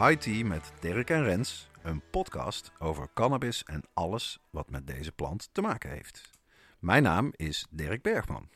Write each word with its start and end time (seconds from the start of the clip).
High 0.00 0.18
Tea 0.18 0.44
met 0.44 0.72
Dirk 0.80 1.10
en 1.10 1.22
Rens, 1.22 1.68
een 1.82 2.02
podcast 2.10 2.72
over 2.78 3.08
cannabis 3.14 3.64
en 3.64 3.82
alles 3.94 4.38
wat 4.50 4.70
met 4.70 4.86
deze 4.86 5.12
plant 5.12 5.48
te 5.52 5.60
maken 5.60 5.90
heeft. 5.90 6.30
Mijn 6.78 7.02
naam 7.02 7.32
is 7.36 7.66
Dirk 7.70 8.02
Bergman. 8.02 8.48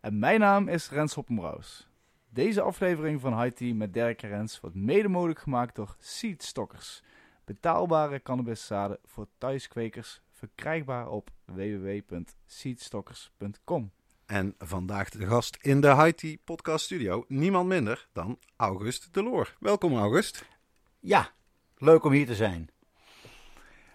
En 0.00 0.18
mijn 0.18 0.40
naam 0.40 0.68
is 0.68 0.90
Rens 0.90 1.14
Hoppenbrouws. 1.14 1.88
Deze 2.28 2.60
aflevering 2.60 3.20
van 3.20 3.42
High 3.42 3.54
Tea 3.54 3.74
met 3.74 3.92
Dirk 3.92 4.22
en 4.22 4.28
Rens 4.28 4.60
wordt 4.60 4.76
mede 4.76 5.08
mogelijk 5.08 5.38
gemaakt 5.38 5.74
door 5.74 5.96
Seedstockers. 5.98 7.02
Betaalbare 7.44 8.22
cannabiszaden 8.22 8.98
voor 9.04 9.26
thuiskwekers, 9.38 10.20
verkrijgbaar 10.30 11.08
op 11.08 11.30
www.seedstockers.com. 11.44 13.92
En 14.26 14.54
vandaag 14.58 15.08
de 15.08 15.26
gast 15.26 15.58
in 15.60 15.80
de 15.80 16.12
Tea 16.16 16.36
podcast 16.44 16.84
studio, 16.84 17.24
niemand 17.28 17.68
minder 17.68 18.08
dan 18.12 18.38
August 18.56 19.14
Deloor. 19.14 19.54
Welkom 19.58 19.96
August. 19.96 20.44
Ja, 21.00 21.30
leuk 21.76 22.04
om 22.04 22.12
hier 22.12 22.26
te 22.26 22.34
zijn. 22.34 22.70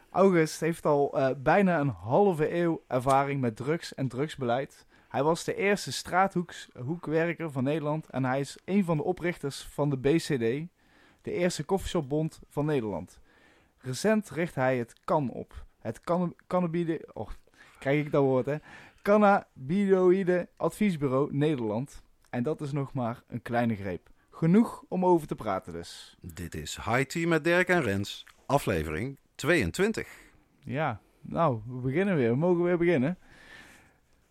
August 0.10 0.60
heeft 0.60 0.86
al 0.86 1.18
eh, 1.20 1.30
bijna 1.38 1.80
een 1.80 1.90
halve 1.90 2.53
eeuw 2.53 2.84
ervaring 2.88 3.42
met 3.42 3.56
drugs 3.56 3.94
en 3.95 4.08
drugsbeleid. 4.08 4.86
Hij 5.08 5.23
was 5.23 5.44
de 5.44 5.56
eerste 5.56 5.92
straathoekwerker 5.92 7.52
van 7.52 7.64
Nederland 7.64 8.09
en 8.09 8.25
hij 8.25 8.40
is 8.40 8.58
een 8.66 8.84
van 8.84 8.98
de 8.98 9.03
oprichters 9.03 9.62
van 9.62 9.90
de 9.90 9.98
BCD, 9.98 10.68
de 11.22 11.31
eerste 11.31 11.64
koffieshopbond 11.64 12.40
van 12.50 12.66
Nederland. 12.66 13.20
Recent 13.78 14.30
richt 14.30 14.56
hij 14.56 14.78
het 14.78 14.94
CAN 15.06 15.30
op, 15.30 15.66
het 15.80 16.02
canna- 16.02 16.34
cannabide, 16.48 17.09
oh, 17.14 17.30
krijg 17.80 18.06
ik 18.06 18.12
dat 18.12 18.23
woord 18.23 18.46
hè, 18.46 18.56
Cannabinoïde 19.02 20.47
Adviesbureau 20.58 21.36
Nederland. 21.36 22.02
En 22.30 22.44
dat 22.44 22.61
is 22.61 22.72
nog 22.72 22.94
maar 22.94 23.23
een 23.28 23.41
kleine 23.41 23.75
greep. 23.75 24.09
Genoeg 24.30 24.83
om 24.88 25.06
over 25.06 25.28
te 25.28 25.36
praten 25.36 25.73
dus. 25.73 26.17
Dit 26.22 26.56
is 26.56 26.75
High 26.86 27.02
Tea 27.02 27.28
met 27.28 27.44
Dirk 27.44 27.67
en 27.67 27.81
Rens, 27.81 28.25
aflevering 28.45 29.17
22. 29.36 30.08
Ja, 30.64 31.02
nou, 31.22 31.61
we 31.67 31.80
beginnen 31.80 32.16
weer. 32.16 32.30
We 32.30 32.36
mogen 32.36 32.64
weer 32.64 32.78
beginnen. 32.78 33.17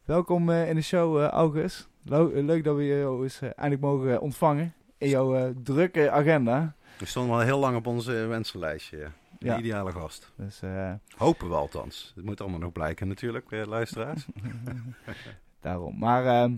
Welkom 0.05 0.51
eh, 0.51 0.69
in 0.69 0.75
de 0.75 0.83
show, 0.83 1.23
eh, 1.23 1.29
August. 1.29 1.89
Eh, 2.05 2.27
leuk 2.33 2.65
dat 2.65 2.77
we 2.77 2.87
jou 2.87 3.23
eens 3.23 3.41
eindelijk 3.41 3.81
mogen 3.81 4.21
ontvangen 4.21 4.75
in 4.99 5.09
jouw 5.09 5.53
drukke 5.63 6.11
agenda. 6.11 6.75
We 6.99 7.07
stonden 7.07 7.35
al 7.35 7.41
heel 7.41 7.59
lang 7.59 7.77
op 7.77 7.87
onze 7.87 8.13
wensenlijstje. 8.13 9.11
De 9.39 9.57
ideale 9.57 9.93
gast. 9.93 10.33
Dus 10.37 10.63
eh, 10.63 10.93
Hopen 11.17 11.49
we 11.49 11.55
althans. 11.55 12.13
Het 12.15 12.25
moet 12.25 12.41
allemaal 12.41 12.59
nog 12.59 12.73
blijken 12.73 13.09
natuurlijk, 13.09 13.53
eh, 13.53 13.67
luisteraars. 13.67 14.27
daarom. 15.61 15.99
Maar 15.99 16.27
ehm, 16.27 16.57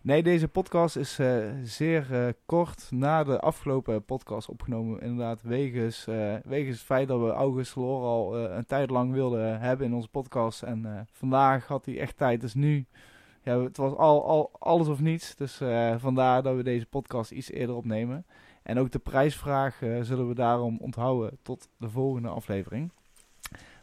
nee, 0.00 0.22
deze 0.22 0.48
podcast 0.48 0.96
is 0.96 1.18
eh, 1.18 1.48
zeer 1.62 2.26
eh, 2.26 2.32
kort 2.46 2.86
na 2.90 3.24
de 3.24 3.40
afgelopen 3.40 4.04
podcast 4.04 4.48
opgenomen. 4.48 5.00
Inderdaad, 5.00 5.42
wegens, 5.42 6.04
wegens 6.44 6.76
het 6.76 6.86
feit 6.86 7.08
dat 7.08 7.20
we 7.20 7.30
August 7.30 7.76
Loor 7.76 8.02
al 8.02 8.38
een 8.38 8.66
tijd 8.66 8.90
lang 8.90 9.12
wilden 9.12 9.60
hebben 9.60 9.86
in 9.86 9.94
onze 9.94 10.08
podcast. 10.08 10.62
En 10.62 11.06
vandaag 11.12 11.66
had 11.66 11.84
hij 11.84 11.98
echt 11.98 12.16
tijd. 12.16 12.40
Dus 12.40 12.54
nu, 12.54 12.86
ja, 13.42 13.62
het 13.62 13.76
was 13.76 13.94
al, 13.94 14.24
al 14.24 14.50
alles 14.58 14.88
of 14.88 15.00
niets. 15.00 15.36
Dus 15.36 15.60
vandaar 15.96 16.42
dat 16.42 16.56
we 16.56 16.62
deze 16.62 16.86
podcast 16.86 17.30
iets 17.30 17.50
eerder 17.50 17.76
opnemen. 17.76 18.26
En 18.62 18.78
ook 18.78 18.90
de 18.90 18.98
prijsvraag 18.98 19.82
eh, 19.82 20.00
zullen 20.00 20.28
we 20.28 20.34
daarom 20.34 20.78
onthouden 20.80 21.38
tot 21.42 21.68
de 21.76 21.90
volgende 21.90 22.28
aflevering. 22.28 22.92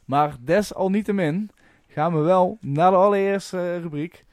Maar 0.06 0.36
desalniettemin 0.40 1.50
gaan 1.88 2.14
we 2.14 2.20
wel 2.20 2.58
naar 2.62 2.92
de 2.92 2.98
allereerste 2.98 3.78
rubriek. 3.80 4.26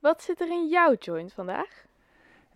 Wat 0.00 0.22
zit 0.22 0.40
er 0.40 0.48
in 0.48 0.68
jouw 0.68 0.94
joint 0.94 1.32
vandaag? 1.32 1.85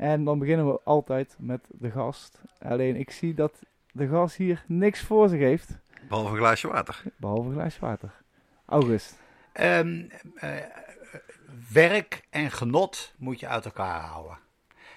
En 0.00 0.25
dan 0.25 0.38
beginnen 0.38 0.66
we 0.72 0.81
altijd 0.84 1.37
met 1.38 1.61
de 1.69 1.91
gast. 1.91 2.41
Alleen 2.62 2.97
ik 2.97 3.11
zie 3.11 3.34
dat 3.34 3.53
de 3.93 4.09
gast 4.09 4.37
hier 4.37 4.65
niks 4.66 5.00
voor 5.03 5.28
zich 5.28 5.38
heeft, 5.41 5.78
Behalve 6.09 6.31
een 6.31 6.37
glaasje 6.37 6.69
water. 6.69 7.03
behalve 7.16 7.49
een 7.49 7.55
glaasje 7.55 7.81
water. 7.81 8.12
August. 8.66 9.16
Ehm, 9.53 10.03
eh, 10.34 10.50
werk 11.72 12.22
en 12.31 12.50
genot 12.50 13.15
moet 13.19 13.41
je 13.41 13.49
uit 13.49 13.65
elkaar 13.65 14.00
houden. 14.00 14.39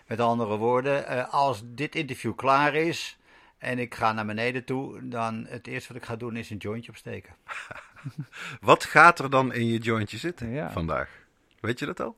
Met 0.07 0.19
andere 0.19 0.57
woorden, 0.57 1.07
eh, 1.07 1.33
als 1.33 1.61
dit 1.65 1.95
interview 1.95 2.35
klaar 2.35 2.75
is 2.75 3.17
en 3.57 3.79
ik 3.79 3.95
ga 3.95 4.11
naar 4.13 4.25
beneden 4.25 4.63
toe, 4.65 5.07
dan 5.07 5.45
het 5.49 5.67
eerste 5.67 5.93
wat 5.93 6.01
ik 6.01 6.07
ga 6.07 6.15
doen 6.15 6.35
is 6.35 6.49
een 6.49 6.57
jointje 6.57 6.91
opsteken. 6.91 7.33
Wat 8.61 8.83
gaat 8.83 9.19
er 9.19 9.29
dan 9.29 9.53
in 9.53 9.65
je 9.67 9.77
jointje 9.79 10.17
zitten 10.17 10.49
Ja. 10.49 10.71
vandaag? 10.71 11.09
Weet 11.59 11.79
je 11.79 11.85
dat 11.85 11.99
al? 11.99 12.15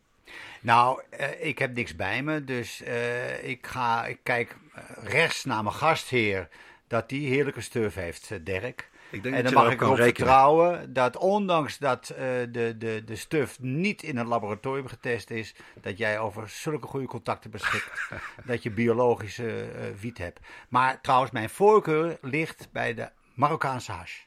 Nou, 0.62 1.02
eh, 1.10 1.46
ik 1.46 1.60
heb 1.60 1.76
niks 1.76 1.96
bij 1.96 2.24
me, 2.24 2.44
dus 2.44 2.82
eh, 2.82 3.48
ik, 3.48 3.68
ga, 3.68 4.06
ik 4.06 4.20
kijk 4.24 4.58
eh, 4.74 4.84
rechts 5.04 5.46
naar 5.46 5.64
mijn 5.64 5.76
gastheer 5.76 6.50
dat 6.88 7.10
die 7.10 7.28
heerlijke 7.28 7.62
stuf 7.62 7.96
heeft, 7.96 8.46
Dirk. 8.46 8.90
Ik 9.10 9.24
denk 9.24 9.36
En 9.36 9.44
dat 9.44 9.54
dan 9.54 9.64
mag 9.64 9.72
ik 9.72 9.78
kan 9.78 9.88
erop 9.88 10.00
rekenen. 10.00 10.16
vertrouwen 10.16 10.94
dat 10.94 11.18
ondanks 11.18 11.78
dat 11.78 12.06
de, 12.06 12.76
de, 12.78 13.04
de 13.06 13.16
stuf 13.16 13.60
niet 13.60 14.04
in 14.04 14.18
een 14.18 14.28
laboratorium 14.28 14.88
getest 14.88 15.30
is, 15.30 15.56
dat 15.82 15.98
jij 15.98 16.20
over 16.20 16.50
zulke 16.50 16.88
goede 16.88 17.08
contacten 17.08 17.52
beschikt, 17.52 18.10
dat 18.46 18.64
je 18.64 18.72
biologische 18.72 19.68
wiet 20.00 20.18
hebt. 20.18 20.40
Maar 20.70 21.02
trouwens, 21.02 21.32
mijn 21.32 21.50
voorkeur 21.50 22.18
ligt 22.22 22.68
bij 22.72 22.94
de 22.94 23.10
Marokkaanse 23.34 23.92
hash. 23.92 24.20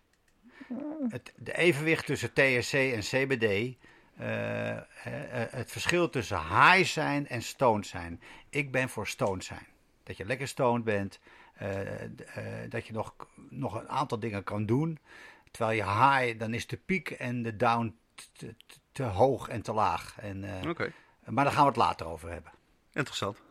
Het 1.09 1.33
de 1.37 1.57
evenwicht 1.57 2.07
tussen 2.07 2.33
THC 2.33 2.73
en 2.73 3.01
CBD, 3.01 3.77
het 5.51 5.71
verschil 5.71 6.11
tussen 6.11 6.39
high 6.39 6.85
zijn 6.85 7.29
en 7.29 7.43
stoned 7.43 7.87
zijn. 7.87 8.21
Ik 8.51 8.73
ben 8.73 8.89
voor 8.89 9.07
stoned 9.07 9.45
zijn. 9.45 9.67
Dat 10.03 10.17
je 10.17 10.25
lekker 10.25 10.49
stoned 10.49 10.85
bent, 10.85 11.19
eh, 11.55 12.03
eh, 12.05 12.11
dat 12.71 12.87
je 12.87 12.93
nog, 12.93 13.15
nog 13.51 13.75
een 13.81 13.89
aantal 13.89 14.19
dingen 14.21 14.45
kan 14.45 14.67
doen. 14.67 14.99
Terwijl 15.51 15.77
je 15.77 15.85
high, 15.85 16.39
dan 16.39 16.55
is 16.55 16.67
de 16.67 16.77
piek 16.77 17.11
en 17.11 17.43
de 17.43 17.57
down 17.57 17.97
te, 18.15 18.25
te- 18.33 18.55
te 18.93 19.03
hoog 19.03 19.49
en 19.49 19.63
te 19.63 19.73
laag. 19.73 20.17
En, 20.21 20.45
eh, 20.63 20.69
Oké, 20.71 20.93
Maar 21.25 21.45
daar 21.45 21.53
gaan 21.53 21.63
we 21.63 21.69
het 21.69 21.77
later 21.79 22.07
over 22.07 22.31
hebben. 22.31 22.53
interessant. 22.93 23.43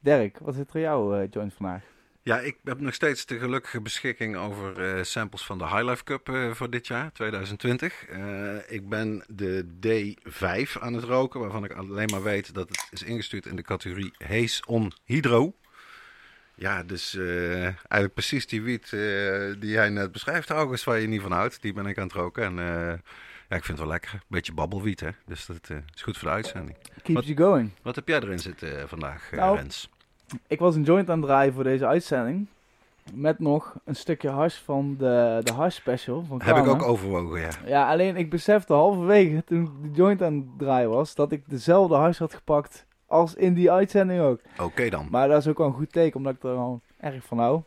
Dirk, 0.00 0.38
wat 0.38 0.54
zit 0.54 0.68
er 0.68 0.74
in 0.76 0.80
jouw 0.80 1.14
eh, 1.14 1.30
joint 1.30 1.54
vandaag? 1.54 1.82
Ja, 2.24 2.40
ik 2.40 2.56
heb 2.64 2.80
nog 2.80 2.94
steeds 2.94 3.26
de 3.26 3.38
gelukkige 3.38 3.80
beschikking 3.80 4.36
over 4.36 4.96
eh, 4.96 5.02
samples 5.02 5.42
van 5.42 5.58
de 5.58 5.64
High 5.66 5.82
Life 5.84 6.04
Cup 6.04 6.28
eh, 6.28 6.50
voor 6.50 6.70
dit 6.70 6.86
jaar, 6.86 7.12
2020. 7.12 8.06
Eh, 8.06 8.56
ik 8.68 8.88
ben 8.88 9.24
de 9.28 9.64
D5 9.86 10.80
aan 10.80 10.94
het 10.94 11.04
roken, 11.04 11.40
waarvan 11.40 11.64
ik 11.64 11.72
alleen 11.72 12.08
maar 12.10 12.22
weet 12.22 12.54
dat 12.54 12.68
het 12.68 12.86
is 12.90 13.02
ingestuurd 13.02 13.46
in 13.46 13.56
de 13.56 13.62
categorie 13.62 14.12
Haze 14.26 14.62
on 14.66 14.92
Hydro. 15.04 15.54
Ja, 16.54 16.82
dus 16.82 17.16
eigenlijk 17.16 18.14
precies 18.14 18.46
die 18.46 18.62
wiet 18.62 18.90
die 19.60 19.70
jij 19.70 19.88
net 19.88 20.12
beschrijft, 20.12 20.50
August, 20.50 20.84
waar 20.84 20.98
je 21.00 21.06
niet 21.06 21.22
van 21.22 21.32
houdt, 21.32 21.62
die 21.62 21.72
ben 21.72 21.86
ik 21.86 21.98
aan 21.98 22.04
het 22.06 22.12
roken. 22.12 22.44
En 22.44 22.54
ja, 23.48 23.56
ik 23.56 23.64
vind 23.64 23.66
het 23.66 23.78
wel 23.78 23.88
lekker. 23.88 24.20
Beetje 24.28 24.52
babbelwiet, 24.52 25.00
hè. 25.00 25.10
Dus 25.26 25.46
dat 25.46 25.70
is 25.94 26.02
goed 26.02 26.18
voor 26.18 26.28
de 26.28 26.34
uitzending. 26.34 26.76
Keeps 27.02 27.12
Wat- 27.12 27.26
you 27.26 27.36
going. 27.36 27.70
Wat 27.82 27.94
heb 27.94 28.08
jij 28.08 28.20
erin 28.20 28.38
zitten 28.38 28.88
vandaag, 28.88 29.30
Nou, 29.30 29.56
Rens? 29.56 29.88
Ik 30.46 30.58
was 30.58 30.74
een 30.74 30.82
joint 30.82 31.10
aan 31.10 31.18
het 31.18 31.26
draaien 31.26 31.52
voor 31.52 31.64
deze 31.64 31.86
uitzending. 31.86 32.46
Met 33.12 33.38
nog 33.38 33.74
een 33.84 33.96
stukje 33.96 34.28
hash 34.28 34.56
van 34.56 34.96
de, 34.98 35.40
de 35.42 35.52
hash 35.52 35.76
special 35.76 36.24
van 36.28 36.40
Heb 36.42 36.56
ik 36.56 36.66
ook 36.66 36.82
overwogen, 36.82 37.40
ja. 37.40 37.50
Ja, 37.66 37.90
alleen 37.90 38.16
ik 38.16 38.30
besefte 38.30 38.72
halverwege 38.72 39.44
toen 39.44 39.62
ik 39.62 39.70
de 39.82 39.96
joint 39.96 40.22
aan 40.22 40.34
het 40.34 40.58
draaien 40.58 40.90
was, 40.90 41.14
dat 41.14 41.32
ik 41.32 41.42
dezelfde 41.46 41.94
hash 41.94 42.18
had 42.18 42.34
gepakt 42.34 42.86
als 43.06 43.34
in 43.34 43.54
die 43.54 43.70
uitzending 43.70 44.20
ook. 44.20 44.40
Oké 44.60 44.88
dan. 44.88 45.08
Maar 45.10 45.28
dat 45.28 45.38
is 45.38 45.48
ook 45.48 45.58
wel 45.58 45.66
een 45.66 45.72
goed 45.72 45.92
teken, 45.92 46.16
omdat 46.16 46.34
ik 46.34 46.42
er 46.42 46.56
al 46.56 46.80
erg 47.00 47.24
van 47.24 47.38
hou. 47.38 47.62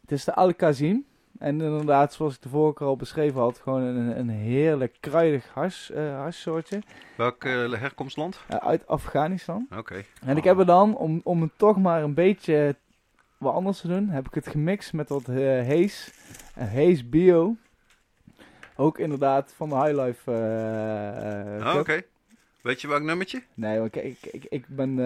Het 0.00 0.12
is 0.12 0.24
de 0.24 0.34
Al 0.34 0.54
Kazim. 0.54 1.04
En 1.38 1.60
inderdaad, 1.60 2.12
zoals 2.12 2.34
ik 2.34 2.42
de 2.42 2.48
vorige 2.48 2.74
keer 2.78 2.86
al 2.86 2.96
beschreven 2.96 3.40
had, 3.40 3.58
gewoon 3.58 3.82
een, 3.82 4.18
een 4.18 4.28
heerlijk 4.28 4.96
kruidig 5.00 5.48
hash, 5.54 5.90
eh 5.90 6.16
hashsoortje. 6.18 6.82
Welk 7.16 7.44
eh, 7.44 7.72
herkomstland? 7.72 8.40
eh, 8.48 8.56
uit 8.56 8.86
Afghanistan. 8.86 9.66
Oké. 9.76 10.04
En 10.24 10.36
ik 10.36 10.44
heb 10.44 10.58
er 10.58 10.66
dan, 10.66 10.96
om, 10.96 11.20
om 11.24 11.42
het 11.42 11.50
toch 11.56 11.78
maar 11.78 12.02
een 12.02 12.14
beetje 12.14 12.76
wat 13.38 13.54
anders 13.54 13.80
te 13.80 13.88
doen, 13.88 14.08
heb 14.08 14.26
ik 14.26 14.34
het 14.34 14.48
gemixt 14.48 14.92
met 14.92 15.08
wat 15.08 15.26
en 16.54 16.68
Haze 16.68 17.04
Bio. 17.04 17.56
Ook 18.76 18.98
inderdaad 18.98 19.52
van 19.56 19.68
de 19.68 19.74
High 19.74 20.00
Life 20.00 20.32
eh, 20.32 21.56
eh, 21.60 21.66
Oh, 21.74 21.80
Oké. 21.80 22.02
Weet 22.62 22.80
je 22.80 22.88
welk 22.88 23.02
nummertje? 23.02 23.42
Nee, 23.54 23.78
want 23.78 23.96
ik, 23.96 24.18
ik, 24.22 24.44
ik 24.48 24.66
ben... 24.68 24.96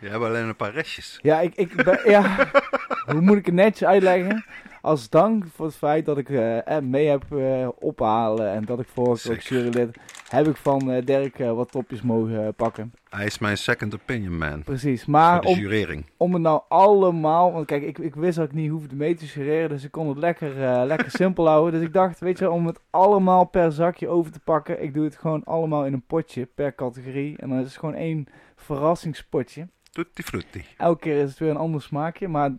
Je 0.00 0.08
hebt 0.10 0.24
alleen 0.24 0.44
een 0.48 0.56
paar 0.56 0.72
restjes. 0.72 1.18
ja, 1.22 1.40
ik, 1.40 1.54
ik 1.54 1.74
ben... 1.84 2.00
ja, 2.10 2.50
hoe 3.06 3.20
moet 3.20 3.36
ik 3.36 3.46
het 3.46 3.54
netjes 3.54 3.88
uitleggen? 3.88 4.44
Als 4.80 5.08
dank 5.08 5.44
voor 5.54 5.66
het 5.66 5.76
feit 5.76 6.04
dat 6.04 6.18
ik 6.18 6.28
eh, 6.28 6.78
mee 6.78 7.06
heb 7.06 7.24
eh, 7.32 7.68
ophalen 7.78 8.50
en 8.50 8.64
dat 8.64 8.80
ik 8.80 8.88
vorige 8.88 9.28
keer 9.28 9.40
Sick. 9.40 9.50
jurylid, 9.50 9.96
heb 10.28 10.48
ik 10.48 10.56
van 10.56 10.90
eh, 10.90 11.04
Dirk 11.04 11.38
wat 11.38 11.70
topjes 11.70 12.02
mogen 12.02 12.54
pakken. 12.54 12.92
Hij 13.08 13.26
is 13.26 13.38
mijn 13.38 13.58
second 13.58 13.94
opinion 13.94 14.38
man. 14.38 14.62
Precies, 14.62 15.06
maar 15.06 15.40
de 15.40 15.46
om, 15.46 15.58
jurering. 15.58 16.06
om 16.16 16.32
het 16.32 16.42
nou 16.42 16.62
allemaal, 16.68 17.52
want 17.52 17.66
kijk, 17.66 17.82
ik, 17.82 17.98
ik 17.98 18.14
wist 18.14 18.36
dat 18.36 18.44
ik 18.44 18.52
niet 18.52 18.70
hoefde 18.70 18.96
mee 18.96 19.14
te 19.14 19.26
jureren, 19.26 19.68
dus 19.68 19.84
ik 19.84 19.90
kon 19.90 20.08
het 20.08 20.18
lekker, 20.18 20.86
lekker 20.86 21.10
simpel 21.20 21.48
houden. 21.48 21.72
Dus 21.72 21.88
ik 21.88 21.92
dacht, 21.94 22.20
weet 22.20 22.38
je, 22.38 22.50
om 22.50 22.66
het 22.66 22.80
allemaal 22.90 23.44
per 23.44 23.72
zakje 23.72 24.08
over 24.08 24.32
te 24.32 24.40
pakken, 24.40 24.82
ik 24.82 24.94
doe 24.94 25.04
het 25.04 25.16
gewoon 25.16 25.44
allemaal 25.44 25.86
in 25.86 25.92
een 25.92 26.06
potje 26.06 26.48
per 26.54 26.74
categorie. 26.74 27.36
En 27.38 27.48
dan 27.48 27.58
is 27.58 27.64
het 27.64 27.76
gewoon 27.76 27.94
één 27.94 28.26
verrassingspotje. 28.56 29.68
Tutti 29.90 30.22
frutti. 30.22 30.64
Elke 30.76 31.00
keer 31.00 31.22
is 31.22 31.30
het 31.30 31.38
weer 31.38 31.50
een 31.50 31.56
ander 31.56 31.82
smaakje, 31.82 32.28
maar 32.28 32.50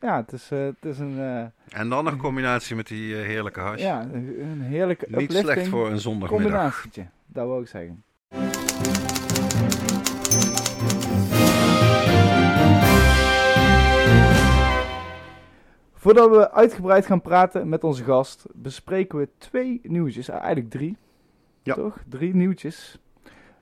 ja, 0.00 0.16
het 0.16 0.32
is, 0.32 0.50
eh, 0.50 0.58
het 0.64 0.84
is 0.84 0.98
een, 0.98 1.18
eh, 1.18 1.78
En 1.80 1.88
dan 1.88 2.04
nog 2.04 2.16
combinatie 2.16 2.76
met 2.76 2.86
die 2.86 3.16
eh, 3.20 3.26
heerlijke 3.26 3.60
hash. 3.60 3.80
ja, 3.80 4.02
een, 4.12 4.60
heerlijke 4.60 5.06
Niet 5.08 5.32
slecht 5.32 5.68
voor 5.68 5.90
een 5.90 5.98
zondagmiddag. 5.98 6.50
combinatietje. 6.50 7.06
Dat 7.26 7.46
wil 7.46 7.60
ik 7.60 7.68
zeggen. 7.68 8.04
Voordat 15.94 16.30
we 16.30 16.52
uitgebreid 16.52 17.06
gaan 17.06 17.20
praten 17.20 17.68
met 17.68 17.84
onze 17.84 18.04
gast, 18.04 18.46
bespreken 18.54 19.18
we 19.18 19.28
twee 19.38 19.80
nieuwtjes. 19.82 20.28
Eh, 20.28 20.34
Eigenlijk 20.36 20.70
drie. 20.70 20.96
Ja. 21.62 21.74
Toch? 21.74 21.98
Drie 22.08 22.34
nieuwtjes. 22.34 22.98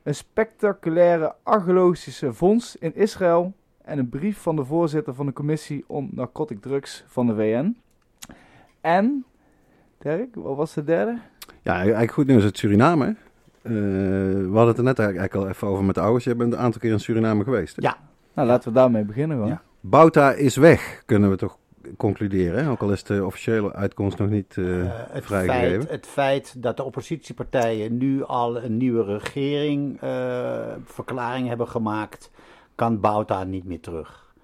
Een 0.02 0.14
spectaculaire 0.14 1.34
archeologische 1.42 2.32
vondst 2.32 2.74
in 2.74 2.94
Israël. 2.94 3.52
En 3.88 3.98
een 3.98 4.08
brief 4.08 4.38
van 4.38 4.56
de 4.56 4.64
voorzitter 4.64 5.14
van 5.14 5.26
de 5.26 5.32
commissie 5.32 5.84
om 5.86 6.08
narcotic 6.12 6.60
drugs 6.62 7.04
van 7.06 7.26
de 7.26 7.34
VN. 7.34 7.76
En, 8.80 9.24
Dirk, 9.98 10.34
wat 10.34 10.56
was 10.56 10.74
de 10.74 10.84
derde? 10.84 11.18
Ja, 11.62 11.74
eigenlijk 11.76 12.12
goed 12.12 12.26
nieuws 12.26 12.42
uit 12.42 12.58
Suriname. 12.58 13.06
Eh, 13.62 13.72
we 13.72 14.50
hadden 14.52 14.66
het 14.68 14.78
er 14.78 14.82
net 14.84 14.98
eigenlijk 14.98 15.34
al 15.34 15.48
even 15.48 15.68
over 15.68 15.84
met 15.84 15.94
de 15.94 16.00
ouders. 16.00 16.24
Je 16.24 16.34
bent 16.34 16.52
een 16.52 16.58
aantal 16.58 16.80
keer 16.80 16.92
in 16.92 17.00
Suriname 17.00 17.44
geweest. 17.44 17.76
hè? 17.76 17.82
Ja. 17.82 17.96
Nou, 18.34 18.48
laten 18.48 18.68
we 18.68 18.74
daarmee 18.74 19.04
beginnen 19.04 19.36
gewoon. 19.36 19.52
Ja. 19.52 19.62
Bouta 19.80 20.32
is 20.32 20.56
weg, 20.56 21.02
kunnen 21.06 21.30
we 21.30 21.36
toch 21.36 21.58
concluderen. 21.96 22.64
Hè? 22.64 22.70
Ook 22.70 22.82
al 22.82 22.92
is 22.92 23.02
de 23.04 23.24
officiële 23.24 23.72
uitkomst 23.72 24.18
nog 24.18 24.28
niet 24.28 24.56
eh, 24.56 24.80
Eh, 24.80 24.86
het, 25.10 25.24
vrijgegeven. 25.24 25.80
feit, 25.80 25.90
het 25.90 26.06
feit 26.06 26.62
dat 26.62 26.76
de 26.76 26.82
oppositiepartijen 26.84 27.96
nu 27.96 28.24
al 28.24 28.62
een 28.62 28.76
nieuwe 28.76 29.04
regering 29.04 30.00
eh, 30.00 30.58
verklaring 30.84 31.48
hebben 31.48 31.68
gemaakt, 31.68 32.30
kan 32.78 33.00
Bouta 33.00 33.44
niet 33.44 33.64
meer 33.64 33.80
terug. 33.80 34.34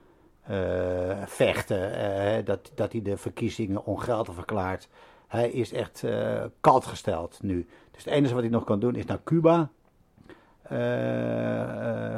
Eh, 0.43 1.23
vechten, 1.27 1.95
eh, 1.95 2.45
dat, 2.45 2.73
dat 2.75 2.93
hij 2.93 3.03
de 3.03 3.17
verkiezingen 3.17 3.85
ongeldig 3.85 4.35
verklaart. 4.35 4.89
Hij 5.27 5.51
is 5.51 5.73
echt 5.73 6.05
eh 6.05 6.45
kalt 6.61 6.87
gesteld 6.87 7.39
nu. 7.43 7.69
Dus 7.91 8.05
het 8.05 8.13
enige 8.13 8.35
wat 8.35 8.43
hij 8.43 8.53
nog 8.53 8.65
kan 8.65 8.81
doen 8.81 8.95
is 8.95 9.05
naar 9.05 9.21
Cuba 9.25 9.71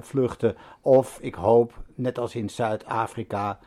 vluchten. 0.00 0.56
Of 0.80 1.18
ik 1.20 1.34
hoop, 1.34 1.72
net 1.94 2.18
als 2.18 2.34
in 2.34 2.50
Zuid-Afrika, 2.50 3.58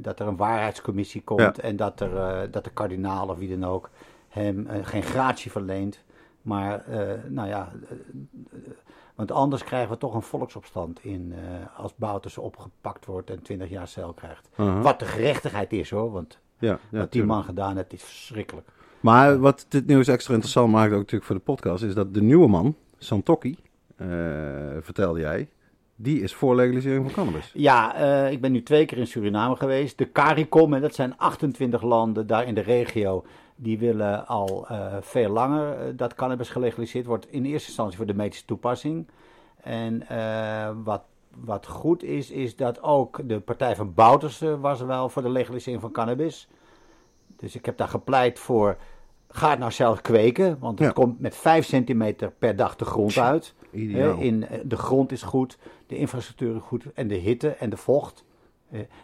dat 0.00 0.20
er 0.20 0.26
een 0.26 0.36
waarheidscommissie 0.36 1.22
komt 1.22 1.56
Ja. 1.56 1.62
en 1.62 1.76
dat, 1.76 2.00
er, 2.00 2.50
dat 2.50 2.64
de 2.64 2.70
kardinaal 2.70 3.28
of 3.28 3.38
wie 3.38 3.58
dan 3.58 3.70
ook 3.70 3.90
hem 4.28 4.68
geen 4.82 5.02
gratie 5.02 5.50
verleent. 5.50 6.04
Maar, 6.42 6.84
nou 7.28 7.48
ja, 7.48 7.72
want 9.14 9.32
anders 9.32 9.64
krijgen 9.64 9.90
we 9.90 9.98
toch 9.98 10.14
een 10.14 10.22
volksopstand 10.22 11.04
in 11.04 11.32
eh, 11.32 11.80
als 11.80 11.94
Bouterse 11.96 12.40
opgepakt 12.40 13.06
wordt 13.06 13.30
en 13.30 13.42
20 13.42 13.68
jaar 13.68 13.88
cel 13.88 14.12
krijgt. 14.12 14.48
Uh-huh. 14.56 14.82
Wat 14.82 14.98
de 14.98 15.04
gerechtigheid 15.04 15.72
is 15.72 15.90
hoor, 15.90 16.12
want 16.12 16.38
Ja, 16.58 16.78
ja, 16.90 16.98
wat 16.98 17.12
die 17.12 17.24
man 17.24 17.44
gedaan 17.44 17.76
heeft 17.76 17.92
is 17.92 18.02
verschrikkelijk. 18.02 18.68
Maar 19.00 19.38
wat 19.38 19.66
dit 19.68 19.86
nieuws 19.86 20.08
extra 20.08 20.32
interessant 20.32 20.72
maakt, 20.72 20.92
ook 20.92 20.98
natuurlijk 20.98 21.24
voor 21.24 21.36
de 21.36 21.42
podcast, 21.42 21.82
is 21.82 21.94
dat 21.94 22.14
de 22.14 22.22
nieuwe 22.22 22.48
man, 22.48 22.76
Santokki, 22.98 23.56
eh, 23.96 24.06
vertelde 24.80 25.20
jij, 25.20 25.48
die 25.96 26.20
is 26.20 26.34
voor 26.34 26.54
legalisering 26.54 27.04
van 27.04 27.14
cannabis. 27.14 27.50
Ja, 27.54 27.94
eh, 27.94 28.32
ik 28.32 28.40
ben 28.40 28.52
nu 28.52 28.62
twee 28.62 28.84
keer 28.84 28.98
in 28.98 29.06
Suriname 29.06 29.56
geweest. 29.56 29.98
De 29.98 30.12
CARICOM, 30.12 30.74
en 30.74 30.80
dat 30.80 30.94
zijn 30.94 31.16
28 31.16 31.82
landen 31.82 32.26
daar 32.26 32.46
in 32.46 32.54
de 32.54 32.60
regio, 32.60 33.24
die 33.56 33.78
willen 33.78 34.26
al 34.26 34.66
eh, 34.68 34.96
veel 35.00 35.30
langer 35.30 35.78
eh, 35.78 35.92
dat 35.96 36.14
cannabis 36.14 36.48
gelegaliseerd 36.48 37.06
wordt. 37.06 37.26
In 37.32 37.44
eerste 37.44 37.68
instantie 37.68 37.96
voor 37.96 38.06
de 38.06 38.14
medische 38.14 38.44
toepassing. 38.44 39.06
En 39.62 40.08
eh, 40.08 40.70
wat, 40.84 41.02
wat 41.44 41.66
goed 41.66 42.02
is, 42.02 42.30
is 42.30 42.56
dat 42.56 42.82
ook 42.82 43.28
de 43.28 43.40
partij 43.40 43.76
van 43.76 43.94
Bouterse 43.94 44.60
was 44.60 44.80
wel 44.80 45.08
voor 45.08 45.22
de 45.22 45.28
legalisering 45.28 45.80
van 45.80 45.90
cannabis. 45.92 46.48
Dus 47.36 47.54
ik 47.54 47.64
heb 47.66 47.76
daar 47.76 47.88
gepleit 47.88 48.38
voor, 48.38 48.76
ga 49.28 49.50
het 49.50 49.58
nou 49.58 49.72
zelf 49.72 50.00
kweken, 50.00 50.58
want 50.58 50.78
het 50.78 50.88
Ja. 50.88 50.94
komt 50.94 51.20
met 51.20 51.36
5 51.36 51.66
centimeter 51.66 52.30
per 52.30 52.56
dag 52.56 52.76
de 52.76 52.84
grond 52.84 53.18
uit. 53.18 53.54
Ideaal. 53.70 54.18
In, 54.18 54.46
de 54.64 54.76
grond 54.76 55.12
is 55.12 55.22
goed, 55.22 55.58
de 55.86 55.96
infrastructuur 55.96 56.56
is 56.56 56.62
goed 56.62 56.92
en 56.94 57.08
de 57.08 57.14
hitte 57.14 57.48
en 57.48 57.70
de 57.70 57.76
vocht 57.76 58.24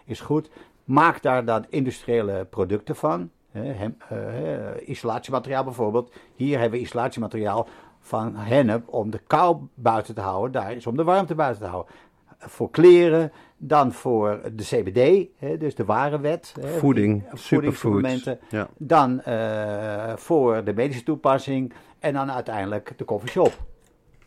is 0.05 0.21
goed. 0.21 0.51
Maak 0.85 1.23
daar 1.23 1.45
dan 1.45 1.67
industriële 1.69 2.45
producten 2.45 2.97
van. 2.97 3.31
Hem- 3.53 3.97
eh, 4.09 4.89
isolatiemateriaal 4.89 5.65
bijvoorbeeld. 5.65 6.13
Hier 6.35 6.59
hebben 6.59 6.79
we 6.79 6.85
isolatiemateriaal 6.85 7.67
van 8.01 8.37
hennep 8.37 8.89
om 8.89 9.11
de 9.11 9.19
kou 9.27 9.57
buiten 9.75 10.15
te 10.15 10.21
houden. 10.21 10.53
Daar 10.53 10.73
is 10.73 10.87
om 10.87 10.97
de 10.97 11.05
warmte 11.05 11.35
buiten 11.35 11.63
te 11.63 11.69
houden. 11.69 11.93
Voor 12.39 12.71
kleren, 12.71 13.33
dan 13.57 13.93
voor 13.93 14.41
de 14.55 14.63
CBD, 14.65 15.29
hè, 15.39 15.57
dus 15.57 15.75
de 15.75 15.85
warenwet. 15.85 16.55
hè, 16.61 16.69
Voeding, 16.69 17.23
voeding, 17.23 17.39
superfoods. 17.41 17.79
supplementen. 17.81 18.39
Ja. 18.51 18.69
Dan 18.79 19.21
eh, 19.21 20.17
voor 20.17 20.65
de 20.65 20.73
medische 20.75 21.03
toepassing 21.03 21.73
en 21.99 22.13
dan 22.15 22.31
uiteindelijk 22.33 22.93
de 22.97 23.05
coffeeshop. 23.05 23.53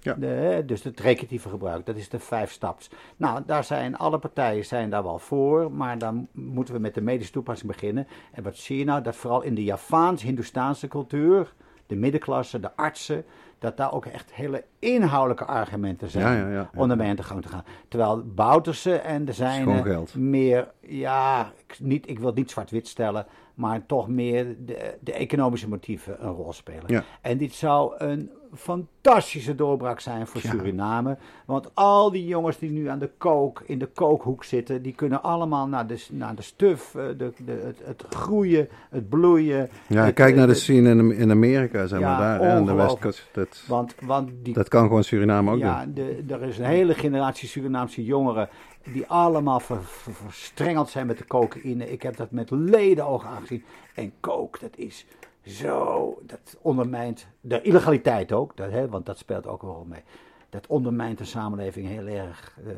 Ja. 0.03 0.13
De, 0.13 0.63
dus 0.65 0.83
het 0.83 0.99
recreatieve 0.99 1.49
gebruik, 1.49 1.85
dat 1.85 1.95
is 1.95 2.09
de 2.09 2.19
vijf 2.19 2.51
staps. 2.51 2.89
Nou, 3.17 3.41
daar 3.45 3.63
zijn 3.63 3.97
alle 3.97 4.19
partijen 4.19 4.65
zijn 4.65 4.89
daar 4.89 5.03
wel 5.03 5.19
voor, 5.19 5.71
maar 5.71 5.97
dan 5.97 6.27
moeten 6.31 6.73
we 6.73 6.79
met 6.79 6.93
de 6.93 7.01
medische 7.01 7.33
toepassing 7.33 7.71
beginnen. 7.71 8.07
En 8.31 8.43
wat 8.43 8.55
zie 8.55 8.77
je 8.77 8.85
nou? 8.85 9.01
Dat 9.01 9.15
vooral 9.15 9.41
in 9.41 9.55
de 9.55 9.63
Javaans-Hindoestaanse 9.63 10.87
cultuur, 10.87 11.53
de 11.87 11.95
middenklasse, 11.95 12.59
de 12.59 12.75
artsen, 12.75 13.25
dat 13.59 13.77
daar 13.77 13.93
ook 13.93 14.05
echt 14.05 14.33
hele 14.33 14.63
inhoudelijke 14.79 15.45
argumenten 15.45 16.09
zijn 16.09 16.25
Ja, 16.25 16.33
ja, 16.33 16.47
ja, 16.47 16.53
ja. 16.53 16.69
om 16.75 16.91
ermee 16.91 17.09
aan 17.09 17.15
de 17.15 17.23
gang 17.23 17.41
te 17.41 17.47
gaan. 17.47 17.63
Terwijl 17.87 18.23
Bouterse 18.25 18.95
en 18.95 19.25
de 19.25 19.33
zijne 19.33 20.03
meer, 20.13 20.71
ja, 20.79 21.51
ik, 21.67 21.79
niet, 21.79 22.09
ik 22.09 22.17
wil 22.17 22.27
het 22.27 22.35
niet 22.35 22.51
zwart-wit 22.51 22.87
stellen, 22.87 23.25
maar 23.53 23.85
toch 23.85 24.07
meer 24.07 24.55
de, 24.65 24.97
de 24.99 25.13
economische 25.13 25.69
motieven 25.69 26.25
een 26.25 26.31
rol 26.31 26.53
spelen. 26.53 27.03
En 27.21 27.37
dit 27.37 27.53
zou 27.53 27.93
een 27.97 28.31
fantastische 28.55 29.55
doorbraak 29.55 29.99
zijn 29.99 30.27
voor 30.27 30.41
Ja. 30.43 30.49
Suriname. 30.49 31.17
Want 31.45 31.69
al 31.73 32.11
die 32.11 32.25
jongens 32.25 32.57
die 32.57 32.71
nu 32.71 32.87
aan 32.87 32.99
de 32.99 33.09
kook, 33.17 33.61
in 33.65 33.79
de 33.79 33.85
kookhoek 33.85 34.43
zitten, 34.43 34.81
die 34.81 34.93
kunnen 34.93 35.23
allemaal 35.23 35.67
naar 35.67 35.87
de, 35.87 36.05
naar 36.11 36.35
de 36.35 36.41
stuf, 36.41 36.95
eh, 36.95 37.03
de, 37.17 37.33
de, 37.45 37.61
het, 37.65 37.81
het 37.83 38.03
groeien, 38.09 38.67
het 38.89 39.09
bloeien. 39.09 39.69
Ja, 39.87 40.05
het, 40.05 40.13
kijk 40.15 40.35
naar 40.35 40.47
de 40.47 40.53
scene 40.53 40.89
in, 40.89 41.11
in 41.11 41.31
Amerika, 41.31 41.85
zeg 41.87 41.99
maar, 41.99 42.09
Ja, 42.09 42.17
daar, 42.19 42.39
hè, 42.39 42.51
aan 42.55 42.65
de 42.65 42.73
westkust. 42.73 43.29
Dat, 43.31 43.63
Want, 43.67 43.95
want 44.01 44.29
die 44.43 44.53
dat 44.53 44.67
kan 44.67 44.83
gewoon 44.87 45.03
Suriname 45.03 45.51
ook 45.51 45.57
ja, 45.59 45.85
doen. 45.85 45.93
de, 45.93 46.23
er 46.33 46.41
is 46.43 46.57
een 46.57 46.65
hele 46.65 46.93
generatie 46.93 47.47
Surinaamse 47.47 48.03
jongeren 48.03 48.49
die 48.91 49.07
allemaal 49.07 49.59
ver- 49.59 49.83
ver- 49.83 50.13
verstrengeld 50.13 50.89
zijn 50.89 51.07
met 51.07 51.17
de 51.17 51.25
cocaïne. 51.27 51.91
Ik 51.91 52.01
heb 52.01 52.17
dat 52.17 52.31
met 52.31 52.49
ledenogen 52.51 53.29
aangezien. 53.29 53.63
En 53.95 54.11
coke, 54.19 54.59
dat 54.59 54.77
is 54.77 55.05
zo, 55.45 56.17
dat 56.21 56.57
ondermijnt 56.61 57.27
de 57.41 57.61
illegaliteit 57.61 58.31
ook, 58.31 58.57
dat, 58.57 58.71
hè, 58.71 58.89
want 58.89 59.05
dat 59.05 59.17
speelt 59.17 59.47
ook 59.47 59.61
wel 59.61 59.85
mee. 59.87 60.03
Dat 60.49 60.67
ondermijnt 60.67 61.17
de 61.17 61.25
samenleving 61.25 61.87
heel 61.87 62.07
erg. 62.07 62.57
eh, 62.65 62.73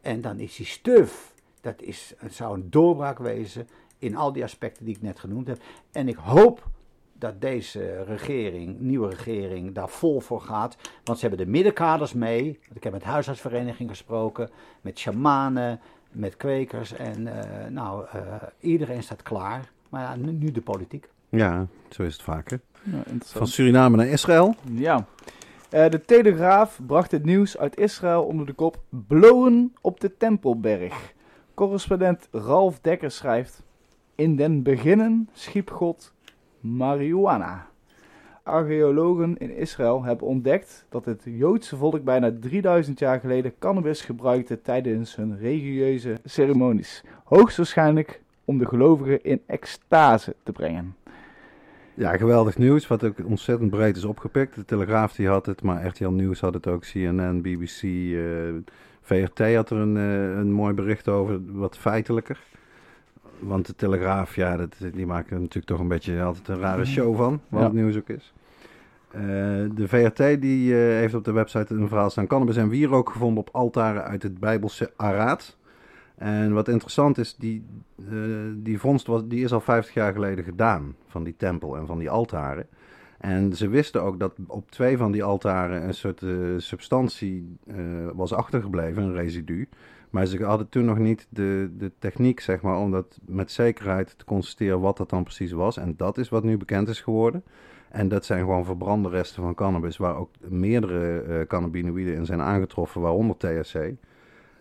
en 0.00 0.20
dan 0.20 0.38
is 0.38 0.56
die 0.56 0.66
stuf, 0.66 1.34
dat 1.60 1.82
is, 1.82 2.14
het 2.18 2.34
zou 2.34 2.54
een 2.54 2.70
doorbraak 2.70 3.18
wezen 3.18 3.68
in 3.98 4.16
al 4.16 4.32
die 4.32 4.44
aspecten 4.44 4.84
die 4.84 4.94
ik 4.94 5.02
net 5.02 5.18
genoemd 5.18 5.46
heb. 5.46 5.58
En 5.92 6.08
ik 6.08 6.16
hoop 6.16 6.66
dat 7.12 7.40
deze 7.40 8.02
regering, 8.02 8.80
nieuwe 8.80 9.08
regering, 9.08 9.74
daar 9.74 9.88
vol 9.88 10.20
voor 10.20 10.40
gaat. 10.40 10.76
Want 11.04 11.18
ze 11.18 11.26
hebben 11.26 11.46
de 11.46 11.52
middenkaders 11.52 12.12
mee. 12.12 12.58
Ik 12.74 12.84
heb 12.84 12.92
met 12.92 13.02
huisartsvereniging 13.02 13.88
gesproken, 13.88 14.50
met 14.80 14.98
shamanen, 14.98 15.80
met 16.10 16.36
kwekers. 16.36 16.92
En 16.92 17.26
eh, 17.26 17.70
nou, 17.70 18.06
eh, 18.12 18.34
iedereen 18.60 19.02
staat 19.02 19.22
klaar. 19.22 19.72
Maar 19.88 20.02
ja, 20.02 20.16
nu 20.16 20.50
de 20.50 20.62
politiek. 20.62 21.08
Ja, 21.28 21.66
zo 21.88 22.02
is 22.02 22.12
het 22.12 22.22
vaker. 22.22 22.60
Ja, 22.82 23.02
Van. 23.24 23.46
Suriname 23.46 23.96
naar 23.96 24.06
Israël. 24.06 24.54
Ja. 24.72 25.06
Eh, 25.70 25.88
de 25.88 26.00
Telegraaf 26.00 26.80
bracht 26.86 27.10
het 27.10 27.24
nieuws 27.24 27.58
uit 27.58 27.78
Israël 27.78 28.22
onder 28.22 28.46
de 28.46 28.52
kop 28.52 28.80
Blowen 28.88 29.74
op 29.80 30.00
de 30.00 30.16
Tempelberg. 30.16 31.12
Correspondent 31.54 32.28
Ralf 32.30 32.80
Dekker 32.80 33.10
schrijft... 33.10 33.62
In 34.14 34.36
den 34.36 34.62
beginnen 34.62 35.28
schiep 35.32 35.70
God 35.70 36.12
marihuana. 36.60 37.66
Archeologen 38.42 39.36
in 39.36 39.56
Israël 39.56 40.02
hebben 40.02 40.26
ontdekt 40.26 40.86
dat 40.88 41.04
het 41.04 41.22
Joodse 41.24 41.76
volk 41.76 42.04
bijna 42.04 42.32
3000 42.40 42.98
jaar 42.98 43.20
geleden 43.20 43.52
cannabis 43.58 44.00
gebruikte 44.00 44.62
tijdens 44.62 45.16
hun 45.16 45.38
religieuze 45.38 46.16
ceremonies. 46.24 47.04
Hoogstwaarschijnlijk 47.24 48.22
om 48.44 48.58
de 48.58 48.66
gelovigen 48.66 49.24
in 49.24 49.40
extase 49.46 50.34
te 50.42 50.52
brengen. 50.52 50.96
Ja, 51.98 52.16
geweldig 52.16 52.58
nieuws, 52.58 52.86
wat 52.86 53.04
ook 53.04 53.16
ontzettend 53.24 53.70
breed 53.70 53.96
is 53.96 54.04
opgepikt. 54.04 54.54
De 54.54 54.64
Telegraaf 54.64 55.14
die 55.14 55.28
had 55.28 55.46
het, 55.46 55.62
maar 55.62 55.86
RTL 55.86 56.08
Nieuws 56.08 56.40
had 56.40 56.54
het 56.54 56.66
ook, 56.66 56.82
CNN, 56.82 57.40
BBC, 57.42 57.82
eh, 57.82 58.20
VRT 59.02 59.54
had 59.54 59.70
er 59.70 59.76
een, 59.76 59.96
eh, 59.96 60.38
een 60.38 60.52
mooi 60.52 60.74
bericht 60.74 61.08
over, 61.08 61.40
wat 61.52 61.76
feitelijker. 61.78 62.38
Want 63.38 63.66
de 63.66 63.74
Telegraaf, 63.74 64.34
ja, 64.34 64.56
dat, 64.56 64.76
die 64.92 65.06
maken 65.06 65.30
er 65.34 65.40
natuurlijk 65.40 65.66
toch 65.66 65.80
een 65.80 65.88
beetje 65.88 66.22
altijd 66.22 66.48
een 66.48 66.58
rare 66.60 66.84
show 66.84 67.16
van, 67.16 67.40
wat 67.48 67.60
Ja. 67.60 67.66
het 67.66 67.74
nieuws 67.74 67.96
ook 67.96 68.08
is. 68.08 68.32
Eh, 69.10 69.20
de 69.74 69.88
VRT 69.88 70.40
die, 70.40 70.74
heeft 70.74 71.14
op 71.14 71.24
de 71.24 71.32
website 71.32 71.74
een 71.74 71.88
verhaal 71.88 72.10
staan. 72.10 72.26
Cannabis 72.26 72.56
en 72.56 72.68
wierook 72.68 73.10
gevonden 73.10 73.38
op 73.38 73.48
altaren 73.52 74.04
uit 74.04 74.22
het 74.22 74.38
Bijbelse 74.38 74.92
Araat. 74.96 75.56
En 76.18 76.52
wat 76.52 76.68
interessant 76.68 77.18
is, 77.18 77.36
die, 77.36 77.64
eh, 78.08 78.14
die 78.54 78.78
vondst 78.78 79.06
was, 79.06 79.22
die 79.24 79.44
is 79.44 79.52
al 79.52 79.60
50 79.60 79.94
jaar 79.94 80.12
geleden 80.12 80.44
gedaan. 80.44 80.94
Van 81.06 81.24
die 81.24 81.36
tempel 81.36 81.76
en 81.76 81.86
van 81.86 81.98
die 81.98 82.10
altaren. 82.10 82.66
En 83.18 83.56
ze 83.56 83.68
wisten 83.68 84.02
ook 84.02 84.18
dat 84.18 84.34
op 84.46 84.70
twee 84.70 84.96
van 84.96 85.12
die 85.12 85.24
altaren 85.24 85.82
een 85.82 85.94
soort 85.94 86.22
eh, 86.22 86.30
substantie 86.56 87.58
eh, 87.66 87.76
was 88.14 88.32
achtergebleven, 88.32 89.02
een 89.02 89.12
residu. 89.12 89.68
Maar 90.10 90.26
ze 90.26 90.44
hadden 90.44 90.68
toen 90.68 90.84
nog 90.84 90.98
niet 90.98 91.26
de, 91.28 91.70
de 91.78 91.92
techniek, 91.98 92.40
zeg 92.40 92.62
maar, 92.62 92.78
om 92.78 92.90
dat 92.90 93.18
met 93.26 93.50
zekerheid 93.50 94.18
te 94.18 94.24
constateren 94.24 94.80
wat 94.80 94.96
dat 94.96 95.10
dan 95.10 95.22
precies 95.22 95.52
was. 95.52 95.76
En 95.76 95.94
dat 95.96 96.18
is 96.18 96.28
wat 96.28 96.44
nu 96.44 96.56
bekend 96.56 96.88
is 96.88 97.00
geworden. 97.00 97.44
En 97.88 98.08
dat 98.08 98.24
zijn 98.24 98.40
gewoon 98.40 98.64
verbrande 98.64 99.08
resten 99.08 99.42
van 99.42 99.54
cannabis, 99.54 99.96
waar 99.96 100.16
ook 100.16 100.30
meerdere 100.48 101.46
cannabinoïden 101.46 102.14
in 102.14 102.26
zijn 102.26 102.40
aangetroffen, 102.40 103.00
waaronder 103.00 103.36
THC. 103.36 103.94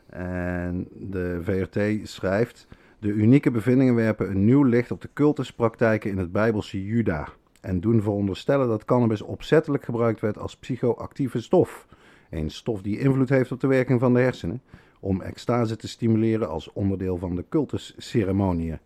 En 0.10 0.88
de 0.92 1.40
VRT 1.42 2.10
schrijft: 2.10 2.68
De 3.00 3.08
unieke 3.08 3.52
bevindingen 3.52 3.96
werpen 3.96 4.30
een 4.30 4.46
nieuw 4.46 4.64
licht 4.64 4.92
op 4.92 5.02
de 5.02 5.10
cultuspraktijken 5.14 6.12
in 6.12 6.18
het 6.18 6.32
Bijbelse 6.32 6.86
Juda. 6.86 7.28
En 7.62 7.80
doen 7.80 8.02
veronderstellen 8.02 8.68
dat 8.68 8.86
cannabis 8.86 9.22
opzettelijk 9.22 9.84
gebruikt 9.84 10.20
werd 10.20 10.38
als 10.38 10.58
psychoactieve 10.58 11.42
stof. 11.42 11.88
Een 12.30 12.50
stof 12.50 12.82
die 12.82 13.00
invloed 13.00 13.30
heeft 13.30 13.52
op 13.52 13.60
de 13.60 13.68
werking 13.68 14.00
van 14.00 14.14
de 14.14 14.20
hersenen. 14.20 14.62
Om 15.00 15.22
extase 15.22 15.76
te 15.76 15.88
stimuleren 15.88 16.50
als 16.50 16.74
onderdeel 16.74 17.18
van 17.18 17.36
de 17.36 17.46
cultusceremoniën. 17.50 18.80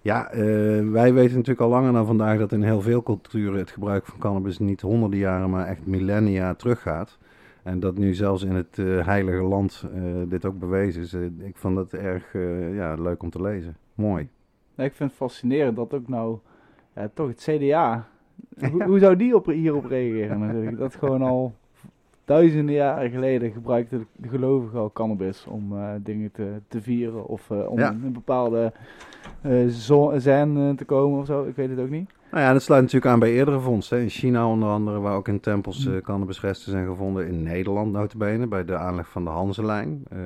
Ja, 0.00 0.30
eh, 0.30 0.40
wij 0.90 1.12
weten 1.14 1.34
natuurlijk 1.34 1.60
al 1.60 1.68
langer 1.68 1.92
dan 1.92 2.06
vandaag 2.06 2.38
dat 2.38 2.52
in 2.52 2.62
heel 2.62 2.80
veel 2.80 3.02
culturen 3.02 3.58
het 3.58 3.70
gebruik 3.70 4.06
van 4.06 4.18
cannabis 4.18 4.58
niet 4.58 4.80
honderden 4.80 5.18
jaren, 5.18 5.50
maar 5.50 5.66
echt 5.66 5.86
millennia 5.86 6.54
teruggaat. 6.54 7.18
En 7.62 7.80
dat 7.80 7.98
nu 7.98 8.14
zelfs 8.14 8.42
in 8.42 8.54
het 8.54 8.78
eh, 8.78 9.06
heilige 9.06 9.42
land 9.42 9.84
eh, 9.94 10.00
dit 10.28 10.44
ook 10.44 10.58
bewezen 10.58 11.02
is. 11.02 11.12
Eh, 11.14 11.22
ik 11.38 11.56
vond 11.56 11.76
dat 11.76 11.92
erg 11.92 12.32
ja, 12.74 12.94
leuk 12.94 13.22
om 13.22 13.30
te 13.30 13.42
lezen. 13.42 13.76
Mooi. 13.94 14.28
Ik 14.76 14.94
vind 14.94 15.10
het 15.10 15.12
fascinerend 15.12 15.76
dat 15.76 15.94
ook 15.94 16.08
nou 16.08 16.38
ja, 16.94 17.10
toch 17.14 17.28
het 17.28 17.48
CDA. 17.50 18.06
Hoe, 18.70 18.84
hoe 18.84 18.98
zou 18.98 19.16
die 19.16 19.36
op, 19.36 19.46
hierop 19.46 19.84
reageren? 19.84 20.38
Natuurlijk? 20.38 20.78
Dat 20.78 20.94
gewoon 20.94 21.22
al 21.22 21.54
duizenden 22.24 22.74
jaren 22.74 23.10
geleden 23.10 23.52
gebruikte 23.52 24.06
de 24.16 24.28
gelovigen 24.28 24.78
al 24.78 24.92
cannabis 24.92 25.46
om 25.46 25.74
dingen 26.02 26.30
te, 26.32 26.60
te 26.68 26.80
vieren 26.82 27.26
of 27.26 27.50
om 27.50 27.78
Ja. 27.78 27.90
een 27.90 28.12
bepaalde 28.12 28.72
zen 30.16 30.76
te 30.76 30.84
komen 30.84 31.18
of 31.18 31.26
zo. 31.26 31.44
Ik 31.44 31.56
weet 31.56 31.70
het 31.70 31.78
ook 31.78 31.90
niet. 31.90 32.10
Nou 32.30 32.42
ja, 32.44 32.52
dat 32.52 32.62
sluit 32.62 32.82
natuurlijk 32.82 33.12
aan 33.12 33.18
bij 33.18 33.32
eerdere 33.32 33.60
vondsten. 33.60 34.00
In 34.00 34.08
China 34.08 34.48
onder 34.48 34.68
andere, 34.68 34.98
waar 34.98 35.16
ook 35.16 35.28
in 35.28 35.40
tempels 35.40 35.86
eh, 35.86 35.96
cannabisresten 36.02 36.70
zijn 36.72 36.86
gevonden. 36.86 37.26
In 37.26 37.42
Nederland 37.42 37.92
notabene, 37.92 38.46
bij 38.46 38.64
de 38.64 38.76
aanleg 38.76 39.08
van 39.08 39.24
de 39.24 39.30
Hanselijn. 39.30 40.04
Eh 40.08 40.18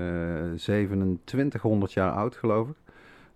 2700 0.54 1.92
jaar 1.92 2.12
oud, 2.12 2.36
geloof 2.36 2.68
ik. 2.68 2.76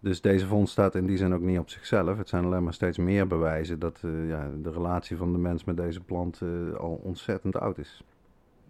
Dus 0.01 0.21
deze 0.21 0.47
vondst 0.47 0.73
staat 0.73 0.95
in 0.95 1.07
die 1.07 1.17
zin 1.17 1.35
ook 1.35 1.41
niet 1.41 1.59
op 1.59 1.71
zichzelf. 1.71 2.19
Het 2.19 2.29
zijn 2.29 2.45
alleen 2.45 2.65
maar 2.65 2.75
steeds 2.75 2.99
meer 2.99 3.27
bewijzen 3.27 3.79
dat 3.79 4.01
eh, 4.05 4.29
ja, 4.29 4.49
de 4.63 4.71
relatie 4.71 5.17
van 5.17 5.33
de 5.33 5.39
mens 5.39 5.65
met 5.65 5.77
deze 5.77 6.01
plant 6.01 6.41
eh, 6.41 6.79
al 6.79 7.01
ontzettend 7.03 7.59
oud 7.59 7.79
is. 7.79 8.03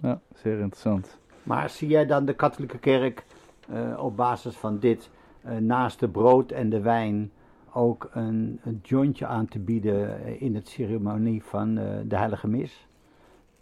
Ja, 0.01 0.21
zeer 0.35 0.59
interessant. 0.59 1.19
Maar 1.43 1.71
zie 1.71 1.89
jij 1.89 2.07
dan 2.07 2.25
de 2.25 2.35
katholieke 2.35 2.79
kerk 2.79 3.25
eh, 3.69 3.99
op 3.99 4.17
basis 4.17 4.57
van 4.57 4.79
dit 4.79 5.11
eh, 5.43 5.57
naast 5.57 6.01
de 6.01 6.09
brood 6.09 6.51
en 6.51 6.69
de 6.69 6.81
wijn 6.81 7.31
ook 7.77 8.09
een, 8.13 8.61
een 8.65 8.81
jointje 8.83 9.27
aan 9.27 9.47
te 9.47 9.59
bieden 9.59 10.25
eh, 10.25 10.43
in 10.43 10.55
het 10.55 10.69
ceremonie 10.69 11.43
van 11.45 11.79
eh, 11.79 11.85
de 12.05 12.17
heilige 12.17 12.49
mis? 12.49 12.87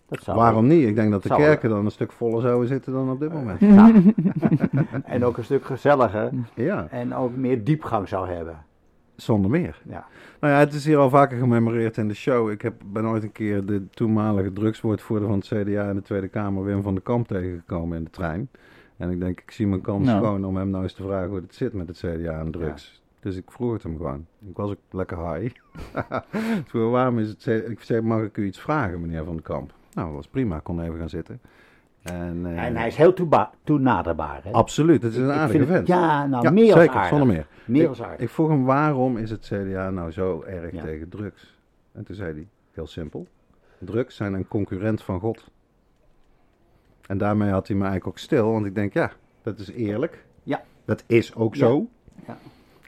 Dat 0.09 0.23
zou 0.23 0.37
Waarom 0.37 0.67
niet? 0.67 0.87
Ik 0.89 0.95
denk 0.95 1.11
dat 1.11 1.23
de 1.23 1.29
Zou- 1.29 1.41
kerken 1.41 1.71
dan 1.71 1.85
een 1.85 1.91
stuk 1.91 2.13
voller 2.13 2.41
zouden 2.41 2.69
zitten 2.69 2.93
dan 2.93 3.11
op 3.11 3.21
dit 3.21 3.33
moment. 3.33 3.61
Ja. 3.61 3.93
en 5.05 5.25
ook 5.25 5.37
een 5.37 5.45
stuk 5.45 5.65
gezelliger 5.65 6.31
Ja, 6.55 6.87
en 6.91 7.15
ook 7.15 7.37
meer 7.37 7.65
diepgang 7.65 8.09
zou 8.09 8.29
hebben. 8.29 8.65
zonder 9.17 9.51
meer. 9.51 9.81
Ja. 9.89 10.07
Nou 10.41 10.53
ja, 10.53 10.59
het 10.59 10.73
is 10.73 10.85
hier 10.85 10.97
al 10.99 11.09
vaker 11.11 11.39
gememoreerd 11.39 11.97
in 11.97 12.09
de 12.09 12.15
show. 12.15 12.51
Ik 12.51 12.63
heb, 12.63 12.75
ben 12.87 13.07
ooit 13.07 13.23
een 13.23 13.33
keer 13.33 13.67
de 13.67 13.89
toenmalige 13.91 14.53
drugswoordvoerder 14.53 15.29
van 15.29 15.39
het 15.39 15.47
CDA 15.47 15.89
in 15.89 15.95
de 15.95 16.03
Tweede 16.03 16.29
Kamer, 16.29 16.65
Wim 16.65 16.83
van 16.83 16.95
der 16.95 17.03
Kamp, 17.03 17.27
tegengekomen 17.29 17.99
in 17.99 18.05
de 18.05 18.11
trein. 18.11 18.49
En 18.97 19.11
ik 19.11 19.21
denk, 19.21 19.41
ik 19.41 19.51
zie 19.51 19.67
mijn 19.67 19.81
kans 19.81 20.07
Nou. 20.07 20.19
gewoon 20.25 20.45
om 20.45 20.57
hem 20.57 20.71
nou 20.71 20.83
eens 20.83 20.93
te 20.95 21.03
vragen 21.03 21.29
hoe 21.29 21.41
het 21.41 21.55
zit 21.55 21.73
met 21.73 21.89
het 21.89 21.97
CDA 21.99 22.39
en 22.39 22.51
drugs. 22.51 23.03
Dus 23.25 23.37
ik 23.37 23.51
vroeg 23.51 23.73
het 23.73 23.83
hem 23.83 23.97
gewoon. 23.97 24.27
Ik 24.49 24.57
was 24.57 24.71
ook 24.71 24.79
lekker 24.91 25.35
high. 25.35 25.57
vroeg, 26.69 26.91
waarom 26.91 27.19
is 27.19 27.29
het? 27.29 27.47
Ik 27.47 27.81
zei, 27.83 28.01
mag 28.01 28.23
ik 28.23 28.37
u 28.37 28.47
iets 28.47 28.61
vragen, 28.61 29.01
meneer 29.01 29.25
van 29.25 29.35
der 29.35 29.43
Kamp? 29.43 29.73
Nou, 29.93 30.07
dat 30.07 30.17
was 30.17 30.27
prima. 30.29 30.57
Ik 30.57 30.65
kon 30.65 30.81
even 30.81 30.99
gaan 30.99 31.09
zitten. 31.09 31.41
En, 32.03 32.47
eh, 32.47 32.65
En 32.65 32.77
hij 32.77 32.87
is 32.87 32.97
heel 32.97 33.15
toenaderbaar. 33.65 34.41
Hè? 34.45 34.51
Absoluut, 34.51 35.03
het 35.03 35.13
is 35.13 35.19
een 35.19 35.31
aardige 35.31 35.67
vent. 35.67 35.87
Ja, 35.87 36.27
nou 36.27 36.43
Ja, 36.43 36.51
meer 36.51 36.73
als 36.73 36.81
zeker, 36.81 36.95
aardig. 36.95 37.09
zonder 37.09 37.27
meer. 37.29 37.47
Meer 37.65 37.83
ik, 37.83 37.89
als 37.89 38.03
aardig. 38.03 38.21
ik 38.21 38.29
vroeg 38.29 38.49
hem 38.49 38.65
waarom 38.65 39.17
is 39.17 39.31
het 39.31 39.41
CDA 39.45 39.91
nou 39.91 40.11
zo 40.11 40.43
erg 40.43 40.73
Ja. 40.73 40.83
tegen 40.83 41.09
drugs? 41.09 41.59
En 41.93 42.05
toen 42.05 42.15
zei 42.15 42.33
hij, 42.33 42.49
heel 42.73 42.87
simpel, 42.87 43.27
drugs 43.79 44.17
zijn 44.17 44.35
een 44.35 44.49
concurrent 44.49 45.03
van 45.03 45.21
God. 45.21 45.51
En 47.07 47.19
daarmee 47.19 47.51
had 47.51 47.67
hij 47.67 47.77
me 47.77 47.83
eigenlijk 47.83 48.13
ook 48.17 48.23
stil, 48.23 48.53
want 48.53 48.67
ik 48.67 48.75
denk, 48.75 48.93
ja, 48.93 49.13
dat 49.43 49.59
is 49.59 49.71
eerlijk. 49.71 50.25
Ja. 50.43 50.63
Dat 50.85 51.05
is 51.07 51.35
ook 51.35 51.57
zo. 51.57 51.87
Ja. 52.27 52.37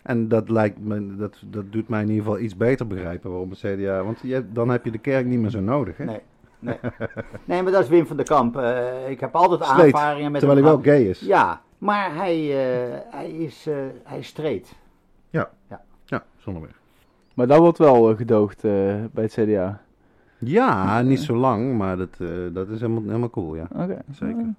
En 0.07 0.29
dat, 0.29 0.49
lijkt 0.49 0.79
me, 0.81 1.17
dat, 1.17 1.43
dat 1.51 1.73
doet 1.73 1.89
mij 1.89 2.03
in 2.03 2.09
ieder 2.09 2.25
geval 2.25 2.39
iets 2.41 2.57
beter 2.57 2.87
begrijpen 2.87 3.31
waarom 3.31 3.51
het 3.51 3.59
CDA... 3.59 4.03
Want 4.03 4.19
je, 4.23 4.45
dan 4.53 4.69
heb 4.69 4.85
je 4.85 4.91
de 4.91 4.99
kerk 4.99 5.27
niet 5.27 5.39
meer 5.39 5.51
zo 5.51 5.61
nodig, 5.61 5.97
hè? 5.97 6.05
Nee, 6.05 6.21
nee. 6.59 6.79
nee, 7.45 7.63
maar 7.63 7.73
dat 7.73 7.83
is 7.83 7.89
Wim 7.89 8.07
van 8.07 8.17
der 8.17 8.27
Kamp. 8.27 8.57
Eh, 8.57 9.11
ik 9.11 9.21
heb 9.21 9.35
altijd 9.35 9.65
Sleet, 9.65 9.95
aanvaringen 9.95 10.33
met 10.33 10.41
Terwijl 10.41 10.63
hij 10.63 10.73
wel 10.73 10.83
gay 10.83 11.03
is. 11.03 11.21
Ja, 11.21 11.61
maar 11.79 12.15
hij, 12.15 12.35
eh, 12.35 12.99
hij 13.11 13.31
is, 13.31 13.67
eh 13.67 13.75
hij 14.05 14.19
is 14.19 14.27
straight. 14.27 14.75
Ja, 15.31 15.51
zonder 16.37 16.63
meer. 16.63 16.77
Maar 17.35 17.47
dat 17.47 17.59
wordt 17.59 17.79
wel 17.79 18.17
gedoogd 18.17 18.65
eh, 18.65 18.71
bij 19.13 19.25
het 19.25 19.33
CDA. 19.33 19.81
Ja, 20.39 21.03
niet 21.03 21.21
zo 21.21 21.37
lang, 21.37 21.77
maar 21.77 21.97
dat, 21.97 22.17
eh, 22.19 22.29
dat 22.53 22.69
is 22.69 22.81
helemaal, 22.81 23.03
helemaal 23.03 23.31
cool, 23.31 23.55
ja. 23.55 23.69
Oké. 23.73 23.99
Zeker. 24.13 24.55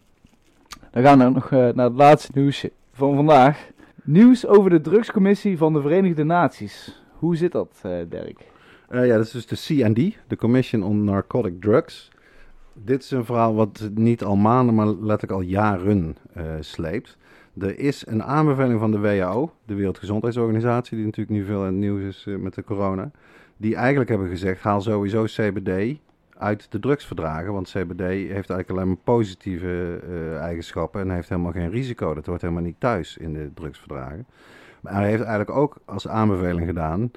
Dan 0.92 1.04
gaan 1.04 1.18
we 1.18 1.30
nog 1.30 1.50
naar 1.52 1.86
het 1.86 1.96
laatste 1.96 2.32
nieuws 2.34 2.68
van 2.92 3.16
vandaag. 3.16 3.70
Nieuws 4.08 4.46
over 4.46 4.70
de 4.70 4.82
drugscommissie 4.82 5.58
van 5.58 5.74
de 5.74 5.82
Verenigde 5.82 6.24
Naties. 6.24 7.04
Hoe 7.12 7.36
zit 7.36 7.52
dat, 7.52 7.80
eh, 7.82 7.92
Dirk? 8.10 8.46
Eh, 8.90 9.06
ja, 9.06 9.16
dat 9.16 9.26
is 9.26 9.32
dus 9.32 9.46
de 9.46 9.56
CND, 9.56 10.18
de 10.28 10.36
Commission 10.36 10.84
on 10.84 11.04
Narcotic 11.04 11.62
Drugs. 11.62 12.12
Dit 12.74 13.04
is 13.04 13.12
een 13.12 13.26
verhaal 13.26 13.56
wat 13.56 13.90
niet 13.94 14.24
al 14.24 14.36
maanden, 14.36 14.76
maar 14.76 14.88
letterlijk 14.88 15.32
al 15.32 15.42
jaren 15.42 16.16
eh, 16.34 16.44
sleept. 16.60 17.18
Er 17.58 17.80
is 17.80 18.08
een 18.08 18.24
aanbeveling 18.24 18.80
van 18.80 18.92
de 18.92 19.00
WHO, 19.00 19.52
de 19.66 19.74
Wereldgezondheidsorganisatie, 19.74 20.98
die 20.98 21.06
natuurlijk 21.06 21.38
nu 21.38 21.46
veel 21.46 21.60
in 21.60 21.66
het 21.66 21.76
nieuws 21.76 22.04
is 22.04 22.26
met 22.40 22.54
de 22.54 22.64
corona. 22.64 23.12
Die 23.58 23.76
eigenlijk 23.76 24.10
hebben 24.10 24.28
gezegd, 24.28 24.62
haal 24.62 24.82
sowieso 24.82 25.24
CBD 25.24 26.00
uit 26.38 26.72
de 26.72 26.80
drugsverdragen. 26.80 27.54
Want 27.54 27.68
CBD 27.68 28.00
heeft 28.00 28.32
eigenlijk 28.32 28.70
alleen 28.70 28.88
maar 28.88 28.98
positieve 29.04 30.00
eh, 30.04 30.38
eigenschappen 30.38 31.02
en 31.02 31.10
heeft 31.10 31.30
helemaal 31.30 31.52
geen 31.52 31.70
risico. 31.70 32.14
Dat 32.14 32.26
hoort 32.26 32.42
helemaal 32.42 32.64
niet 32.64 32.80
thuis 32.80 33.18
in 33.18 33.34
de 33.34 33.50
drugsverdragen. 33.54 34.26
Maar 34.82 34.94
hij 34.94 35.08
heeft 35.08 35.24
eigenlijk 35.24 35.58
ook 35.58 35.78
als 35.86 36.08
aanbeveling 36.08 36.68
gedaan, 36.68 37.12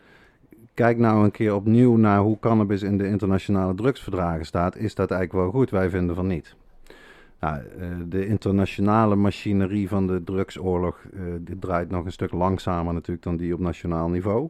kijk 0.75 0.99
nou 0.99 1.25
een 1.25 1.31
keer 1.31 1.55
opnieuw 1.55 1.97
naar 1.97 2.19
hoe 2.19 2.39
cannabis 2.39 2.83
in 2.83 2.99
de 2.99 3.07
internationale 3.07 3.75
drugsverdragen 3.75 4.47
staat. 4.47 4.77
Is 4.77 4.95
dat 4.95 5.11
eigenlijk 5.11 5.43
wel 5.43 5.61
goed? 5.61 5.71
Wij 5.71 5.91
vinden 5.91 6.15
van 6.15 6.27
niet. 6.27 6.55
Nou, 7.41 7.57
eh, 7.59 7.89
de 8.09 8.27
internationale 8.27 9.17
machinerie 9.17 9.89
van 9.89 10.07
de 10.07 10.25
drugsoorlog 10.25 10.99
eh, 11.15 11.21
draait 11.61 11.91
nog 11.91 12.05
een 12.05 12.13
stuk 12.13 12.33
langzamer 12.33 12.95
natuurlijk 12.95 13.23
dan 13.23 13.37
die 13.37 13.55
op 13.55 13.61
nationaal 13.61 14.09
niveau. 14.09 14.49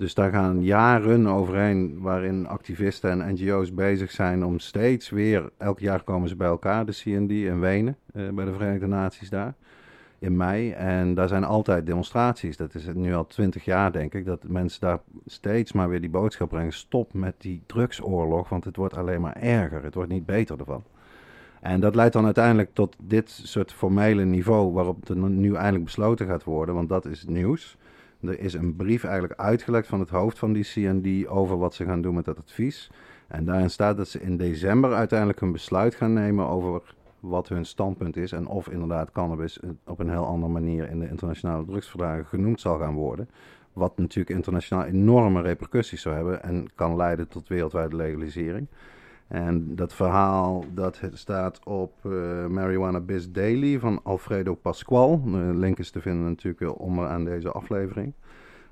Dus 0.00 0.14
daar 0.14 0.30
gaan 0.30 0.62
jaren 0.62 1.26
overheen 1.26 2.00
waarin 2.00 2.46
activisten 2.46 3.22
en 3.22 3.34
NGO's 3.34 3.74
bezig 3.74 4.10
zijn 4.10 4.44
om 4.44 4.58
steeds 4.58 5.10
weer, 5.10 5.50
elk 5.56 5.78
jaar 5.78 6.02
komen 6.02 6.28
ze 6.28 6.36
bij 6.36 6.48
elkaar, 6.48 6.86
de 6.86 6.92
CND 6.92 7.30
in 7.30 7.60
Wenen, 7.60 7.96
eh, 8.12 8.28
bij 8.28 8.44
de 8.44 8.52
Verenigde 8.52 8.86
Naties 8.86 9.30
daar. 9.30 9.54
in 10.18 10.36
mei. 10.36 10.70
En 10.70 11.14
daar 11.14 11.28
zijn 11.28 11.44
altijd 11.44 11.86
demonstraties. 11.86 12.56
Dat 12.56 12.74
is 12.74 12.86
nu 12.94 13.14
al 13.14 13.26
twintig 13.26 13.64
jaar, 13.64 13.92
denk 13.92 14.14
ik, 14.14 14.24
dat 14.24 14.42
mensen 14.48 14.80
daar 14.80 15.00
steeds 15.26 15.72
maar 15.72 15.88
weer 15.88 16.00
die 16.00 16.10
boodschap 16.10 16.48
brengen. 16.48 16.72
Stop 16.72 17.12
met 17.12 17.34
die 17.38 17.62
drugsoorlog, 17.66 18.48
want 18.48 18.64
het 18.64 18.76
wordt 18.76 18.96
alleen 18.96 19.20
maar 19.20 19.36
erger. 19.36 19.82
Het 19.82 19.94
wordt 19.94 20.10
niet 20.10 20.26
beter 20.26 20.58
ervan. 20.58 20.82
En 21.60 21.80
dat 21.80 21.94
leidt 21.94 22.12
dan 22.12 22.24
uiteindelijk 22.24 22.74
tot 22.74 22.96
dit 23.02 23.30
soort 23.30 23.72
formele 23.72 24.24
niveau 24.24 24.72
waarop 24.72 25.08
er 25.08 25.16
nu 25.16 25.54
eindelijk 25.54 25.84
besloten 25.84 26.26
gaat 26.26 26.44
worden, 26.44 26.74
want 26.74 26.88
dat 26.88 27.06
is 27.06 27.20
het 27.20 27.30
nieuws. 27.30 27.76
Er 28.22 28.40
is 28.40 28.54
een 28.54 28.76
brief 28.76 29.04
eigenlijk 29.04 29.40
uitgelekt 29.40 29.86
van 29.86 30.00
het 30.00 30.10
hoofd 30.10 30.38
van 30.38 30.52
die 30.52 30.64
CND 30.64 31.26
over 31.26 31.58
wat 31.58 31.74
ze 31.74 31.84
gaan 31.84 32.02
doen 32.02 32.14
met 32.14 32.24
dat 32.24 32.38
advies. 32.38 32.90
En 33.28 33.44
daarin 33.44 33.70
staat 33.70 33.96
dat 33.96 34.08
ze 34.08 34.20
in 34.20 34.36
december 34.36 34.94
uiteindelijk 34.94 35.40
een 35.40 35.52
besluit 35.52 35.94
gaan 35.94 36.12
nemen 36.12 36.46
over 36.46 36.94
wat 37.20 37.48
hun 37.48 37.66
standpunt 37.66 38.16
is 38.16 38.32
en 38.32 38.46
of 38.46 38.68
inderdaad 38.68 39.12
cannabis 39.12 39.60
op 39.86 39.98
een 39.98 40.10
heel 40.10 40.26
andere 40.26 40.52
manier 40.52 40.90
in 40.90 40.98
de 40.98 41.08
internationale 41.08 41.64
drugsverdragen 41.64 42.26
genoemd 42.26 42.60
zal 42.60 42.78
gaan 42.78 42.94
worden. 42.94 43.28
Wat 43.72 43.98
natuurlijk 43.98 44.36
internationaal 44.36 44.84
enorme 44.84 45.42
repercussies 45.42 46.02
zou 46.02 46.14
hebben 46.14 46.42
en 46.42 46.66
kan 46.74 46.96
leiden 46.96 47.28
tot 47.28 47.48
wereldwijde 47.48 47.96
legalisering. 47.96 48.66
En 49.30 49.74
dat 49.74 49.94
verhaal 49.94 50.64
dat 50.74 51.00
staat 51.12 51.60
op 51.64 51.92
eh, 52.02 52.46
Marijuana 52.46 53.00
Biz 53.00 53.30
Daily 53.30 53.78
van 53.78 54.00
Alfredo 54.02 54.54
Pasqual. 54.54 55.22
De 55.24 55.54
link 55.54 55.78
is 55.78 55.90
te 55.90 56.00
vinden 56.00 56.24
natuurlijk 56.24 56.80
onderaan 56.80 57.24
deze 57.24 57.50
aflevering. 57.50 58.12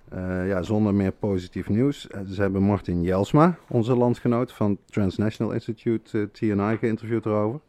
Eh, 0.09 0.49
ja, 0.49 0.63
zonder 0.63 0.95
meer 0.95 1.13
positief 1.13 1.69
nieuws. 1.69 2.09
Eh, 2.09 2.21
ze 2.31 2.41
hebben 2.41 2.63
Martin 2.63 3.03
Jelsma, 3.03 3.59
onze 3.69 3.97
landgenoot 3.97 4.53
van 4.53 4.79
Transnational 4.85 5.53
Institute, 5.53 6.31
TNI, 6.33 6.77
geïnterviewd 6.77 7.27
erover. 7.27 7.61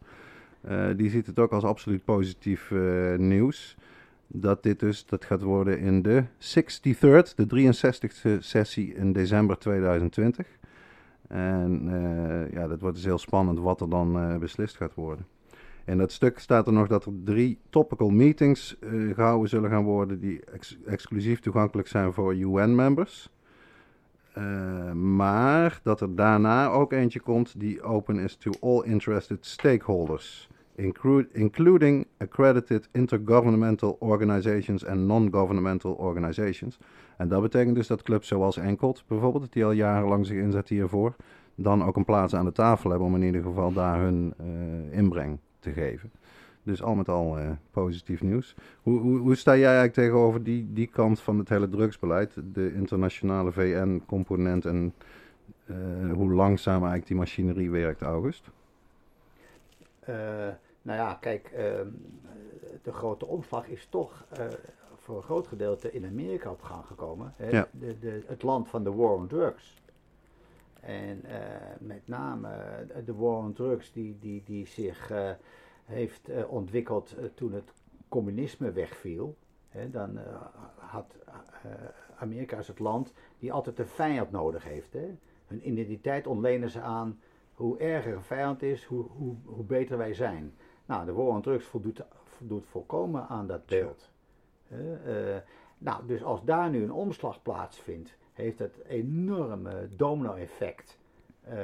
Die 0.96 1.10
ziet 1.10 1.26
het 1.26 1.40
ook 1.40 1.52
als 1.52 1.64
absoluut 1.64 2.04
positief 2.04 2.74
nieuws. 3.18 3.78
Dat 4.28 4.64
dit 4.64 4.80
dus, 4.80 5.06
dat 5.06 5.26
gaat 5.26 5.42
worden 5.42 5.80
in 5.80 6.02
de 6.02 6.24
63rd, 6.40 7.36
de 7.36 7.46
63ste 7.48 8.40
sessie 8.40 8.94
in 8.94 9.14
december 9.14 9.58
2020. 9.58 10.59
En 11.30 11.82
eh, 11.88 12.52
ja, 12.52 12.68
dat 12.68 12.82
wordt 12.82 12.96
dus 12.96 13.06
heel 13.06 13.18
spannend 13.18 13.60
wat 13.60 13.82
er 13.82 13.90
dan 13.90 14.20
eh, 14.20 14.38
beslist 14.38 14.78
gaat 14.78 14.94
worden. 14.94 15.26
In 15.86 15.98
dat 15.98 16.12
stuk 16.12 16.40
staat 16.40 16.68
er 16.68 16.74
nog 16.74 16.88
dat 16.88 17.06
er 17.06 17.12
drie 17.24 17.60
topical 17.70 18.10
meetings 18.10 18.80
eh, 18.80 18.90
gehouden 19.14 19.50
zullen 19.50 19.70
gaan 19.70 19.84
worden 19.84 20.20
die 20.20 20.46
ex- 20.46 20.78
exclusief 20.86 21.40
toegankelijk 21.40 21.88
zijn 21.88 22.14
voor 22.14 22.36
UN-members. 22.36 23.30
Maar 24.94 25.80
dat 25.84 26.02
er 26.02 26.16
daarna 26.16 26.70
ook 26.70 26.94
eentje 26.94 27.20
komt 27.20 27.60
die 27.60 27.82
open 27.82 28.20
is 28.20 28.36
to 28.36 28.52
all 28.62 28.84
interested 28.84 29.46
stakeholders, 29.46 30.50
including 31.32 32.08
accredited 32.18 32.90
intergovernmental 32.92 33.98
organizations 34.00 34.84
en 34.84 35.06
non-governmental 35.06 35.94
organizations. 35.94 36.80
En 37.18 37.28
dat 37.28 37.42
betekent 37.42 37.76
dus 37.76 37.88
dat 37.88 38.02
clubs 38.02 38.28
zoals 38.28 38.58
Enkelt 38.58 39.04
bijvoorbeeld, 39.08 39.54
die 39.54 39.66
al 39.66 39.72
jarenlang 39.72 40.26
zich 40.26 40.38
inzetten 40.38 40.76
hiervoor, 40.76 41.16
dan 41.56 41.84
ook 41.84 41.96
een 41.96 42.06
plaats 42.06 42.36
aan 42.36 42.46
de 42.46 42.52
tafel 42.52 42.90
hebben 42.90 43.08
om 43.08 43.16
in 43.16 43.24
ieder 43.24 43.42
geval 43.42 43.74
daar 43.74 44.00
hun 44.00 44.34
eh, 44.38 44.98
inbreng 44.98 45.38
te 45.60 45.72
geven. 45.72 46.12
Dus 46.64 46.84
al 46.84 46.96
met 46.96 47.10
al 47.10 47.38
eh, 47.38 47.50
positief 47.72 48.22
nieuws. 48.22 48.56
Hoe, 48.82 49.00
hoe, 49.00 49.18
hoe 49.18 49.36
sta 49.36 49.52
jij 49.52 49.64
eigenlijk 49.64 49.94
tegenover 49.94 50.44
die, 50.44 50.68
die 50.74 50.88
kant 50.88 51.20
van 51.20 51.38
het 51.38 51.50
hele 51.50 51.70
drugsbeleid, 51.70 52.34
de 52.54 52.74
internationale 52.74 53.52
VN-component 53.52 54.66
en 54.66 54.94
eh, 55.66 55.76
hoe 56.14 56.32
langzaam 56.32 56.78
eigenlijk 56.78 57.08
die 57.08 57.18
machinerie 57.18 57.72
werkt, 57.72 58.02
August? 58.02 58.50
Nou 60.82 61.00
ja, 61.00 61.14
kijk, 61.14 61.52
ehm, 61.52 61.88
de 62.82 62.92
grote 62.92 63.26
omslag 63.26 63.68
is 63.68 63.88
toch 63.90 64.26
eh, 64.30 64.48
voor 64.96 65.18
een 65.18 65.24
groot 65.24 65.48
gedeelte 65.48 65.92
in 65.92 66.06
Amerika 66.06 66.52
op 66.52 66.62
gang 66.62 66.86
gekomen. 66.86 67.34
Hè? 67.36 67.50
Ja. 67.50 67.68
De, 67.72 68.00
de, 68.00 68.24
het 68.26 68.44
land 68.44 68.70
van 68.70 68.84
de 68.84 68.94
war 68.94 69.14
on 69.14 69.28
drugs. 69.28 69.82
En 70.80 71.26
eh, 71.26 71.38
met 71.80 72.08
name 72.08 72.48
eh, 72.48 73.06
de 73.06 73.16
war 73.16 73.38
on 73.38 73.54
drugs 73.54 73.92
die, 73.92 74.18
die, 74.20 74.44
die 74.46 74.68
zich 74.68 75.12
heeft 75.86 76.30
ontwikkeld 76.48 77.16
toen 77.34 77.54
het 77.54 77.74
communisme 78.08 78.72
wegviel. 78.72 79.36
Hè? 79.70 79.90
Dan 79.90 80.20
had 80.76 81.16
Amerika 82.16 82.58
is 82.58 82.68
het 82.68 82.80
land 82.80 83.14
die 83.40 83.54
altijd 83.54 83.80
een 83.80 83.88
vijand 83.88 84.32
nodig 84.32 84.64
heeft. 84.64 84.94
Hè? 84.94 85.18
Hun 85.48 85.70
identiteit 85.70 86.28
ontlenen 86.28 86.70
ze 86.70 86.82
aan 86.82 87.20
hoe 87.54 87.78
erger 87.78 88.14
een 88.14 88.24
vijand 88.24 88.62
is, 88.62 88.86
hoe, 88.86 89.06
hoe, 89.10 89.36
hoe 89.46 89.64
beter 89.64 89.98
wij 89.98 90.14
zijn. 90.14 90.54
Nou, 90.90 91.06
de 91.06 91.14
war 91.14 91.26
on 91.26 91.42
drugs 91.42 91.66
voldoet, 91.66 92.02
voldoet 92.24 92.66
volkomen 92.70 93.28
aan 93.28 93.48
dat 93.48 93.66
beeld. 93.66 94.10
Eh, 94.68 94.78
nou, 95.78 96.06
dus 96.08 96.24
als 96.24 96.44
daar 96.44 96.70
nu 96.70 96.84
een 96.84 96.92
omslag 96.92 97.42
plaatsvindt, 97.42 98.18
heeft 98.34 98.60
het 98.60 98.80
enorme 98.88 99.90
domino-effect. 99.96 100.98
Ehm, 101.44 101.58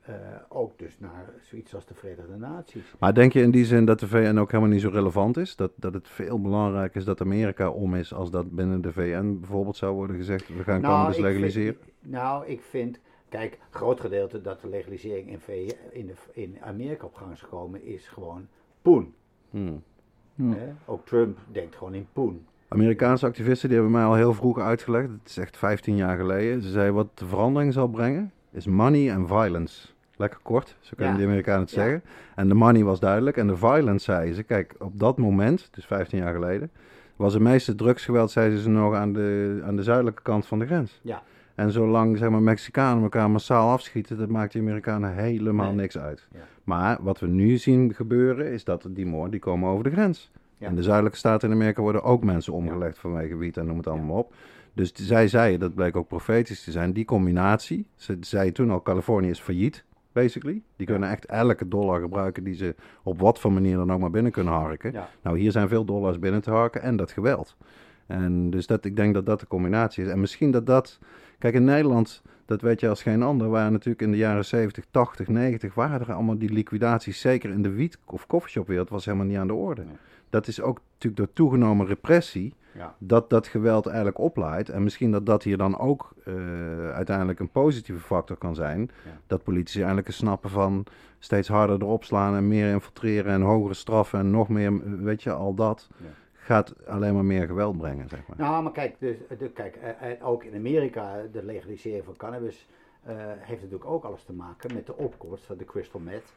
eh, 0.00 0.14
ook 0.48 0.78
dus 0.78 0.98
naar 0.98 1.30
zoiets 1.42 1.74
als 1.74 1.86
de 1.86 1.94
Verenigde 1.94 2.36
Naties. 2.36 2.94
Maar 2.98 3.14
denk 3.14 3.32
je 3.32 3.42
in 3.42 3.50
die 3.50 3.64
zin 3.64 3.84
dat 3.84 4.00
de 4.00 4.08
VN 4.08 4.36
ook 4.38 4.50
helemaal 4.50 4.72
niet 4.72 4.80
zo 4.82 4.88
relevant 4.92 5.36
is? 5.36 5.56
Dat, 5.56 5.70
dat 5.74 5.94
het 5.94 6.08
veel 6.08 6.40
belangrijker 6.40 6.96
is 6.96 7.04
dat 7.04 7.20
Amerika 7.20 7.70
om 7.70 7.94
is 7.94 8.14
als 8.14 8.30
dat 8.30 8.50
binnen 8.50 8.80
de 8.80 8.92
VN 8.92 9.38
bijvoorbeeld 9.40 9.76
zou 9.76 9.94
worden 9.94 10.16
gezegd, 10.16 10.48
we 10.48 10.62
gaan 10.62 10.80
cannabis 10.82 11.16
ik 11.16 11.22
vind- 11.22 11.34
legaliseren? 11.34 11.78
nou, 12.00 12.46
ik 12.46 12.60
vind, 12.60 12.98
kijk, 13.28 13.58
groot 13.70 14.00
gedeelte 14.00 14.40
dat 14.40 14.60
de 14.60 14.68
legalisering 14.68 15.28
in, 15.28 15.40
VN 15.40 15.72
in, 15.92 16.06
de, 16.06 16.14
in 16.32 16.56
Amerika 16.62 17.06
op 17.06 17.14
gang 17.14 17.32
is 17.32 17.40
gekomen, 17.40 17.84
is 17.84 18.08
gewoon 18.08 18.46
poen. 18.82 19.14
Hmm. 19.50 19.82
Ook 20.84 21.06
Trump 21.06 21.38
denkt 21.52 21.76
gewoon 21.76 21.94
in 21.94 22.06
poen. 22.12 22.46
Amerikaanse 22.68 23.26
activisten 23.26 23.68
die 23.68 23.78
hebben 23.78 23.96
mij 23.96 24.04
al 24.06 24.14
heel 24.14 24.32
vroeg 24.34 24.58
uitgelegd, 24.58 25.08
het 25.08 25.28
is 25.28 25.36
echt 25.36 25.56
15 25.56 25.96
jaar 25.96 26.16
geleden. 26.16 26.62
Ze 26.62 26.70
zeiden 26.70 26.94
wat 26.94 27.08
de 27.14 27.26
verandering 27.26 27.72
zal 27.72 27.88
brengen 27.88 28.32
is 28.50 28.66
money 28.66 29.14
and 29.14 29.26
violence. 29.28 29.88
Lekker 30.16 30.40
kort, 30.42 30.76
zo 30.80 30.92
kunnen 30.96 31.12
Ja. 31.12 31.18
die 31.18 31.28
Amerikanen 31.28 31.60
het 31.60 31.70
Ja. 31.70 31.82
zeggen. 31.82 32.02
En 32.34 32.48
de 32.48 32.54
money 32.54 32.84
was 32.84 33.00
duidelijk 33.00 33.36
en 33.36 33.46
de 33.46 33.56
violence 33.56 34.04
zei 34.04 34.32
ze. 34.32 34.42
Kijk, 34.42 34.74
op 34.78 34.98
dat 34.98 35.18
moment, 35.18 35.68
dus 35.74 35.86
15 35.86 36.18
jaar 36.18 36.32
geleden, 36.32 36.70
was 37.16 37.32
het 37.32 37.42
meeste 37.42 37.74
drugsgeweld, 37.74 38.30
zeiden 38.30 38.58
ze 38.58 38.68
nog, 38.68 38.94
aan 38.94 39.12
de, 39.12 39.60
aan 39.64 39.76
de 39.76 39.82
zuidelijke 39.82 40.22
kant 40.22 40.46
van 40.46 40.58
de 40.58 40.66
grens. 40.66 41.00
Ja. 41.02 41.22
En 41.58 41.72
zolang 41.72 42.18
zeg 42.18 42.30
maar, 42.30 42.42
Mexicanen 42.42 43.02
elkaar 43.02 43.30
massaal 43.30 43.70
afschieten, 43.70 44.18
dat 44.18 44.28
maakt 44.28 44.52
de 44.52 44.58
Amerikanen 44.58 45.14
helemaal 45.14 45.66
Nee. 45.66 45.74
niks 45.74 45.98
uit. 45.98 46.28
Ja. 46.32 46.38
Maar 46.64 46.98
wat 47.00 47.20
we 47.20 47.26
nu 47.26 47.56
zien 47.56 47.94
gebeuren, 47.94 48.52
is 48.52 48.64
dat 48.64 48.86
die 48.90 49.06
moorden 49.06 49.30
die 49.30 49.40
komen 49.40 49.68
over 49.70 49.84
de 49.84 49.90
grens. 49.90 50.30
Ja. 50.58 50.68
In 50.68 50.74
de 50.74 50.82
zuidelijke 50.82 51.18
staten 51.18 51.48
in 51.48 51.54
Amerika 51.54 51.82
worden 51.82 52.02
ook 52.02 52.24
mensen 52.24 52.52
omgelegd 52.52 52.98
vanwege 52.98 53.36
wiet 53.36 53.56
en 53.56 53.66
noem 53.66 53.76
het 53.76 53.86
allemaal 53.86 54.16
op. 54.16 54.34
Dus 54.72 54.92
zij 54.92 55.28
zei, 55.28 55.58
dat 55.58 55.74
bleek 55.74 55.96
ook 55.96 56.08
profetisch 56.08 56.64
te 56.64 56.70
zijn, 56.70 56.92
die 56.92 57.04
combinatie. 57.04 57.86
Ze 57.96 58.16
zei 58.20 58.52
toen 58.52 58.70
al, 58.70 58.82
Californië 58.82 59.30
is 59.30 59.40
failliet, 59.40 59.84
basically. 60.12 60.62
Die 60.76 60.86
kunnen 60.86 61.10
echt 61.10 61.26
elke 61.26 61.68
dollar 61.68 62.00
gebruiken 62.00 62.44
die 62.44 62.54
ze 62.54 62.74
op 63.02 63.20
wat 63.20 63.38
voor 63.38 63.52
manier 63.52 63.76
dan 63.76 63.92
ook 63.92 64.00
maar 64.00 64.10
binnen 64.10 64.32
kunnen 64.32 64.52
harken. 64.52 64.94
Nou, 65.22 65.38
hier 65.38 65.52
zijn 65.52 65.68
veel 65.68 65.84
dollars 65.84 66.18
binnen 66.18 66.42
te 66.42 66.50
harken 66.50 66.82
en 66.82 66.96
dat 66.96 67.10
geweld. 67.10 67.56
En 68.06 68.50
dus 68.50 68.66
dat, 68.66 68.84
ik 68.84 68.96
denk 68.96 69.14
dat 69.14 69.26
dat 69.26 69.40
de 69.40 69.46
combinatie 69.46 70.04
is. 70.04 70.10
En 70.10 70.20
misschien 70.20 70.50
dat 70.50 70.66
dat... 70.66 70.98
Kijk, 71.38 71.54
in 71.54 71.64
Nederland, 71.64 72.22
dat 72.46 72.60
weet 72.60 72.80
je 72.80 72.88
als 72.88 73.02
geen 73.02 73.22
ander, 73.22 73.48
waren 73.48 73.72
natuurlijk 73.72 74.02
in 74.02 74.10
de 74.10 74.16
jaren 74.16 74.44
70, 74.44 74.84
80, 74.90 75.28
90, 75.28 75.74
waren 75.74 76.00
er 76.00 76.12
allemaal 76.12 76.38
die 76.38 76.52
liquidaties, 76.52 77.20
zeker 77.20 77.50
in 77.50 77.62
de 77.62 77.70
wiet- 77.70 77.98
of 78.04 78.26
koffieshopwereld, 78.26 78.88
was 78.88 79.04
helemaal 79.04 79.26
niet 79.26 79.36
aan 79.36 79.46
de 79.46 79.54
orde. 79.54 79.84
Nee. 79.84 79.94
Dat 80.30 80.46
is 80.46 80.60
ook 80.60 80.80
natuurlijk 80.92 81.16
door 81.16 81.32
toegenomen 81.32 81.86
repressie, 81.86 82.54
Ja. 82.74 82.94
dat 82.98 83.30
dat 83.30 83.46
geweld 83.46 83.86
eigenlijk 83.86 84.18
oplaait. 84.18 84.68
En 84.68 84.82
misschien 84.82 85.10
dat 85.10 85.26
dat 85.26 85.42
hier 85.42 85.56
dan 85.56 85.78
ook 85.78 86.12
eh, 86.24 86.34
uiteindelijk 86.90 87.40
een 87.40 87.50
positieve 87.50 88.00
factor 88.00 88.36
kan 88.36 88.54
zijn. 88.54 88.80
Ja. 88.80 89.10
Dat 89.26 89.42
politici 89.42 89.78
eigenlijk 89.78 90.10
snappen 90.10 90.50
van 90.50 90.84
steeds 91.18 91.48
harder 91.48 91.80
erop 91.82 92.04
slaan 92.04 92.34
en 92.36 92.48
meer 92.48 92.72
infiltreren 92.72 93.32
en 93.32 93.40
hogere 93.40 93.74
straffen 93.74 94.18
en 94.18 94.30
nog 94.30 94.48
meer, 94.48 95.00
weet 95.02 95.22
je, 95.22 95.32
al 95.32 95.54
dat. 95.54 95.88
Ja. 95.96 96.06
Gaat 96.48 96.86
alleen 96.86 97.14
maar 97.14 97.24
meer 97.24 97.46
geweld 97.46 97.78
brengen, 97.78 98.08
zeg 98.08 98.26
maar. 98.26 98.36
Nou, 98.38 98.62
maar 98.62 98.72
kijk, 98.72 98.96
dus, 98.98 99.16
de, 99.38 99.50
kijk 99.50 99.76
eh, 99.76 100.12
eh, 100.12 100.28
ook 100.28 100.44
in 100.44 100.54
Amerika, 100.54 101.22
de 101.32 101.44
legalisering 101.44 102.04
van 102.04 102.16
cannabis 102.16 102.68
eh, 103.02 103.16
heeft 103.38 103.62
natuurlijk 103.62 103.90
ook 103.90 104.04
alles 104.04 104.22
te 104.22 104.32
maken 104.32 104.74
met 104.74 104.86
de 104.86 104.96
opkomst 104.96 105.44
van 105.44 105.56
de 105.56 105.64
crystal 105.64 106.00
meth 106.00 106.32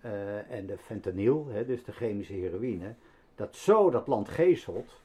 eh, 0.00 0.50
en 0.50 0.66
de 0.66 0.78
fentanyl, 0.78 1.46
hè, 1.48 1.66
dus 1.66 1.84
de 1.84 1.92
chemische 1.92 2.32
heroïne. 2.32 2.94
Dat 3.34 3.56
zo 3.56 3.90
dat 3.90 4.06
land 4.06 4.28
geeselt, 4.28 5.00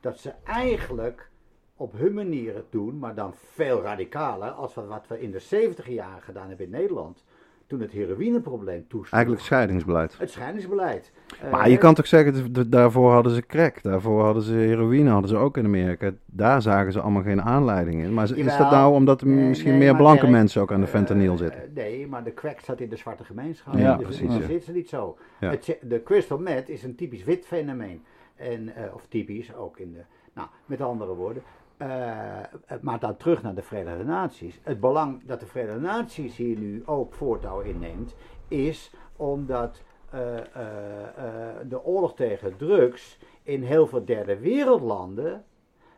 dat 0.00 0.18
ze 0.18 0.32
eigenlijk 0.44 1.30
op 1.76 1.92
hun 1.92 2.14
manier 2.14 2.54
het 2.54 2.72
doen, 2.72 2.98
maar 2.98 3.14
dan 3.14 3.34
veel 3.34 3.82
radicaler 3.82 4.50
als 4.50 4.74
wat, 4.74 4.86
wat 4.86 5.06
we 5.06 5.20
in 5.20 5.30
de 5.30 5.38
70 5.38 5.88
jaren 5.88 6.22
gedaan 6.22 6.48
hebben 6.48 6.66
in 6.66 6.72
Nederland. 6.72 7.24
Toen 7.68 7.80
het 7.80 7.90
heroïneprobleem 7.90 8.84
toesloeg. 8.88 9.12
Eigenlijk 9.12 9.42
scheidingsbeleid. 9.44 10.18
Het 10.18 10.30
scheidingsbeleid. 10.30 11.12
Eh, 11.42 11.50
Maar 11.50 11.70
je 11.70 11.78
kan 11.78 11.94
toch 11.94 12.06
zeggen, 12.06 12.70
daarvoor 12.70 13.12
hadden 13.12 13.32
ze 13.34 13.46
crack, 13.46 13.82
daarvoor 13.82 14.22
hadden 14.24 14.42
ze 14.42 14.52
heroïne, 14.52 15.10
hadden 15.10 15.28
ze 15.30 15.36
ook 15.36 15.56
in 15.56 15.64
Amerika. 15.64 16.10
Daar 16.24 16.62
zagen 16.62 16.92
ze 16.92 17.00
allemaal 17.00 17.22
geen 17.22 17.42
aanleiding 17.42 18.02
in. 18.02 18.14
Maar 18.14 18.24
is- 18.36 18.56
dat 18.56 18.70
nou 18.70 18.92
omdat 18.94 19.20
er 19.20 19.26
misschien 19.26 19.70
nee, 19.70 19.78
meer 19.78 19.96
blanke 19.96 20.26
mensen 20.26 20.62
ook 20.62 20.72
aan 20.72 20.80
de 20.80 20.86
fentanyl 20.86 21.32
eh, 21.32 21.38
zitten? 21.38 21.60
nee, 21.74 22.06
maar 22.06 22.24
de 22.24 22.34
crack 22.34 22.58
staat 22.60 22.80
in 22.80 22.88
de 22.88 22.96
zwarte 22.96 23.24
gemeenschap. 23.24 23.74
Ja, 23.78 23.96
dus 23.96 24.04
precies, 24.06 24.28
Dat 24.38 24.48
ja. 24.48 24.54
is 24.54 24.66
niet 24.66 24.88
zo. 24.88 25.16
Ja. 25.40 25.50
Het, 25.50 25.76
de 25.82 26.02
crystal 26.02 26.38
meth 26.38 26.68
is 26.68 26.82
een 26.82 26.94
typisch 26.94 27.24
wit 27.24 27.46
fenomeen. 27.46 28.02
En, 28.36 28.74
eh, 28.74 28.94
of 28.94 29.06
typisch, 29.08 29.54
ook 29.54 29.78
in 29.78 29.92
de. 29.92 30.00
Nou, 30.34 30.48
met 30.66 30.80
andere 30.80 31.14
woorden. 31.14 31.42
Eh, 31.78 32.78
maar 32.80 32.98
dan 32.98 33.16
terug 33.16 33.42
naar 33.42 33.54
de 33.54 33.62
Verenigde 33.62 34.04
Naties. 34.04 34.60
Het 34.62 34.80
belang 34.80 35.24
dat 35.24 35.40
de 35.40 35.46
Verenigde 35.46 35.80
Naties 35.80 36.36
hier 36.36 36.58
nu 36.58 36.82
ook 36.86 37.14
voortouw 37.14 37.60
inneemt, 37.60 38.14
is 38.48 38.94
omdat 39.16 39.82
eh, 40.10 40.38
eh, 40.38 41.56
de 41.68 41.84
oorlog 41.84 42.14
tegen 42.14 42.56
drugs 42.56 43.18
in 43.42 43.62
heel 43.62 43.86
veel 43.86 44.04
derde 44.04 44.38
wereldlanden, 44.38 45.44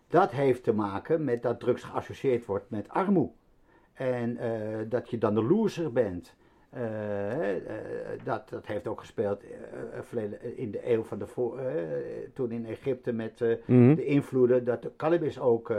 dat 0.08 0.30
heeft 0.30 0.64
te 0.64 0.72
maken 0.72 1.24
met 1.24 1.42
dat 1.42 1.60
drugs 1.60 1.82
geassocieerd 1.82 2.46
wordt 2.46 2.70
met 2.70 2.88
armoede. 2.88 3.32
En 3.92 4.38
dat 4.88 5.10
je 5.10 5.18
dan 5.18 5.34
de 5.34 5.42
loser 5.42 5.92
bent. 5.92 6.34
Eh, 6.70 7.56
eh, 7.56 7.60
dat, 8.24 8.48
dat 8.48 8.66
heeft 8.66 8.86
ook 8.86 9.00
gespeeld 9.00 9.42
eh, 9.42 10.22
in 10.56 10.70
de 10.70 10.90
eeuw 10.92 11.02
van 11.02 11.18
de 11.18 11.26
voor, 11.26 11.60
toen 12.34 12.50
in 12.50 12.66
Egypte 12.66 13.12
met 13.12 13.40
Mhm. 13.66 13.94
de 13.94 14.04
invloeden 14.04 14.64
dat 14.64 14.82
de 14.82 14.90
cannabis 14.96 15.40
ook 15.40 15.72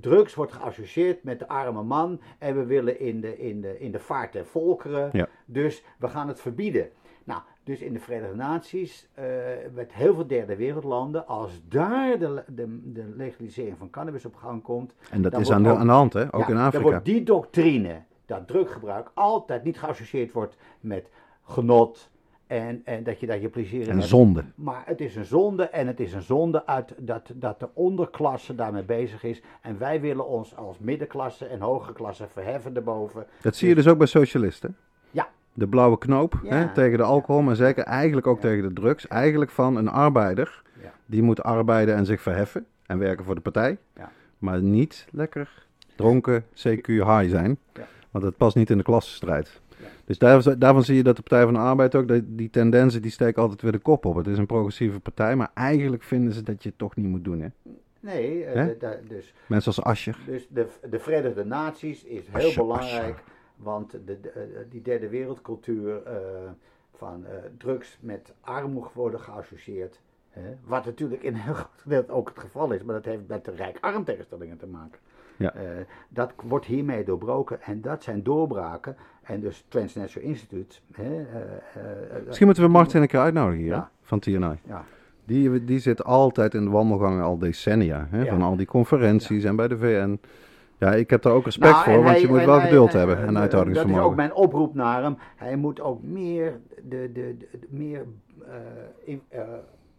drugs 0.00 0.34
wordt 0.34 0.52
geassocieerd 0.52 1.22
met 1.24 1.38
de 1.38 1.48
arme 1.48 1.82
man 1.82 2.20
en 2.38 2.56
we 2.56 2.64
willen 2.64 3.00
in 3.00 3.20
de, 3.20 3.38
in 3.38 3.60
de, 3.60 3.78
in 3.80 3.90
de 3.92 3.98
vaart 3.98 4.32
der 4.32 4.44
volkeren, 4.46 5.08
Ja. 5.12 5.28
dus 5.44 5.84
we 5.98 6.08
gaan 6.08 6.28
het 6.28 6.40
verbieden. 6.40 6.88
Nou, 7.24 7.40
dus 7.64 7.80
in 7.80 7.92
de 7.92 7.98
Verenigde 8.00 8.36
Naties, 8.36 9.08
met 9.74 9.92
heel 9.92 10.14
veel 10.14 10.26
derde 10.26 10.56
wereldlanden, 10.56 11.26
als 11.26 11.60
daar 11.68 12.18
de, 12.18 12.42
de, 12.48 12.92
de 12.92 13.04
legalisering 13.16 13.78
van 13.78 13.90
cannabis 13.90 14.24
op 14.24 14.34
gang 14.34 14.62
komt, 14.62 14.94
En 15.10 15.22
dat 15.22 15.32
Dan 15.32 15.40
is 15.40 15.50
aan 15.50 15.62
de, 15.62 15.68
ook- 15.70 15.78
aan 15.78 15.86
de 15.86 15.92
hand, 15.92 16.12
hè? 16.12 16.24
Ook 16.34 16.40
ja, 16.40 16.48
in 16.48 16.54
Dan 16.54 16.64
Afrika. 16.64 16.84
wordt 16.88 17.04
die 17.04 17.22
doctrine, 17.22 18.02
dat 18.30 18.46
druggebruik, 18.46 19.10
altijd 19.14 19.64
niet 19.64 19.78
geassocieerd 19.78 20.32
wordt 20.32 20.56
met 20.80 21.08
genot 21.44 22.10
en, 22.46 22.82
en 22.84 23.02
dat 23.04 23.20
je 23.20 23.26
daar 23.26 23.40
je 23.40 23.48
plezier 23.48 23.80
in 23.82 23.88
En 23.88 23.96
hebt. 23.96 24.08
zonde. 24.08 24.44
Maar 24.54 24.82
het 24.86 25.00
is 25.00 25.16
een 25.16 25.24
zonde 25.24 25.62
en 25.68 25.86
het 25.86 26.00
is 26.00 26.12
een 26.12 26.22
zonde 26.22 26.66
uit 26.66 26.94
dat, 26.98 27.30
dat 27.34 27.60
de 27.60 27.68
onderklasse 27.72 28.54
daarmee 28.54 28.82
bezig 28.82 29.22
is. 29.24 29.42
En 29.60 29.78
wij 29.78 30.00
willen 30.00 30.26
ons 30.26 30.56
als 30.56 30.78
middenklasse 30.78 31.46
en 31.46 31.60
hogere 31.60 31.92
klasse 31.92 32.26
verheffen 32.32 32.76
erboven. 32.76 33.26
Dat 33.42 33.56
zie 33.56 33.68
je 33.68 33.74
dus 33.74 33.88
ook 33.88 33.98
bij 33.98 34.06
socialisten. 34.06 34.76
Ja. 35.10 35.28
De 35.52 35.66
blauwe 35.68 35.98
knoop 35.98 36.40
Ja. 36.42 36.50
hè, 36.56 36.72
tegen 36.72 36.98
de 36.98 37.04
alcohol, 37.04 37.42
maar 37.42 37.56
zeker 37.56 37.84
eigenlijk 37.84 38.26
ook 38.26 38.40
tegen 38.40 38.62
de 38.68 38.72
drugs. 38.80 39.06
Eigenlijk 39.08 39.50
van 39.50 39.76
een 39.76 39.88
arbeider. 39.88 40.62
Ja. 40.82 40.92
Die 41.06 41.22
moet 41.22 41.42
arbeiden 41.42 41.94
en 41.96 42.06
zich 42.06 42.20
verheffen 42.20 42.66
en 42.86 42.98
werken 42.98 43.24
voor 43.24 43.34
de 43.34 43.40
partij. 43.40 43.78
Ja. 43.96 44.10
Maar 44.38 44.62
niet 44.62 45.06
lekker 45.10 45.66
dronken, 45.96 46.44
CQ 46.44 46.86
high 46.86 47.28
zijn. 47.28 47.58
Want 48.10 48.24
dat 48.24 48.36
past 48.36 48.56
niet 48.56 48.70
in 48.70 48.76
de 48.76 48.82
klassenstrijd. 48.82 49.60
Ja. 49.68 49.86
Dus 50.04 50.18
daar, 50.18 50.58
daarvan 50.58 50.84
zie 50.84 50.96
je 50.96 51.02
dat 51.02 51.16
de 51.16 51.22
Partij 51.22 51.44
van 51.44 51.52
de 51.54 51.60
Arbeid 51.60 51.94
ook, 51.94 52.08
die, 52.08 52.34
die 52.34 52.50
tendensen 52.50 53.02
die 53.02 53.10
steken 53.10 53.42
altijd 53.42 53.62
weer 53.62 53.72
de 53.72 53.78
kop 53.78 54.04
op. 54.04 54.16
Het 54.16 54.26
is 54.26 54.38
een 54.38 54.46
progressieve 54.46 55.00
partij, 55.00 55.36
maar 55.36 55.50
eigenlijk 55.54 56.02
vinden 56.02 56.32
ze 56.32 56.42
dat 56.42 56.62
je 56.62 56.68
het 56.68 56.78
toch 56.78 56.96
niet 56.96 57.06
moet 57.06 57.24
doen. 57.24 57.40
Hè? 57.40 57.48
Nee, 58.00 58.44
eh, 58.44 58.54
Hè? 58.54 58.76
dus, 59.08 59.34
Mensen 59.46 59.72
als 59.76 59.84
Ascher. 59.84 60.18
dus 60.26 60.46
de, 60.48 60.66
de 60.90 60.98
Verenigde 60.98 61.44
Naties 61.44 62.04
is 62.04 62.22
heel 62.30 62.54
belangrijk. 62.54 63.22
Want 63.56 63.90
de, 63.90 64.20
de, 64.20 64.30
eh, 64.30 64.40
die 64.70 64.82
derde 64.82 65.08
wereldcultuur 65.08 66.02
eh, 66.02 66.16
van 66.96 67.24
drugs 67.58 67.98
met 68.00 68.32
armoede 68.40 68.88
worden 68.94 69.20
geassocieerd. 69.20 70.00
Hè? 70.30 70.56
Wat 70.64 70.84
natuurlijk 70.84 71.22
in 71.22 71.34
heel 71.34 71.54
groot 71.54 71.80
gedeelte 71.80 72.12
ook 72.12 72.28
het 72.28 72.38
geval 72.38 72.72
is, 72.72 72.82
maar 72.82 72.94
dat 72.94 73.04
heeft 73.04 73.26
met 73.26 73.44
de 73.44 73.50
rijk-arm 73.50 74.04
tegenstellingen 74.04 74.58
te 74.58 74.66
maken. 74.66 75.00
Ja. 75.40 75.54
Eh, 75.54 75.62
dat 76.08 76.32
wordt 76.44 76.66
hiermee 76.66 77.04
doorbroken 77.04 77.62
en 77.62 77.80
dat 77.80 78.02
zijn 78.02 78.22
doorbraken. 78.22 78.96
En 79.22 79.40
dus 79.40 79.64
Transnational 79.68 80.28
Institute. 80.28 80.78
Hè, 80.92 81.02
eh, 81.04 81.16
eh, 81.16 82.26
Misschien 82.26 82.46
moeten 82.46 82.64
we 82.64 82.70
Martin 82.70 83.02
een 83.02 83.08
keer 83.08 83.20
uitnodigen 83.20 83.58
hier, 83.62 83.72
Ja. 83.72 83.90
van 84.02 84.18
TNI. 84.18 84.58
Ja. 84.66 84.84
Die, 85.24 85.64
die 85.64 85.78
zit 85.78 86.04
altijd 86.04 86.54
in 86.54 86.64
de 86.64 86.70
wandelgangen 86.70 87.24
al 87.24 87.38
decennia. 87.38 88.06
Hè, 88.10 88.22
Ja. 88.22 88.30
Van 88.30 88.42
al 88.42 88.56
die 88.56 88.66
conferenties 88.66 89.44
en 89.44 89.56
bij 89.56 89.68
de 89.68 89.78
VN. 89.78 90.20
Ja, 90.78 90.92
ik 90.94 91.10
heb 91.10 91.22
daar 91.22 91.32
ook 91.32 91.44
respect 91.44 91.72
Nou, 91.72 91.84
voor, 91.84 91.94
want 91.94 92.06
hij- 92.08 92.20
je 92.20 92.28
moet 92.28 92.44
wel 92.44 92.58
hij- 92.58 92.68
geduld 92.68 92.92
hebben 92.92 93.16
en 93.16 93.22
Dat 93.24 93.34
is 93.34 93.40
uithoudingsvermogen. 93.40 94.02
ook 94.04 94.14
mijn 94.16 94.34
oproep 94.34 94.74
naar 94.74 95.02
hem. 95.02 95.16
Hij 95.36 95.56
moet 95.56 95.80
ook 95.80 96.02
meer, 96.02 96.60
de, 96.88 97.10
de, 97.12 97.36
de- 97.38 97.58
de- 97.60 97.66
meer 97.70 98.04
in- 99.04 99.22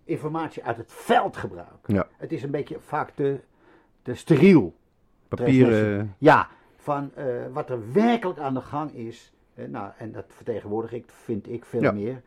informatie 0.03 0.63
uit 0.63 0.77
het 0.77 0.91
veld 0.91 1.37
gebruiken. 1.37 1.93
Ja. 1.93 2.07
Het 2.17 2.31
is 2.31 2.43
een 2.43 2.51
beetje 2.51 2.77
vaak 2.79 3.09
te, 3.09 3.39
te 4.01 4.13
steriel. 4.15 4.73
Papieren, 5.37 6.15
Ja, 6.17 6.47
van 6.77 7.11
eh, 7.15 7.25
wat 7.53 7.69
er 7.69 7.93
werkelijk 7.93 8.39
aan 8.39 8.53
de 8.53 8.61
gang 8.61 8.91
is. 8.93 9.33
Eh, 9.53 9.65
nou, 9.67 9.91
en 9.97 10.11
dat 10.11 10.25
vertegenwoordig 10.27 10.91
ik, 10.93 11.03
vind 11.07 11.49
ik 11.49 11.65
veel 11.65 11.81
Ja. 11.81 11.91
meer. 11.91 12.21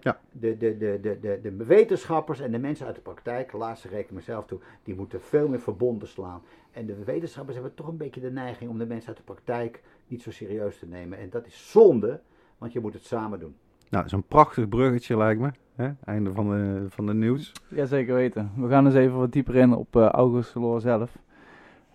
Ja. 0.00 0.18
De, 0.32 0.56
de, 0.56 0.76
de, 0.76 0.98
de, 1.02 1.18
de, 1.20 1.38
de 1.42 1.64
wetenschappers 1.64 2.40
en 2.40 2.50
de 2.52 2.58
mensen 2.58 2.86
uit 2.86 2.94
de 2.94 3.00
praktijk, 3.00 3.52
laatste 3.52 3.88
reken 3.88 4.04
ik 4.04 4.10
mezelf 4.10 4.46
toe, 4.46 4.58
die 4.82 4.94
moeten 4.94 5.20
veel 5.20 5.48
meer 5.48 5.60
verbonden 5.60 6.08
slaan. 6.08 6.42
En 6.72 6.86
de 6.86 7.04
wetenschappers 7.04 7.54
hebben 7.56 7.74
toch 7.74 7.88
een 7.88 7.96
beetje 7.96 8.20
de 8.20 8.30
neiging 8.30 8.70
om 8.70 8.78
de 8.78 8.86
mensen 8.86 9.08
uit 9.08 9.16
de 9.16 9.22
praktijk 9.22 9.82
niet 10.06 10.22
zo 10.22 10.30
serieus 10.30 10.78
te 10.78 10.86
nemen. 10.86 11.18
En 11.18 11.30
dat 11.30 11.46
is 11.46 11.70
zonde, 11.70 12.20
want 12.58 12.72
je 12.72 12.80
moet 12.80 12.92
het 12.94 13.04
samen 13.04 13.38
doen. 13.38 13.54
nou, 13.90 14.08
zo'n 14.08 14.22
prachtig 14.28 14.68
bruggetje 14.68 15.16
lijkt 15.16 15.40
me. 15.40 15.50
Hè? 15.74 15.90
Einde 16.04 16.32
van 16.32 16.48
de, 16.50 16.84
van 16.88 17.06
de 17.06 17.14
nieuws. 17.14 17.52
Ja, 17.68 17.84
zeker 17.84 18.14
weten. 18.14 18.50
We 18.56 18.68
gaan 18.68 18.86
eens 18.86 18.94
even 18.94 19.18
wat 19.18 19.32
dieper 19.32 19.54
in 19.56 19.72
op 19.74 19.96
eh 19.96 20.08
August 20.08 20.54
Loor 20.54 20.80
zelf. 20.80 21.16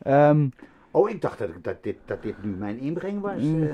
Ehm, 0.01 0.47
Oh, 0.91 1.09
ik 1.09 1.21
dacht 1.21 1.39
dat, 1.39 1.49
dat, 1.61 1.83
dit, 1.83 1.95
dat 2.05 2.21
dit 2.21 2.35
nu 2.41 2.55
mijn 2.59 2.79
inbreng 2.79 3.21
was. 3.21 3.41
Mm. 3.41 3.63
eh. 3.63 3.69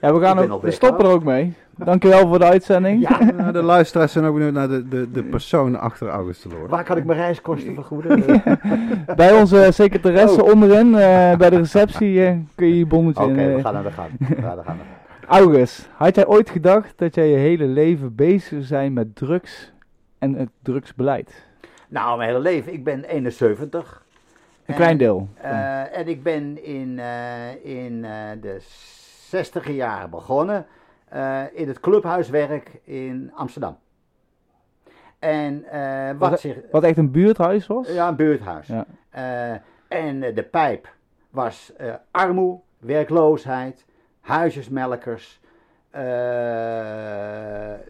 ja, 0.00 0.14
we, 0.14 0.20
gaan 0.20 0.50
ook, 0.50 0.62
we 0.62 0.70
stoppen 0.70 1.04
er 1.04 1.10
ook 1.10 1.24
mee. 1.24 1.54
Dankjewel 1.76 2.28
voor 2.28 2.38
de 2.38 2.44
uitzending. 2.44 3.08
Ja, 3.08 3.24
Nou, 3.36 3.52
de 3.52 3.62
luisteraars 3.62 4.12
zijn 4.12 4.24
ook 4.24 4.34
benieuwd 4.34 4.52
naar 4.52 4.68
de, 4.68 4.88
de, 4.88 5.10
de 5.10 5.22
persoon 5.22 5.78
achter 5.78 6.08
August 6.08 6.42
de 6.42 6.48
Loor. 6.48 6.68
waar 6.68 6.84
kan 6.84 6.96
ik 6.96 7.04
mijn 7.04 7.18
reiskosten 7.18 7.74
vergoeden? 7.80 8.42
Bij 9.16 9.32
onze 9.32 9.68
secretaresse 9.72 10.44
onderin, 10.44 10.94
eh, 10.94 11.36
bij 11.36 11.50
de 11.50 11.56
receptie, 11.56 12.26
eh, 12.26 12.36
kun 12.54 12.66
je 12.66 12.78
je 12.78 12.86
bonnetje 12.86 13.22
Oké, 13.22 13.40
in. 13.42 13.54
we 13.54 13.60
gaan 13.60 13.74
naar 13.74 13.82
de 13.82 13.90
gang. 13.90 14.10
We 14.18 14.24
gaan 14.24 14.42
naar 14.42 14.56
de 14.56 14.62
gang. 14.62 14.78
August, 15.28 15.88
had 15.96 16.14
jij 16.14 16.26
ooit 16.26 16.50
gedacht 16.50 16.92
dat 16.98 17.14
jij 17.14 17.28
je 17.28 17.36
hele 17.36 17.66
leven 17.66 18.14
bezig 18.14 18.48
zou 18.48 18.62
zijn 18.62 18.92
met 18.92 19.16
drugs 19.16 19.72
en 20.18 20.34
het 20.34 20.50
drugsbeleid? 20.62 21.44
Nou, 21.88 22.16
mijn 22.16 22.28
hele 22.28 22.40
leven. 22.42 22.72
Ik 22.72 22.84
ben 22.84 23.04
71. 23.04 24.03
Een 24.66 24.74
En, 24.74 24.80
klein 24.80 24.96
deel. 24.98 25.28
eh, 25.34 25.98
en 25.98 26.08
ik 26.08 26.22
ben 26.22 26.64
in, 26.64 26.98
eh, 26.98 27.64
in 27.64 28.04
eh, 28.04 28.10
de 28.40 28.56
60 29.28 29.68
jaren 29.70 30.10
begonnen 30.10 30.66
eh, 31.08 31.42
in 31.52 31.68
het 31.68 31.80
clubhuiswerk 31.80 32.70
in 32.84 33.32
Amsterdam. 33.34 33.78
En 35.18 35.64
eh, 35.64 36.18
wat 36.18 36.30
Wat- 36.30 36.40
zich. 36.40 36.56
Wat 36.70 36.82
echt 36.82 36.96
een 36.98 37.10
buurthuis 37.10 37.66
was? 37.66 37.88
Ja, 37.92 38.08
een 38.08 38.16
buurthuis. 38.16 38.66
Ja. 38.66 38.86
Eh, 39.10 39.58
en 39.88 40.20
de 40.34 40.42
pijp 40.50 40.88
was 41.30 41.72
eh 41.76 41.94
armoede, 42.10 42.60
werkloosheid, 42.78 43.84
huisjesmelkers. 44.20 45.40
eh, 45.90 46.00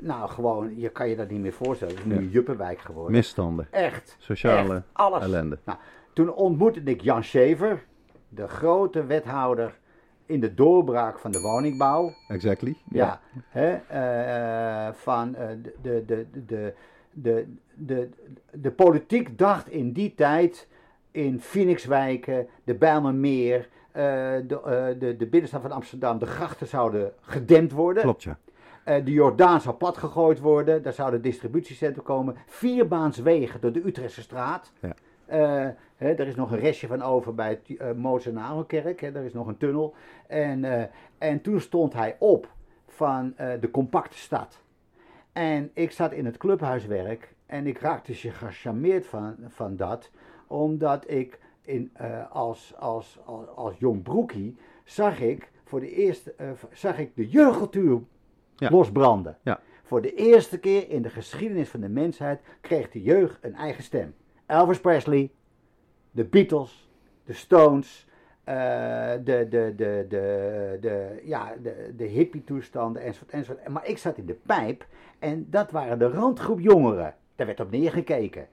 nou, 0.00 0.28
gewoon, 0.28 0.78
je 0.78 0.88
kan 0.88 1.08
je 1.08 1.16
dat 1.16 1.30
niet 1.30 1.40
meer 1.40 1.52
voorstellen. 1.52 1.94
Het 1.94 2.02
is 2.04 2.08
nu 2.10 2.14
Ja. 2.14 2.20
een 2.20 2.28
juppenwijk 2.30 2.78
geworden. 2.80 3.12
Misstanden, 3.12 3.66
Echt. 3.70 4.16
sociale 4.18 4.74
echt, 4.74 4.84
alles. 4.92 5.22
ellende. 5.22 5.58
Toen 6.14 6.35
ontmoette 6.35 6.81
ik 6.81 7.00
Jan 7.00 7.24
Schever, 7.24 7.85
de 8.29 8.48
grote 8.48 9.07
wethouder 9.07 9.79
in 10.27 10.40
de 10.40 10.55
doorbraak 10.55 11.18
van 11.18 11.31
de 11.31 11.40
woningbouw. 11.40 12.12
Exactly. 12.29 12.77
Ja, 12.90 13.20
hè, 13.48 13.72
eh, 13.72 14.94
van 14.94 15.35
eh, 15.35 15.48
de, 15.83 16.05
de, 16.07 16.27
de, 16.33 16.42
de, 16.46 16.74
de, 17.12 17.46
de, 17.74 18.09
de 18.53 18.70
politiek 18.70 19.38
dacht 19.38 19.70
in 19.70 19.92
die 19.92 20.14
tijd 20.14 20.68
in 21.11 21.40
Phoenixwijken, 21.40 22.46
de 22.64 22.74
Bijlmermeer, 22.74 23.68
eh, 23.92 24.03
de, 24.46 24.96
de, 24.98 25.16
de 25.16 25.27
binnenstad 25.27 25.62
van 25.62 25.72
Amsterdam, 25.72 26.18
de 26.18 26.27
grachten 26.27 26.66
zouden 26.66 27.12
gedempt 27.20 27.72
worden. 27.72 28.03
Klopt, 28.03 28.22
ja. 28.22 28.38
De 28.85 29.12
Jordaan 29.12 29.61
zou 29.61 29.74
platgegooid 29.77 30.40
worden, 30.40 30.83
daar 30.83 30.92
zou 30.92 31.14
een 31.14 31.20
distributiecentrum 31.20 32.05
komen. 32.05 32.37
Vierbaanswegen 32.46 33.61
door 33.61 33.72
de 33.72 33.87
Utrechtse 33.87 34.22
straat. 34.22 34.72
Ja. 34.81 34.94
Eh, 36.05 36.19
er 36.19 36.27
is 36.27 36.35
nog 36.35 36.51
een 36.51 36.59
restje 36.59 36.87
van 36.87 37.03
over 37.03 37.35
bij 37.35 37.49
het 37.49 37.69
uh, 37.69 37.93
Mozenarenkerk, 37.93 39.01
hè, 39.01 39.12
er 39.14 39.25
is 39.25 39.33
nog 39.33 39.47
een 39.47 39.57
tunnel. 39.57 39.95
En, 40.27 40.64
eh, 40.64 40.85
en 41.19 41.40
toen 41.40 41.61
stond 41.61 41.93
hij 41.93 42.17
op 42.19 42.49
van 42.87 43.33
eh, 43.37 43.53
de 43.61 43.71
compacte 43.71 44.19
stad. 44.19 44.62
En 45.33 45.71
ik 45.75 45.90
zat 45.90 46.12
in 46.12 46.25
het 46.25 46.37
clubhuiswerk 46.37 47.35
en 47.47 47.67
ik 47.67 47.79
raakte 47.79 48.14
gecharmeerd 48.14 49.07
van, 49.07 49.37
van 49.49 49.77
dat, 49.77 50.11
omdat 50.47 51.11
ik 51.11 51.38
in, 51.62 51.90
eh, 51.93 52.31
als, 52.31 52.75
als, 52.79 53.19
als, 53.25 53.49
als 53.55 53.79
jong 53.79 54.03
broekie 54.03 54.57
zag 54.85 55.21
ik 55.21 55.51
voor 55.64 55.81
de 55.81 55.90
eerste 55.90 56.35
eh, 56.37 56.51
zag 56.73 56.99
ik 56.99 57.17
de 57.17 57.29
jeugdcultuur 57.29 58.01
Ja. 58.57 58.71
losbranden. 58.71 59.38
Ja. 59.43 59.61
Voor 59.83 60.03
de 60.03 60.14
eerste 60.14 60.59
keer 60.59 60.90
in 60.90 61.03
de 61.03 61.11
geschiedenis 61.11 61.69
van 61.69 61.81
de 61.81 61.88
mensheid 61.88 62.40
kreeg 62.61 62.90
de 62.90 63.03
jeugd 63.03 63.45
een 63.45 63.55
eigen 63.55 63.83
stem. 63.83 64.14
Elvis 64.47 64.81
Presley, 64.81 65.31
de 66.14 66.24
Beatles, 66.24 66.88
de 67.24 67.33
Stones, 67.33 68.07
eh, 68.44 68.55
de, 69.24 69.46
de, 69.48 69.72
de, 69.77 70.07
de, 70.09 70.77
de, 70.81 71.20
ja, 71.24 71.53
de, 71.62 71.92
de 71.96 72.05
hippie 72.05 72.44
toestanden 72.44 73.03
enzovoort, 73.03 73.31
enzovoort. 73.31 73.68
Maar 73.68 73.87
ik 73.87 73.98
zat 73.98 74.16
in 74.18 74.27
de 74.27 74.37
pijp 74.46 74.87
en 75.18 75.46
dat 75.50 75.70
waren 75.70 75.98
de 75.98 76.09
randgroep 76.09 76.61
jongeren. 76.61 77.14
Daar 77.37 77.46
werd 77.46 77.61
op 77.61 77.70
neergekeken. 77.70 78.46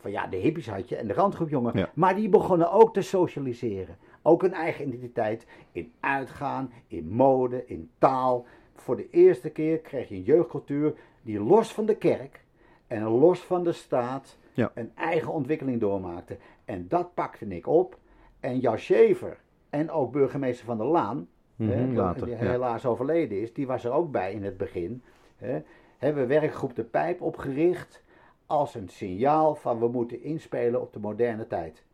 Van 0.00 0.10
ja, 0.10 0.26
de 0.26 0.36
hippies 0.36 0.68
had 0.68 0.88
je 0.88 0.96
en 0.96 1.06
de 1.06 1.14
randgroepjongeren. 1.14 1.78
Ja. 1.80 1.90
Maar 1.94 2.14
die 2.14 2.28
begonnen 2.28 2.72
ook 2.72 2.92
te 2.94 3.02
socialiseren. 3.02 3.96
Ook 4.22 4.42
een 4.42 4.52
eigen 4.54 4.86
identiteit 4.86 5.46
in 5.72 5.92
uitgaan, 6.00 6.72
in 6.86 7.08
mode, 7.08 7.66
in 7.66 7.90
taal. 7.98 8.46
Voor 8.74 8.96
de 8.96 9.10
eerste 9.10 9.50
keer 9.50 9.78
kreeg 9.78 10.08
je 10.08 10.14
een 10.14 10.22
jeugdcultuur 10.22 10.94
die 11.22 11.40
los 11.40 11.72
van 11.72 11.86
de 11.86 11.96
kerk 11.96 12.44
en 12.86 13.02
los 13.02 13.40
van 13.40 13.64
de 13.64 13.72
staat 13.72 14.36
Ja. 14.52 14.70
een 14.74 14.92
eigen 14.94 15.32
ontwikkeling 15.32 15.80
doormaakte. 15.80 16.36
En 16.64 16.88
dat 16.88 17.14
pakte 17.14 17.46
ik 17.46 17.66
op. 17.66 17.98
En 18.40 18.58
Jan 18.58 18.78
Schever 18.78 19.40
en 19.70 19.90
ook 19.90 20.12
burgemeester 20.12 20.64
van 20.66 20.76
der 20.78 20.86
Laan, 20.86 21.28
Mhm, 21.56 21.70
hè, 21.70 21.86
die- 21.86 21.96
later, 21.96 22.26
die 22.26 22.36
ja. 22.36 22.40
helaas 22.50 22.86
overleden 22.86 23.40
is, 23.40 23.52
die 23.52 23.66
was 23.66 23.84
er 23.84 23.92
ook 23.92 24.10
bij 24.10 24.32
in 24.32 24.42
het 24.44 24.56
begin. 24.56 25.02
Hè, 25.36 25.62
hebben 25.98 26.28
werkgroep 26.28 26.74
De 26.76 26.84
Pijp 26.84 27.20
opgericht 27.22 28.02
als 28.46 28.74
een 28.74 28.88
signaal 28.88 29.54
van 29.54 29.78
we 29.78 29.88
moeten 29.88 30.22
inspelen 30.22 30.80
op 30.80 30.92
de 30.92 30.98
moderne 30.98 31.46
tijd. 31.46 31.84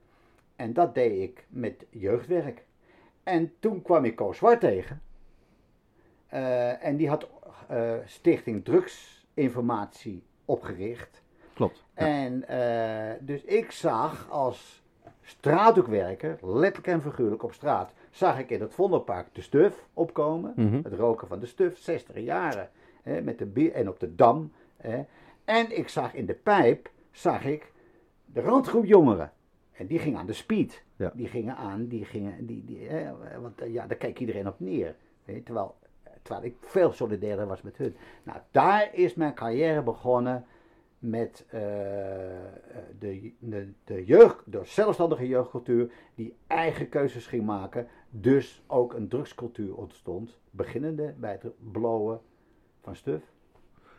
En 0.57 0.73
dat 0.73 0.95
deed 0.95 1.21
ik 1.23 1.47
met 1.49 1.87
jeugdwerk. 1.91 2.65
En 3.23 3.53
toen 3.59 3.83
kwam 3.83 4.05
ik 4.05 4.17
Koos 4.17 4.37
Zwart 4.37 4.61
tegen. 4.61 5.03
Eh, 6.29 6.85
en 6.85 6.97
die 6.97 7.09
had 7.09 7.29
eh, 7.69 7.93
Stichting 8.05 8.65
Drugsinformatie 8.65 10.23
opgericht. 10.45 11.23
Klopt. 11.61 11.85
Ja. 11.97 12.07
En 12.07 12.49
eh, 12.49 13.17
dus 13.21 13.45
ik 13.45 13.71
zag 13.71 14.31
als 14.31 14.83
straathoekwerker, 15.23 16.39
letterlijk 16.43 16.87
en 16.87 17.03
figuurlijk 17.03 17.43
op 17.43 17.53
straat, 17.53 17.93
zag 18.11 18.39
ik 18.39 18.51
in 18.51 18.61
het 18.61 18.75
Vondelpark 18.75 19.27
de 19.33 19.41
stuf 19.41 19.87
opkomen. 19.95 20.53
Mhm. 20.57 20.81
Het 20.83 20.93
roken 20.93 21.29
van 21.29 21.39
de 21.39 21.47
stuf, 21.47 21.79
60 21.79 22.19
jaren. 22.19 22.71
Hè, 23.03 23.23
met 23.23 23.39
de 23.39 23.47
bier, 23.47 23.73
en 23.73 23.89
op 23.89 24.01
de 24.01 24.15
dam. 24.15 24.53
Hè. 24.77 25.03
En 25.45 25.79
ik 25.79 25.89
zag 25.89 26.15
in 26.15 26.27
de 26.27 26.35
pijp, 26.35 26.91
zag 27.11 27.45
ik 27.45 27.73
de 28.25 28.41
randgroep 28.41 28.85
jongeren. 28.85 29.33
En 29.73 29.87
die 29.87 29.99
gingen 29.99 30.19
aan 30.19 30.27
de 30.27 30.33
speed. 30.33 30.83
Ja. 30.97 31.13
Die 31.15 31.29
gingen 31.29 31.57
aan, 31.57 31.87
die 31.87 32.05
gingen, 32.05 32.47
die, 32.47 32.65
die, 32.65 32.89
hè, 32.89 33.11
want 33.41 33.61
eh, 33.61 33.73
ja, 33.73 33.87
daar 33.87 33.97
keek 33.97 34.19
iedereen 34.19 34.49
op 34.49 34.61
neer. 34.61 34.95
Hè, 35.25 35.41
terwijl, 35.41 35.77
terwijl 36.23 36.47
ik 36.47 36.57
veel 36.61 36.93
solidairder 36.93 37.47
was 37.47 37.63
met 37.63 37.77
hun. 37.77 37.97
Nou, 38.23 38.39
daar 38.51 38.91
is 38.93 39.15
mijn 39.15 39.35
carrière 39.35 39.83
begonnen 39.83 40.45
met 41.01 41.45
eh, 41.49 41.61
de, 42.99 43.33
de, 43.39 43.69
de 43.85 44.05
jeugd, 44.05 44.43
de 44.45 44.61
zelfstandige 44.65 45.29
jeugdcultuur, 45.29 45.91
die 46.15 46.35
eigen 46.47 46.89
keuzes 46.89 47.27
ging 47.27 47.45
maken. 47.45 47.87
Dus 48.11 48.63
ook 48.67 48.95
een 48.95 49.09
drugscultuur 49.09 49.75
ontstond, 49.75 50.39
beginnende 50.51 51.15
bij 51.19 51.39
het 51.41 51.53
blowen 51.73 52.21
van 52.81 52.97
stuf. 52.97 53.23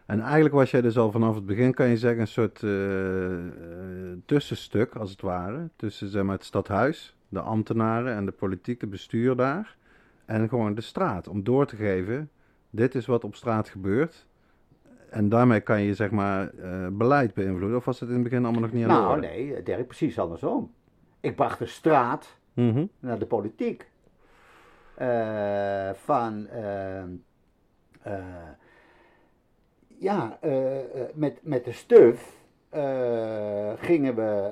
En 0.05 0.19
eigenlijk 0.19 0.53
was 0.53 0.71
jij 0.71 0.81
dus 0.81 0.97
al 0.97 1.11
vanaf 1.11 1.35
het 1.35 1.45
begin, 1.45 1.73
kan 1.73 1.87
je 1.87 1.97
zeggen, 1.97 2.21
een 2.21 2.27
soort 2.27 2.63
eh, 2.63 3.47
eh, 3.47 4.17
tussenstuk, 4.25 4.95
als 4.95 5.11
het 5.11 5.21
ware. 5.21 5.69
Tussen 5.75 6.09
zeg 6.09 6.23
maar, 6.23 6.35
het 6.35 6.45
stadhuis, 6.45 7.15
de 7.29 7.39
ambtenaren 7.39 8.15
en 8.15 8.25
de 8.25 8.31
politieke 8.31 8.87
bestuur 8.87 9.35
daar. 9.35 9.77
En 10.25 10.49
gewoon 10.49 10.73
de 10.73 10.81
straat, 10.81 11.27
om 11.27 11.43
door 11.43 11.65
te 11.65 11.75
geven, 11.75 12.29
dit 12.69 12.95
is 12.95 13.05
wat 13.05 13.23
op 13.23 13.35
straat 13.35 13.69
gebeurt. 13.69 14.27
En 15.11 15.29
daarmee 15.29 15.59
kan 15.59 15.81
je, 15.81 15.93
zeg 15.93 16.11
maar, 16.11 16.49
eh, 16.53 16.87
beleid 16.91 17.33
beïnvloeden. 17.33 17.77
Of 17.77 17.85
was 17.85 17.99
het 17.99 18.09
in 18.09 18.15
het 18.15 18.23
begin 18.23 18.43
allemaal 18.43 18.61
nog 18.61 18.71
niet 18.71 18.83
aan 18.83 18.89
de 18.89 18.95
Nou, 18.95 19.09
orde? 19.15 19.27
nee, 19.27 19.63
Dirk, 19.63 19.87
precies 19.87 20.19
andersom. 20.19 20.71
Ik 21.19 21.35
bracht 21.35 21.59
de 21.59 21.65
straat 21.65 22.37
Mhm. 22.53 22.85
naar 22.99 23.19
de 23.19 23.25
politiek. 23.25 23.89
Eh, 24.95 25.89
van, 25.93 26.47
eh, 26.47 27.01
eh, 28.01 28.23
ja, 29.87 30.39
met, 31.13 31.39
met 31.41 31.65
de 31.65 31.71
stuf 31.71 32.35
gingen 33.77 34.15
we 34.15 34.51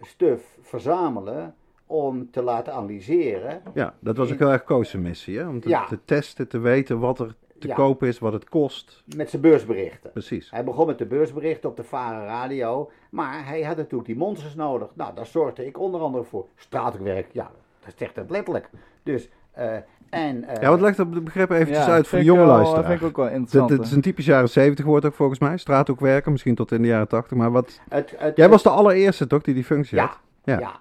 stuf 0.00 0.58
verzamelen 0.60 1.54
om 1.86 2.30
te 2.30 2.42
laten 2.42 2.72
analyseren. 2.72 3.62
Ja, 3.74 3.94
dat 4.00 4.16
was 4.16 4.32
ook 4.32 4.38
heel 4.38 4.50
erg 4.52 4.64
Koos' 4.64 4.94
missie, 4.94 5.38
hè? 5.38 5.48
Om 5.48 5.60
te, 5.60 5.68
Ja. 5.68 5.86
te 5.86 5.98
testen, 6.04 6.48
te 6.48 6.58
weten 6.58 6.98
wat 6.98 7.18
er 7.20 7.34
te 7.58 7.68
Ja. 7.68 7.74
kopen 7.74 8.08
is, 8.08 8.18
wat 8.18 8.32
het 8.32 8.48
kost. 8.48 9.02
Met 9.16 9.30
zijn 9.30 9.42
beursberichten. 9.42 10.10
Precies. 10.12 10.50
Hij 10.50 10.64
begon 10.64 10.86
met 10.86 10.98
de 10.98 11.06
beursberichten 11.06 11.70
op 11.70 11.76
de 11.76 11.84
Varen 11.84 12.24
Radio, 12.26 12.90
maar 13.10 13.46
hij 13.46 13.62
had 13.62 13.76
natuurlijk 13.76 14.06
die 14.06 14.16
monsters 14.16 14.54
nodig. 14.54 14.88
Nou, 14.94 15.14
daar 15.14 15.26
zorgde 15.26 15.66
ik 15.66 15.78
onder 15.78 16.00
andere 16.00 16.24
voor. 16.24 16.46
Straatwerk, 16.56 17.26
ja, 17.32 17.50
dat 17.84 17.94
zegt 17.96 18.16
het 18.16 18.30
letterlijk. 18.30 18.70
Dus, 19.02 19.28
eh, 19.52 19.74
en... 20.10 20.44
eh, 20.44 20.60
Ja, 20.62 20.68
wat 20.70 20.80
legt 20.80 20.96
dat 20.96 21.24
begrip 21.24 21.50
eventjes 21.50 21.86
Ja, 21.86 21.92
uit 21.92 22.06
voor 22.08 22.18
de 22.18 22.24
jonge 22.24 22.44
luisteraar? 22.44 22.84
vind 22.84 23.00
ik 23.00 23.06
ook 23.06 23.16
wel 23.16 23.24
Het, 23.24 23.34
interessant. 23.34 23.70
het 23.70 23.80
is 23.86 23.92
een 23.92 24.00
typisch 24.00 24.26
jaren 24.26 24.48
70 24.48 24.84
woord 24.84 25.04
ook 25.04 25.14
volgens 25.14 25.38
mij. 25.38 25.56
Straathoekwerken, 25.56 26.32
misschien 26.32 26.54
tot 26.54 26.72
in 26.72 26.82
de 26.82 26.88
jaren 26.88 27.08
80. 27.08 27.36
Maar 27.36 27.50
wat... 27.50 27.80
het, 27.88 28.14
het, 28.16 28.36
Jij 28.36 28.48
was 28.48 28.62
de 28.62 28.68
allereerste 28.70 29.26
toch 29.26 29.42
die 29.42 29.54
die 29.54 29.64
functie 29.64 29.96
Ja, 29.96 30.04
had? 30.06 30.18
Ja. 30.44 30.58
ja. 30.58 30.80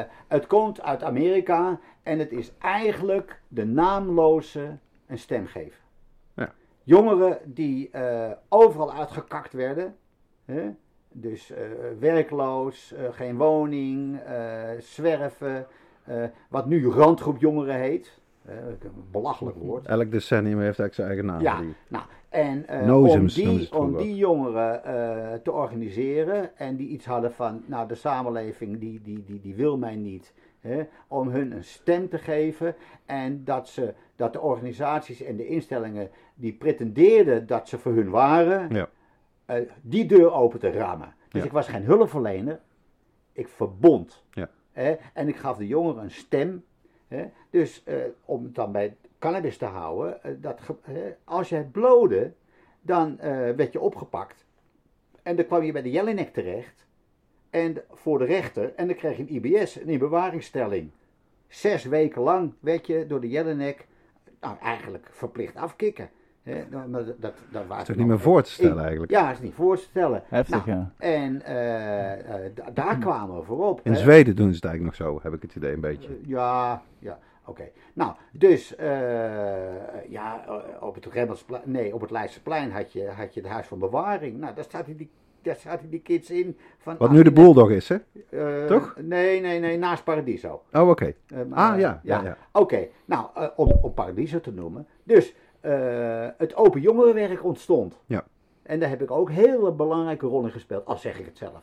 Eh, 0.00 0.04
het 0.28 0.46
komt 0.46 0.82
uit 0.82 1.02
Amerika 1.02 1.78
en 2.02 2.18
het 2.18 2.32
is 2.32 2.52
eigenlijk 2.58 3.40
de 3.48 3.64
naamloze 3.66 4.76
een 5.06 5.18
stem 5.18 5.46
geven. 5.46 5.78
Jongeren 6.88 7.38
die 7.44 7.90
eh, 7.90 8.30
overal 8.48 8.92
uitgekakt 8.92 9.52
werden, 9.52 9.96
hè? 10.44 10.70
dus 11.12 11.50
eh, 11.50 11.60
werkloos, 11.98 12.92
eh, 12.92 13.04
geen 13.10 13.36
woning, 13.36 14.20
zwerven, 14.78 15.66
wat 16.48 16.66
nu 16.66 16.88
randgroep 16.88 17.38
jongeren 17.38 17.74
heet. 17.74 18.20
Een 18.46 18.92
belachelijk 19.10 19.56
woord. 19.56 19.86
Elk 19.86 20.10
decennium 20.10 20.60
heeft 20.60 20.78
eigenlijk 20.78 20.94
zijn 20.94 21.08
eigen 21.08 21.26
naam. 21.26 21.40
Ja, 21.40 21.74
nou, 21.88 22.04
en 22.28 22.92
om, 22.92 23.26
die, 23.26 23.72
om 23.72 23.96
die 23.96 24.16
jongeren 24.16 24.82
te 25.42 25.52
organiseren 25.52 26.56
en 26.56 26.76
die 26.76 26.88
iets 26.88 27.06
hadden 27.06 27.32
van, 27.32 27.62
nou 27.66 27.88
de 27.88 27.94
samenleving 27.94 28.78
die, 28.78 29.00
die, 29.02 29.24
die, 29.24 29.40
die 29.40 29.54
wil 29.54 29.78
mij 29.78 29.96
niet, 29.96 30.32
hè, 30.60 30.82
om 31.08 31.28
hun 31.28 31.52
een 31.52 31.64
stem 31.64 32.08
te 32.08 32.18
geven 32.18 32.74
en 33.06 33.44
dat, 33.44 33.68
ze, 33.68 33.94
dat 34.18 34.32
de 34.32 34.40
organisaties 34.40 35.22
en 35.22 35.36
de 35.36 35.46
instellingen 35.46 36.10
die 36.34 36.52
pretendeerden 36.52 37.46
dat 37.46 37.68
ze 37.68 37.78
voor 37.78 37.92
hun 37.92 38.10
waren, 38.10 38.74
Ja. 38.74 38.88
eh, 39.46 39.60
die 39.82 40.06
deur 40.06 40.32
open 40.32 40.58
te 40.58 40.70
rammen. 40.70 41.14
Dus 41.28 41.40
Ja. 41.40 41.46
ik 41.46 41.52
was 41.52 41.68
geen 41.68 41.82
hulpverlener, 41.84 42.60
ik 43.32 43.48
verbond. 43.48 44.24
Ja. 44.30 44.50
Hè, 44.72 44.96
en 45.14 45.28
ik 45.28 45.36
gaf 45.36 45.56
de 45.56 45.66
jongeren 45.66 46.02
een 46.02 46.10
stem. 46.10 46.64
Dus 47.50 47.82
eh, 47.84 47.94
om 48.24 48.42
het 48.44 48.54
dan 48.54 48.72
bij 48.72 48.96
cannabis 49.18 49.56
te 49.56 49.64
houden, 49.64 50.22
eh, 50.22 50.32
dat, 50.40 50.60
als 51.24 51.48
je 51.48 51.56
het 51.56 51.72
blode, 51.72 52.32
dan 52.80 53.16
werd 53.56 53.72
je 53.72 53.80
opgepakt. 53.80 54.46
En 55.22 55.36
dan 55.36 55.46
kwam 55.46 55.62
je 55.62 55.72
bij 55.72 55.82
de 55.82 55.90
Jelinek 55.90 56.32
terecht. 56.32 56.86
En 57.50 57.82
voor 57.92 58.18
de 58.18 58.24
rechter. 58.24 58.72
En 58.74 58.86
dan 58.86 58.96
kreeg 58.96 59.16
je 59.16 59.22
een 59.22 59.34
IBS, 59.34 59.80
een 59.80 59.88
inbewaringstelling. 59.88 60.90
Zes 61.48 61.84
weken 61.84 62.22
lang 62.22 62.52
werd 62.60 62.86
je 62.86 63.06
door 63.06 63.20
de 63.20 63.28
Jelinek, 63.28 63.86
nou 64.40 64.56
eigenlijk 64.62 65.08
verplicht 65.10 65.56
afkicken. 65.56 66.10
Hè, 66.42 66.64
nou, 66.70 66.90
dat, 66.92 67.06
dat, 67.20 67.34
dat 67.50 67.66
was 67.66 67.78
is 67.80 67.84
toch 67.86 67.96
niet 67.96 68.06
meer 68.06 68.20
voor 68.20 68.42
te 68.42 68.50
stellen 68.50 68.82
eigenlijk? 68.82 69.10
Ja, 69.12 69.30
is 69.30 69.40
niet 69.40 69.54
voor 69.54 69.76
te 69.76 69.82
stellen. 69.82 70.22
Heftig, 70.28 70.66
Nou, 70.66 70.78
ja. 70.78 70.90
En 70.98 71.42
eh, 71.42 72.44
eh, 72.46 72.52
da- 72.54 72.70
daar 72.70 72.98
kwamen 72.98 73.36
we 73.36 73.42
voorop. 73.42 73.80
In 73.84 73.92
hè. 73.92 73.98
Zweden 73.98 74.36
doen 74.36 74.48
ze 74.48 74.54
het 74.54 74.64
eigenlijk 74.64 74.98
nog 74.98 75.08
zo, 75.08 75.20
heb 75.22 75.32
ik 75.34 75.42
het 75.42 75.54
idee 75.54 75.72
een 75.74 75.80
beetje. 75.80 76.08
Eh, 76.08 76.14
Ja, 76.28 76.82
ja, 76.98 77.18
oké. 77.44 77.68
Nou, 77.92 78.12
dus 78.32 78.76
eh, 78.76 80.08
ja, 80.08 80.44
op 80.80 80.94
het 80.94 81.06
Remmelsplein, 81.06 81.62
nee, 81.64 81.94
op 81.94 82.00
het 82.00 82.10
Leidseplein 82.10 82.70
had 82.72 82.92
je, 82.92 83.06
had 83.08 83.34
je 83.34 83.40
het 83.40 83.50
huis 83.50 83.66
van 83.66 83.78
bewaring. 83.78 84.38
Nou, 84.38 84.54
daar 84.54 84.64
zaten 84.68 84.96
die, 84.96 85.10
daar 85.48 85.60
zaten 85.60 85.90
die 85.90 86.00
kids 86.00 86.30
in. 86.30 86.56
Van 86.78 86.96
Wat 86.98 87.10
nu 87.10 87.22
de 87.22 87.28
18 87.28 87.44
Bulldog 87.44 87.70
is, 87.70 87.88
hè? 87.88 87.96
eh, 88.30 88.66
toch? 88.66 88.94
Nee, 89.00 89.40
nee, 89.40 89.60
nee, 89.60 89.78
naast 89.78 90.04
Paradiso. 90.04 90.62
Oh, 90.72 90.88
oké. 90.88 91.12
Eh, 91.26 91.38
Ah, 91.50 91.78
ja, 91.78 92.00
ja, 92.02 92.22
ja. 92.22 92.36
Oké, 92.52 92.88
nou, 93.04 93.26
eh, 93.34 93.46
om, 93.56 93.72
om 93.82 93.94
Paradiso 93.94 94.40
te 94.40 94.52
noemen. 94.52 94.86
Dus 95.02 95.34
het 96.36 96.56
open 96.56 96.80
jongerenwerk 96.80 97.44
ontstond. 97.44 97.98
Ja. 98.06 98.24
En 98.62 98.80
daar 98.80 98.88
heb 98.88 99.02
ik 99.02 99.10
ook 99.10 99.30
hele 99.30 99.72
belangrijke 99.72 100.26
rol 100.26 100.44
in 100.44 100.50
gespeeld, 100.50 100.86
al 100.86 100.96
zeg 100.96 101.18
ik 101.18 101.24
het 101.24 101.36
zelf. 101.38 101.62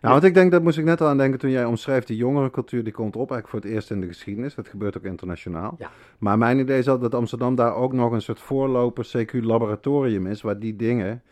Nou, 0.00 0.12
want 0.12 0.24
ik 0.24 0.34
denk, 0.34 0.50
dat 0.50 0.62
moest 0.62 0.78
ik 0.78 0.84
net 0.84 1.00
al 1.00 1.08
aan 1.08 1.18
denken 1.18 1.38
toen 1.38 1.50
jij 1.50 1.64
omschreef, 1.64 2.04
die 2.04 2.16
jongerencultuur 2.16 2.84
die 2.84 2.92
komt 2.92 3.16
op 3.16 3.30
eigenlijk 3.30 3.48
voor 3.48 3.60
het 3.60 3.68
eerst 3.70 3.90
in 3.90 4.00
de 4.00 4.06
geschiedenis. 4.06 4.54
Dat 4.54 4.68
gebeurt 4.68 4.96
ook 4.96 5.04
internationaal. 5.04 5.74
Ja. 5.78 5.90
Maar 6.18 6.38
mijn 6.38 6.58
idee 6.58 6.78
is 6.78 6.84
dat 6.84 7.14
Amsterdam 7.14 7.54
daar 7.54 7.74
ook 7.74 7.92
nog 7.92 8.12
een 8.12 8.22
soort 8.22 8.40
voorloper 8.40 9.06
CQ-laboratorium 9.16 10.26
is, 10.26 10.42
waar 10.42 10.58
die 10.58 10.76
dingen 10.76 11.22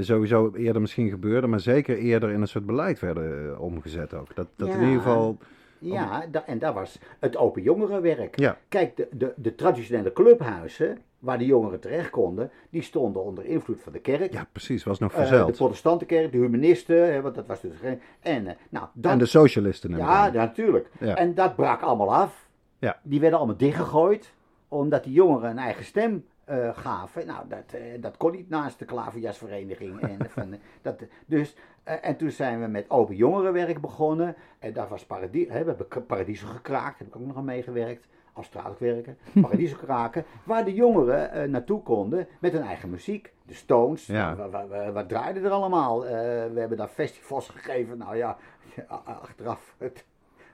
sowieso 0.00 0.52
eerder 0.54 0.80
misschien 0.80 1.08
gebeurden, 1.10 1.50
maar 1.50 1.60
zeker 1.60 1.96
eerder 1.98 2.30
in 2.30 2.40
een 2.40 2.48
soort 2.48 2.66
beleid 2.66 3.00
werden 3.00 3.52
eh, 3.54 3.60
omgezet 3.60 4.14
ook. 4.14 4.34
Dat, 4.34 4.46
dat 4.56 4.68
in 4.68 4.80
ieder 4.80 4.96
geval... 4.96 5.38
Ja, 5.78 6.26
da- 6.30 6.46
en 6.46 6.58
dat 6.58 6.74
was 6.74 6.98
het 7.18 7.36
open 7.36 7.62
jongerenwerk. 7.62 8.38
Ja. 8.38 8.58
Kijk, 8.68 8.96
de, 8.96 9.08
de, 9.12 9.32
de 9.36 9.54
traditionele 9.54 10.12
clubhuizen, 10.12 10.98
waar 11.18 11.38
de 11.38 11.44
jongeren 11.46 11.80
terecht 11.80 12.10
konden, 12.10 12.50
die 12.70 12.82
stonden 12.82 13.24
onder 13.24 13.44
invloed 13.44 13.80
van 13.80 13.92
de 13.92 13.98
kerk. 13.98 14.32
Ja, 14.32 14.46
precies, 14.52 14.84
was 14.84 14.98
nog 14.98 15.12
Eh, 15.12 15.18
de 15.20 15.26
verzeld. 15.26 15.56
protestantenkerk, 15.56 16.32
de 16.32 16.38
humanisten, 16.38 17.12
hè, 17.12 17.20
want 17.20 17.34
dat 17.34 17.46
was 17.46 17.60
dus 17.60 17.72
geen... 17.80 18.00
En, 18.20 18.46
eh, 18.46 18.54
nou, 18.68 18.86
dat, 18.92 19.12
en 19.12 19.18
de 19.18 19.26
socialisten 19.26 19.96
ja, 19.96 20.30
natuurlijk. 20.30 20.90
Ja. 21.00 21.14
En 21.16 21.34
dat 21.34 21.56
brak 21.56 21.80
allemaal 21.82 22.14
af. 22.14 22.48
Ja. 22.78 22.98
Die 23.02 23.20
werden 23.20 23.38
allemaal 23.38 23.56
dichtgegooid, 23.56 24.32
omdat 24.68 25.04
die 25.04 25.12
jongeren 25.12 25.50
een 25.50 25.58
eigen 25.58 25.84
stem 25.84 26.24
eh, 26.46 26.76
gaven. 26.78 27.26
Nou, 27.26 27.48
dat, 27.48 27.72
eh, 27.72 27.80
dat 28.00 28.16
kon 28.16 28.30
niet 28.32 28.48
naast 28.48 28.78
de 28.78 28.84
klaverjasvereniging. 28.84 30.00
En, 30.08 30.30
van, 30.30 30.54
dat, 30.82 31.02
dus, 31.26 31.56
eh, 31.82 31.94
en 32.00 32.16
toen 32.16 32.30
zijn 32.30 32.60
we 32.60 32.66
met 32.66 32.90
open 32.90 33.16
jongerenwerk 33.16 33.80
begonnen. 33.80 34.34
En 34.58 34.72
daar 34.72 34.88
was 34.88 35.04
Paradie, 35.06 35.50
hè, 35.52 35.64
we 35.64 35.74
hebben 35.76 36.06
Paradiso 36.06 36.46
gekraakt, 36.46 36.98
heb 36.98 37.08
ik 37.08 37.16
ook 37.16 37.26
nog 37.26 37.36
aan 37.36 37.44
meegewerkt. 37.44 38.06
Als 38.32 38.46
straatwerker, 38.46 39.16
Paradiso 39.42 39.76
kraken, 39.76 40.24
waar 40.44 40.64
de 40.64 40.74
jongeren 40.74 41.30
eh, 41.32 41.48
naartoe 41.48 41.82
konden 41.82 42.28
met 42.40 42.52
hun 42.52 42.62
eigen 42.62 42.90
muziek. 42.90 43.32
De 43.42 43.54
Stones, 43.54 44.06
Ja. 44.06 44.36
wa- 44.36 44.48
wa- 44.48 44.66
wa- 44.66 44.92
wat 44.92 45.08
draaide 45.08 45.40
er 45.40 45.50
allemaal? 45.50 46.04
Eh, 46.06 46.10
we 46.52 46.60
hebben 46.60 46.76
daar 46.78 46.88
festivals 46.88 47.48
gegeven, 47.48 47.98
nou 47.98 48.16
ja, 48.16 48.36
achteraf 49.04 49.74
het, 49.78 50.04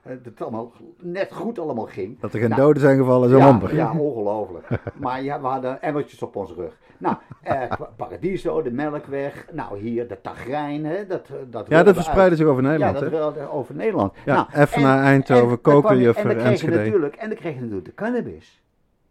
het 0.02 0.42
allemaal 0.42 0.72
net 0.98 1.32
goed 1.32 1.58
allemaal 1.58 1.84
ging. 1.86 2.20
Dat 2.20 2.32
er 2.32 2.40
geen 2.40 2.48
Nou, 2.48 2.60
doden 2.62 2.82
zijn 2.82 2.98
gevallen, 2.98 3.28
zo 3.30 3.36
ja, 3.38 3.46
amper. 3.46 3.74
Ja, 3.74 3.98
ongelooflijk. 3.98 4.68
maar 5.00 5.22
ja, 5.22 5.40
we 5.40 5.46
hadden 5.46 5.82
emmertjes 5.82 6.22
op 6.22 6.36
onze 6.36 6.54
rug. 6.54 6.76
Nou, 6.98 7.16
eh, 7.42 7.68
Pa- 7.68 7.90
Paradiso, 7.96 8.62
de 8.62 8.70
Melkweg. 8.70 9.46
Nou, 9.52 9.78
hier 9.78 10.08
de 10.08 10.20
Tagrijn. 10.20 10.84
Hè, 10.84 11.06
dat, 11.06 11.28
eh, 11.28 11.34
dat 11.50 11.68
Ja, 11.68 11.82
dat 11.82 11.94
verspreidde 11.94 12.36
zich 12.36 12.46
over 12.46 12.62
Nederland, 12.62 12.98
Ja, 12.98 13.08
dat 13.08 13.34
hè? 13.34 13.50
over 13.50 13.74
Nederland. 13.74 14.12
Ja, 14.24 14.34
nou, 14.34 14.62
even 14.62 14.82
naar 14.82 15.02
Eindhoven, 15.04 15.60
Koken, 15.60 15.90
en 15.98 16.02
dan 16.04 16.12
kreeg 16.14 16.32
je 16.42 16.48
Enschede. 16.48 16.76
natuurlijk 16.76 17.16
En 17.16 17.28
dan 17.28 17.38
kreeg 17.38 17.54
je 17.54 17.60
natuurlijk 17.60 17.86
de 17.86 17.94
cannabis. 17.94 18.62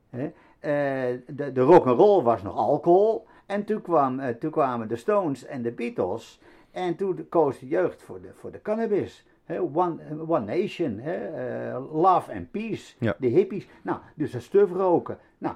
Hè. 0.09 0.23
Eh, 0.59 1.17
de, 1.27 1.51
de 1.51 1.61
rock'n'roll 1.61 2.23
was 2.23 2.41
nog 2.43 2.55
alcohol. 2.55 3.25
En 3.45 3.63
toen, 3.63 3.81
kwam, 3.81 4.19
eh, 4.19 4.35
toen 4.35 4.51
kwamen 4.51 4.87
de 4.87 4.95
Stones 4.95 5.45
en 5.45 5.61
de 5.61 5.71
Beatles. 5.71 6.41
En 6.71 6.95
toen 6.95 7.25
koos 7.29 7.59
de 7.59 7.67
jeugd 7.67 8.03
voor 8.03 8.21
de, 8.21 8.29
voor 8.39 8.51
de 8.51 8.61
cannabis. 8.61 9.25
One, 9.59 9.97
one 10.27 10.45
Nation, 10.61 10.99
eh, 10.99 11.93
Love 11.93 12.33
and 12.33 12.51
Peace, 12.51 12.95
Ja. 12.99 13.15
de 13.19 13.27
hippies. 13.27 13.67
Nou, 13.81 13.99
dus 14.15 14.31
dat 14.31 14.41
stuf 14.41 14.71
roken. 14.71 15.17
Nou, 15.37 15.55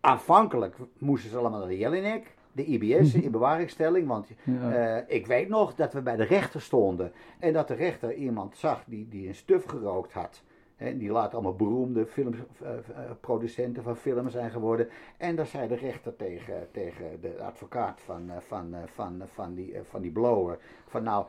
aanvankelijk 0.00 0.76
moesten 0.98 1.30
ze 1.30 1.36
allemaal 1.38 1.58
naar 1.58 1.68
de 1.68 1.78
Jelinek, 1.78 2.34
de 2.52 2.64
IBS 2.64 3.14
in 3.24 3.30
bewaringstelling. 3.30 4.06
Want 4.08 4.28
Ja. 4.44 4.72
eh, 4.72 5.16
ik 5.16 5.26
weet 5.26 5.48
nog 5.48 5.74
dat 5.74 5.92
we 5.92 6.02
bij 6.02 6.16
de 6.16 6.24
rechter 6.24 6.60
stonden. 6.60 7.12
En 7.38 7.52
dat 7.52 7.68
de 7.68 7.74
rechter 7.74 8.14
iemand 8.14 8.56
zag 8.56 8.82
die, 8.86 9.08
die 9.08 9.28
een 9.28 9.34
stuf 9.34 9.64
gerookt 9.64 10.12
had. 10.12 10.42
Die 10.76 11.10
later 11.10 11.32
allemaal 11.32 11.54
beroemde 11.54 12.06
films, 12.06 12.36
eh, 12.62 12.70
eh, 12.70 13.10
producenten 13.20 13.82
van 13.82 13.96
films 13.96 14.32
zijn 14.32 14.50
geworden. 14.50 14.88
En 15.16 15.36
daar 15.36 15.46
zei 15.46 15.68
de 15.68 15.74
rechter 15.74 16.16
tegen, 16.16 16.68
tegen 16.70 17.20
de 17.20 17.42
advocaat 17.42 18.00
van, 18.04 18.30
eh, 18.30 18.36
van, 18.46 18.74
van, 18.94 19.22
van, 19.34 19.54
die, 19.54 19.74
van 19.90 20.02
die 20.02 20.10
blower. 20.10 20.58
Van 20.86 21.02
nou, 21.02 21.26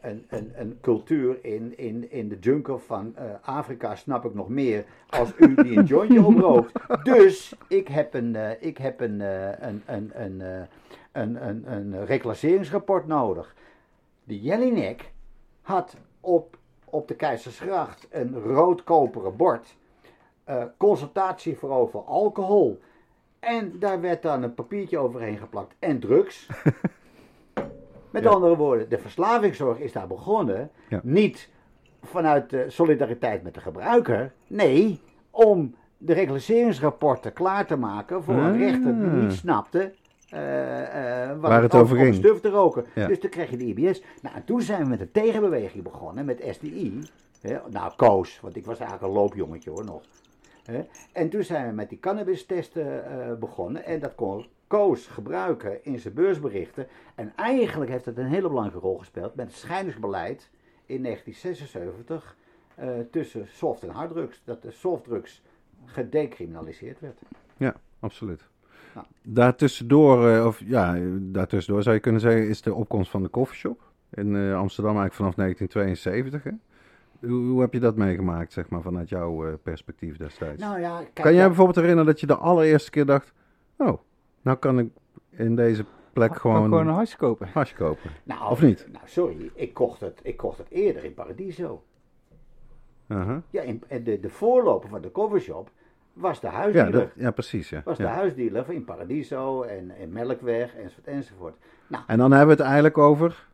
een, 0.00 0.24
een, 0.28 0.52
een 0.54 0.78
cultuur 0.80 1.44
in, 1.44 1.78
in, 1.78 2.10
in 2.10 2.28
de 2.28 2.38
jungle 2.38 2.78
van 2.78 3.14
Afrika 3.42 3.96
snap 3.96 4.24
ik 4.24 4.34
nog 4.34 4.48
meer 4.48 4.84
als 5.08 5.32
u 5.38 5.54
die 5.54 5.78
een 5.78 5.84
jointje 5.84 6.24
oprookt. 6.34 6.72
Dus 7.04 7.56
ik 7.68 7.88
heb 7.88 8.14
een, 8.14 8.36
ik 8.60 8.78
heb 8.78 9.00
een, 9.00 9.20
een, 9.20 9.82
een, 9.86 10.10
een, 10.22 10.40
een, 11.12 11.48
een, 11.48 11.72
een 11.72 12.06
reclasseringsrapport 12.06 13.06
nodig. 13.06 13.54
De 14.24 14.40
Jelinek 14.40 15.12
had 15.62 15.96
op, 16.20 16.56
op 16.94 17.08
de 17.08 17.14
Keizersgracht 17.14 18.06
een 18.10 18.34
rood-koperen 18.42 19.36
bord. 19.36 19.76
eh, 20.44 20.62
consultatie 20.76 21.56
voor 21.56 21.70
over 21.70 22.00
alcohol. 22.00 22.80
En 23.40 23.78
daar 23.78 24.00
werd 24.00 24.22
dan 24.22 24.42
een 24.42 24.54
papiertje 24.54 24.98
overheen 24.98 25.38
geplakt. 25.38 25.74
En 25.78 26.00
drugs. 26.00 26.46
Met 28.10 28.22
Ja. 28.22 28.30
andere 28.30 28.56
woorden, 28.56 28.88
de 28.88 28.98
verslavingszorg 28.98 29.78
is 29.78 29.92
daar 29.92 30.06
begonnen. 30.06 30.70
Ja. 30.88 31.00
Niet 31.02 31.48
vanuit 32.02 32.50
de 32.50 32.70
solidariteit 32.70 33.42
met 33.42 33.54
de 33.54 33.60
gebruiker. 33.60 34.32
Nee, 34.46 35.00
om 35.30 35.74
de 35.98 36.12
reclasseringsrapporten 36.12 37.32
klaar 37.32 37.66
te 37.66 37.76
maken 37.76 38.22
voor 38.24 38.34
een 38.34 38.52
Ah. 38.52 38.58
rechter 38.58 38.98
die 39.00 39.08
niet 39.10 39.32
snapte. 39.32 39.92
Eh, 40.30 41.30
eh, 41.30 41.40
Waar 41.40 41.62
het 41.62 41.74
over 41.74 41.96
ging. 41.96 42.14
stuf 42.14 42.40
te 42.40 42.50
roken. 42.50 42.84
Ja. 42.94 43.06
Dus 43.06 43.20
toen 43.20 43.30
kreeg 43.30 43.50
je 43.50 43.56
de 43.56 43.64
IBS. 43.64 44.02
Nou, 44.22 44.36
en 44.36 44.44
toen 44.44 44.60
zijn 44.60 44.82
we 44.82 44.88
met 44.88 45.00
een 45.00 45.12
tegenbeweging 45.12 45.82
begonnen, 45.82 46.24
met 46.24 46.46
SDI. 46.50 46.98
Hè, 47.40 47.58
nou, 47.70 47.92
Koos, 47.96 48.40
want 48.40 48.56
ik 48.56 48.64
was 48.66 48.78
eigenlijk 48.78 49.08
een 49.08 49.18
loopjongetje 49.20 49.70
hoor 49.70 49.84
nog. 49.84 50.02
Hè. 50.64 50.86
En 51.12 51.28
toen 51.28 51.42
zijn 51.42 51.66
we 51.66 51.72
met 51.72 51.88
die 51.88 51.98
cannabistesten 52.00 53.06
eh, 53.06 53.34
begonnen. 53.34 53.84
En 53.84 54.00
dat 54.00 54.14
kon 54.14 54.46
Koos 54.66 55.06
gebruiken 55.06 55.84
in 55.84 55.98
zijn 55.98 56.14
beursberichten. 56.14 56.86
En 57.14 57.32
eigenlijk 57.36 57.90
heeft 57.90 58.04
het 58.04 58.18
een 58.18 58.26
hele 58.26 58.48
belangrijke 58.48 58.86
rol 58.86 58.98
gespeeld 58.98 59.34
met 59.34 59.46
het 59.46 59.56
scheidingsbeleid 59.56 60.50
in 60.86 61.02
1976 61.02 62.36
eh, 62.74 62.88
tussen 63.10 63.48
soft 63.48 63.82
en 63.82 63.88
harddrugs. 63.88 64.42
Dat 64.44 64.62
de 64.62 64.70
softdrugs 64.70 65.42
gedecriminaliseerd 65.84 67.00
werd. 67.00 67.18
Ja, 67.56 67.74
absoluut. 68.00 68.48
Daartussendoor, 69.22 70.28
eh, 70.28 70.46
of 70.46 70.62
ja, 70.64 70.98
daartussendoor 71.20 71.82
zou 71.82 71.94
je 71.94 72.00
kunnen 72.00 72.20
zeggen, 72.20 72.48
is 72.48 72.62
de 72.62 72.74
opkomst 72.74 73.10
van 73.10 73.22
de 73.22 73.30
coffeeshop 73.30 73.80
in 74.10 74.36
eh, 74.36 74.56
Amsterdam 74.56 74.96
eigenlijk 74.96 75.14
vanaf 75.14 75.34
1972. 75.34 76.42
Hè? 76.42 76.50
Hoe, 77.28 77.50
hoe 77.50 77.60
heb 77.60 77.72
je 77.72 77.80
dat 77.80 77.96
meegemaakt, 77.96 78.52
zeg 78.52 78.68
maar, 78.68 78.82
vanuit 78.82 79.08
jouw 79.08 79.46
eh, 79.46 79.52
perspectief 79.62 80.16
destijds? 80.16 80.60
Nou 80.62 80.80
ja, 80.80 80.98
kijk, 80.98 81.14
kan 81.14 81.32
jij 81.32 81.40
ja, 81.40 81.46
bijvoorbeeld 81.46 81.76
herinneren 81.76 82.06
dat 82.06 82.20
je 82.20 82.26
de 82.26 82.36
allereerste 82.36 82.90
keer 82.90 83.06
dacht, 83.06 83.32
oh, 83.76 83.98
nou 84.42 84.58
kan 84.58 84.78
ik 84.78 84.88
in 85.30 85.56
deze 85.56 85.84
plek 86.12 86.36
gewoon, 86.36 86.62
gewoon 86.62 86.86
een 86.86 86.94
hasje 86.94 87.16
kopen. 87.16 87.48
hash 87.52 87.72
kopen? 87.72 88.10
nou, 88.24 88.50
of 88.50 88.62
niet? 88.62 88.86
Nou, 88.92 89.04
sorry, 89.06 89.50
ik 89.54 89.74
kocht 89.74 90.00
het, 90.00 90.20
ik 90.22 90.36
kocht 90.36 90.58
het 90.58 90.70
eerder 90.70 91.04
in 91.04 91.14
Paradiso. 91.14 91.82
Uh-huh. 93.06 93.36
Ja, 93.50 93.62
in, 93.62 93.82
en 93.88 94.04
de, 94.04 94.20
de 94.20 94.30
voorloper 94.30 94.88
van 94.88 95.02
de 95.02 95.12
covershop 95.12 95.70
was 96.14 96.40
de 96.40 96.46
ja, 96.46 96.52
huisdealer. 96.52 96.92
dat, 96.92 97.08
ja, 97.14 97.30
precies. 97.30 97.68
Ja. 97.70 97.82
was 97.84 97.96
de 97.96 98.02
Ja. 98.02 98.08
huisdealer 98.10 98.70
in 98.72 98.84
Paradiso 98.84 99.62
en 99.62 99.96
in 99.98 100.12
Melkweg 100.12 100.74
enzovoort 100.74 101.06
enzovoort. 101.06 101.56
Nou, 101.86 102.04
En 102.06 102.18
dan 102.18 102.30
hebben 102.30 102.48
we 102.48 102.54
het 102.54 102.64
eigenlijk 102.70 102.98
over 102.98 103.46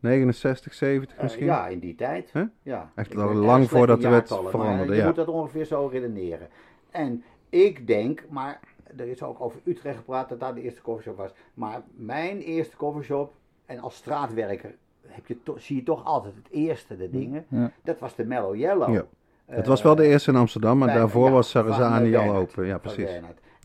69, 0.00 0.74
70 0.74 1.16
eh, 1.16 1.22
misschien? 1.22 1.44
ja, 1.46 1.68
in 1.68 1.78
die 1.78 1.94
tijd. 1.94 2.30
Huh? 2.32 2.42
Ja. 2.62 2.90
Echt 2.94 3.16
al 3.16 3.34
lang 3.34 3.68
voordat 3.70 4.00
de 4.00 4.08
wet 4.08 4.28
veranderde, 4.28 4.92
je 4.92 4.98
ja. 5.00 5.06
moet 5.06 5.14
dat 5.16 5.28
ongeveer 5.28 5.64
zo 5.64 5.86
redeneren. 5.86 6.48
En 6.90 7.24
ik 7.48 7.86
denk, 7.86 8.24
maar 8.30 8.60
er 8.96 9.06
is 9.06 9.22
ook 9.22 9.40
over 9.40 9.60
Utrecht 9.64 9.96
gepraat 9.96 10.28
dat 10.28 10.40
daar 10.40 10.54
de 10.54 10.62
eerste 10.62 10.82
covershop 10.82 11.16
was. 11.16 11.32
Maar 11.54 11.82
mijn 11.94 12.40
eerste 12.40 12.76
covershop, 12.76 13.34
en 13.66 13.78
als 13.78 13.94
straatwerker 13.94 14.74
heb 15.06 15.26
je 15.26 15.36
zie 15.56 15.76
je 15.76 15.82
toch 15.82 16.04
altijd 16.04 16.34
het 16.34 16.48
eerste, 16.50 16.96
de 16.96 17.10
dingen. 17.10 17.44
Ja. 17.48 17.72
Dat 17.82 17.98
was 17.98 18.14
de 18.14 18.24
Mellow 18.24 18.54
Yellow. 18.56 18.94
Ja. 18.94 19.04
Het 19.46 19.62
Eh, 19.62 19.66
was 19.68 19.82
wel 19.82 19.94
de 19.94 20.06
eerste 20.06 20.30
in 20.30 20.36
Amsterdam, 20.36 20.78
maar 20.78 20.88
bij- 20.88 20.96
daarvoor 20.96 21.26
ja, 21.26 21.32
was 21.32 21.50
Sarazani 21.50 22.14
eh, 22.14 22.28
al 22.28 22.34
open. 22.36 22.66
Ja, 22.66 22.78
precies. 22.78 23.10
Ja. 23.10 23.20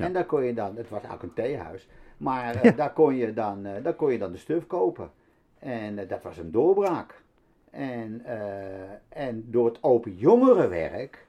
En 0.05 0.13
daar 0.13 0.25
kon 0.25 0.43
je 0.43 0.53
dan, 0.53 0.75
het 0.75 0.89
was 0.89 1.01
eigenlijk 1.03 1.23
een 1.23 1.43
theehuis, 1.43 1.87
maar 2.17 2.55
eh, 2.55 2.77
daar, 2.77 2.93
kon 2.93 3.15
je 3.15 3.33
dan, 3.33 3.65
eh, 3.65 3.83
daar 3.83 3.93
kon 3.93 4.11
je 4.11 4.17
dan 4.17 4.31
de 4.31 4.37
stuf 4.37 4.67
kopen. 4.67 5.11
En 5.59 5.99
eh, 5.99 6.09
dat 6.09 6.23
was 6.23 6.37
een 6.37 6.51
doorbraak. 6.51 7.21
En, 7.69 8.21
eh, 8.25 8.89
en 9.09 9.45
door 9.51 9.65
het 9.65 9.83
open 9.83 10.15
jongerenwerk 10.15 11.25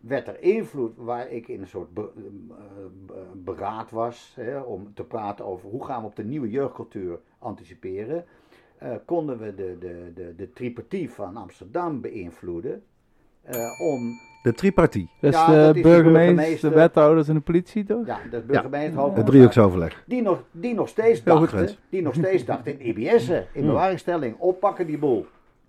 werd 0.00 0.28
er 0.28 0.40
invloed 0.42 0.92
waar 0.96 1.28
ik 1.30 1.48
in 1.48 1.60
een 1.60 1.66
soort 1.66 1.94
be- 1.94 2.10
eh, 2.16 2.22
be- 3.06 3.24
beraad 3.34 3.90
was 3.90 4.32
hè, 4.40 4.58
om 4.60 4.94
te 4.94 5.04
praten 5.04 5.44
over 5.44 5.68
hoe 5.68 5.84
gaan 5.84 6.00
we 6.00 6.06
op 6.06 6.16
de 6.16 6.24
nieuwe 6.24 6.50
jeugdcultuur 6.50 7.18
anticiperen. 7.38 8.24
eh, 8.78 8.94
konden 9.04 9.38
we 9.38 9.54
de, 9.54 9.76
de, 9.80 10.12
de, 10.14 10.34
de 10.36 10.52
tripartie 10.52 11.10
van 11.10 11.36
Amsterdam 11.36 12.00
beïnvloeden 12.00 12.72
eh, 12.72 12.80
om 13.82 14.18
De 14.42 14.52
tripartie, 14.52 15.08
Dus 15.20 15.34
Ja, 15.34 15.46
de 15.46 15.52
dat 15.52 15.76
is 15.76 15.82
de 15.82 15.88
burgemeester, 15.88 16.68
de 16.70 16.74
wethouders 16.76 17.28
en 17.28 17.34
de 17.34 17.40
politie, 17.40 17.84
toch? 17.84 18.06
ja, 18.06 18.18
de 18.30 18.40
burgemeester 18.40 19.12
het 19.14 19.26
driehoeksoverleg. 19.26 20.02
die 20.06 20.22
nog, 20.22 20.42
die 20.50 20.74
nog 20.74 20.88
steeds 20.88 21.22
Heel 21.24 21.38
dachten, 21.38 21.68
die 21.90 22.02
nog 22.02 22.14
steeds 22.14 22.44
dachten 22.44 22.80
in 22.80 22.96
IBS'en, 22.98 23.46
in 23.52 23.66
bewaringstelling, 23.66 24.36
oppakken 24.38 24.86
die 24.86 24.98
boel. 24.98 25.26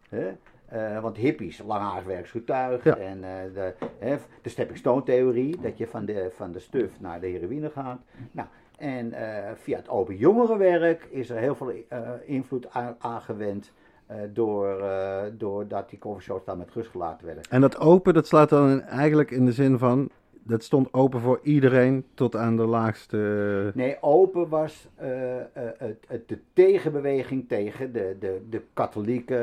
Hè? 0.10 0.28
Eh, 0.66 1.00
want 1.02 1.18
hippies, 1.18 1.62
langhaars 1.68 2.06
werksgetuig 2.06 2.84
Ja. 2.84 2.96
en 2.98 3.24
eh, 3.24 3.30
de, 3.54 3.74
hè, 4.00 4.16
de 4.42 4.50
stepping 4.50 4.78
stone 4.78 5.04
theorie, 5.04 5.58
dat 5.62 5.78
je 5.78 5.88
van 5.88 6.06
de, 6.06 6.32
van 6.36 6.52
de 6.52 6.60
stuf 6.60 6.92
naar 7.00 7.20
de 7.20 7.28
heroïne 7.28 7.70
gaat. 7.70 8.00
Nou, 8.32 8.48
en 8.78 9.14
eh, 9.14 9.52
via 9.56 9.78
het 9.78 9.90
open 9.90 10.16
jongerenwerk 10.16 11.08
is 11.12 11.30
er 11.30 11.38
heel 11.38 11.56
veel 11.56 11.72
eh, 11.90 12.00
invloed 12.26 12.68
aan- 12.72 12.96
aangewend 13.00 13.66
eh, 13.66 13.72
door, 14.34 14.80
eh, 14.80 15.18
doordat 15.38 15.90
die 15.90 16.00
coffeeshops 16.00 16.46
dan 16.46 16.58
met 16.58 16.70
rust 16.74 16.90
gelaten 16.90 17.26
werden. 17.26 17.44
En 17.50 17.62
dat 17.62 17.80
open, 17.80 18.14
dat 18.14 18.28
slaat 18.28 18.50
dan 18.50 18.70
in- 18.70 18.82
eigenlijk 18.82 19.32
in 19.32 19.46
de 19.46 19.52
zin 19.52 19.78
van, 19.78 20.10
dat 20.44 20.64
stond 20.64 20.94
open 20.94 21.20
voor 21.22 21.40
iedereen 21.44 22.06
tot 22.14 22.36
aan 22.36 22.56
de 22.58 22.66
laagste... 22.66 23.72
Nee, 23.76 23.98
open 24.02 24.50
was 24.50 24.88
eh, 24.96 25.40
eh, 25.40 25.44
het, 25.78 26.06
het, 26.08 26.28
de 26.28 26.40
tegenbeweging 26.54 27.48
tegen 27.48 27.92
de, 27.94 28.16
de, 28.20 28.42
de 28.50 28.62
katholieke. 28.74 29.36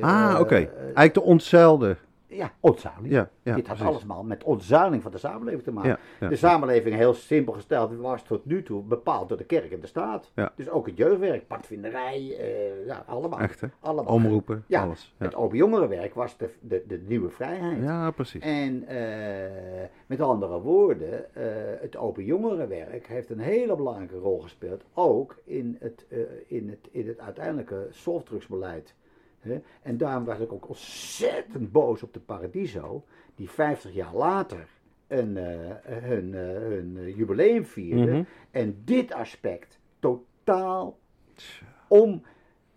eh, 0.00 0.32
Ah, 0.32 0.40
oké. 0.40 0.54
eh, 0.54 0.78
Eigenlijk 0.80 1.14
de 1.14 1.22
ontzeilde 1.22 1.96
ja, 2.28 2.52
ontzuiling. 2.60 3.12
Ja, 3.12 3.30
ja, 3.42 3.54
Dit 3.54 3.66
had 3.66 3.76
precies. 3.76 3.96
allemaal 3.96 4.22
met 4.24 4.44
ontzuiling 4.44 5.02
van 5.02 5.10
de 5.12 5.18
samenleving 5.18 5.62
te 5.62 5.72
maken. 5.72 5.98
Ja. 6.20 6.28
De 6.28 6.36
samenleving, 6.36 6.94
heel 6.96 7.14
simpel 7.14 7.52
gesteld, 7.52 7.96
was 7.96 8.22
tot 8.22 8.44
nu 8.44 8.62
toe 8.62 8.82
bepaald 8.82 9.28
door 9.28 9.38
de 9.38 9.44
kerk 9.44 9.72
en 9.72 9.80
de 9.80 9.86
staat. 9.86 10.32
Dus 10.54 10.68
ook 10.70 10.86
het 10.86 10.96
jeugdwerk, 10.96 11.46
padvinderij, 11.46 12.36
eh, 12.38 12.86
ja, 12.86 13.04
allemaal. 13.06 13.38
Echt, 13.40 13.62
allemaal. 13.80 14.14
Omroepen, 14.14 14.64
Ja, 14.66 14.82
alles. 14.82 15.14
Het 15.16 15.34
open 15.34 15.56
jongerenwerk 15.56 16.14
was 16.14 16.36
de, 16.36 16.50
de, 16.60 16.84
de 16.86 17.02
nieuwe 17.06 17.30
vrijheid. 17.30 17.82
ja, 17.82 18.10
precies. 18.10 18.42
En 18.42 18.86
eh, 18.86 19.86
met 20.06 20.20
andere 20.20 20.60
woorden, 20.60 21.34
eh, 21.34 21.42
het 21.80 21.96
open 21.96 22.24
jongerenwerk 22.24 23.06
heeft 23.06 23.30
een 23.30 23.38
hele 23.38 23.76
belangrijke 23.76 24.16
rol 24.18 24.40
gespeeld, 24.40 24.84
ook 24.94 25.36
in 25.44 25.76
het, 25.80 26.06
in 26.46 26.68
het, 26.68 26.88
in 26.90 27.08
het 27.08 27.20
uiteindelijke 27.20 27.86
softdrugsbeleid. 27.90 28.94
En 29.82 29.96
daarom 29.96 30.24
was 30.24 30.38
ik 30.38 30.52
ook 30.52 30.68
ontzettend 30.68 31.72
boos 31.72 32.02
op 32.02 32.12
de 32.12 32.20
Paradiso, 32.20 33.04
die 33.34 33.50
50 33.50 33.94
jaar 33.94 34.14
later 34.14 34.66
een, 35.08 35.36
eh, 35.36 35.74
hun, 35.84 36.34
eh, 36.34 36.40
hun 36.40 36.96
eh, 36.98 37.16
jubileum 37.16 37.64
vierde. 37.64 38.12
Mhm. 38.12 38.22
En 38.50 38.82
dit 38.84 39.12
aspect 39.12 39.78
totaal 39.98 40.98
om. 41.88 42.22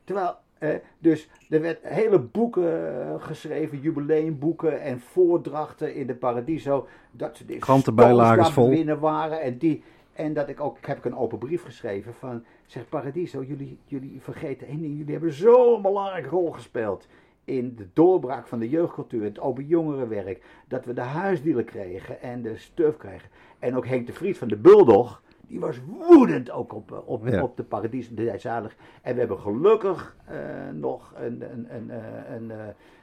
Terwijl, 0.03 0.36
eh, 0.57 0.76
dus 0.99 1.30
er 1.49 1.62
werd 1.62 1.80
hele 1.82 2.20
boeken 2.20 3.22
geschreven, 3.22 3.80
jubileumboeken 3.80 4.82
en 4.82 4.99
voordrachten 4.99 5.95
in 5.95 6.07
de 6.07 6.16
Paradiso. 6.16 6.88
Dat 7.12 7.38
ze 7.38 7.45
de 7.45 7.57
Krantenbijlagen 7.57 8.51
vol. 8.51 8.70
winnen 8.70 8.99
waren. 8.99 9.41
En, 9.41 9.57
die, 9.57 9.84
en 10.22 10.34
dat 10.34 10.49
ik 10.49 10.59
ook, 10.59 10.78
heb 10.82 10.97
ik 10.97 11.05
een 11.05 11.15
open 11.15 11.38
brief 11.38 11.63
geschreven 11.63 12.13
van, 12.13 12.43
zeg 12.65 12.89
Paradiso, 12.89 13.43
jullie, 13.43 13.78
jullie 13.86 14.22
vergeten 14.22 14.67
één 14.67 14.82
ding. 14.82 14.97
Jullie 14.97 15.11
hebben 15.11 15.34
zo'n 15.34 15.82
belangrijke 15.82 16.30
rol 16.30 16.51
gespeeld 16.51 17.07
in 17.45 17.76
de 17.76 17.88
doorbraak 17.93 18.47
van 18.47 18.59
de 18.59 18.69
jeugdcultuur, 18.69 19.24
het 19.24 19.39
open 19.39 19.65
jongerenwerk. 19.65 20.43
Dat 20.67 20.86
we 20.86 20.93
de 20.93 21.01
huisdielen 21.01 21.65
kregen 21.65 22.22
en 22.22 22.41
de 22.41 22.57
stuf 22.57 22.97
kregen. 22.97 23.30
En 23.59 23.76
ook 23.76 23.86
Henk 23.86 24.07
de 24.07 24.13
Vries 24.13 24.38
van 24.38 24.47
de 24.47 24.57
Bulldog, 24.57 25.22
die 25.47 25.59
was 25.59 25.80
woedend 25.86 26.51
ook 26.51 26.74
op, 26.74 26.91
eh, 26.91 26.97
op, 27.05 27.28
Ja. 27.28 27.43
op 27.43 27.57
de 27.57 27.63
Paradiso, 27.63 28.13
de 28.13 28.34
zalig. 28.38 28.76
En 29.01 29.13
we 29.13 29.19
hebben 29.19 29.39
gelukkig 29.39 30.15
eh, 30.26 30.38
nog 30.74 31.13
een, 31.15 31.41
een, 31.51 31.76
een, 31.76 31.89
eh, 31.89 32.36
een, 32.36 32.51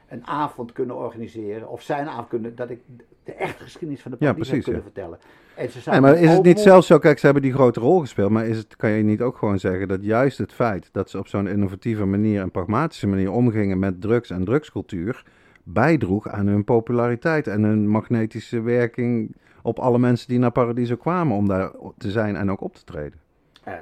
een 0.07 0.27
avond 0.27 0.71
kunnen 0.71 0.95
organiseren, 0.95 1.69
of 1.69 1.81
zijn 1.81 2.07
avond 2.07 2.27
kunnen, 2.27 2.55
dat 2.55 2.69
ik 2.69 2.81
de 3.23 3.33
echte 3.33 3.63
geschiedenis 3.63 4.01
van 4.01 4.11
de 4.11 4.17
Ja, 4.19 4.25
Paradiso 4.25 4.49
precies, 4.49 4.65
kunnen 4.65 4.83
ja. 4.83 4.91
vertellen. 4.91 5.19
En 5.59 5.69
ze 5.69 5.75
Nee, 5.75 5.83
zijn 5.83 6.01
maar 6.01 6.17
is 6.17 6.31
het 6.31 6.43
niet 6.43 6.59
zelfs 6.59 6.87
zo, 6.87 6.97
kijk, 6.97 7.19
ze 7.19 7.25
hebben 7.25 7.43
die 7.43 7.53
grote 7.53 7.79
rol 7.79 7.99
gespeeld, 7.99 8.31
maar 8.31 8.47
is 8.47 8.57
het, 8.57 8.75
kan 8.75 8.89
je 8.89 9.03
niet 9.03 9.21
ook 9.21 9.37
gewoon 9.37 9.59
zeggen 9.59 9.87
dat 9.87 10.03
juist 10.03 10.37
het 10.37 10.53
feit 10.53 10.89
dat 10.91 11.09
ze 11.09 11.17
op 11.17 11.27
zo'n 11.27 11.47
innovatieve 11.47 12.05
manier 12.05 12.41
en 12.41 12.51
pragmatische 12.51 13.07
manier 13.07 13.31
omgingen 13.31 13.79
met 13.79 14.01
drugs 14.01 14.29
en 14.29 14.45
drugscultuur, 14.45 15.23
bijdroeg 15.63 16.27
aan 16.27 16.47
hun 16.47 16.63
populariteit 16.63 17.47
en 17.47 17.63
hun 17.63 17.87
magnetische 17.87 18.61
werking 18.61 19.35
op 19.61 19.79
alle 19.79 19.99
mensen 19.99 20.27
die 20.27 20.39
naar 20.39 20.51
Paradiso 20.51 20.95
kwamen 20.95 21.37
om 21.37 21.47
daar 21.47 21.71
te 21.97 22.11
zijn 22.11 22.35
en 22.35 22.51
ook 22.51 22.61
op 22.61 22.75
te 22.75 22.83
treden. 22.83 23.19
Eh, 23.63 23.73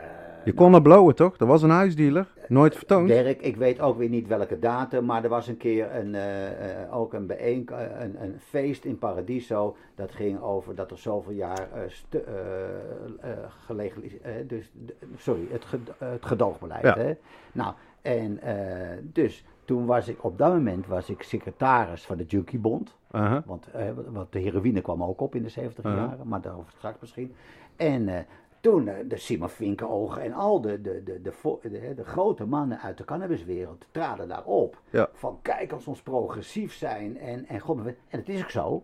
Je 0.48 0.54
kon 0.54 0.74
er 0.74 0.82
blowen, 0.82 1.16
toch? 1.16 1.38
Er 1.38 1.45
was 1.45 1.62
een 1.64 1.70
huisdealer, 1.70 2.28
nooit 2.48 2.76
vertoond. 2.76 3.08
Dirk, 3.08 3.41
ik 3.41 3.56
weet 3.56 3.80
ook 3.80 3.98
weer 3.98 4.10
niet 4.10 4.28
welke 4.28 4.60
datum, 4.60 5.06
maar 5.06 5.24
er 5.24 5.30
was 5.30 5.48
een 5.48 5.58
keer 5.58 5.95
een, 5.95 6.16
eh, 6.16 6.82
eh, 6.84 6.95
ook 6.98 7.14
een, 7.14 7.26
bijeen, 7.28 7.68
eh, 7.68 8.02
een, 8.04 8.22
een 8.24 8.36
feest 8.39 8.86
in 8.86 8.98
Paradiso. 8.98 9.76
Dat 9.95 10.12
ging 10.12 10.41
over 10.41 10.76
dat 10.76 10.91
er 10.91 10.98
zoveel 10.98 11.34
jaar 11.34 11.68
uh, 12.14 12.22
gelegaliseerd, 13.66 14.22
eh, 14.24 14.32
dus, 14.48 14.72
sorry, 15.18 15.48
het, 15.52 15.66
ged- 15.66 15.91
eh, 16.00 16.10
het 16.12 16.26
gedoogbeleid. 16.26 16.84
Ja. 16.84 16.93
Hè? 16.98 17.14
Nou, 17.52 17.74
en 18.02 18.41
eh, 18.41 18.98
dus 19.04 19.45
toen 19.66 19.86
was 19.86 20.08
ik, 20.08 20.24
op 20.24 20.38
dat 20.38 20.54
moment 20.54 20.88
was 20.88 21.10
ik 21.10 21.22
secretaris 21.24 22.06
van 22.06 22.18
de 22.18 22.24
Junkiebond. 22.26 22.95
Want, 23.45 23.68
eh, 23.72 23.86
want 24.08 24.32
de 24.32 24.39
heroïne 24.39 24.82
kwam 24.82 25.04
ook 25.04 25.22
op 25.22 25.36
in 25.36 25.43
de 25.43 25.50
70 25.50 25.86
Uh-huh. 25.86 26.00
jaren, 26.02 26.28
maar 26.28 26.41
daarover 26.41 26.72
straks 26.78 27.00
misschien. 27.00 27.34
En 27.76 28.08
eh, 28.08 28.20
toen 28.68 28.88
eh, 28.88 28.95
de 29.07 29.18
Simon 29.18 29.49
Vinkenogen 29.49 30.22
en 30.22 30.34
al 30.34 30.61
de, 30.61 30.82
de, 30.82 31.03
de, 31.03 31.22
de, 31.22 31.93
de, 31.95 32.03
grote 32.03 32.45
mannen 32.45 32.80
uit 32.80 32.97
de 32.97 33.05
cannabiswereld 33.05 33.86
traden 33.91 34.28
daarop. 34.28 34.82
Ja. 34.89 35.09
Van 35.13 35.39
kijk 35.41 35.72
als 35.72 35.88
ons 35.88 36.01
progressief 36.01 36.74
zijn 36.74 37.18
en, 37.18 37.45
en 37.45 37.59
god, 37.59 37.78
en 37.86 37.95
dat 38.09 38.28
is 38.28 38.41
ook 38.41 38.49
zo. 38.49 38.84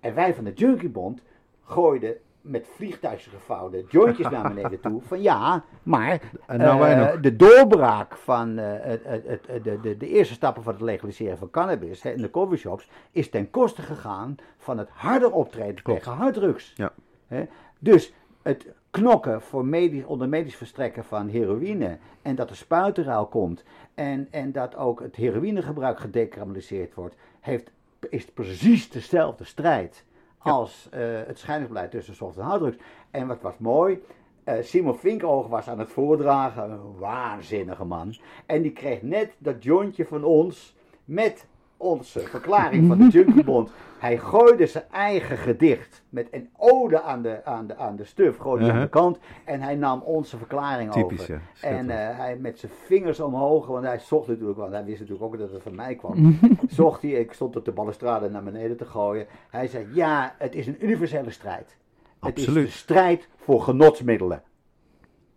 En 0.00 0.14
wij 0.14 0.34
van 0.34 0.44
de 0.44 0.52
Junkiebond 0.52 1.22
gooiden 1.64 2.16
met 2.40 2.66
vliegtuigjes 2.66 3.32
gevouwen 3.32 3.84
jointjes 3.88 4.28
naar 4.28 4.54
beneden 4.54 4.80
toe. 4.80 5.02
Van 5.10 5.22
ja, 5.22 5.64
maar 5.82 6.20
nou 6.46 6.78
wij 6.78 7.12
eh, 7.12 7.22
de 7.22 7.36
doorbraak 7.36 8.16
van 8.16 8.58
eh, 8.58 8.64
het, 8.80 9.04
het, 9.04 9.26
het, 9.46 9.64
de, 9.64 9.80
de, 9.80 9.96
de 9.96 10.08
eerste 10.08 10.34
stappen 10.34 10.62
van 10.62 10.72
het 10.72 10.82
legaliseren 10.82 11.38
van 11.38 11.50
cannabis 11.50 12.02
hè, 12.02 12.10
in 12.10 12.22
de 12.22 12.30
coffeeshops 12.30 12.88
is 13.10 13.30
ten 13.30 13.50
koste 13.50 13.82
gegaan 13.82 14.36
van 14.56 14.78
het 14.78 14.88
harder 14.88 15.32
optreden 15.32 15.82
Klopt. 15.82 16.02
tegen 16.02 16.16
harddrugs. 16.16 16.72
Ja. 16.76 16.92
Hè? 17.26 17.44
Dus 17.78 18.12
het 18.42 18.66
knokken 18.92 19.42
voor 19.42 19.64
medisch, 19.64 20.04
onder 20.04 20.28
medisch 20.28 20.56
verstrekken 20.56 21.04
van 21.04 21.28
heroïne 21.28 21.98
en 22.22 22.34
dat 22.34 22.48
de 22.48 22.54
spuitenruil 22.54 23.26
komt 23.26 23.64
en, 23.94 24.28
en 24.30 24.52
dat 24.52 24.76
ook 24.76 25.00
het 25.00 25.16
heroïnegebruik 25.16 25.98
gedecriminaliseerd 25.98 26.94
wordt, 26.94 27.14
heeft, 27.40 27.70
is 28.08 28.24
precies 28.24 28.90
dezelfde 28.90 29.44
strijd 29.44 30.04
als 30.38 30.88
eh, 30.90 31.00
het 31.26 31.38
scheidingsbeleid 31.38 31.90
tussen 31.90 32.14
soft 32.14 32.36
en 32.36 32.44
harddrugs. 32.44 32.76
En 33.10 33.26
wat 33.26 33.40
was 33.40 33.58
mooi, 33.58 34.02
eh, 34.44 34.54
Simon 34.62 34.98
Vinkoog 34.98 35.48
was 35.48 35.68
aan 35.68 35.78
het 35.78 35.88
voordragen, 35.88 36.70
een 36.70 36.98
waanzinnige 36.98 37.84
man. 37.84 38.14
En 38.46 38.62
die 38.62 38.72
kreeg 38.72 39.02
net 39.02 39.34
dat 39.38 39.62
jointje 39.62 40.06
van 40.06 40.24
ons 40.24 40.76
met 41.04 41.46
onze 41.82 42.20
verklaring 42.20 42.88
van 42.88 42.98
de 42.98 43.08
Junkiebond. 43.08 43.70
Hij 43.98 44.18
gooide 44.18 44.66
zijn 44.66 44.84
eigen 44.90 45.36
gedicht 45.36 46.02
met 46.08 46.28
een 46.30 46.48
ode 46.56 47.02
aan 47.02 47.22
de, 47.22 47.44
aan 47.44 47.66
de, 47.66 47.76
aan 47.76 47.96
de 47.96 48.04
stuf, 48.04 48.36
gooide 48.36 48.72
aan 48.72 48.80
de 48.80 48.88
kant. 48.88 49.18
En 49.44 49.60
hij 49.60 49.74
nam 49.74 50.00
onze 50.00 50.36
verklaring 50.36 50.92
Typisch, 50.92 51.20
over. 51.20 51.40
ja. 51.60 51.68
En 51.68 51.90
eh, 51.90 52.18
hij 52.18 52.36
met 52.36 52.58
zijn 52.58 52.72
vingers 52.84 53.20
omhoog, 53.20 53.66
want 53.66 53.84
hij 53.84 53.98
zocht 53.98 54.28
natuurlijk, 54.28 54.58
want 54.58 54.72
hij 54.72 54.84
wist 54.84 55.00
natuurlijk 55.00 55.26
ook 55.26 55.38
dat 55.38 55.52
het 55.52 55.62
van 55.62 55.74
mij 55.74 55.94
kwam. 55.94 56.38
zocht 56.68 57.02
hij, 57.02 57.10
ik 57.10 57.32
stond 57.32 57.56
op 57.56 57.64
de 57.64 57.72
balustrade 57.72 58.30
naar 58.30 58.42
beneden 58.42 58.76
te 58.76 58.84
gooien. 58.84 59.26
Hij 59.50 59.66
zei, 59.66 59.86
ja, 59.92 60.34
het 60.38 60.54
is 60.54 60.66
een 60.66 60.84
universele 60.84 61.30
strijd. 61.30 61.76
Het 62.20 62.38
is 62.38 62.46
Absoluut. 62.46 62.66
de 62.66 62.72
strijd 62.72 63.28
voor 63.36 63.62
genotsmiddelen. 63.62 64.42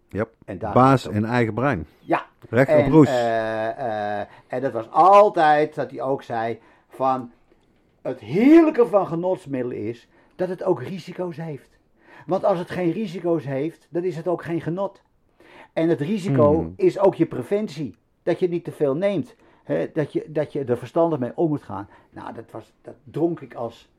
Yep. 0.09 0.29
En 0.45 0.57
Baas 0.57 1.05
in 1.07 1.25
eigen 1.25 1.53
brein. 1.53 1.87
Ja. 1.99 2.25
Recht 2.49 2.69
op 2.69 2.75
en, 2.75 2.91
roes. 2.91 3.07
eh, 3.07 4.19
eh, 4.19 4.27
en 4.47 4.61
dat 4.61 4.71
was 4.71 4.91
altijd 4.91 5.75
dat 5.75 5.91
hij 5.91 6.01
ook 6.01 6.23
zei 6.23 6.59
van 6.89 7.31
het 8.01 8.19
heerlijke 8.19 8.85
van 8.87 9.07
genotsmiddelen 9.07 9.77
is 9.77 10.07
dat 10.35 10.49
het 10.49 10.63
ook 10.63 10.81
risico's 10.81 11.37
heeft. 11.37 11.69
Want 12.25 12.43
als 12.43 12.59
het 12.59 12.69
geen 12.69 12.91
risico's 12.91 13.45
heeft, 13.45 13.87
dan 13.89 14.03
is 14.03 14.15
het 14.15 14.27
ook 14.27 14.43
geen 14.43 14.61
genot. 14.61 15.01
En 15.73 15.89
het 15.89 16.01
risico 16.01 16.53
Hmm. 16.53 16.73
is 16.75 16.99
ook 16.99 17.15
je 17.15 17.25
preventie. 17.25 17.95
Dat 18.23 18.39
je 18.39 18.47
niet 18.47 18.63
te 18.63 18.71
veel 18.71 18.95
neemt. 18.95 19.35
Dat, 19.93 20.13
je, 20.13 20.25
dat 20.27 20.53
je 20.53 20.63
er 20.63 20.77
verstandig 20.77 21.19
mee 21.19 21.31
om 21.35 21.49
moet 21.49 21.63
gaan. 21.63 21.89
Nou, 22.09 22.33
dat, 22.33 22.51
was, 22.51 22.73
dat 22.81 22.95
dronk 23.03 23.39
ik 23.41 23.53
als, 23.53 23.89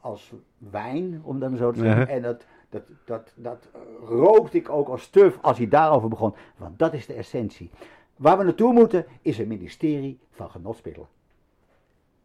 als 0.00 0.32
wijn, 0.58 1.20
om 1.24 1.38
dat 1.40 1.48
maar 1.50 1.58
zo 1.58 1.70
te 1.72 1.78
zeggen. 1.80 2.00
Ja. 2.00 2.06
En 2.06 2.22
dat, 2.22 2.46
dat, 2.68 2.82
dat, 3.04 3.32
dat 3.36 3.68
rookte 4.04 4.56
ik 4.56 4.68
ook 4.68 4.88
als 4.88 5.02
stuf 5.02 5.38
als 5.42 5.58
hij 5.58 5.68
daarover 5.68 6.08
begon. 6.08 6.34
Want 6.56 6.78
dat 6.78 6.94
is 6.94 7.06
de 7.06 7.14
essentie. 7.14 7.70
Waar 8.16 8.38
we 8.38 8.44
naartoe 8.44 8.72
moeten 8.72 9.06
is 9.22 9.38
een 9.38 9.48
ministerie 9.48 10.18
van 10.30 10.50
genotsmiddelen. 10.50 11.08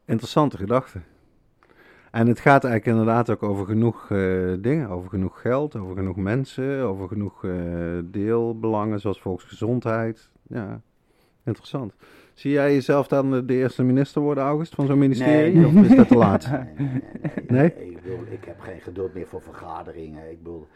Interessante 0.06 0.58
gedachte. 0.58 1.02
En 2.12 2.28
het 2.28 2.40
gaat 2.40 2.64
eigenlijk 2.64 2.98
inderdaad 2.98 3.30
ook 3.30 3.44
over 3.44 3.66
genoeg 3.66 4.12
eh, 4.12 4.54
dingen. 4.60 4.90
Over 4.90 5.10
genoeg 5.10 5.42
geld, 5.42 5.76
over 5.76 5.96
genoeg 5.96 6.16
mensen, 6.16 6.82
over 6.82 7.08
genoeg 7.08 7.46
eh, 7.46 7.52
deelbelangen 8.04 9.00
zoals 9.00 9.22
volksgezondheid. 9.22 10.30
Ja, 10.48 10.82
interessant. 11.44 11.94
Zie 12.34 12.52
jij 12.52 12.74
jezelf 12.74 13.08
dan 13.08 13.36
eh, 13.36 13.42
de 13.46 13.54
eerste 13.54 13.84
minister 13.84 14.22
worden, 14.22 14.44
August, 14.44 14.76
van 14.76 14.86
zo'n 14.86 14.98
ministerie? 14.98 15.56
Nee. 15.56 15.66
Of 15.68 15.74
is 15.74 15.96
dat 15.96 16.08
te 16.08 16.16
laat? 16.16 16.50
Nee, 17.48 17.72
nee? 17.76 17.90
Ik, 17.90 18.02
bedoel, 18.02 18.20
ik 18.30 18.46
heb 18.46 18.60
geen 18.60 18.82
geduld 18.82 19.14
meer 19.14 19.28
voor 19.28 19.42
vergaderingen. 19.42 20.32
Ik 20.32 20.38
bedoel, 20.38 20.68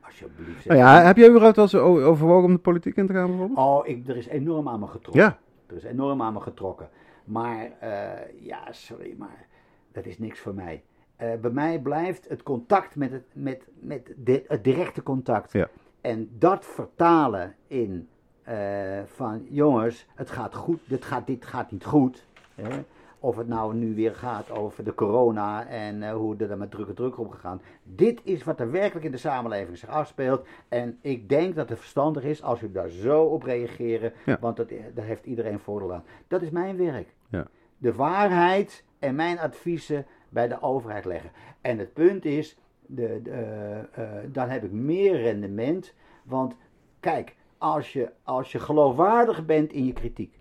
alsjeblieft. 0.00 0.62
zeg. 0.62 0.72
Oh 0.72 0.78
ja, 0.78 1.02
heb 1.02 1.16
jij 1.16 1.28
überhaupt 1.28 1.56
wel 1.56 1.64
eens 1.64 1.74
overwogen 2.04 2.44
om 2.44 2.52
de 2.52 2.58
politiek 2.58 2.96
in 2.96 3.06
te 3.06 3.12
gaan 3.12 3.26
bijvoorbeeld? 3.26 3.58
Oh, 3.58 3.86
ik, 3.86 4.08
er 4.08 4.16
is 4.16 4.26
enorm 4.26 4.68
aan 4.68 4.80
me 4.80 4.86
getrokken. 4.86 5.22
Ja. 5.22 5.38
Er 5.66 5.76
is 5.76 5.84
enorm 5.84 6.22
aan 6.22 6.32
me 6.32 6.40
getrokken. 6.40 6.88
Maar, 7.24 7.70
eh, 7.80 8.10
ja, 8.40 8.72
sorry, 8.72 9.14
maar 9.18 9.46
dat 9.92 10.06
is 10.06 10.18
niks 10.18 10.40
voor 10.40 10.54
mij. 10.54 10.82
Eh, 11.16 11.28
bij 11.40 11.50
mij 11.50 11.80
blijft 11.80 12.28
het 12.28 12.42
contact 12.42 12.96
met 12.96 13.12
het, 13.12 13.24
met, 13.32 13.68
met 13.80 14.14
de, 14.16 14.44
het 14.48 14.64
directe 14.64 15.02
contact. 15.02 15.52
Ja. 15.52 15.68
En 16.00 16.28
dat 16.38 16.64
vertalen 16.64 17.54
in 17.66 18.08
van 19.04 19.46
jongens, 19.48 20.06
het 20.14 20.30
gaat 20.30 20.54
goed, 20.54 20.80
dit 20.84 21.04
gaat, 21.04 21.26
dit 21.26 21.44
gaat 21.44 21.70
niet 21.70 21.84
goed. 21.84 22.26
Hè? 22.54 22.84
Of 23.20 23.36
het 23.36 23.48
nou 23.48 23.74
nu 23.74 23.94
weer 23.94 24.14
gaat 24.14 24.50
over 24.50 24.84
de 24.84 24.94
corona 24.94 25.66
en 25.66 26.02
eh, 26.02 26.12
hoe 26.12 26.36
er 26.36 26.48
dan 26.48 26.58
met 26.58 26.70
drukke 26.70 26.94
druk 26.94 27.18
omgegaan. 27.18 27.60
Dit 27.82 28.20
is 28.24 28.44
wat 28.44 28.60
er 28.60 28.70
werkelijk 28.70 29.04
in 29.04 29.10
de 29.10 29.16
samenleving 29.16 29.78
zich 29.78 29.88
afspeelt. 29.88 30.46
En 30.68 30.98
ik 31.00 31.28
denk 31.28 31.54
dat 31.54 31.68
het 31.68 31.78
verstandig 31.78 32.22
is 32.22 32.42
als 32.42 32.62
u 32.62 32.72
daar 32.72 32.88
zo 32.88 33.22
op 33.22 33.42
reageren. 33.42 34.12
Ja. 34.24 34.38
Want 34.40 34.56
dat, 34.56 34.68
daar 34.94 35.04
heeft 35.04 35.26
iedereen 35.26 35.58
voordeel 35.58 35.94
aan. 35.94 36.04
Dat 36.28 36.42
is 36.42 36.50
mijn 36.50 36.76
werk. 36.76 37.14
Ja. 37.28 37.46
De 37.78 37.94
waarheid 37.94 38.84
en 38.98 39.14
mijn 39.14 39.38
adviezen 39.38 40.06
bij 40.28 40.48
de 40.48 40.62
overheid 40.62 41.04
leggen. 41.04 41.30
En 41.60 41.78
het 41.78 41.92
punt 41.92 42.24
is, 42.24 42.58
de, 42.86 43.20
de, 43.22 43.30
eh, 43.30 43.80
eh, 43.80 44.24
dan 44.32 44.48
heb 44.48 44.64
ik 44.64 44.72
meer 44.72 45.20
rendement. 45.20 45.94
Want 46.22 46.56
kijk, 47.00 47.36
als 47.58 47.92
je, 47.92 48.10
als 48.22 48.52
je 48.52 48.58
geloofwaardig 48.58 49.46
bent 49.46 49.72
in 49.72 49.86
je 49.86 49.92
kritiek, 49.92 50.38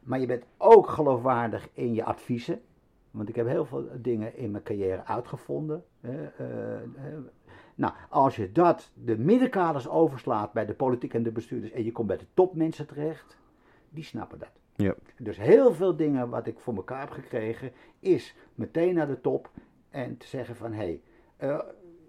maar 0.00 0.20
je 0.20 0.26
bent 0.26 0.44
ook 0.56 0.88
geloofwaardig 0.88 1.68
in 1.72 1.94
je 1.94 2.04
adviezen. 2.04 2.60
Want 3.10 3.28
ik 3.28 3.36
heb 3.36 3.46
heel 3.46 3.64
veel 3.64 3.88
dingen 3.96 4.36
in 4.36 4.50
mijn 4.50 4.62
carrière 4.62 5.04
uitgevonden. 5.04 5.84
eh, 6.00 6.14
nou, 7.74 7.92
als 8.08 8.36
je 8.36 8.52
dat, 8.52 8.90
de 8.94 9.18
middenkaders 9.18 9.88
overslaat 9.88 10.52
bij 10.52 10.66
de 10.66 10.74
politiek 10.74 11.14
en 11.14 11.22
de 11.22 11.32
bestuurders 11.32 11.72
en 11.72 11.84
je 11.84 11.92
komt 11.92 12.06
bij 12.06 12.16
de 12.16 12.26
topmensen 12.34 12.86
terecht, 12.86 13.38
die 13.88 14.04
snappen 14.04 14.38
dat. 14.38 14.50
Ja. 14.76 14.94
Dus 15.18 15.36
heel 15.36 15.74
veel 15.74 15.96
dingen 15.96 16.28
wat 16.28 16.46
ik 16.46 16.58
voor 16.58 16.74
elkaar 16.74 17.00
heb 17.00 17.10
gekregen, 17.10 17.72
is 17.98 18.36
meteen 18.54 18.94
naar 18.94 19.06
de 19.06 19.20
top 19.20 19.50
en 19.90 20.16
te 20.16 20.26
zeggen 20.26 20.56
van, 20.56 20.72
hé, 20.72 20.78
hey, 20.78 21.00
eh, 21.36 21.58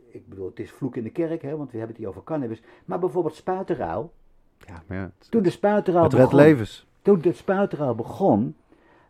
ik 0.07 0.27
bedoel, 0.27 0.45
het 0.45 0.59
is 0.59 0.71
vloek 0.71 0.95
in 0.95 1.03
de 1.03 1.11
kerk, 1.11 1.41
hè, 1.41 1.57
want 1.57 1.71
we 1.71 1.77
hebben 1.77 1.95
het 1.95 1.97
hier 1.97 2.07
over 2.07 2.23
cannabis, 2.23 2.63
maar 2.85 2.99
bijvoorbeeld 2.99 3.35
spuitenruil. 3.35 4.13
Ja, 4.68 4.84
maar 4.88 4.97
ja, 4.97 5.12
Toen 5.30 5.41
de 5.43 5.49
spuitenruil 5.49 6.03
het 6.05 6.16
begon, 6.16 6.36
levens. 6.36 6.88
toen 7.01 7.22
de 7.22 7.34
spuitenruil 7.34 7.95
begon, 7.95 8.55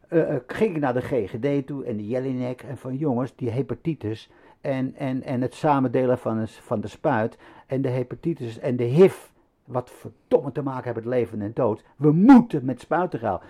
eh, 0.08 0.36
eh, 0.36 0.42
ging 0.48 0.76
ik 0.76 0.82
naar 0.82 0.94
de 0.94 1.02
GGD 1.02 1.68
toe 1.68 1.86
en 1.86 1.98
de 1.98 2.08
Jellinek 2.08 2.62
en 2.62 2.78
van 2.78 2.98
jongens, 2.98 3.36
die 3.36 3.50
hepatitis 3.50 4.30
en, 4.62 4.96
en, 4.96 5.24
en 5.24 5.42
het 5.42 5.54
samendelen 5.54 6.18
van, 6.18 6.38
een- 6.38 6.48
van 6.48 6.82
de 6.82 6.88
spuit 6.88 7.38
en 7.68 7.82
de 7.82 7.90
hepatitis 7.90 8.60
en 8.60 8.76
de 8.76 8.84
HIV, 8.84 9.16
wat 9.66 9.90
verdomme 9.92 10.52
te 10.52 10.62
maken 10.62 10.84
hebben 10.86 11.04
met 11.04 11.14
leven 11.14 11.42
en 11.42 11.52
dood. 11.54 11.84
We 11.96 12.12
moeten 12.12 12.66
met 12.66 12.80
spuitenruil. 12.82 13.42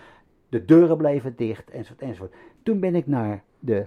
De 0.49 0.66
deuren 0.66 0.97
bleven 0.97 1.34
dicht 1.36 1.70
enzovoort 1.70 2.02
enzovoort. 2.02 2.34
Toen 2.64 2.80
ben 2.80 2.95
ik 2.95 3.08
naar 3.08 3.43
de 3.60 3.86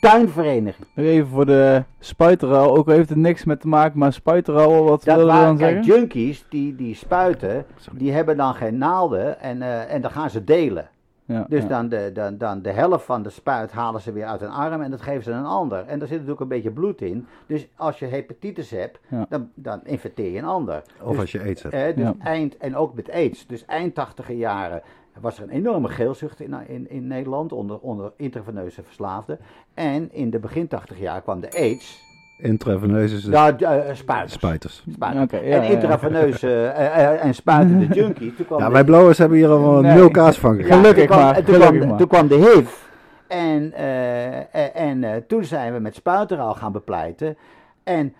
tuinvereniging. 0.00 0.86
Nog 0.94 1.06
even 1.06 1.28
voor 1.28 1.46
de 1.46 1.82
spuiteruil. 1.98 2.76
Ook 2.76 2.86
al 2.88 2.92
heeft 2.94 3.08
het 3.08 3.18
niks 3.18 3.44
met 3.44 3.60
te 3.60 3.68
maken, 3.68 3.98
maar 3.98 4.12
spuiteruil, 4.12 4.84
wat 4.84 5.04
Dat 5.04 5.16
wil 5.16 5.26
je 5.26 5.32
waren 5.32 5.46
dan 5.46 5.56
kijk, 5.56 5.84
zeggen? 5.84 5.94
junkies 6.00 6.44
die, 6.48 6.74
die 6.74 6.94
spuiten, 6.94 7.64
die 7.92 8.12
hebben 8.12 8.36
dan 8.36 8.54
geen 8.54 8.78
naalden 8.78 9.40
en, 9.40 9.62
eh, 9.62 9.94
en 9.94 10.00
dan 10.00 10.10
gaan 10.10 10.30
ze 10.30 10.44
delen. 10.44 10.88
Ja, 11.24 11.46
Dus 11.48 11.62
ja. 11.62 11.68
dan, 11.68 11.88
de, 11.88 12.10
dan, 12.14 12.38
dan 12.38 12.62
de 12.62 12.70
helft 12.70 13.04
van 13.04 13.22
de 13.22 13.30
spuit 13.30 13.72
halen 13.72 14.00
ze 14.00 14.12
weer 14.12 14.24
uit 14.26 14.40
een 14.42 14.50
arm 14.50 14.80
en 14.82 14.90
dat 14.90 15.00
geven 15.00 15.22
ze 15.22 15.32
aan 15.32 15.38
een 15.38 15.50
ander. 15.50 15.78
En 15.86 15.98
daar 15.98 16.08
zit 16.08 16.16
natuurlijk 16.16 16.40
een 16.40 16.48
beetje 16.48 16.70
bloed 16.70 17.00
in. 17.00 17.26
Dus 17.46 17.66
als 17.76 17.98
je 17.98 18.06
hepatitis 18.06 18.70
hebt, 18.70 18.98
Ja. 19.08 19.26
dan, 19.28 19.50
dan 19.54 19.80
infecteer 19.84 20.30
je 20.32 20.38
een 20.38 20.44
ander. 20.44 20.82
Of 21.02 21.10
Dus, 21.10 21.20
als 21.20 21.32
je 21.32 21.40
aids 21.40 21.62
hebt. 21.62 21.74
eh, 21.74 21.84
dus 21.96 22.04
Ja. 22.04 22.14
eind, 22.18 22.56
en 22.56 22.76
ook 22.76 22.94
met 22.94 23.10
aids. 23.10 23.46
Dus 23.46 23.64
eind 23.64 23.94
tachtiger 23.94 24.34
jaren 24.34 24.82
was 25.20 25.36
er 25.36 25.42
een 25.42 25.50
enorme 25.50 25.88
geelzucht 25.88 26.40
in, 26.40 26.54
in, 26.66 26.90
in 26.90 27.06
Nederland 27.06 27.52
onder, 27.52 27.78
onder 27.78 28.12
intraveneuze 28.16 28.82
verslaafden. 28.82 29.38
En 29.74 30.12
in 30.12 30.30
de 30.30 30.38
begin 30.38 30.68
tachtig 30.68 30.98
jaar 30.98 31.22
kwam 31.22 31.40
de 31.40 31.50
aids. 31.52 32.04
Intraveneus 32.38 33.12
is 33.12 33.22
het 33.22 33.32
Nou, 33.32 33.54
uh, 33.58 33.94
spuiters. 33.94 34.32
spuiters. 34.32 34.84
Ja, 34.98 35.26
en 35.28 35.44
ja. 35.48 35.60
intraveneus 35.62 36.42
eh, 36.42 36.68
eh, 36.68 37.12
eh, 37.14 37.24
en 37.24 37.34
spuitende 37.34 37.86
junkie. 38.00 38.34
Toen 38.34 38.46
kwam 38.46 38.58
Ja, 38.58 38.66
de- 38.66 38.72
wij 38.72 38.84
blowers 38.84 39.18
hebben 39.18 39.38
hier 39.38 39.48
al 39.48 39.80
Nee. 39.80 39.94
nul 39.94 40.10
kaas 40.10 40.38
van. 40.38 40.62
Gelukkig 40.62 40.94
toen 40.96 41.06
kwam, 41.06 41.18
maar, 41.20 41.36
en 41.36 41.44
Toen, 41.44 41.54
gelukkig 41.54 41.76
kwam, 41.76 41.88
maar. 41.88 41.98
toen 41.98 42.06
kwam 42.08 42.28
de 42.28 42.34
HIV. 42.34 42.84
En, 43.28 43.72
eh, 43.72 44.36
eh, 44.54 44.76
en 44.88 45.04
eh, 45.04 45.16
toen 45.26 45.44
zijn 45.44 45.72
we 45.72 45.78
met 45.78 45.94
spuiteruil 45.94 46.54
gaan 46.54 46.72
bepleiten. 46.72 47.36
En 47.84 48.14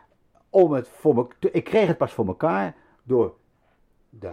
om 0.51 0.72
het 0.72 0.88
voor 0.88 1.14
me, 1.14 1.26
ik 1.53 1.64
kreeg 1.64 1.86
het 1.86 1.99
pas 1.99 2.12
voor 2.12 2.26
elkaar 2.26 2.74
door 3.03 3.34
de 4.11 4.30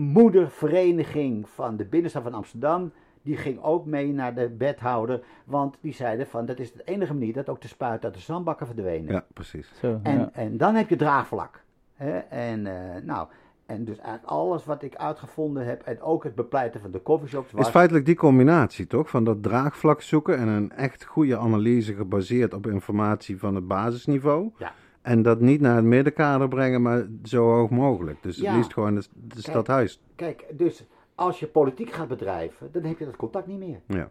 huismoedervereniging 0.00 1.48
van 1.48 1.76
de 1.76 1.84
binnenstad 1.84 2.22
van 2.22 2.34
Amsterdam. 2.34 2.92
Die 3.22 3.36
ging 3.36 3.62
ook 3.62 3.86
mee 3.86 4.12
naar 4.12 4.34
de 4.34 4.56
wethouder. 4.56 5.22
Want 5.44 5.76
die 5.80 5.92
zeiden 5.92 6.26
van 6.26 6.46
dat 6.46 6.58
is 6.58 6.72
de 6.72 6.82
enige 6.84 7.12
manier 7.12 7.32
dat 7.32 7.48
ook 7.48 7.60
de 7.60 7.68
spuit 7.68 8.04
uit 8.04 8.14
de 8.14 8.20
zandbakken 8.20 8.66
verdwenen. 8.66 9.12
Ja, 9.12 9.24
precies. 9.32 9.72
Zo, 9.80 10.00
En, 10.02 10.18
ja. 10.18 10.30
en 10.32 10.56
dan 10.56 10.74
heb 10.74 10.88
je 10.88 10.96
draagvlak. 10.96 11.62
Hè? 11.94 12.18
En, 12.18 12.66
eh, 12.66 13.02
nou, 13.02 13.28
en 13.66 13.84
dus 13.84 13.98
eigenlijk 13.98 14.32
alles 14.32 14.64
wat 14.64 14.82
ik 14.82 14.94
uitgevonden 14.94 15.66
heb, 15.66 15.82
en 15.82 16.00
ook 16.00 16.24
het 16.24 16.34
bepleiten 16.34 16.80
van 16.80 16.90
de 16.90 17.02
coffeeshops, 17.02 17.52
was... 17.52 17.66
Is 17.66 17.72
feitelijk 17.72 18.06
die 18.06 18.14
combinatie 18.14 18.86
toch? 18.86 19.10
Van 19.10 19.24
dat 19.24 19.42
draagvlak 19.42 20.02
zoeken 20.02 20.38
en 20.38 20.48
een 20.48 20.72
echt 20.72 21.04
goede 21.04 21.38
analyse 21.38 21.94
gebaseerd 21.94 22.54
op 22.54 22.66
informatie 22.66 23.38
van 23.38 23.54
het 23.54 23.66
basisniveau. 23.66 24.50
Ja. 24.58 24.72
En 25.02 25.22
dat 25.22 25.40
niet 25.40 25.60
naar 25.60 25.76
het 25.76 25.84
middenkader 25.84 26.48
brengen, 26.48 26.82
maar 26.82 27.06
zo 27.22 27.50
hoog 27.50 27.70
mogelijk. 27.70 28.22
Dus 28.22 28.36
Ja. 28.36 28.46
het 28.46 28.56
liefst 28.56 28.72
gewoon 28.72 28.94
de 28.94 29.40
stadhuis. 29.40 30.02
Kijk, 30.14 30.44
dus 30.52 30.84
als 31.14 31.40
je 31.40 31.46
politiek 31.46 31.90
gaat 31.90 32.08
bedrijven, 32.08 32.68
dan 32.72 32.82
heb 32.82 32.98
je 32.98 33.04
dat 33.04 33.16
contact 33.16 33.46
niet 33.46 33.58
meer. 33.58 33.80
Ja. 33.86 34.08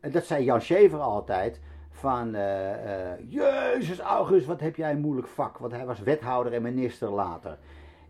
En 0.00 0.10
dat 0.10 0.24
zei 0.24 0.44
Jan 0.44 0.60
Schever 0.60 0.98
altijd, 0.98 1.60
van, 1.90 2.34
eh, 2.34 3.12
eh, 3.12 3.18
Jezus 3.28 3.98
August, 3.98 4.46
wat 4.46 4.60
heb 4.60 4.76
jij 4.76 4.90
een 4.90 5.00
moeilijk 5.00 5.28
vak, 5.28 5.58
want 5.58 5.72
hij 5.72 5.86
was 5.86 6.00
wethouder 6.00 6.52
en 6.52 6.62
minister 6.62 7.08
later. 7.10 7.58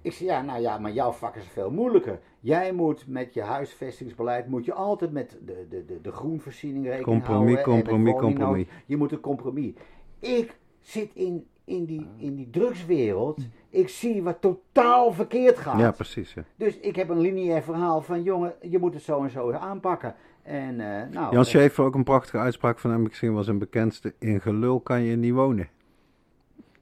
Ik 0.02 0.12
zei, 0.12 0.28
ja, 0.28 0.42
nou 0.42 0.60
ja, 0.60 0.78
maar 0.78 0.92
jouw 0.92 1.10
vak 1.10 1.36
is 1.36 1.46
veel 1.46 1.70
moeilijker. 1.70 2.20
Jij 2.40 2.72
moet 2.72 3.06
met 3.06 3.34
je 3.34 3.42
huisvestingsbeleid, 3.42 4.46
moet 4.48 4.64
je 4.64 4.72
altijd 4.72 5.12
met 5.12 5.38
de, 5.44 5.66
de, 5.68 5.84
de, 5.84 6.00
de 6.00 6.12
groenvoorziening 6.12 6.84
rekening 6.84 7.04
Compromis, 7.24 7.54
houden. 7.54 7.64
compromis, 7.74 8.12
woningnood. 8.12 8.38
compromis. 8.38 8.66
Je 8.86 8.96
moet 8.96 9.12
een 9.12 9.20
compromis. 9.20 9.72
Ik 10.18 10.56
zit 10.80 11.10
in, 11.14 11.46
in, 11.68 11.84
die, 11.84 12.06
in 12.16 12.34
die 12.34 12.50
drugswereld, 12.50 13.40
ik 13.70 13.88
zie 13.88 14.22
wat 14.22 14.40
totaal 14.40 15.12
verkeerd 15.12 15.58
gaat. 15.58 15.78
Ja, 15.80 15.90
precies. 15.90 16.34
Ja. 16.34 16.42
Dus 16.56 16.78
ik 16.78 16.96
heb 16.96 17.08
een 17.08 17.20
lineair 17.20 17.62
verhaal 17.62 18.00
van, 18.00 18.22
jongen, 18.22 18.54
je 18.62 18.78
moet 18.78 18.94
het 18.94 19.02
zo 19.02 19.22
en 19.22 19.30
zo 19.30 19.52
aanpakken. 19.52 20.14
En, 20.42 20.80
eh, 20.80 20.86
nou, 21.12 21.32
Jan 21.32 21.42
eh, 21.42 21.42
Schaefer 21.42 21.84
ook 21.84 21.94
een 21.94 22.04
prachtige 22.04 22.38
uitspraak 22.38 22.78
van 22.78 22.90
hem, 22.90 23.02
misschien 23.02 23.34
was 23.34 23.46
een 23.48 23.58
bekendste. 23.58 24.14
In 24.18 24.40
gelul 24.40 24.80
kan 24.80 25.02
je 25.02 25.16
niet 25.16 25.32
wonen. 25.32 25.68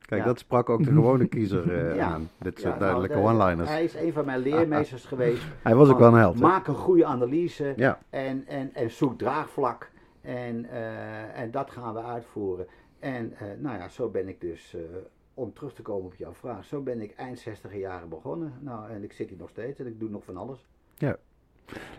Kijk, 0.00 0.20
Ja. 0.20 0.26
dat 0.26 0.38
sprak 0.38 0.68
ook 0.68 0.84
de 0.84 0.92
gewone 0.92 1.26
kiezer 1.26 1.72
eh, 1.90 1.96
Ja. 1.96 2.04
aan. 2.06 2.28
Dit 2.38 2.54
soort 2.54 2.64
nou, 2.68 2.78
duidelijke 2.78 3.16
de- 3.16 3.22
one-liners. 3.22 3.68
Hij 3.68 3.84
is 3.84 3.94
een 3.94 4.12
van 4.12 4.24
mijn 4.24 4.38
leermeesters 4.40 5.04
geweest. 5.04 5.42
Hij 5.62 5.74
was 5.74 5.88
ook 5.88 5.98
wel 5.98 6.08
een 6.12 6.18
held. 6.18 6.40
Maak 6.40 6.66
een 6.66 6.74
goede 6.74 7.04
analyse 7.04 7.72
Ja. 7.76 7.98
en, 8.10 8.44
en, 8.46 8.70
en 8.74 8.90
zoek 8.90 9.18
draagvlak. 9.18 9.90
En, 10.20 10.70
eh, 10.70 11.40
en 11.40 11.50
dat 11.50 11.70
gaan 11.70 11.94
we 11.94 12.02
uitvoeren. 12.02 12.66
En 12.98 13.32
eh, 13.38 13.46
nou 13.58 13.78
ja, 13.78 13.88
zo 13.88 14.08
ben 14.08 14.28
ik 14.28 14.40
dus, 14.40 14.74
eh, 14.74 14.80
om 15.34 15.52
terug 15.52 15.74
te 15.74 15.82
komen 15.82 16.06
op 16.06 16.14
jouw 16.14 16.34
vraag, 16.34 16.64
zo 16.64 16.80
ben 16.80 17.00
ik 17.00 17.14
eind 17.16 17.38
60 17.38 17.76
jaren 17.76 18.08
begonnen. 18.08 18.52
Nou, 18.60 18.90
en 18.90 19.02
ik 19.02 19.12
zit 19.12 19.28
hier 19.28 19.38
nog 19.38 19.50
steeds 19.50 19.78
en 19.78 19.86
ik 19.86 20.00
doe 20.00 20.10
nog 20.10 20.24
van 20.24 20.36
alles. 20.36 20.66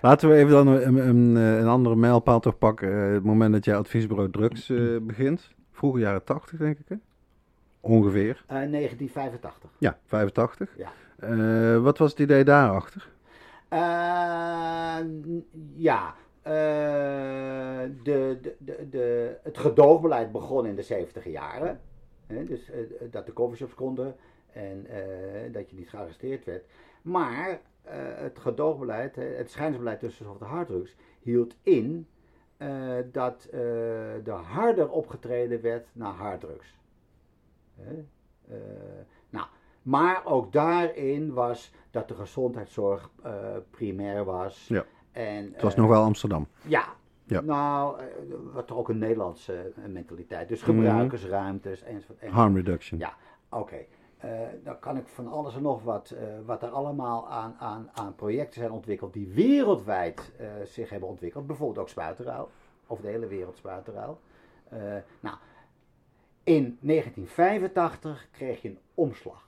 Laten 0.01 0.29
we 0.29 0.35
even 0.35 0.51
dan 0.51 0.67
een, 0.67 1.07
een, 1.07 1.35
een 1.35 1.67
andere 1.67 1.95
mijlpaal 1.95 2.39
toch 2.39 2.57
pakken. 2.57 2.91
Eh, 2.91 3.13
het 3.13 3.23
moment 3.23 3.53
dat 3.53 3.65
jij 3.65 3.75
adviesbureau 3.75 4.31
drugs 4.31 4.69
eh, 4.69 4.97
begint. 5.01 5.51
Vroege 5.71 5.99
jaren 5.99 6.23
80, 6.23 6.59
denk 6.59 6.79
ik. 6.79 6.85
Hè? 6.87 6.95
Ongeveer. 7.79 8.43
Eh 8.47 8.47
1985. 8.47 9.69
Ja, 9.77 9.97
85. 10.05 10.73
Ja. 10.77 10.91
Eh, 11.19 11.81
wat 11.81 11.97
was 11.97 12.09
het 12.09 12.19
idee 12.19 12.43
daarachter? 12.43 13.09
Eh, 13.67 13.79
ja, 15.75 16.05
eh, 16.05 16.11
de, 16.47 18.37
de, 18.41 18.55
de, 18.57 18.89
de, 18.89 19.37
het 19.43 19.57
gedoogbeleid 19.57 20.31
begon 20.31 20.65
in 20.65 20.75
de 20.75 20.81
70 20.81 21.25
jaren. 21.25 21.79
Hè, 22.27 22.43
dus 22.43 22.69
eh, 22.69 22.79
dat 23.11 23.25
de 23.25 23.33
coffeeshops 23.33 23.73
konden 23.73 24.15
en 24.51 24.85
eh, 24.85 25.53
dat 25.53 25.69
je 25.69 25.75
niet 25.75 25.89
gearresteerd 25.89 26.45
werd. 26.45 26.65
Maar 27.01 27.49
eh, 27.81 27.95
het 28.15 28.39
gedoogbeleid, 28.39 29.15
het 29.15 29.51
schijnsbeleid 29.51 29.99
tussen 29.99 30.25
en 30.25 30.47
harddrugs, 30.47 30.95
hield 31.19 31.55
in 31.63 32.07
eh, 32.57 32.95
dat 33.11 33.47
eh, 33.51 34.27
er 34.27 34.31
harder 34.31 34.89
opgetreden 34.89 35.61
werd 35.61 35.87
naar 35.93 36.13
harddrugs. 36.13 36.77
Eh, 37.77 38.55
nou, 39.29 39.45
maar 39.81 40.25
ook 40.25 40.51
daarin 40.51 41.33
was 41.33 41.71
dat 41.91 42.07
de 42.07 42.15
gezondheidszorg 42.15 43.09
eh, 43.23 43.55
primair 43.69 44.23
was. 44.25 44.67
Ja. 44.67 44.85
En, 45.17 45.49
Het 45.53 45.61
was 45.61 45.73
eh, 45.73 45.79
nog 45.79 45.89
wel 45.89 46.03
Amsterdam. 46.03 46.47
ja. 46.61 46.95
Ja. 47.23 47.41
Nou, 47.41 47.99
eh, 47.99 48.05
wat 48.53 48.71
ook 48.71 48.89
een 48.89 48.97
Nederlandse 48.97 49.73
eh, 49.75 49.89
mentaliteit. 49.89 50.47
Dus 50.47 50.61
gebruikersruimtes 50.61 51.81
enzovoort. 51.81 52.19
enzovoort. 52.19 52.41
Harm 52.41 52.55
reduction. 52.55 52.99
Ja, 52.99 53.13
oké. 53.49 53.85
Dan 54.63 54.79
kan 54.79 54.97
ik 54.97 55.07
van 55.07 55.27
alles 55.27 55.55
en 55.55 55.61
nog 55.61 55.83
wat, 55.83 56.15
wat 56.45 56.63
er 56.63 56.69
allemaal 56.69 57.29
aan, 57.29 57.55
aan, 57.59 57.89
aan 57.93 58.15
projecten 58.15 58.59
zijn 58.59 58.71
ontwikkeld 58.71 59.13
die 59.13 59.27
wereldwijd 59.27 60.31
zich 60.63 60.89
hebben 60.89 61.09
ontwikkeld. 61.09 61.47
Bijvoorbeeld 61.47 61.79
ook 61.79 61.89
spuitenruil, 61.89 62.49
of 62.87 62.99
de 62.99 63.07
hele 63.07 63.27
wereld 63.27 63.57
spuitenruil. 63.57 64.19
Nou, 65.19 65.35
in 66.43 66.77
1985 66.81 68.27
kreeg 68.31 68.61
je 68.61 68.69
een 68.69 68.79
omslag. 68.93 69.47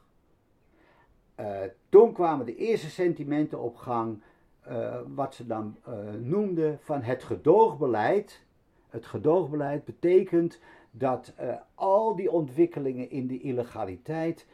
Toen 1.89 2.13
kwamen 2.13 2.45
de 2.45 2.55
eerste 2.55 2.89
sentimenten 2.89 3.59
op 3.59 3.75
gang, 3.75 4.21
eh, 4.69 4.99
wat 5.15 5.35
ze 5.35 5.45
dan 5.45 5.75
eh, 5.85 5.93
noemden 6.21 6.79
van 6.81 7.01
het 7.01 7.23
gedoogbeleid. 7.23 8.45
Het 8.89 9.05
gedoogbeleid 9.05 9.85
betekent 9.85 10.59
dat 10.91 11.33
eh, 11.35 11.53
al 11.75 12.15
die 12.15 12.31
ontwikkelingen 12.31 13.09
in 13.09 13.27
de 13.27 13.39
illegaliteit, 13.39 14.47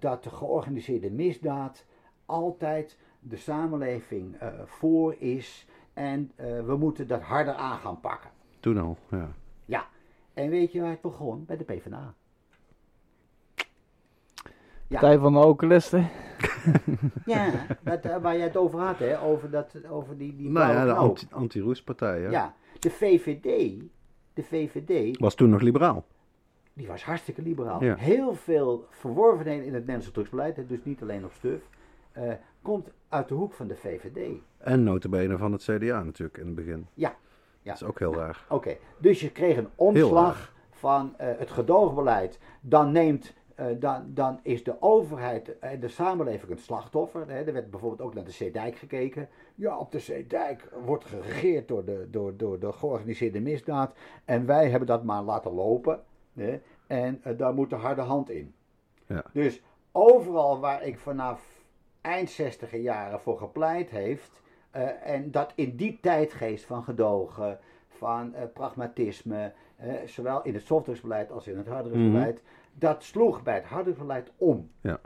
dat 0.00 0.24
de 0.24 0.30
georganiseerde 0.30 1.10
misdaad 1.10 1.86
altijd 2.26 2.98
de 3.20 3.36
samenleving 3.36 4.36
voor 4.64 5.14
is 5.18 5.66
en 5.92 6.32
we 6.36 6.76
moeten 6.78 7.06
dat 7.06 7.20
harder 7.20 7.54
aan 7.54 7.78
gaan 7.78 8.00
pakken. 8.00 8.30
Toen 8.60 8.78
al, 8.78 8.96
ja. 9.10 9.32
Ja. 9.64 9.86
En 10.34 10.50
weet 10.50 10.72
je 10.72 10.80
waar 10.80 10.90
het 10.90 11.00
begon? 11.00 11.44
Bij 11.44 11.56
de 11.56 11.64
PvdA. 11.64 12.14
Partij 15.00 15.18
van 15.18 15.32
de 15.32 15.38
alcoholisten. 15.38 16.08
Ja, 17.24 17.50
dat, 17.82 18.04
eh, 18.04 18.16
waar 18.16 18.36
jij 18.36 18.44
het 18.46 18.56
over 18.56 18.78
had, 18.80 18.98
hè? 18.98 19.20
Over, 19.22 19.50
dat, 19.50 19.74
over 19.90 20.16
die, 20.18 20.36
die 20.36 20.50
Nou 20.50 20.72
ja, 20.72 20.84
de 20.84 20.92
anti- 20.92 21.26
anti-roespartij, 21.30 22.20
hè. 22.20 22.28
Ja, 22.28 22.54
de 22.78 22.90
VVD, 22.90 23.80
de 24.34 24.42
VVD, 24.42 25.18
Was 25.18 25.34
toen 25.34 25.50
nog 25.50 25.60
liberaal. 25.60 26.04
die 26.72 26.86
was 26.86 27.04
hartstikke 27.04 27.42
liberaal. 27.42 27.84
Ja. 27.84 27.94
Heel 27.94 28.34
veel 28.34 28.86
verworvenheden 28.90 29.60
in 29.64 29.70
het 29.72 29.78
Nederlandse 29.80 30.10
drugsbeleid, 30.12 30.56
hè, 30.56 30.66
dus 30.66 30.78
niet 30.82 31.02
alleen 31.02 31.24
op 31.24 31.32
stuf, 31.32 31.60
eh, 32.12 32.32
komt 32.62 32.88
uit 33.08 33.28
de 33.28 33.34
hoek 33.34 33.52
van 33.52 33.66
de 33.66 33.76
VVD. 33.76 34.18
En 34.58 34.82
notabene 34.82 35.36
van 35.38 35.52
het 35.52 35.62
CDA 35.62 36.02
natuurlijk 36.02 36.38
in 36.38 36.46
het 36.46 36.54
begin. 36.54 36.86
Ja. 36.94 37.14
Ja. 37.62 37.70
Dat 37.72 37.82
is 37.82 37.88
ook 37.88 37.98
heel 37.98 38.14
raar. 38.14 38.44
Oké, 38.48 38.76
dus 38.98 39.20
je 39.20 39.30
kreeg 39.30 39.56
een 39.56 39.68
omslag 39.74 40.52
van 40.70 41.14
eh, 41.16 41.26
het 41.38 41.50
gedoogbeleid. 41.50 42.38
Dan 42.60 42.92
neemt, 42.92 43.34
dan, 43.78 44.04
dan 44.08 44.40
is 44.42 44.64
de 44.64 44.76
overheid 44.82 45.58
en 45.58 45.80
de 45.80 45.88
samenleving 45.88 46.50
het 46.50 46.60
slachtoffer. 46.60 47.28
Hè. 47.28 47.44
Er 47.44 47.52
werd 47.52 47.70
bijvoorbeeld 47.70 48.00
ook 48.00 48.14
naar 48.14 48.24
de 48.24 48.30
Zeedijk 48.30 48.76
gekeken. 48.76 49.28
Ja, 49.54 49.78
op 49.78 49.92
de 49.92 49.98
Zeedijk 49.98 50.68
wordt 50.84 51.04
geregeerd 51.04 51.68
door 51.68 51.84
de, 51.84 52.08
door, 52.10 52.36
door 52.36 52.58
de 52.58 52.72
georganiseerde 52.72 53.40
misdaad. 53.40 53.94
En 54.24 54.46
wij 54.46 54.68
hebben 54.70 54.88
dat 54.88 55.04
maar 55.04 55.22
laten 55.22 55.52
lopen. 55.52 56.00
Hè. 56.32 56.60
En 56.86 57.20
eh, 57.22 57.38
daar 57.38 57.54
moet 57.54 57.70
de 57.70 57.76
harde 57.76 58.00
hand 58.00 58.30
in. 58.30 58.54
Ja. 59.06 59.24
Dus 59.32 59.62
overal 59.92 60.60
waar 60.60 60.82
ik 60.82 60.98
vanaf 60.98 61.64
eind 62.00 62.30
60 62.30 62.76
jaren 62.76 63.20
voor 63.20 63.38
gepleit 63.38 63.90
heeft. 63.90 64.40
eh, 64.70 65.06
en 65.06 65.30
dat 65.30 65.52
in 65.54 65.76
die 65.76 65.98
tijdgeest 66.00 66.64
van 66.64 66.82
gedogen, 66.84 67.58
van 67.88 68.34
eh, 68.34 68.42
pragmatisme, 68.54 69.52
eh, 69.76 69.92
zowel 70.06 70.42
in 70.42 70.54
het 70.54 70.62
softdrugsbeleid 70.66 71.32
als 71.32 71.46
in 71.46 71.56
het 71.56 71.66
harddrugsbeleid, 71.66 72.42
dat 72.74 73.02
sloeg 73.02 73.42
bij 73.42 73.54
het 73.54 73.64
harddrugsbeleid 73.64 74.30
om. 74.36 74.70
Ja. 74.80 75.00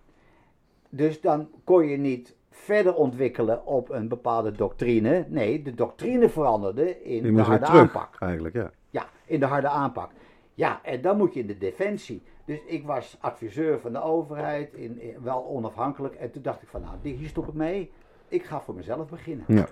Dus 0.88 1.20
dan 1.20 1.48
kon 1.64 1.86
je 1.86 1.96
niet 1.96 2.36
verder 2.50 2.94
ontwikkelen 2.94 3.66
op 3.66 3.88
een 3.90 4.08
bepaalde 4.08 4.52
doctrine. 4.52 5.24
Nee, 5.28 5.62
de 5.62 5.74
doctrine 5.74 6.28
veranderde 6.28 7.02
in 7.02 7.24
Je 7.24 7.32
de 7.32 7.40
harde 7.42 7.64
terug, 7.64 7.80
aanpak. 7.80 8.16
eigenlijk, 8.20 8.54
ja. 8.54 8.70
Ja, 8.90 9.06
in 9.26 9.40
de 9.40 9.46
harde 9.46 9.68
aanpak. 9.68 10.10
Ja, 10.54 10.80
en 10.84 11.00
dan 11.00 11.16
moet 11.16 11.34
je 11.34 11.40
in 11.40 11.46
de 11.46 11.58
defensie. 11.58 12.22
Dus 12.44 12.58
ik 12.66 12.86
was 12.86 13.16
adviseur 13.20 13.80
van 13.80 13.92
de 13.92 14.02
overheid, 14.02 14.74
in, 14.74 15.00
in- 15.00 15.22
wel 15.22 15.46
onafhankelijk. 15.46 16.14
En 16.14 16.30
toen 16.30 16.42
dacht 16.42 16.62
ik 16.62 16.68
van, 16.68 16.80
nou, 16.80 16.94
die- 17.02 17.14
hier 17.14 17.28
stop 17.28 17.48
ik 17.48 17.54
mee. 17.54 17.90
Ik 18.28 18.44
ga 18.44 18.60
voor 18.60 18.74
mezelf 18.74 19.08
beginnen. 19.08 19.44
Ja. 19.48 19.66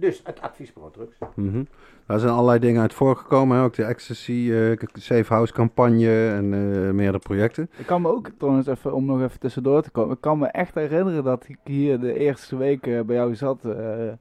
Dus 0.00 0.20
het 0.24 0.40
adviesbureau 0.40 0.92
drugs. 0.94 1.18
Mhm. 1.34 1.62
Daar 2.06 2.18
zijn 2.18 2.32
allerlei 2.32 2.58
dingen 2.58 2.80
uit 2.80 2.94
voorgekomen. 2.94 3.56
Hè? 3.56 3.62
Ook 3.64 3.74
de 3.74 3.84
Ecstasy 3.84 4.50
eh, 4.52 4.78
Safe 4.92 5.32
House 5.34 5.52
campagne 5.52 6.28
en 6.30 6.44
eh, 6.54 6.90
meerdere 6.90 7.18
projecten. 7.18 7.70
Ik 7.76 7.86
kan 7.86 8.02
me 8.02 8.08
ook 8.08 8.30
trouwens 8.38 8.66
even, 8.66 8.94
om 8.94 9.04
nog 9.04 9.22
even 9.22 9.40
tussendoor 9.40 9.82
te 9.82 9.90
komen. 9.90 10.14
Ik 10.14 10.20
kan 10.20 10.38
me 10.38 10.46
echt 10.46 10.74
herinneren 10.74 11.24
dat 11.24 11.44
ik 11.48 11.58
hier 11.64 12.00
de 12.00 12.18
eerste 12.18 12.56
week 12.56 12.86
eh, 12.86 13.00
bij 13.00 13.16
jou 13.16 13.34
zat. 13.34 13.56
eh, 13.64 13.72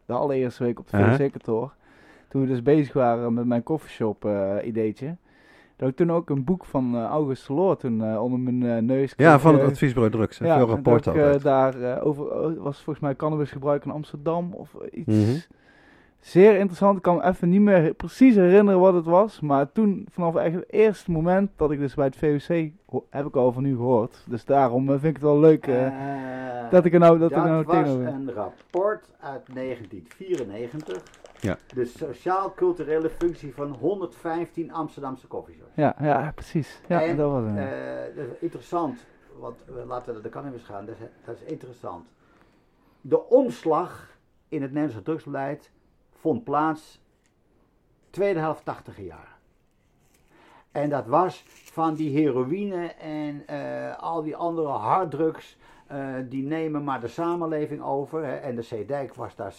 de 0.06 0.14
allereerste 0.14 0.64
week 0.64 0.80
op 0.80 0.90
de. 0.90 0.98
VC-kantoor. 1.16 1.74
Toen 2.28 2.42
we 2.42 2.48
dus 2.48 2.62
bezig 2.64 2.94
waren 2.94 3.34
met 3.34 3.46
mijn 3.46 3.64
koffieshop 3.64 4.26
eh 4.26 4.56
ideetje. 4.64 5.16
Dat 5.76 5.90
ik 5.90 5.96
toen 5.96 6.12
ook 6.12 6.30
een 6.30 6.44
boek 6.44 6.66
van 6.66 6.96
August 7.06 7.50
Loor 7.50 7.78
toen 7.78 8.04
eh, 8.04 8.24
onder 8.24 8.40
mijn 8.40 8.86
neus 8.86 9.16
kreeg. 9.16 9.28
Ja, 9.28 9.40
van 9.40 9.54
het 9.54 9.64
adviesbureau 9.64 10.12
drugs. 10.12 10.38
ja, 10.38 10.56
Veel 10.58 10.68
en 10.68 10.74
rapporten 10.74 11.14
dat 11.14 11.16
ik, 11.16 11.44
eh, 11.44 11.48
altijd. 11.48 11.82
daar 11.82 12.02
over 12.02 12.32
oh, 12.32 12.64
was 12.64 12.76
volgens 12.82 13.00
mij 13.00 13.16
cannabisgebruik 13.16 13.86
in 13.86 13.92
Amsterdam 13.92 14.54
of 14.54 14.74
iets. 14.92 15.08
Mhm. 15.16 15.38
Zeer 16.20 16.56
interessant. 16.56 16.98
Ik 16.98 17.04
kan 17.04 17.16
me 17.16 17.24
even 17.24 17.50
niet 17.50 17.62
meer 17.62 17.94
precies 17.94 18.36
herinneren 18.36 18.80
wat 18.80 18.94
het 18.94 19.06
was. 19.06 19.40
Maar 19.40 19.72
toen, 19.72 20.08
vanaf 20.12 20.36
echt 20.36 20.56
het 20.56 20.72
eerste 20.72 21.12
moment 21.12 21.52
dat 21.56 21.72
ik 21.72 21.80
dus 21.80 21.94
bij 21.94 22.06
het 22.06 22.16
VOC 22.16 22.70
heb 23.10 23.26
ik 23.26 23.36
al 23.36 23.52
van 23.52 23.66
u 23.66 23.76
gehoord. 23.76 24.24
Dus 24.28 24.46
daarom 24.46 24.84
eh, 24.84 24.92
vind 24.92 25.04
ik 25.04 25.14
het 25.14 25.22
wel 25.22 25.40
leuk 25.40 25.68
eh, 25.68 25.86
Eh, 25.86 26.72
dat 26.72 26.86
ik 26.86 26.94
er 26.94 27.00
nou, 27.00 27.20
dat 27.20 27.30
dat 27.30 27.40
ik 27.40 27.46
er 27.46 27.52
nou 27.52 27.66
was 27.66 28.14
een 28.14 28.34
rapport 28.34 29.10
uit 29.20 29.42
1994. 29.54 31.04
Ja. 31.40 31.58
De 31.74 31.86
sociaal-culturele 31.86 33.10
functie 33.10 33.54
van 33.54 33.72
115 33.72 34.74
Amsterdamse 34.74 35.28
koffieshops. 35.28 35.76
Ja, 35.76 35.96
ja, 36.02 36.32
precies. 36.36 36.82
Ja, 36.88 37.02
En, 37.02 37.18
dat 37.18 37.32
was 37.32 37.44
het. 37.46 37.56
Dat 38.16 38.26
is 38.26 38.40
interessant, 38.40 39.06
want 39.40 39.64
laten 39.86 40.14
we 40.14 40.22
de 40.22 40.30
cannabis 40.30 40.64
gaan, 40.64 40.86
dat 40.86 40.96
is, 41.00 41.06
dat 41.26 41.36
is 41.36 41.52
interessant. 41.52 42.08
De 43.02 43.30
omslag 43.30 44.18
in 44.48 44.62
het 44.62 44.72
Nederlandse 44.72 45.04
drugsbeleid 45.04 45.72
vond 46.20 46.44
plaats 46.44 47.02
tweede 48.10 48.40
helft 48.40 48.66
80 48.66 48.98
jaar. 48.98 49.38
En 50.72 50.90
dat 50.90 51.06
was 51.06 51.44
van 51.48 51.94
die 51.96 52.18
heroïne 52.18 52.88
en 52.88 53.48
eh, 53.48 53.98
al 53.98 54.24
die 54.24 54.36
andere 54.36 54.68
harddrugs, 54.68 55.58
eh, 55.88 56.16
die 56.30 56.44
nemen 56.44 56.84
maar 56.84 57.02
de 57.02 57.08
samenleving 57.08 57.82
over. 57.82 58.26
Hè, 58.26 58.36
en 58.36 58.56
de 58.56 58.62
Zeedijk 58.62 59.14
was 59.14 59.36
daar, 59.36 59.54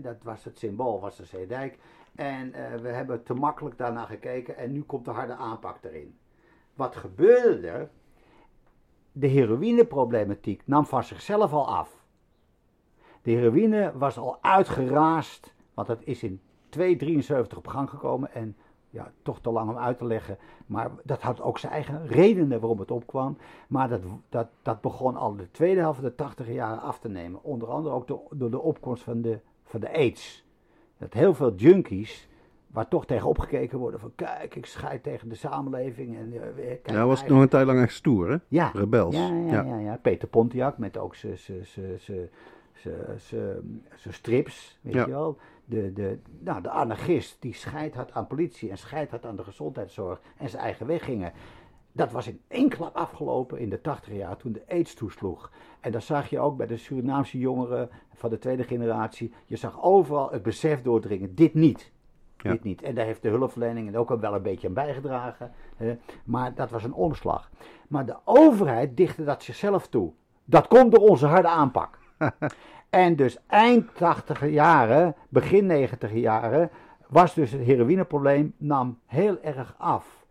dat 0.00 0.16
was 0.22 0.44
het 0.44 0.58
symbool, 0.58 1.00
was 1.00 1.16
de 1.16 1.24
Zeedijk. 1.24 1.78
En 2.14 2.52
eh, 2.52 2.80
we 2.80 2.88
hebben 2.88 3.22
te 3.22 3.34
makkelijk 3.34 3.78
daarna 3.78 4.04
gekeken 4.04 4.56
en 4.56 4.72
nu 4.72 4.82
komt 4.82 5.04
de 5.04 5.10
harde 5.10 5.34
aanpak 5.34 5.78
erin. 5.82 6.18
Wat 6.74 6.96
gebeurde 6.96 7.68
er? 7.68 7.90
De 9.12 9.26
heroïneproblematiek 9.26 10.62
nam 10.64 10.86
van 10.86 11.04
zichzelf 11.04 11.52
al 11.52 11.68
af. 11.68 12.04
De 13.22 13.30
heroïne 13.30 13.92
was 13.94 14.18
al 14.18 14.38
uitgeraasd, 14.40 15.54
want 15.76 15.88
dat 15.88 16.00
is 16.04 16.22
in 16.22 16.40
273 16.68 17.58
op 17.58 17.66
gang 17.66 17.90
gekomen 17.90 18.34
en 18.34 18.56
ja, 18.90 19.12
toch 19.22 19.40
te 19.40 19.50
lang 19.50 19.70
om 19.70 19.76
uit 19.76 19.98
te 19.98 20.04
leggen. 20.06 20.38
Maar 20.66 20.90
dat 21.04 21.22
had 21.22 21.40
ook 21.42 21.58
zijn 21.58 21.72
eigen 21.72 22.06
redenen 22.06 22.60
waarom 22.60 22.78
het 22.78 22.90
opkwam. 22.90 23.36
Maar 23.68 23.88
dat, 23.88 24.00
dat, 24.28 24.48
dat 24.62 24.80
begon 24.80 25.16
al 25.16 25.36
de 25.36 25.50
tweede 25.50 25.80
helft 25.80 25.98
van 26.00 26.08
de 26.08 26.14
80 26.14 26.48
jaren 26.52 26.80
af 26.82 26.98
te 26.98 27.08
nemen. 27.08 27.42
Onder 27.42 27.68
andere 27.68 27.94
ook 27.94 28.06
door, 28.06 28.20
door 28.30 28.50
de 28.50 28.60
opkomst 28.60 29.02
van 29.02 29.22
de, 29.22 29.38
van 29.64 29.80
de 29.80 29.92
AIDS. 29.92 30.44
Dat 30.98 31.12
heel 31.12 31.34
veel 31.34 31.54
junkies, 31.54 32.28
waar 32.66 32.88
toch 32.88 33.06
tegen 33.06 33.28
opgekeken 33.28 33.78
worden 33.78 34.00
van 34.00 34.12
kijk, 34.14 34.54
ik 34.54 34.66
scheid 34.66 35.02
tegen 35.02 35.28
de 35.28 35.34
samenleving. 35.34 36.16
En, 36.16 36.32
eh, 36.32 36.54
kijk, 36.82 36.90
Ja, 36.90 37.06
was 37.06 37.20
het 37.20 37.28
nog 37.30 37.40
een 37.40 37.48
tijd 37.48 37.66
lang 37.66 37.80
echt 37.80 37.94
stoer, 37.94 38.30
hè? 38.30 38.36
ja. 38.48 38.70
Rebels. 38.74 39.14
Ja, 39.16 39.28
ja, 39.28 39.52
Ja. 39.52 39.62
ja. 39.62 39.78
ja, 39.78 39.98
Peter 40.02 40.28
Pontiac 40.28 40.78
met 40.78 40.98
ook 40.98 41.14
zijn 41.14 41.38
strips, 44.10 44.78
weet 44.80 44.94
Ja. 44.94 45.04
je 45.04 45.10
wel. 45.10 45.36
De, 45.68 45.92
de, 45.92 46.18
nou, 46.40 46.62
de 46.62 46.70
anarchist 46.70 47.36
die 47.40 47.54
scheid 47.54 47.94
had 47.94 48.12
aan 48.12 48.26
politie 48.26 48.70
en 48.70 48.78
scheid 48.78 49.10
had 49.10 49.26
aan 49.26 49.36
de 49.36 49.44
gezondheidszorg 49.44 50.20
en 50.36 50.48
zijn 50.48 50.62
eigen 50.62 50.86
weg 50.86 51.04
gingen. 51.04 51.32
Dat 51.92 52.12
was 52.12 52.26
in 52.26 52.40
één 52.48 52.68
klap 52.68 52.96
afgelopen 52.96 53.58
in 53.58 53.70
de 53.70 53.80
80 53.80 54.12
jaar 54.14 54.36
toen 54.36 54.52
de 54.52 54.62
aids 54.68 54.94
toesloeg. 54.94 55.50
En 55.80 55.92
dat 55.92 56.02
zag 56.02 56.30
je 56.30 56.38
ook 56.38 56.56
bij 56.56 56.66
de 56.66 56.76
Surinaamse 56.76 57.38
jongeren 57.38 57.90
van 58.14 58.30
de 58.30 58.38
tweede 58.38 58.64
generatie. 58.64 59.32
Je 59.44 59.56
zag 59.56 59.82
overal 59.82 60.30
het 60.30 60.42
besef 60.42 60.82
doordringen, 60.82 61.34
dit 61.34 61.54
niet. 61.54 61.92
Ja. 62.36 62.50
Dit 62.50 62.62
niet. 62.62 62.82
En 62.82 62.94
daar 62.94 63.04
heeft 63.04 63.22
de 63.22 63.28
hulpverlening 63.28 63.94
er 63.94 64.00
ook 64.00 64.10
al 64.10 64.20
wel 64.20 64.34
een 64.34 64.42
beetje 64.42 64.66
aan 64.66 64.74
bijgedragen. 64.74 65.52
Hè. 65.76 65.96
Maar 66.24 66.54
dat 66.54 66.70
was 66.70 66.84
een 66.84 66.92
omslag. 66.92 67.50
Maar 67.88 68.06
de 68.06 68.16
overheid 68.24 68.96
dichtte 68.96 69.24
dat 69.24 69.42
zichzelf 69.42 69.88
toe. 69.88 70.12
Dat 70.44 70.66
komt 70.66 70.92
door 70.92 71.08
onze 71.08 71.26
harde 71.26 71.48
aanpak. 71.48 71.98
en 72.96 73.16
dus 73.16 73.38
eind 73.46 73.94
80 73.94 74.48
jaren, 74.48 75.14
begin 75.28 75.66
90 75.66 76.12
jaren, 76.12 76.70
was 77.08 77.34
dus 77.34 77.50
het 77.50 77.60
heroïneprobleem 77.60 78.54
nam 78.56 78.98
heel 79.06 79.40
erg 79.42 79.74
af. 79.78 80.26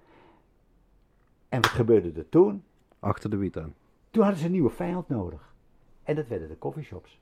En 1.49 1.61
wat 1.61 1.69
gebeurde 1.69 2.11
er 2.15 2.29
toen? 2.29 2.63
Achter 2.99 3.29
de 3.29 3.37
wiet 3.37 3.57
aan. 3.57 3.73
Toen 4.11 4.21
hadden 4.21 4.39
ze 4.39 4.45
een 4.45 4.51
nieuwe 4.51 4.69
vijand 4.69 5.09
nodig. 5.09 5.53
En 6.03 6.15
dat 6.15 6.27
werden 6.27 6.47
de 6.47 6.57
coffeeshops. 6.57 7.19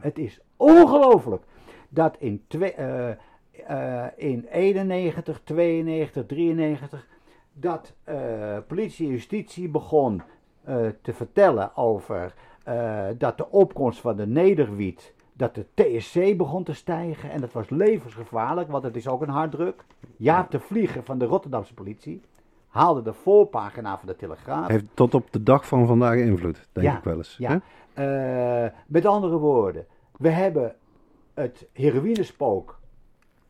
Het 0.00 0.18
is 0.18 0.40
ongelooflijk 0.56 1.42
dat 1.88 2.16
in, 2.18 2.44
twee, 2.46 2.72
eh, 2.72 4.06
in 4.16 4.46
91, 4.50 5.40
92, 5.44 6.26
93 6.26 7.06
dat 7.52 7.94
eh, 8.04 8.58
politie 8.66 9.06
en 9.06 9.12
justitie 9.12 9.68
begon 9.68 10.22
te 11.02 11.12
vertellen 11.12 11.76
over 11.76 12.34
eh, 12.66 13.04
dat 13.18 13.36
de 13.36 13.50
opkomst 13.50 14.00
van 14.00 14.16
de 14.16 14.26
nederwiet, 14.26 15.14
dat 15.32 15.54
de 15.54 15.66
TSC 15.74 16.36
begon 16.36 16.64
te 16.64 16.72
stijgen 16.72 17.30
en 17.30 17.40
dat 17.40 17.52
was 17.52 17.70
levensgevaarlijk, 17.70 18.70
want 18.70 18.84
het 18.84 18.96
is 18.96 19.08
ook 19.08 19.22
een 19.22 19.28
harddruk. 19.28 19.84
Jaap 20.16 20.50
de 20.50 20.60
Vlieger 20.60 21.02
van 21.02 21.18
de 21.18 21.24
Rotterdamse 21.24 21.74
politie 21.74 22.22
haalde 22.68 23.02
de 23.02 23.12
voorpagina 23.12 23.98
van 23.98 24.08
de 24.08 24.16
Telegraaf. 24.16 24.68
Heeft 24.68 24.84
tot 24.94 25.14
op 25.14 25.32
de 25.32 25.42
dag 25.42 25.66
van 25.66 25.86
vandaag 25.86 26.16
invloed, 26.16 26.68
denk 26.72 26.86
Ja, 26.86 26.96
ik 26.96 27.04
wel 27.04 27.16
eens. 27.16 27.36
Ja. 27.38 27.60
Eh, 27.94 28.72
met 28.86 29.06
andere 29.06 29.36
woorden, 29.36 29.86
we 30.16 30.28
hebben 30.28 30.74
het 31.34 31.66
heroïnespook 31.72 32.78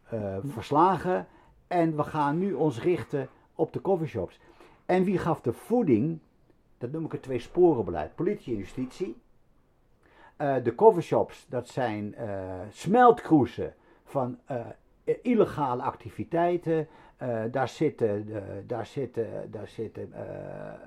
eh, 0.08 0.36
verslagen 0.44 1.26
en 1.66 1.96
we 1.96 2.02
gaan 2.02 2.38
nu 2.38 2.52
ons 2.52 2.82
richten 2.82 3.28
op 3.54 3.72
de 3.72 3.80
coffeeshops. 3.80 4.40
En 4.86 5.04
wie 5.04 5.18
gaf 5.18 5.40
de 5.40 5.52
voeding? 5.52 6.18
Dat 6.78 6.90
noem 6.92 7.04
ik 7.04 7.12
het 7.12 7.22
twee 7.22 7.38
sporenbeleid, 7.38 8.14
politie 8.14 8.52
en 8.52 8.58
justitie. 8.58 9.16
Eh, 10.36 10.54
de 10.62 10.74
coffeeshops, 10.74 11.46
dat 11.48 11.68
zijn 11.68 12.14
eh 12.14 12.60
smeltkroesen 12.70 13.74
van 14.04 14.38
eh, 14.44 14.66
illegale 15.22 15.82
activiteiten. 15.82 16.88
Eh, 17.16 17.28
daar 17.50 17.68
zitten, 17.68 18.26
eh, 18.34 18.42
daar 18.66 18.86
zitten, 18.86 19.26
daar 19.50 19.68
zitten 19.68 20.12
eh, 20.12 20.20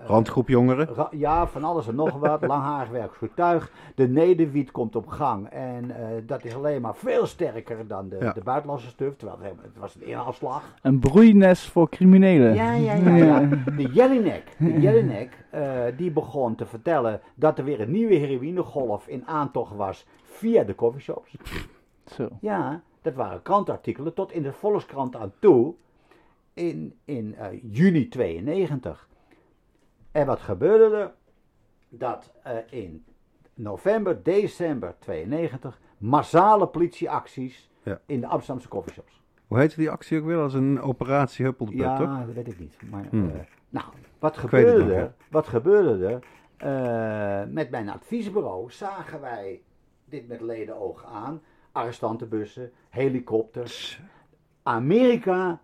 Randgroep 0.07 0.47
jongeren. 0.47 0.87
Ra- 0.93 1.07
Ja, 1.11 1.47
van 1.47 1.63
alles 1.63 1.87
en 1.87 1.95
nog 1.95 2.11
wat. 2.19 2.45
Langharig 2.47 2.89
werkvoertuig. 2.89 3.71
De 3.95 4.07
nederwiet 4.07 4.71
komt 4.71 4.95
op 4.95 5.07
gang. 5.07 5.47
En 5.49 5.91
eh, 5.91 6.07
dat 6.25 6.43
is 6.43 6.55
alleen 6.55 6.81
maar 6.81 6.95
veel 6.95 7.25
sterker 7.25 7.87
dan 7.87 8.09
de, 8.09 8.17
Ja. 8.19 8.33
de 8.33 8.43
buitenlandse 8.43 8.87
stuf. 8.87 9.15
Terwijl 9.15 9.39
het, 9.41 9.53
het 9.61 9.77
was 9.77 9.95
een 9.95 10.03
inhaalslag. 10.05 10.73
Een 10.81 10.99
broeinest 10.99 11.69
voor 11.69 11.89
criminelen. 11.89 12.53
Ja, 12.53 12.73
ja, 12.73 12.93
ja. 12.93 13.15
ja. 13.15 13.39
De 13.75 13.89
Jelinek, 13.91 14.43
de 14.57 14.79
Jelinek 14.79 15.45
eh, 15.49 15.83
die 15.97 16.11
begon 16.11 16.55
te 16.55 16.65
vertellen 16.65 17.21
dat 17.35 17.57
er 17.57 17.63
weer 17.63 17.81
een 17.81 17.91
nieuwe 17.91 18.13
heroïnegolf 18.15 19.07
in 19.07 19.27
aantocht 19.27 19.75
was 19.75 20.05
via 20.23 20.63
de 20.63 20.75
coffeeshops. 20.75 21.35
Zo. 22.05 22.27
Ja, 22.41 22.81
dat 23.01 23.13
waren 23.13 23.41
krantartikelen 23.41 24.13
tot 24.13 24.31
in 24.31 24.41
de 24.43 24.51
Volkskrant 24.53 25.15
aan 25.15 25.31
toe 25.39 25.73
in, 26.59 26.99
in 27.05 27.35
eh, 27.35 27.47
juni 27.71 28.07
92. 28.07 29.07
En 30.11 30.25
wat 30.25 30.39
gebeurde 30.39 30.95
er? 30.95 31.13
Dat 31.89 32.33
eh, 32.43 32.55
in 32.69 33.05
november, 33.53 34.23
december 34.23 34.95
92 34.99 35.79
massale 35.97 36.67
politieacties 36.67 37.69
Ja. 37.83 38.01
in 38.05 38.19
de 38.19 38.27
Amsterdamse 38.27 38.67
coffeeshops. 38.69 39.21
Hoe 39.47 39.57
heette 39.59 39.75
die 39.75 39.89
actie 39.89 40.19
ook 40.19 40.25
weer? 40.25 40.37
Als 40.37 40.53
een 40.53 40.81
operatie 40.81 41.45
Huppelpup, 41.45 41.75
Ja, 41.75 41.97
toch? 41.97 42.25
dat 42.25 42.35
weet 42.35 42.47
ik 42.47 42.59
niet. 42.59 42.75
Maar, 42.89 43.05
Hmm. 43.09 43.29
eh, 43.29 43.39
nou, 43.69 43.85
wat 44.19 44.37
gebeurde 44.37 44.83
nog, 44.83 44.89
er? 44.93 45.13
Wat 45.29 45.47
gebeurde 45.47 46.05
er? 46.07 47.47
Met 47.49 47.69
mijn 47.69 47.89
adviesbureau 47.89 48.71
zagen 48.71 49.21
wij 49.21 49.61
dit 50.05 50.27
met 50.27 50.41
ledenoog 50.41 51.05
aan. 51.05 51.41
Arrestantenbussen, 51.71 52.71
helikopters. 52.89 54.01
Amerika 54.63 55.61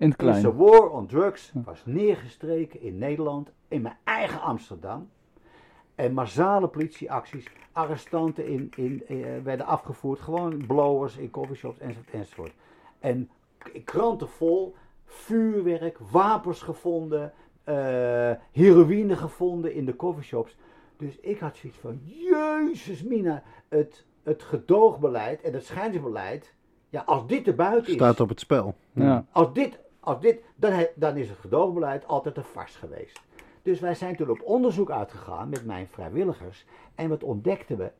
In 0.00 0.10
het 0.10 0.22
is 0.22 0.34
de 0.34 0.40
klein. 0.40 0.56
war 0.56 0.90
on 0.90 1.06
drugs 1.06 1.52
was 1.64 1.82
neergestreken 1.84 2.80
in 2.80 2.98
Nederland, 2.98 3.50
in 3.68 3.82
mijn 3.82 3.96
eigen 4.04 4.40
Amsterdam. 4.40 5.08
En 5.94 6.12
massale 6.12 6.68
politieacties, 6.68 7.46
arrestanten 7.72 8.46
in, 8.46 8.72
in, 8.76 9.02
eh, 9.06 9.16
werden 9.42 9.66
afgevoerd, 9.66 10.20
gewoon 10.20 10.66
blowers 10.66 11.16
in 11.16 11.30
coffeeshops 11.30 11.78
enzovoort. 11.78 12.10
enzovoort. 12.10 12.52
En 12.98 13.30
kranten 13.84 14.28
vol, 14.28 14.74
vuurwerk, 15.04 15.98
wapens 16.10 16.62
gevonden, 16.62 17.32
eh, 17.64 18.30
heroïne 18.52 19.16
gevonden 19.16 19.74
in 19.74 19.84
de 19.84 19.96
coffeeshops. 19.96 20.56
Dus 20.96 21.18
ik 21.20 21.38
had 21.38 21.56
zoiets 21.56 21.78
van, 21.78 22.00
jezus 22.04 23.02
mina, 23.02 23.42
het, 23.68 24.06
het 24.22 24.42
gedoogbeleid 24.42 25.40
en 25.40 25.52
het 25.52 25.64
schijnsbeleid, 25.64 26.54
ja, 26.88 27.02
als 27.06 27.26
dit 27.26 27.46
er 27.46 27.54
buiten 27.54 27.88
is, 27.88 27.94
Staat 27.94 28.20
op 28.20 28.28
het 28.28 28.40
spel. 28.40 28.74
Ja. 28.92 29.26
als 29.30 29.52
dit, 29.52 29.78
als 30.00 30.20
dit 30.20 30.40
dan, 30.56 30.72
he- 30.72 30.90
dan 30.94 31.16
is 31.16 31.28
het 31.28 31.38
gedoogbeleid 31.38 32.06
altijd 32.06 32.36
een 32.36 32.44
vars 32.44 32.76
geweest. 32.76 33.20
Dus 33.62 33.80
wij 33.80 33.94
zijn 33.94 34.16
toen 34.16 34.30
op 34.30 34.42
onderzoek 34.42 34.90
uitgegaan 34.90 35.48
met 35.48 35.64
mijn 35.64 35.86
vrijwilligers. 35.88 36.64
En 36.94 37.08
wat 37.08 37.22
ontdekten 37.22 37.76
we? 37.78 37.90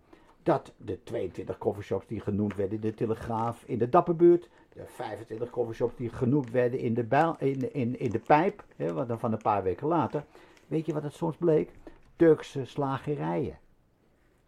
Dat 0.43 0.73
de 0.77 1.03
22 1.03 1.59
coffeeshops 1.59 2.07
die 2.07 2.21
genoemd 2.21 2.55
werden 2.57 2.75
in 2.75 2.81
de 2.81 2.95
Telegraaf 2.95 3.63
in 3.67 3.79
de 3.79 3.89
Dapperbuurt. 3.89 4.49
De 4.73 4.83
25 4.87 5.51
coffeeshops 5.51 5.97
die 5.97 6.09
genoemd 6.09 6.51
werden 6.51 6.79
in 6.79 6.95
de, 6.95 7.05
bijl- 7.05 7.37
in, 7.39 7.73
in, 7.75 7.99
in 7.99 8.11
de 8.11 8.19
Pijp. 8.19 8.65
Hè, 8.77 8.93
wat 8.93 9.09
dan 9.09 9.19
van 9.19 9.33
een 9.33 9.43
paar 9.43 9.63
weken 9.63 9.87
later. 9.87 10.25
Weet 10.67 10.87
je 10.87 10.93
wat 10.93 11.03
het 11.03 11.15
soms 11.15 11.37
bleek? 11.37 11.71
Turkse 12.17 12.65
slagerijen 12.65 13.59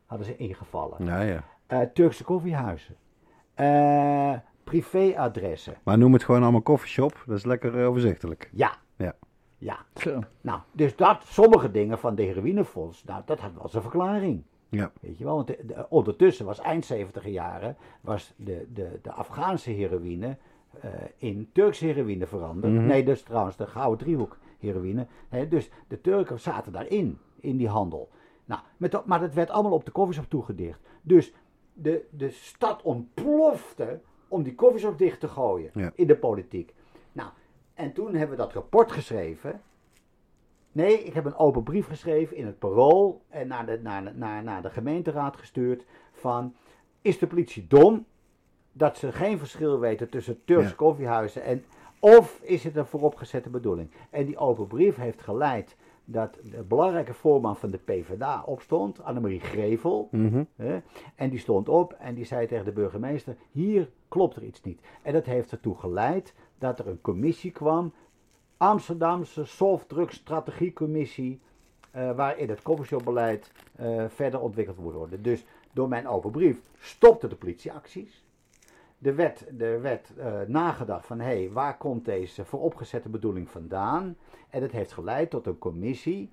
hadden 0.06 0.26
ze 0.26 0.36
ingevallen. 0.36 1.04
Ja, 1.04 1.20
ja. 1.20 1.44
Eh, 1.66 1.80
Turkse 1.80 2.24
koffiehuizen. 2.24 2.96
Eh, 3.54 4.34
privéadressen. 4.64 5.74
Maar 5.82 5.98
noem 5.98 6.12
het 6.12 6.24
gewoon 6.24 6.42
allemaal 6.42 6.62
coffeeshop. 6.62 7.22
Dat 7.26 7.36
is 7.36 7.44
lekker 7.44 7.80
eh, 7.80 7.88
overzichtelijk. 7.88 8.50
Ja. 8.52 8.72
Ja. 8.96 9.14
Ja. 9.58 9.78
Zo. 9.96 10.20
Nou, 10.40 10.60
dus 10.72 10.96
dat, 10.96 11.24
sommige 11.26 11.70
dingen 11.70 11.98
van 11.98 12.14
de 12.14 12.22
heroïnefonds, 12.22 13.04
nou, 13.04 13.22
dat 13.24 13.40
had 13.40 13.50
wel 13.54 13.68
zijn 13.68 13.82
verklaring. 13.82 14.42
Ja. 14.68 14.92
Weet 15.00 15.18
je 15.18 15.24
wel, 15.24 15.34
want 15.34 15.46
de- 15.46 15.58
de- 15.66 15.86
ondertussen 15.88 16.46
was 16.46 16.60
eind 16.60 16.84
70 16.84 17.26
jaren, 17.26 17.76
was 18.00 18.32
de, 18.36 18.66
de, 18.72 18.98
de 19.02 19.10
Afghaanse 19.12 19.70
heroïne 19.70 20.36
eh, 20.80 20.90
in 21.16 21.48
Turkse 21.52 21.86
heroïne 21.86 22.26
veranderd. 22.26 22.72
Mhm. 22.72 22.86
Nee, 22.86 23.04
dus 23.04 23.22
trouwens 23.22 23.56
de 23.56 23.66
Gouden 23.66 23.98
Driehoek 24.06 24.38
heroïne. 24.58 25.06
Hè, 25.28 25.48
dus 25.48 25.70
de 25.88 26.00
Turken 26.00 26.40
zaten 26.40 26.72
daarin, 26.72 27.18
in 27.40 27.56
die 27.56 27.68
handel. 27.68 28.08
Nou, 28.44 28.60
met 28.76 28.90
dat, 28.90 29.06
maar 29.06 29.20
dat 29.20 29.34
werd 29.34 29.50
allemaal 29.50 29.72
op 29.72 29.84
de 29.84 29.90
koffieshop 29.90 30.30
toegedicht. 30.30 30.80
Dus 31.02 31.32
de, 31.72 32.06
de 32.10 32.30
stad 32.30 32.82
ontplofte 32.82 34.00
om 34.32 34.42
die 34.42 34.54
koffieshop 34.54 34.98
dicht 34.98 35.20
te 35.20 35.28
gooien 35.28 35.70
Ja. 35.74 35.92
in 35.94 36.06
de 36.06 36.16
politiek. 36.16 36.74
Nou, 37.12 37.30
en 37.74 37.92
toen 37.92 38.14
hebben 38.14 38.36
we 38.36 38.42
dat 38.42 38.52
rapport 38.52 38.92
geschreven. 38.92 39.60
Nee, 40.72 41.04
ik 41.04 41.12
heb 41.14 41.24
een 41.24 41.36
open 41.36 41.62
brief 41.62 41.86
geschreven 41.86 42.36
in 42.36 42.46
het 42.46 42.58
parool 42.58 43.22
en 43.28 43.48
naar 43.48 43.66
de, 43.66 43.80
naar, 43.82 44.14
naar, 44.14 44.42
naar 44.42 44.62
de 44.62 44.70
gemeenteraad 44.70 45.36
gestuurd 45.36 45.84
van, 46.12 46.54
is 47.02 47.18
de 47.18 47.26
politie 47.26 47.66
dom 47.68 48.04
dat 48.72 48.96
ze 48.96 49.12
geen 49.12 49.38
verschil 49.38 49.78
weten 49.78 50.08
tussen 50.10 50.44
Turkse 50.44 50.68
Ja. 50.68 50.74
koffiehuizen 50.74 51.42
en, 51.42 51.64
of 52.00 52.40
is 52.42 52.64
het 52.64 52.76
een 52.76 52.86
vooropgezette 52.86 53.50
bedoeling? 53.50 53.90
En 54.10 54.26
die 54.26 54.36
open 54.36 54.66
brief 54.66 54.96
heeft 54.96 55.22
geleid 55.22 55.76
dat 56.04 56.38
de 56.50 56.62
belangrijke 56.62 57.14
voorman 57.14 57.56
van 57.56 57.70
de 57.70 57.78
PvdA 57.78 58.42
opstond, 58.46 59.02
Annemarie 59.02 59.40
Grevel, 59.40 60.08
Mhm. 60.10 60.44
Hè? 60.56 60.80
En 61.14 61.30
die 61.30 61.38
stond 61.38 61.68
op 61.68 61.92
en 61.92 62.14
die 62.14 62.24
zei 62.24 62.46
tegen 62.46 62.64
de 62.64 62.72
burgemeester: 62.72 63.36
Hier 63.50 63.90
klopt 64.08 64.36
er 64.36 64.42
iets 64.42 64.62
niet. 64.62 64.80
En 65.02 65.12
dat 65.12 65.24
heeft 65.26 65.50
ertoe 65.52 65.76
geleid 65.76 66.34
dat 66.58 66.78
er 66.78 66.88
een 66.88 67.00
commissie 67.00 67.50
kwam, 67.50 67.92
Amsterdamse 68.56 69.44
softdrug 69.44 70.12
strategiecommissie, 70.12 71.40
eh 71.90 72.16
waarin 72.16 72.48
het 72.48 72.62
coffeeshopbeleid 72.62 73.52
eh, 73.76 74.04
verder 74.08 74.40
ontwikkeld 74.40 74.78
moet 74.78 74.92
worden. 74.92 75.22
Dus 75.22 75.44
door 75.72 75.88
mijn 75.88 76.08
open 76.08 76.30
brief 76.30 76.60
stopten 76.78 77.28
de 77.28 77.36
politieacties. 77.36 78.24
Er 79.02 79.16
werd, 79.16 79.60
er 79.60 79.80
werd 79.82 80.16
eh, 80.16 80.40
nagedacht 80.46 81.06
van, 81.06 81.20
hé, 81.20 81.24
hey, 81.24 81.50
waar 81.52 81.76
komt 81.76 82.04
deze 82.04 82.44
vooropgezette 82.44 83.08
bedoeling 83.08 83.50
vandaan? 83.50 84.16
En 84.50 84.60
dat 84.60 84.70
heeft 84.70 84.92
geleid 84.92 85.30
tot 85.30 85.46
een 85.46 85.58
commissie 85.58 86.28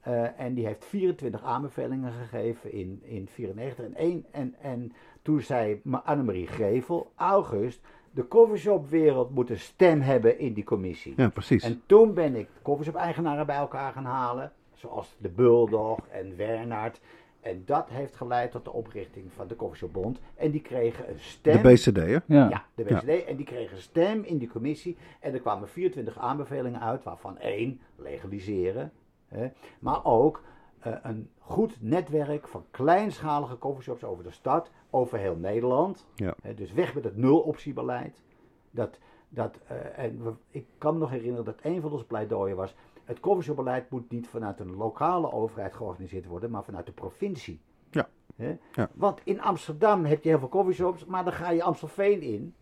eh, 0.00 0.40
en 0.40 0.54
die 0.54 0.66
heeft 0.66 0.84
24 0.84 1.42
aanbevelingen 1.42 2.12
gegeven 2.12 2.72
in, 2.72 3.00
in 3.02 3.28
94 3.28 3.84
en, 3.84 3.94
één, 3.94 4.24
en, 4.30 4.54
en 4.60 4.92
toen 5.22 5.40
zei 5.40 5.80
Ma- 5.84 6.02
Annemarie 6.04 6.46
Grevel, 6.46 7.10
August, 7.14 7.80
de 8.10 8.28
coffeeshopwereld 8.28 9.34
moet 9.34 9.50
een 9.50 9.58
stem 9.58 10.00
hebben 10.00 10.38
in 10.38 10.52
die 10.52 10.64
commissie. 10.64 11.14
Ja, 11.16 11.28
precies. 11.28 11.62
En 11.62 11.82
toen 11.86 12.14
ben 12.14 12.34
ik 12.36 12.48
coffeeshop-eigenaren 12.62 13.46
bij 13.46 13.56
elkaar 13.56 13.92
gaan 13.92 14.04
halen, 14.04 14.52
zoals 14.74 15.16
de 15.18 15.28
Bulldog 15.28 15.98
en 16.10 16.36
Wernard. 16.36 17.00
En 17.44 17.62
dat 17.64 17.88
heeft 17.88 18.16
geleid 18.16 18.50
tot 18.50 18.64
de 18.64 18.72
oprichting 18.72 19.32
van 19.32 19.46
de 19.48 19.56
Coffeeshopbond. 19.56 20.20
En 20.34 20.50
die 20.50 20.60
kregen 20.60 21.08
een 21.08 21.18
stem. 21.20 21.62
De 21.62 21.72
BCD, 21.72 21.96
hè? 21.96 22.12
Ja. 22.12 22.48
Ja, 22.48 22.64
de 22.74 22.84
BCD. 22.84 23.24
En 23.24 23.36
die 23.36 23.46
kregen 23.46 23.76
een 23.76 23.82
stem 23.82 24.22
in 24.22 24.38
die 24.38 24.48
commissie. 24.48 24.96
En 25.20 25.32
er 25.32 25.40
kwamen 25.40 25.68
24 25.68 26.18
aanbevelingen 26.18 26.80
uit, 26.80 27.02
waarvan 27.02 27.38
één, 27.38 27.80
legaliseren. 27.96 28.92
Hè, 29.28 29.48
maar 29.78 30.04
ook 30.04 30.42
eh, 30.78 30.92
een 31.02 31.28
goed 31.38 31.76
netwerk 31.80 32.48
van 32.48 32.64
kleinschalige 32.70 33.58
coffeeshops 33.58 34.04
over 34.04 34.24
de 34.24 34.30
stad, 34.30 34.70
over 34.90 35.18
heel 35.18 35.36
Nederland. 35.36 36.06
Ja. 36.14 36.34
Hè, 36.42 36.54
dus 36.54 36.72
weg 36.72 36.94
met 36.94 37.04
het 37.04 37.16
nul-optiebeleid. 37.16 38.22
Dat, 38.70 38.98
dat, 39.28 39.58
eh, 39.66 40.04
en 40.04 40.24
we- 40.24 40.34
ik 40.50 40.66
kan 40.78 40.92
me 40.94 40.98
nog 41.00 41.10
herinneren 41.10 41.44
dat 41.44 41.58
een 41.62 41.80
van 41.80 41.92
onze 41.92 42.06
pleidooien 42.06 42.56
was... 42.56 42.74
het 43.04 43.20
coffeeshopbeleid 43.20 43.90
moet 43.90 44.10
niet 44.10 44.28
vanuit 44.28 44.60
een 44.60 44.76
lokale 44.76 45.32
overheid 45.32 45.74
georganiseerd 45.74 46.26
worden, 46.26 46.50
maar 46.50 46.64
vanuit 46.64 46.86
de 46.86 46.92
provincie. 46.92 47.60
Ja. 47.90 48.88
Want 48.94 49.20
in 49.24 49.40
Amsterdam 49.40 50.04
heb 50.04 50.22
je 50.22 50.28
heel 50.28 50.38
veel 50.38 50.48
coffeeshops, 50.48 51.04
maar 51.04 51.24
dan 51.24 51.32
ga 51.32 51.50
je 51.50 51.62
Amstelveen 51.62 52.22
in... 52.22 52.54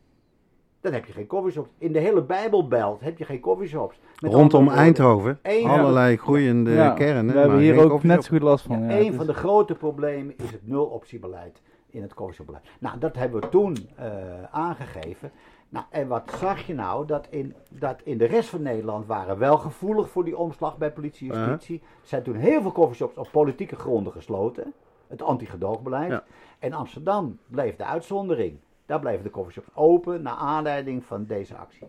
Dan 0.80 0.93
heb 0.93 1.05
je 1.05 1.12
geen 1.12 1.26
coffeeshops. 1.26 1.68
In 1.78 1.93
de 1.93 1.99
hele 1.99 2.22
Bijbelbelt 2.22 3.01
heb 3.01 3.18
je 3.18 3.24
geen 3.24 3.40
coffeeshops. 3.40 4.01
Met 4.20 4.32
Rondom 4.32 4.68
Eindhoven. 4.68 5.38
Allerlei 5.64 6.16
groeiende 6.16 6.70
Ja, 6.70 6.90
kernen. 6.90 7.34
we 7.34 7.40
hebben 7.40 7.59
hier 7.59 7.93
ook 7.93 8.03
net 8.03 8.24
zo 8.24 8.30
goed 8.30 8.43
last 8.43 8.64
van. 8.66 8.82
Ja, 8.82 8.90
Ja, 8.90 8.99
een 8.99 9.14
van 9.14 9.26
de 9.26 9.34
grote 9.34 9.74
problemen 9.74 10.34
is 10.38 10.51
het 10.51 10.66
nul-optiebeleid 10.66 11.62
in 11.90 12.03
het 12.03 12.14
coffeeshopbeleid. 12.14 12.64
Nou, 12.80 12.99
dat 12.99 13.16
hebben 13.16 13.40
we 13.40 13.49
toen 13.49 13.76
eh, 13.97 14.12
aangegeven. 14.51 15.30
Nou, 15.73 15.85
en 15.91 16.09
wat 16.09 16.31
zag 16.39 16.66
je 16.66 16.75
nou? 16.75 17.07
Dat 17.07 17.27
in, 17.31 17.55
dat 17.68 18.01
in 18.05 18.18
de 18.18 18.25
rest 18.25 18.49
van 18.49 18.62
Nederland 18.62 19.07
waren 19.07 19.39
wel 19.39 19.57
gevoelig 19.59 20.09
voor 20.11 20.25
die 20.25 20.37
omslag 20.37 20.79
bij 20.79 20.93
politie 20.93 21.33
en 21.33 21.39
justitie. 21.39 21.81
Er 22.03 22.09
zijn 22.09 22.23
toen 22.23 22.35
heel 22.35 22.62
veel 22.62 22.73
coffeeshops 22.73 23.16
op 23.16 23.29
politieke 23.33 23.77
gronden 23.77 24.12
gesloten. 24.12 24.73
Het 25.07 25.23
anti-gedoogbeleid. 25.23 26.11
Ja. 26.11 26.25
En 26.59 26.73
Amsterdam 26.73 27.39
bleef 27.47 27.77
de 27.77 27.85
uitzondering. 27.85 28.59
Daar 28.87 29.01
bleven 29.01 29.23
de 29.23 29.31
coffeeshops 29.31 29.68
open 29.75 30.23
naar 30.23 30.35
aanleiding 30.35 31.05
van 31.05 31.25
deze 31.25 31.57
actie. 31.57 31.87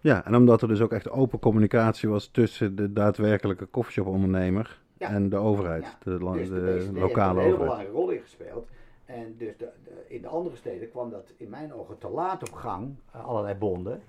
Ja, 0.00 0.24
en 0.24 0.34
omdat 0.36 0.62
er 0.62 0.68
dus 0.68 0.80
ook 0.80 0.92
echt 0.92 1.10
open 1.10 1.38
communicatie 1.38 2.08
was 2.08 2.26
tussen 2.26 2.76
de 2.76 2.92
daadwerkelijke 2.92 3.70
coffeeshop-ondernemer 3.70 4.80
Ja. 4.98 5.08
en 5.08 5.28
de 5.28 5.36
overheid, 5.36 5.82
Ja, 5.84 5.96
de, 6.02 6.18
Dus 6.32 6.48
de, 6.48 6.54
BCD 6.54 6.66
heeft 6.66 6.86
er 6.86 6.92
lokale 7.00 7.30
een 7.38 7.44
hele 7.44 7.54
overheid. 7.54 7.58
belangrijke 7.58 7.92
rol 7.92 8.10
in 8.10 8.20
gespeeld. 8.20 8.68
En 9.14 9.34
dus 9.38 9.56
de, 9.56 9.68
de- 9.84 10.04
in 10.08 10.22
de 10.22 10.28
andere 10.28 10.56
steden 10.56 10.90
kwam 10.90 11.10
dat 11.10 11.32
in 11.36 11.48
mijn 11.48 11.72
ogen 11.74 11.98
te 11.98 12.08
laat 12.08 12.42
op 12.48 12.52
gang, 12.54 12.94
eh, 13.12 13.24
allerlei 13.24 13.54
bonden, 13.54 14.02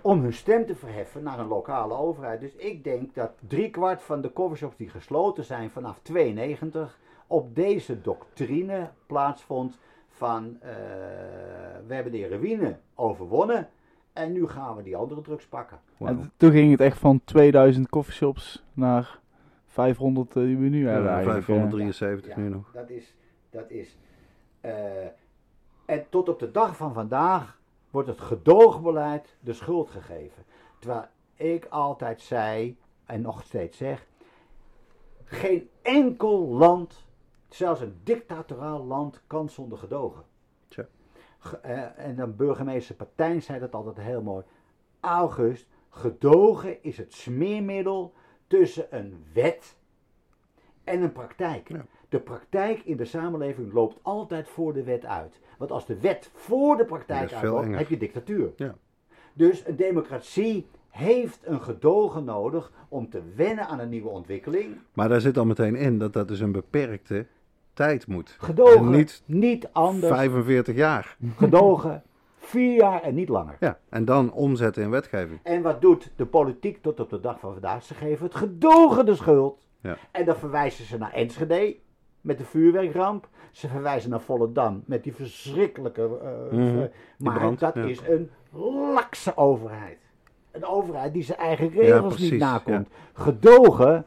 om 0.00 0.20
hun 0.22 0.32
stem 0.32 0.66
te 0.66 0.74
verheffen 0.74 1.22
naar 1.22 1.38
een 1.38 1.46
lokale 1.48 1.94
overheid. 1.94 2.40
Dus 2.40 2.54
ik 2.54 2.84
denk 2.84 3.14
dat 3.14 3.30
driekwart 3.48 4.02
van 4.02 4.20
de 4.20 4.32
coffeeshops 4.32 4.76
die 4.76 4.88
gesloten 4.88 5.44
zijn 5.44 5.70
vanaf 5.70 5.98
92 6.02 6.98
op 7.26 7.54
deze 7.54 8.00
doctrine 8.00 8.90
plaatsvond 9.06 9.78
van 10.08 10.56
eh, 10.60 10.70
we 11.86 11.94
hebben 11.94 12.12
de 12.12 12.18
heroïne 12.18 12.76
overwonnen 12.94 13.68
en 14.12 14.32
nu 14.32 14.46
gaan 14.48 14.76
we 14.76 14.82
die 14.82 14.96
andere 14.96 15.20
drugs 15.20 15.46
pakken. 15.46 15.78
En 15.98 16.32
toen 16.36 16.50
ging 16.50 16.70
het 16.70 16.80
echt 16.80 16.98
van 16.98 17.20
2000 17.24 17.88
coffeeshops 17.88 18.64
naar 18.72 19.18
500 19.66 20.32
die 20.32 20.56
we 20.56 20.68
nu 20.68 20.86
hebben 20.88 21.04
Ja, 21.10 21.14
eigenlijk. 21.14 21.38
eh. 21.38 21.44
573 21.54 22.34
Ja, 22.34 22.40
nu 22.40 22.48
nog. 22.48 22.70
Dat 22.74 22.90
is, 22.90 23.14
dat 23.52 23.70
is. 23.70 23.96
eh, 24.60 25.06
en 25.84 26.06
tot 26.08 26.28
op 26.28 26.38
de 26.38 26.50
dag 26.50 26.76
van 26.76 26.92
vandaag 26.94 27.60
wordt 27.90 28.08
het 28.08 28.20
gedoogbeleid 28.20 29.36
de 29.40 29.52
schuld 29.52 29.90
gegeven. 29.90 30.44
Terwijl 30.78 31.06
ik 31.34 31.66
altijd 31.66 32.20
zei, 32.20 32.76
en 33.06 33.20
nog 33.20 33.42
steeds 33.42 33.76
zeg, 33.76 34.06
geen 35.24 35.70
enkel 35.82 36.46
land, 36.46 37.04
zelfs 37.48 37.80
een 37.80 38.00
dictatoraal 38.04 38.84
land, 38.84 39.20
kan 39.26 39.48
zonder 39.48 39.78
gedogen. 39.78 40.24
Tja. 40.68 40.86
Ge- 41.38 41.56
eh, 41.56 42.06
en 42.06 42.16
dan 42.16 42.36
burgemeester 42.36 42.94
Partijn 42.94 43.42
zei 43.42 43.58
dat 43.60 43.74
altijd 43.74 43.96
heel 43.96 44.22
mooi. 44.22 44.44
August, 45.00 45.66
gedogen 45.90 46.82
is 46.82 46.96
het 46.98 47.12
smeermiddel 47.12 48.14
tussen 48.46 48.96
een 48.96 49.24
wet 49.32 49.76
en 50.84 51.02
een 51.02 51.12
praktijk. 51.12 51.68
Ja. 51.68 51.84
De 52.12 52.20
praktijk 52.20 52.80
in 52.84 52.96
de 52.96 53.04
samenleving 53.04 53.72
loopt 53.72 53.98
altijd 54.02 54.48
voor 54.48 54.72
de 54.72 54.82
wet 54.82 55.04
uit. 55.04 55.40
Want 55.58 55.70
als 55.70 55.86
de 55.86 56.00
wet 56.00 56.30
voor 56.34 56.76
de 56.76 56.84
praktijk 56.84 57.32
uitloopt, 57.32 57.76
heb 57.76 57.88
je 57.88 57.96
dictatuur. 57.96 58.52
Ja. 58.56 58.74
Dus 59.32 59.66
een 59.66 59.76
democratie 59.76 60.66
heeft 60.88 61.40
een 61.44 61.62
gedogen 61.62 62.24
nodig 62.24 62.72
om 62.88 63.10
te 63.10 63.22
wennen 63.36 63.66
aan 63.66 63.78
een 63.78 63.88
nieuwe 63.88 64.08
ontwikkeling. 64.08 64.76
Maar 64.92 65.08
daar 65.08 65.20
zit 65.20 65.38
al 65.38 65.44
meteen 65.44 65.76
in 65.76 65.98
dat 65.98 66.12
dat 66.12 66.28
dus 66.28 66.40
een 66.40 66.52
beperkte 66.52 67.26
tijd 67.72 68.06
moet. 68.06 68.36
Gedogen, 68.38 68.76
En 68.76 68.90
niet 68.90 69.22
niet 69.26 69.68
anders. 69.72 70.12
45 70.12 70.74
jaar. 70.74 71.16
Gedogen, 71.36 72.02
vier 72.38 72.76
jaar 72.76 73.02
en 73.02 73.14
niet 73.14 73.28
langer. 73.28 73.56
Ja, 73.60 73.78
en 73.88 74.04
dan 74.04 74.32
omzetten 74.32 74.82
in 74.82 74.90
wetgeving. 74.90 75.40
En 75.42 75.62
wat 75.62 75.80
doet 75.80 76.12
de 76.16 76.26
politiek 76.26 76.82
tot 76.82 77.00
op 77.00 77.10
de 77.10 77.20
dag 77.20 77.40
van 77.40 77.52
vandaag? 77.52 77.82
Ze 77.82 77.94
geven 77.94 78.26
het 78.26 78.34
gedogen 78.34 79.06
de 79.06 79.14
schuld. 79.14 79.66
Ja. 79.80 79.96
En 80.10 80.24
dan 80.24 80.36
verwijzen 80.36 80.84
ze 80.84 80.98
naar 80.98 81.12
Enschede 81.12 81.76
met 82.22 82.38
de 82.38 82.44
vuurwerkramp. 82.44 83.28
Ze 83.50 83.68
verwijzen 83.68 84.10
naar 84.10 84.20
Volendam 84.20 84.82
met 84.86 85.02
die 85.02 85.14
verschrikkelijke. 85.14 86.02
eh, 86.22 86.58
Mhm, 86.58 86.86
maar 87.18 87.34
brand, 87.38 87.58
dat 87.60 87.74
ja. 87.74 87.82
is 87.82 88.00
een 88.08 88.30
lakse 88.94 89.36
overheid. 89.36 89.98
Een 90.50 90.64
overheid 90.64 91.12
die 91.12 91.22
zijn 91.22 91.38
eigen 91.38 91.68
regels 91.68 92.18
niet 92.18 92.38
nakomt. 92.38 92.88
Gedogen 93.12 94.04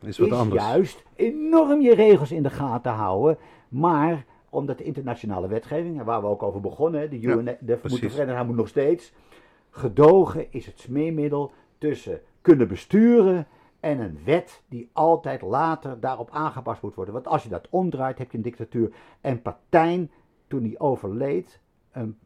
Is 0.00 0.18
wat 0.18 0.28
is 0.28 0.34
anders. 0.34 0.62
juist 0.64 1.04
enorm 1.14 1.80
je 1.80 1.94
regels 1.94 2.32
in 2.32 2.42
de 2.42 2.50
gaten 2.50 2.92
houden. 2.92 3.38
Maar 3.68 4.24
omdat 4.50 4.78
de 4.78 4.84
internationale 4.84 5.48
wetgeving, 5.48 6.02
waar 6.02 6.20
we 6.20 6.26
ook 6.26 6.42
over 6.42 6.60
begonnen, 6.60 7.10
de 7.10 7.20
UN, 7.20 7.56
de 7.60 7.78
vereniging 7.82 8.46
moet 8.46 8.56
nog 8.56 8.68
steeds. 8.68 9.12
Gedogen 9.70 10.46
is 10.52 10.66
het 10.66 10.80
smeermiddel 10.80 11.52
tussen 11.78 12.20
kunnen 12.40 12.68
besturen 12.68 13.46
en 13.86 14.00
een 14.00 14.18
wet 14.24 14.62
die 14.68 14.90
altijd 14.92 15.42
later 15.42 16.00
daarop 16.00 16.30
aangepast 16.30 16.82
moet 16.82 16.94
worden. 16.94 17.14
Want 17.14 17.26
als 17.26 17.42
je 17.42 17.48
dat 17.48 17.66
omdraait, 17.70 18.18
heb 18.18 18.30
je 18.30 18.36
een 18.36 18.42
dictatuur. 18.42 18.94
En 19.20 19.42
Partijn, 19.42 20.10
toen 20.46 20.62
hij 20.64 20.78
overleed, 20.78 21.60
een- 21.92 22.18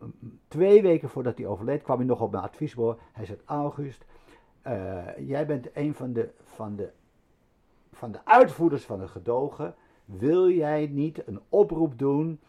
twee 0.49 0.83
weken 0.83 1.09
voordat 1.09 1.39
hij 1.39 1.47
overleed, 1.47 1.83
kwam 1.83 1.97
hij 1.99 2.07
nog 2.07 2.21
op 2.21 2.31
mijn 2.31 2.43
adviesbureau. 2.45 2.99
Hij 3.13 3.25
zei, 3.25 3.39
August, 3.45 4.05
eh, 4.63 5.29
jij 5.29 5.47
bent 5.47 5.69
een 5.77 5.95
van 5.95 6.13
de, 6.13 6.31
van, 6.45 6.77
de, 6.77 6.91
van 7.93 8.13
de 8.13 8.19
uitvoerders 8.25 8.85
van 8.85 9.01
het 9.01 9.11
gedogen. 9.11 9.75
Wil 10.05 10.51
jij 10.51 10.87
niet 10.87 11.27
een 11.27 11.41
oproep 11.49 11.99
doen, 11.99 12.41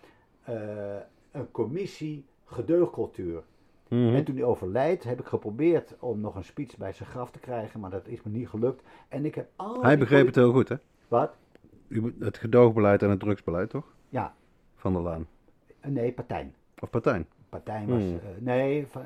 eh, 0.44 0.96
een 1.32 1.52
commissie 1.52 2.26
gedeugcultuur? 2.46 3.44
Mhm. 3.92 4.16
En 4.16 4.24
toen 4.24 4.36
hij 4.36 4.44
overlijdt, 4.44 5.04
heb 5.04 5.20
ik 5.20 5.26
geprobeerd 5.26 5.96
om 6.00 6.20
nog 6.20 6.36
een 6.36 6.44
speech 6.44 6.78
bij 6.78 6.94
zijn 6.94 7.10
graf 7.10 7.32
te 7.32 7.40
krijgen, 7.40 7.80
maar 7.80 7.90
dat 7.90 8.08
is 8.08 8.22
me 8.24 8.32
niet 8.32 8.48
gelukt. 8.50 8.84
En 9.08 9.26
ik 9.26 9.36
heb 9.36 9.50
al 9.56 9.82
Hij 9.84 9.98
begreep 9.98 10.26
het 10.26 10.36
heel 10.36 10.52
goed, 10.52 10.70
hè? 10.70 10.76
Wat? 11.08 11.32
Het 12.20 12.38
gedoogbeleid 12.38 13.04
en 13.04 13.10
het 13.10 13.20
drugsbeleid, 13.20 13.70
toch? 13.70 13.86
Ja, 14.10 14.34
Van 14.76 14.94
der 14.94 15.02
Laan. 15.02 15.28
nee, 15.82 16.12
Partijn. 16.12 16.54
Of 16.80 16.90
Partijn. 16.90 17.28
Partijn 17.50 17.88
was, 17.88 18.02
Hmm. 18.02 18.16
eh, 18.16 18.22
nee, 18.40 18.88
eh, 18.94 19.02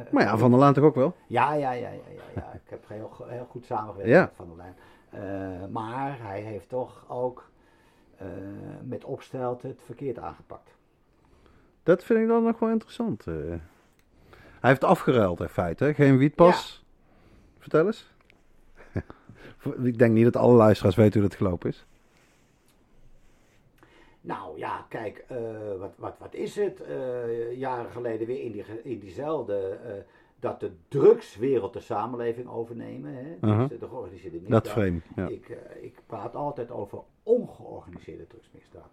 eh, 0.00 0.12
Maar 0.12 0.22
ja, 0.22 0.38
Van 0.38 0.50
der 0.50 0.58
Laan 0.58 0.74
toch 0.74 0.84
ook 0.84 0.94
wel? 0.94 1.14
Ja, 1.26 1.52
ja, 1.54 1.70
ja, 1.72 1.88
ja, 1.88 2.00
ja, 2.14 2.22
ja. 2.34 2.52
Ik 2.52 2.70
heb 2.70 2.84
heel, 2.88 3.10
heel 3.26 3.46
goed 3.50 3.64
samengewerkt 3.64 4.10
Ja. 4.10 4.20
met 4.20 4.32
Van 4.34 4.48
der. 4.56 4.74
Eh, 5.10 5.68
maar 5.68 6.18
hij 6.22 6.40
heeft 6.40 6.68
toch 6.68 7.04
ook 7.08 7.50
eh, 8.16 8.26
met 8.84 9.04
opstelt 9.04 9.62
het 9.62 9.80
verkeerd 9.84 10.18
aangepakt. 10.18 10.74
Dat 11.82 12.04
vind 12.04 12.20
ik 12.20 12.26
dan 12.28 12.42
nog 12.42 12.58
wel 12.58 12.70
interessant. 12.70 13.24
Hij 14.66 14.74
heeft 14.74 14.86
afgeruild 14.90 15.40
in 15.40 15.48
feite, 15.48 15.84
hè? 15.84 15.94
Geen 15.94 16.18
wietpas. 16.18 16.84
Vertel 17.58 17.86
eens. 17.86 18.10
ik 19.82 19.98
denk 19.98 20.12
niet 20.12 20.24
dat 20.24 20.36
alle 20.36 20.56
luisteraars 20.56 20.96
weten 20.96 21.20
hoe 21.20 21.28
dat 21.28 21.38
gelopen 21.38 21.68
is. 21.70 21.86
Nou 24.20 24.58
ja, 24.58 24.86
kijk, 24.88 25.24
eh, 25.28 25.38
wat, 25.78 25.92
wat, 25.96 26.14
wat 26.18 26.34
is 26.34 26.56
het? 26.56 26.80
Eh, 26.80 27.56
jaren 27.58 27.90
geleden 27.90 28.26
weer 28.26 28.42
in, 28.42 28.52
die, 28.52 28.64
in 28.82 28.98
diezelfde. 28.98 29.78
eh, 29.84 29.92
dat 30.40 30.60
de 30.60 30.70
drugswereld 30.88 31.72
de 31.72 31.80
samenleving 31.80 32.48
overnemen. 32.48 33.14
Hè? 33.14 33.66
Dus 33.68 33.78
de 33.78 33.88
georganiseerde 33.88 34.40
Dat 34.40 34.48
misdaad. 34.48 34.68
frame, 34.68 35.00
ja. 35.16 35.26
Ik, 35.28 35.58
ik 35.80 35.98
praat 36.06 36.34
altijd 36.34 36.70
over 36.70 36.98
ongeorganiseerde 37.22 38.26
drugsmisdaad. 38.26 38.90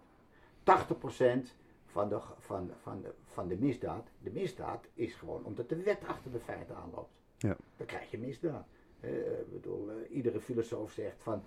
80% 1.48 1.54
van 1.86 2.08
de, 2.08 2.18
van, 2.38 2.70
van, 2.82 3.00
de, 3.02 3.12
van 3.34 3.48
de 3.48 3.56
misdaad. 3.56 4.08
De 4.22 4.30
misdaad 4.30 4.84
is 4.94 5.14
gewoon 5.14 5.44
omdat 5.44 5.68
de 5.68 5.82
wet 5.82 5.98
achter 6.06 6.32
de 6.32 6.40
feiten 6.40 6.76
aanloopt. 6.76 7.12
Ja. 7.36 7.56
Dan 7.76 7.86
krijg 7.86 8.10
je 8.10 8.18
misdaad. 8.18 8.66
Ik 9.00 9.52
bedoel, 9.52 9.90
eh, 9.90 10.16
iedere 10.16 10.40
filosoof 10.40 10.90
zegt 10.92 11.16
van. 11.22 11.42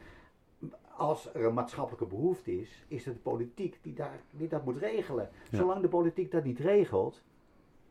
Als 0.97 1.33
er 1.33 1.45
een 1.45 1.53
maatschappelijke 1.53 2.05
behoefte 2.05 2.59
is, 2.59 2.83
is 2.87 3.05
het 3.05 3.13
de 3.13 3.19
politiek 3.21 3.79
die, 3.81 3.93
daar, 3.93 4.19
die 4.31 4.47
dat 4.47 4.65
moet 4.65 4.77
regelen. 4.77 5.29
Ja. 5.49 5.57
Zolang 5.57 5.81
de 5.81 5.87
politiek 5.87 6.31
dat 6.31 6.43
niet 6.43 6.59
regelt, 6.59 7.21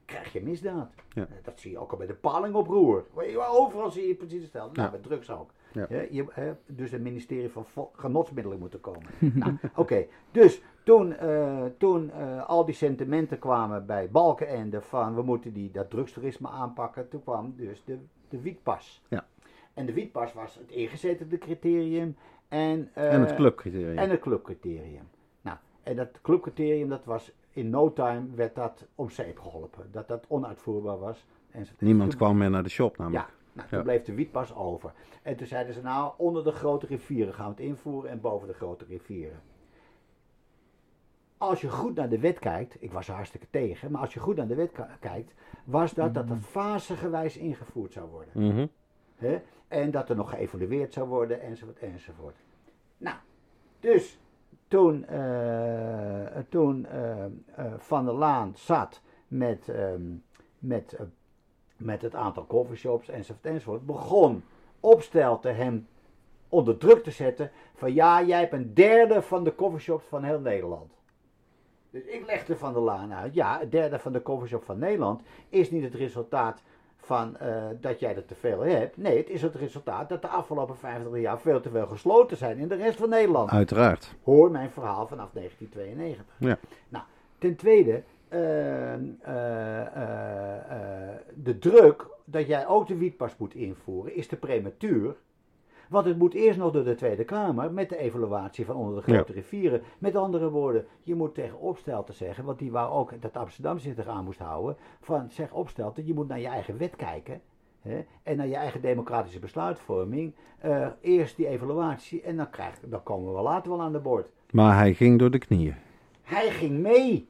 krijg 0.05 0.33
je 0.33 0.43
misdaad. 0.43 0.93
Ja. 1.13 1.23
Eh, 1.27 1.37
Dat 1.43 1.61
zie 1.61 1.71
je 1.71 1.79
ook 1.79 1.91
al 1.91 1.99
bij 1.99 2.07
de 2.07 2.15
palingoproer. 2.15 3.05
Overal 3.49 3.91
zie 3.91 4.07
je 4.09 4.15
precies 4.15 4.43
hetzelfde. 4.43 4.81
Nou, 4.81 4.93
Ja. 4.93 4.99
bij 4.99 5.09
drugs 5.09 5.31
ook. 5.31 5.51
Ja. 5.73 5.87
Je, 6.11 6.55
dus 6.67 6.91
het 6.91 7.03
ministerie 7.03 7.49
van 7.51 7.67
Genotsmiddelen 7.93 8.59
moeten 8.59 8.81
komen. 8.81 9.11
nou, 9.35 9.57
oké. 9.77 10.07
Dus 10.31 10.63
toen, 10.87 11.17
eh, 11.17 11.65
toen 11.79 12.11
eh, 12.11 12.49
al 12.49 12.65
die 12.65 12.75
sentimenten 12.75 13.39
kwamen 13.39 13.87
bij 13.87 14.11
Balkenende 14.11 14.81
van 14.81 15.15
we 15.15 15.23
moeten 15.23 15.53
die, 15.53 15.71
dat 15.71 15.91
drugstoerisme 15.91 16.49
aanpakken, 16.49 17.09
toen 17.09 17.23
kwam 17.23 17.55
dus 17.57 17.83
de, 17.85 17.99
de 18.29 18.41
wietpas. 18.41 19.03
Ja. 19.09 19.27
En 19.75 19.87
de 19.87 19.93
wietpas 19.93 20.33
was 20.33 20.55
het 20.55 20.71
ingezette 20.71 21.39
criterium 21.39 22.17
en, 22.49 22.91
eh, 22.95 23.13
en 23.15 23.21
het 23.21 23.35
clubcriterium. 23.35 23.99
en 23.99 24.11
het 24.11 24.21
clubcriterium. 24.21 25.09
Nou, 25.41 25.57
en 25.83 25.97
dat 25.97 26.21
clubcriterium, 26.23 26.89
dat 26.89 27.05
was 27.05 27.33
in 27.51 27.71
no 27.71 27.93
time 27.93 28.23
werd 28.35 28.55
dat 28.55 28.87
om 28.95 29.11
zeep 29.11 29.39
geholpen. 29.39 29.89
Dat 29.91 30.09
dat 30.09 30.25
onuitvoerbaar 30.29 30.99
was. 30.99 31.27
enzovoort. 31.51 31.81
Niemand 31.81 32.11
Toen- 32.11 32.19
kwam 32.19 32.37
meer 32.37 32.51
naar 32.51 32.63
de 32.63 32.69
shop 32.69 32.97
namelijk. 32.97 33.25
ja, 33.27 33.33
nou, 33.53 33.69
toen 33.69 33.79
Ja. 33.79 33.85
bleef 33.85 34.03
de 34.03 34.15
wietpas 34.15 34.55
over. 34.55 34.93
En 35.23 35.37
toen 35.37 35.47
zeiden 35.47 35.75
ze 35.75 35.83
nou, 35.83 36.13
onder 36.17 36.45
de 36.45 36.53
grote 36.53 36.87
rivieren 36.87 37.35
gaan 37.35 37.45
we 37.47 37.51
het 37.51 37.61
invoeren 37.71 38.11
en 38.11 38.21
boven 38.21 38.49
de 38.49 38.55
grote 38.55 38.85
rivieren. 38.89 39.41
Als 41.39 41.61
je 41.61 41.71
goed 41.71 41.95
naar 41.95 42.09
de 42.09 42.19
wet 42.19 42.39
kijkt, 42.39 42.77
ik 42.83 42.93
was 42.93 43.09
er 43.09 43.15
hartstikke 43.15 43.47
tegen, 43.51 43.91
maar 43.91 44.01
als 44.01 44.15
je 44.15 44.21
goed 44.21 44.37
naar 44.37 44.47
de 44.47 44.55
wet 44.55 44.73
kijkt, 45.01 45.33
was 45.65 45.95
dat 45.95 46.15
dat 46.15 46.29
het 46.29 46.45
fasegewijs 46.45 47.37
ingevoerd 47.37 47.93
zou 47.93 48.11
worden. 48.11 48.33
Mhm. 48.35 48.67
Hè? 49.17 49.43
En 49.69 49.91
dat 49.91 50.09
er 50.09 50.17
nog 50.17 50.31
geëvalueerd 50.31 50.93
zou 50.93 51.09
worden, 51.09 51.41
enzovoort, 51.41 51.79
enzovoort. 51.79 52.37
Nou, 52.99 53.17
dus 53.81 54.19
toen, 54.69 55.07
eh, 55.07 56.39
toen 56.49 56.87
eh, 56.87 57.25
eh, 57.25 57.31
Van 57.77 58.05
der 58.05 58.15
Laan 58.15 58.53
zat 58.55 59.01
met, 59.29 59.69
ehm, 59.69 60.03
met, 60.59 60.99
met 61.77 62.03
het 62.03 62.15
aantal 62.15 62.47
coffeeshops, 62.47 63.09
enzovoort, 63.09 63.47
enzovoort, 63.47 63.87
begon 63.87 64.43
Opstelten 64.81 65.57
hem 65.57 65.87
onder 66.49 66.77
druk 66.79 67.03
te 67.03 67.11
zetten 67.11 67.51
van 67.75 67.95
ja, 67.95 68.23
jij 68.23 68.41
hebt 68.41 68.53
een 68.53 68.75
derde 68.75 69.23
van 69.23 69.45
de 69.45 69.55
coffeeshops 69.55 70.05
van 70.05 70.23
heel 70.23 70.41
Nederland. 70.41 70.96
Dus 71.91 72.05
ik 72.05 72.27
legde 72.27 72.57
Van 72.57 72.73
der 72.73 72.83
Laan 72.83 73.15
uit, 73.15 73.35
ja, 73.35 73.63
een 73.63 73.71
derde 73.71 73.99
van 73.99 74.13
de 74.13 74.23
coffeeshop 74.23 74.65
van 74.65 74.79
Nederland 74.79 75.23
is 75.49 75.71
niet 75.71 75.83
het 75.83 75.95
resultaat 75.95 76.63
van 76.97 77.37
eh, 77.37 77.65
dat 77.81 78.01
jij 78.01 78.17
er 78.17 78.25
te 78.25 78.35
veel 78.35 78.61
hebt. 78.61 78.97
Nee, 78.97 79.17
het 79.17 79.29
is 79.29 79.43
het 79.43 79.55
resultaat 79.55 80.09
dat 80.09 80.23
de 80.23 80.29
afgelopen 80.29 80.77
50 80.77 81.21
jaar 81.21 81.41
veel 81.41 81.61
te 81.61 81.71
veel 81.71 81.87
gesloten 81.87 82.37
zijn 82.37 82.59
in 82.59 82.69
de 82.69 82.75
rest 82.75 82.99
van 82.99 83.09
Nederland. 83.09 83.51
Uiteraard. 83.51 84.15
Hoor 84.23 84.51
mijn 84.51 84.71
verhaal 84.71 85.07
vanaf 85.07 85.31
1992. 85.33 86.35
Ja. 86.39 86.59
Nou, 86.89 87.05
ten 87.39 87.57
tweede, 87.57 88.03
eh, 88.29 88.95
eh, 88.95 89.01
de 91.35 91.59
druk 91.59 92.07
dat 92.25 92.47
jij 92.47 92.67
ook 92.67 92.87
de 92.87 92.97
wietpas 92.97 93.37
moet 93.37 93.55
invoeren 93.55 94.15
is 94.15 94.27
te 94.27 94.37
prematuur. 94.37 95.17
Want 95.89 96.07
het 96.07 96.19
moet 96.19 96.35
eerst 96.35 96.59
nog 96.59 96.73
door 96.73 96.85
de 96.85 96.95
Tweede 96.95 97.25
Kamer 97.25 97.73
met 97.73 97.89
de 97.89 97.97
evaluatie 97.97 98.65
van 98.65 98.77
onder 98.77 98.95
de 99.05 99.13
grote 99.13 99.33
rivieren. 99.33 99.83
Met 99.99 100.17
andere 100.17 100.51
woorden, 100.51 100.87
je 101.03 101.15
moet 101.15 101.35
tegen 101.35 101.59
Opstelten 101.59 102.15
zeggen, 102.15 102.45
want 102.45 102.59
die 102.59 102.71
wou 102.71 102.93
ook 102.93 103.23
dat 103.23 103.37
Amsterdam 103.37 103.79
zich 103.79 103.97
eraan 103.97 104.25
moest 104.25 104.39
houden. 104.39 104.77
Van 105.01 105.31
zeg 105.31 105.53
Opstelten, 105.53 106.07
je 106.07 106.15
moet 106.15 106.29
naar 106.29 106.41
je 106.41 106.47
eigen 106.47 106.79
wet 106.79 106.97
kijken. 106.97 107.41
Hè, 107.81 108.05
en 108.23 108.37
naar 108.37 108.47
je 108.47 108.57
eigen 108.57 108.81
democratische 108.81 109.39
besluitvorming. 109.39 110.35
Eh, 110.59 110.87
eerst 111.01 111.37
die 111.37 111.49
evaluatie 111.49 112.23
en 112.23 112.37
dan, 112.37 112.51
krijg, 112.51 112.75
dan 112.85 113.03
komen 113.03 113.35
we 113.35 113.41
later 113.41 113.71
wel 113.71 113.83
aan 113.83 113.93
de 113.93 113.99
boord. 113.99 114.29
Maar 114.51 114.77
hij 114.77 114.95
ging 114.95 115.19
door 115.19 115.31
de 115.31 115.39
knieën. 115.39 115.75
Hij 116.23 116.51
ging 116.51 116.79
mee. 116.79 117.29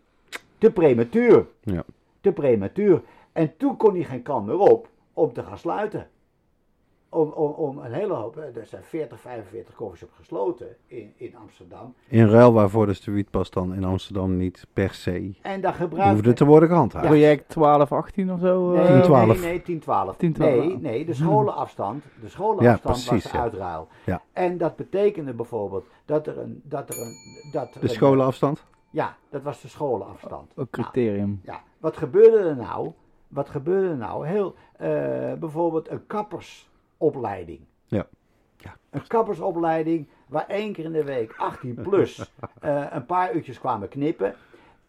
Te 0.59 0.71
prematuur. 0.71 1.47
Ja. 1.61 1.85
Te 2.21 2.33
prematuur. 2.33 3.03
En 3.33 3.57
toen 3.57 3.77
kon 3.77 3.95
hij 3.95 4.05
geen 4.05 4.23
kant 4.23 4.47
meer 4.47 4.59
op 4.59 4.89
om 5.13 5.33
te 5.33 5.43
gaan 5.43 5.59
sluiten. 5.59 6.09
Om, 7.17 7.29
om, 7.31 7.51
om 7.51 7.79
een 7.79 7.93
hele 7.93 8.13
hoop, 8.15 8.37
er 8.37 8.67
zijn 8.67 8.83
40, 8.83 9.21
45 9.21 9.75
coffeeshops 9.75 10.13
gesloten 10.17 10.77
in, 10.87 11.13
in 11.17 11.37
Amsterdam. 11.37 11.95
In 12.09 12.29
ruil 12.29 12.53
waarvoor 12.53 12.87
dus 12.87 13.01
de 13.01 13.11
wietpas 13.11 13.51
dan 13.51 13.75
in 13.75 13.85
Amsterdam 13.85 14.37
niet 14.37 14.67
per 14.73 14.95
se 14.95 15.35
En 15.43 15.61
daar 15.61 15.75
gebruikte... 15.75 16.13
hoefde 16.15 16.33
te 16.33 16.45
worden 16.45 16.69
gehandhaafd. 16.69 17.07
Project 17.07 17.55
1218 17.55 18.33
of 18.33 18.41
zo? 18.41 18.73
eh? 18.75 18.83
Nee, 18.83 18.93
10, 18.93 19.03
12. 19.03 19.27
nee, 19.41 19.51
nee, 19.51 19.63
10, 19.63 19.79
12. 19.81 20.17
10, 20.17 20.33
12. 20.33 20.51
Nee, 20.55 20.79
nee, 20.79 21.05
de 21.05 21.15
scholenafstand. 21.15 22.05
De 22.21 22.29
scholenafstand 22.29 23.05
precies, 23.05 23.23
was 23.23 23.33
de 23.33 23.37
ja. 23.39 23.43
uitruil. 23.43 23.89
Ja. 24.07 24.23
En 24.33 24.59
dat 24.59 24.77
betekende 24.77 25.33
bijvoorbeeld 25.33 25.87
dat 26.05 26.27
er 26.27 26.39
een... 26.39 26.61
Dat 26.65 26.89
er 26.89 27.01
een 27.01 27.15
dat 27.53 27.75
er 27.75 27.81
De 27.81 27.89
een- 27.89 27.95
scholenafstand? 27.95 28.65
Ja, 28.91 29.17
dat 29.31 29.43
was 29.43 29.61
de 29.61 29.69
scholenafstand. 29.69 30.53
Nou, 30.57 30.69
criterium. 30.71 31.41
Ja, 31.45 31.61
wat 31.79 31.97
gebeurde 31.97 32.39
er 32.39 32.57
nou? 32.57 32.91
Wat 33.29 33.49
gebeurde 33.49 33.89
er 33.89 33.97
nou? 33.97 34.27
Heel, 34.27 34.55
eh, 34.77 34.89
bijvoorbeeld 35.33 35.91
een 35.91 36.07
kappersopleiding. 36.99 37.61
Ja. 37.87 38.07
Ja. 38.57 38.77
Een 38.91 39.07
kappersopleiding 39.07 40.09
waar 40.29 40.47
één 40.49 40.73
keer 40.73 40.85
in 40.85 40.93
de 40.93 41.05
week 41.05 41.35
18 41.37 41.75
plus 41.75 42.19
eh, 42.61 42.85
een 42.91 43.07
paar 43.07 43.35
uurtjes 43.35 43.59
kwamen 43.61 43.89
knippen. 43.89 44.35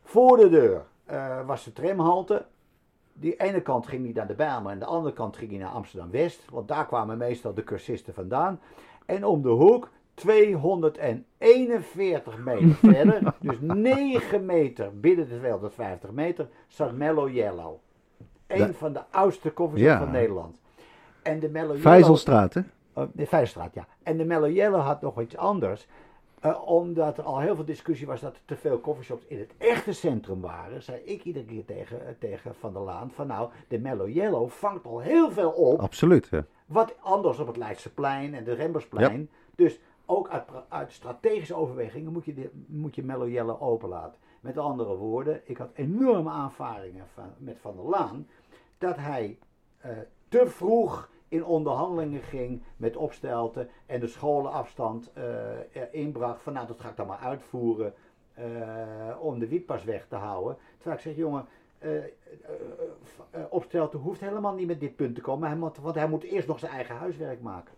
Voor 0.03 0.37
de 0.37 0.49
deur 0.49 0.85
eh, 1.05 1.45
was 1.45 1.63
de 1.63 1.73
tramhalte. 1.73 2.45
Die 3.13 3.35
ene 3.35 3.61
kant 3.61 3.87
ging 3.87 4.03
niet 4.03 4.15
naar 4.15 4.27
de 4.27 4.33
Bijlmer 4.35 4.71
en 4.71 4.79
de 4.79 4.85
andere 4.85 5.13
kant 5.13 5.37
ging 5.37 5.49
hij 5.51 5.59
naar 5.59 5.69
Amsterdam 5.69 6.11
West. 6.11 6.45
Want 6.49 6.67
daar 6.67 6.85
kwamen 6.85 7.17
meestal 7.17 7.53
de 7.53 7.63
cursisten 7.63 8.13
vandaan. 8.13 8.59
En 9.05 9.25
om 9.25 9.41
de 9.41 9.49
hoek 9.49 9.89
241 10.13 12.37
meter 12.43 12.73
verder, 12.93 13.33
dus 13.39 13.57
9 13.59 14.45
meter 14.45 14.99
binnen 14.99 15.29
de 15.29 15.37
250 15.37 16.11
meter, 16.11 16.47
zat 16.67 16.91
Mellow 16.93 17.35
Yellow. 17.35 17.75
Een 18.47 18.73
van 18.73 18.93
de 18.93 19.01
oudste 19.11 19.53
Ja. 19.75 19.97
van 19.97 20.11
Nederland. 20.11 20.59
En 21.27 21.39
de 21.39 21.49
Yellow... 21.51 21.77
Vijzelstraat, 21.77 22.53
hè? 22.53 22.61
Uh, 22.97 23.03
de 23.13 23.25
Vijverstraat, 23.25 23.73
ja. 23.73 23.87
En 24.03 24.17
de 24.17 24.25
Mellow 24.25 24.55
Yellow 24.55 24.81
had 24.81 25.01
nog 25.01 25.21
iets 25.21 25.37
anders. 25.37 25.87
Uh, 26.45 26.67
omdat 26.67 27.17
er 27.17 27.23
al 27.23 27.39
heel 27.39 27.55
veel 27.55 27.65
discussie 27.65 28.07
was 28.07 28.21
dat 28.21 28.35
er 28.35 28.41
te 28.45 28.55
veel 28.55 28.81
coffeeshops 28.81 29.25
in 29.27 29.39
het 29.39 29.51
echte 29.57 29.93
centrum 29.93 30.41
waren, 30.41 30.83
zei 30.83 31.01
ik 31.03 31.23
iedere 31.23 31.45
keer 31.45 31.65
tegen, 31.65 31.97
uh, 32.01 32.07
tegen 32.19 32.55
Van 32.55 32.73
der 32.73 32.81
Laan 32.81 33.11
van 33.11 33.27
nou, 33.27 33.49
de 33.67 33.79
Mellow 33.79 34.09
Yellow 34.09 34.49
vangt 34.49 34.85
al 34.85 34.99
heel 34.99 35.31
veel 35.31 35.49
op. 35.49 35.79
Absoluut. 35.79 36.27
Ja. 36.31 36.45
Wat 36.65 36.95
anders 36.99 37.39
op 37.39 37.47
het 37.47 37.57
Leidseplein 37.57 38.33
en 38.33 38.43
de 38.43 38.53
Rembersplein. 38.53 39.29
Dus 39.55 39.79
ook 40.05 40.29
uit, 40.29 40.43
uit 40.67 40.91
strategische 40.91 41.55
overwegingen 41.55 42.11
moet 42.11 42.25
je, 42.25 42.33
de, 42.33 42.49
moet 42.65 42.95
je 42.95 43.03
Mellow 43.03 43.29
Yellow 43.29 43.63
openlaten. 43.63 44.19
Met 44.39 44.57
andere 44.57 44.95
woorden, 44.95 45.41
ik 45.43 45.57
had 45.57 45.69
enorme 45.73 46.29
aanvaringen 46.29 47.05
van, 47.13 47.29
met 47.37 47.57
Van 47.59 47.75
der 47.75 47.85
Laan. 47.85 48.27
Dat 48.77 48.95
hij 48.95 49.37
eh, 49.77 49.91
te 50.29 50.47
vroeg 50.47 51.09
in 51.27 51.45
onderhandelingen 51.45 52.21
ging 52.21 52.63
met 52.77 52.95
opstelten 52.95 53.69
en 53.85 53.99
de 53.99 54.07
scholenafstand 54.07 55.11
eh 55.13 55.23
erin 55.71 56.11
bracht. 56.11 56.41
Van 56.41 56.53
nou, 56.53 56.67
dat 56.67 56.79
ga 56.79 56.89
ik 56.89 56.95
dan 56.95 57.07
maar 57.07 57.17
uitvoeren 57.17 57.93
eh, 58.33 58.45
om 59.19 59.39
de 59.39 59.47
wietpas 59.47 59.83
weg 59.83 60.07
te 60.07 60.15
houden. 60.15 60.57
Terwijl 60.75 60.95
ik 60.95 61.01
zeg, 61.01 61.15
jongen, 61.15 61.45
eh, 61.77 61.97
eh, 61.97 62.03
opstelten 63.49 63.99
hoeft 63.99 64.19
helemaal 64.19 64.53
niet 64.53 64.67
met 64.67 64.79
dit 64.79 64.95
punt 64.95 65.15
te 65.15 65.21
komen. 65.21 65.47
Hij 65.47 65.57
moet, 65.57 65.77
want 65.77 65.95
hij 65.95 66.07
moet 66.07 66.23
eerst 66.23 66.47
nog 66.47 66.59
zijn 66.59 66.71
eigen 66.71 66.95
huiswerk 66.95 67.41
maken. 67.41 67.73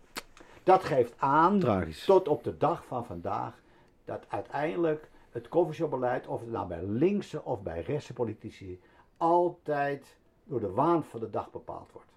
Dat 0.62 0.84
geeft 0.84 1.14
aan, 1.18 1.58
Tragisch. 1.58 2.04
tot 2.04 2.28
op 2.28 2.44
de 2.44 2.56
dag 2.56 2.84
van 2.84 3.04
vandaag, 3.04 3.60
dat 4.04 4.24
uiteindelijk 4.28 5.10
het 5.30 5.48
koffieshopbeleid, 5.48 6.26
of 6.26 6.40
het 6.40 6.50
nou 6.50 6.66
bij 6.66 6.82
linkse 6.82 7.44
of 7.44 7.62
bij 7.62 7.80
rechtse 7.80 8.12
politici, 8.12 8.80
altijd 9.16 10.16
door 10.44 10.60
de 10.60 10.70
waan 10.70 11.04
van 11.04 11.20
de 11.20 11.30
dag 11.30 11.50
bepaald 11.50 11.92
wordt. 11.92 12.09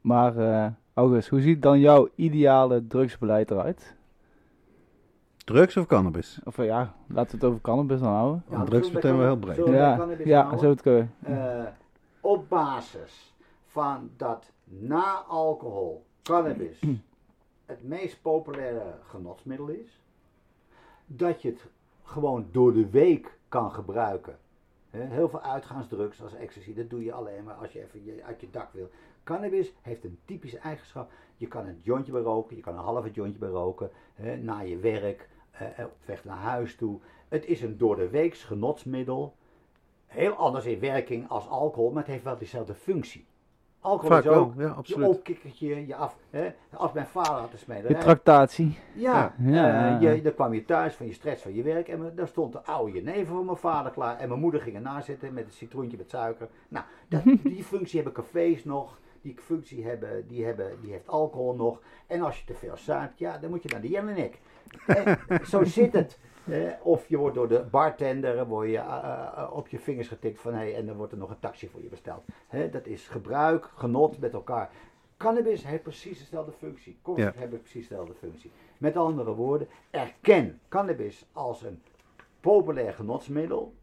Maar 0.00 0.36
eh, 0.36 0.66
August, 0.94 1.28
hoe 1.28 1.40
ziet 1.40 1.62
dan 1.62 1.80
jouw 1.80 2.08
ideale 2.14 2.86
drugsbeleid 2.86 3.50
eruit? 3.50 3.96
Drugs 5.44 5.76
of 5.76 5.86
cannabis? 5.86 6.40
Of 6.44 6.58
eh, 6.58 6.66
ja, 6.66 6.94
laten 7.06 7.30
we 7.30 7.36
het 7.36 7.44
over 7.44 7.60
cannabis 7.60 8.00
dan 8.00 8.12
houden. 8.12 8.44
Ja, 8.50 8.64
drugs 8.64 8.90
meteen 8.90 9.16
wel 9.16 9.26
heel 9.26 9.36
breed. 9.36 9.64
bij 9.64 10.24
Ja, 10.24 10.58
zo 10.58 10.68
het 10.68 10.82
kunnen. 10.82 11.14
Eh, 11.22 11.64
op 12.20 12.48
basis 12.48 13.34
van 13.66 14.10
dat 14.16 14.50
na 14.64 15.24
alcohol 15.28 16.04
cannabis 16.22 16.80
het 17.66 17.82
meest 17.82 18.22
populaire 18.22 18.94
genotsmiddel 19.02 19.68
is, 19.68 20.00
dat 21.06 21.42
je 21.42 21.48
het 21.48 21.66
gewoon 22.02 22.46
door 22.50 22.72
de 22.72 22.90
week 22.90 23.38
kan 23.48 23.72
gebruiken. 23.72 24.38
Hè, 24.90 25.04
Heel 25.04 25.28
veel 25.28 25.42
uitgaansdrugs 25.42 26.22
als 26.22 26.34
ecstasy, 26.34 26.74
dat 26.74 26.90
doe 26.90 27.04
je 27.04 27.12
alleen 27.12 27.44
maar 27.44 27.54
als 27.54 27.72
je 27.72 27.82
even 27.82 28.24
uit 28.24 28.40
je 28.40 28.50
dak 28.50 28.72
wil. 28.72 28.90
Cannabis 29.24 29.72
heeft 29.82 30.04
een 30.04 30.18
typische 30.24 30.58
eigenschap. 30.58 31.10
Je 31.36 31.46
kan 31.48 31.66
een 31.66 31.78
jointje 31.82 32.12
bij 32.12 32.20
roken, 32.20 32.56
je 32.56 32.62
kan 32.62 32.74
een 32.74 32.84
halve 32.84 33.10
jointje 33.10 33.38
bij 33.38 33.48
roken, 33.48 33.90
hè, 34.14 34.36
na 34.36 34.60
je 34.60 34.76
werk, 34.78 35.28
eh, 35.50 35.66
op 35.84 35.92
weg 36.04 36.24
naar 36.24 36.36
huis 36.36 36.76
toe. 36.76 36.98
Het 37.28 37.44
is 37.46 37.62
een 37.62 37.78
door 37.78 37.96
de 37.96 38.08
weeks 38.08 38.44
genotsmiddel 38.44 39.34
heel 40.06 40.32
anders 40.32 40.64
in 40.64 40.80
werking 40.80 41.28
als 41.28 41.48
alcohol, 41.48 41.90
maar 41.90 42.02
het 42.02 42.12
heeft 42.12 42.24
wel 42.24 42.38
dezelfde 42.38 42.74
functie. 42.74 43.26
Alcohol 43.80 44.10
Vaak 44.10 44.24
is 44.24 44.28
ook 44.30 44.54
wel, 44.54 44.64
ja, 44.66 44.70
je 44.70 44.76
absoluut. 44.76 45.08
opkikkertje, 45.08 45.86
je 45.86 45.94
af. 45.96 46.16
Hè? 46.30 46.52
Als 46.70 46.92
mijn 46.92 47.06
vader 47.06 47.32
had 47.40 47.50
de 47.50 47.56
smederij. 47.56 47.94
De 47.96 48.02
tractatie. 48.02 48.78
Ja, 48.94 49.34
Ja. 49.38 49.94
eh, 50.00 50.14
je, 50.16 50.22
dan 50.22 50.34
kwam 50.34 50.54
je 50.54 50.64
thuis 50.64 50.94
van 50.94 51.06
je 51.06 51.12
stress 51.12 51.42
van 51.42 51.54
je 51.54 51.62
werk 51.62 51.88
en 51.88 51.98
me- 52.02 52.14
daar 52.14 52.28
stond 52.28 52.52
de 52.52 52.64
oude 52.64 52.92
jenever 52.92 53.34
voor 53.34 53.44
mijn 53.44 53.56
vader 53.56 53.92
klaar. 53.92 54.18
En 54.18 54.28
mijn 54.28 54.40
moeder 54.40 54.60
ging 54.60 54.76
ernaast 54.76 55.06
zitten 55.06 55.34
met 55.34 55.44
een 55.44 55.52
citroentje 55.52 55.96
met 55.96 56.10
suiker. 56.10 56.48
Nou, 56.68 56.84
dat, 57.08 57.22
die 57.42 57.64
functie 57.64 58.02
hebben 58.02 58.22
cafés 58.24 58.64
nog. 58.64 58.98
Die 59.24 59.36
functie 59.38 59.84
hebben, 59.86 60.26
die, 60.28 60.44
hebben, 60.44 60.80
die 60.80 60.92
heeft 60.92 61.08
alcohol 61.08 61.54
nog. 61.54 61.80
En 62.06 62.22
als 62.22 62.38
je 62.38 62.44
te 62.44 62.54
veel 62.54 62.76
zuipt, 62.76 63.18
ja, 63.18 63.38
dan 63.38 63.50
moet 63.50 63.62
je 63.62 63.68
naar 63.68 63.80
de 63.80 63.88
Jelinek. 63.88 64.38
En 64.86 65.18
zo 65.52 65.64
zit 65.64 65.92
het. 65.92 66.18
Eh, 66.44 66.72
of 66.82 67.08
je 67.08 67.16
wordt 67.16 67.34
door 67.34 67.48
de 67.48 67.64
bartender 67.70 68.46
word 68.46 68.70
je, 68.70 68.76
eh, 68.78 69.28
eh, 69.36 69.50
op 69.52 69.68
je 69.68 69.78
vingers 69.78 70.08
getikt 70.08 70.40
van 70.40 70.54
hey, 70.54 70.74
en 70.76 70.86
dan 70.86 70.96
wordt 70.96 71.12
er 71.12 71.18
nog 71.18 71.30
een 71.30 71.40
taxi 71.40 71.68
voor 71.68 71.82
je 71.82 71.88
besteld. 71.88 72.24
Hè, 72.48 72.70
dat 72.70 72.86
is 72.86 73.08
gebruik, 73.08 73.70
genot 73.74 74.18
met 74.18 74.32
elkaar. 74.32 74.70
Cannabis 75.16 75.64
heeft 75.64 75.82
precies 75.82 76.18
dezelfde 76.18 76.52
functie. 76.52 76.98
Koffie 77.02 77.24
Ja. 77.24 77.32
hebben 77.36 77.60
precies 77.60 77.88
dezelfde 77.88 78.14
functie. 78.14 78.50
Met 78.78 78.96
andere 78.96 79.34
woorden, 79.34 79.68
erken 79.90 80.60
cannabis 80.68 81.26
als 81.32 81.62
een 81.62 81.82
populair 82.40 82.94
genotsmiddel. 82.94 83.74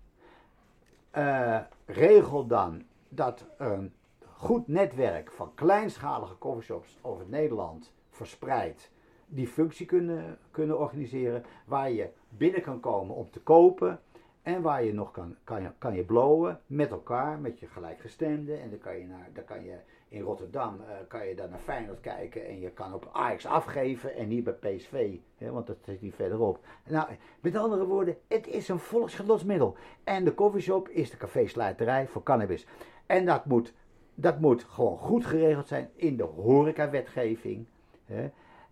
Eh, 1.11 1.59
regel 1.85 2.47
dan 2.47 2.83
dat 3.09 3.45
een 3.57 3.93
goed 4.41 4.67
netwerk 4.67 5.31
van 5.31 5.53
kleinschalige 5.53 6.37
coffeeshops 6.37 6.97
over 7.01 7.25
Nederland 7.27 7.93
verspreid 8.09 8.91
die 9.27 9.47
functie 9.47 9.85
kunnen, 9.85 10.37
kunnen 10.51 10.79
organiseren. 10.79 11.43
Waar 11.65 11.91
je 11.91 12.09
binnen 12.29 12.61
kan 12.61 12.79
komen 12.79 13.15
om 13.15 13.29
te 13.29 13.39
kopen. 13.39 13.99
En 14.41 14.61
waar 14.61 14.83
je 14.83 14.93
nog 14.93 15.11
kan, 15.11 15.35
kan, 15.43 15.61
je, 15.61 15.71
kan 15.77 15.95
je 15.95 16.03
blowen 16.03 16.59
met 16.67 16.91
elkaar, 16.91 17.39
met 17.39 17.59
je 17.59 17.67
gelijkgestemden. 17.67 18.61
En 18.61 18.69
dan 18.69 18.79
kan 18.79 18.97
je, 18.97 19.05
naar, 19.05 19.29
dan 19.33 19.43
kan 19.43 19.63
je 19.63 19.75
in 20.07 20.21
Rotterdam 20.21 20.81
eh, 20.81 20.95
kan 21.07 21.27
je 21.27 21.35
dan 21.35 21.49
naar 21.49 21.59
Feyenoord 21.59 21.99
kijken. 21.99 22.45
En 22.47 22.59
je 22.59 22.69
kan 22.69 22.93
op 22.93 23.09
Ajax 23.11 23.45
afgeven 23.45 24.15
en 24.15 24.27
niet 24.27 24.43
bij 24.43 24.53
PSV. 24.53 25.17
Hè, 25.37 25.51
want 25.51 25.67
dat 25.67 25.77
zit 25.81 26.01
niet 26.01 26.15
verderop. 26.15 26.59
Nou, 26.87 27.09
met 27.41 27.55
andere 27.55 27.85
woorden, 27.85 28.17
het 28.27 28.47
is 28.47 28.69
een 28.69 28.79
volksgenotsmiddel. 28.79 29.75
En 30.03 30.23
de 30.23 30.33
koffieshop 30.33 30.89
is 30.89 31.09
de 31.09 31.17
cafésluiterij 31.17 32.07
voor 32.07 32.23
cannabis. 32.23 32.67
En 33.05 33.25
dat 33.25 33.45
moet, 33.45 33.73
dat 34.15 34.39
moet 34.39 34.63
gewoon 34.63 34.97
goed 34.97 35.25
geregeld 35.25 35.67
zijn 35.67 35.89
in 35.95 36.17
de 36.17 36.23
horecawetgeving. 36.23 37.65
Hè. 38.05 38.29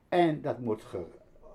En 0.10 0.42
dat 0.42 0.60
moet 0.60 0.82
ge, 0.84 1.06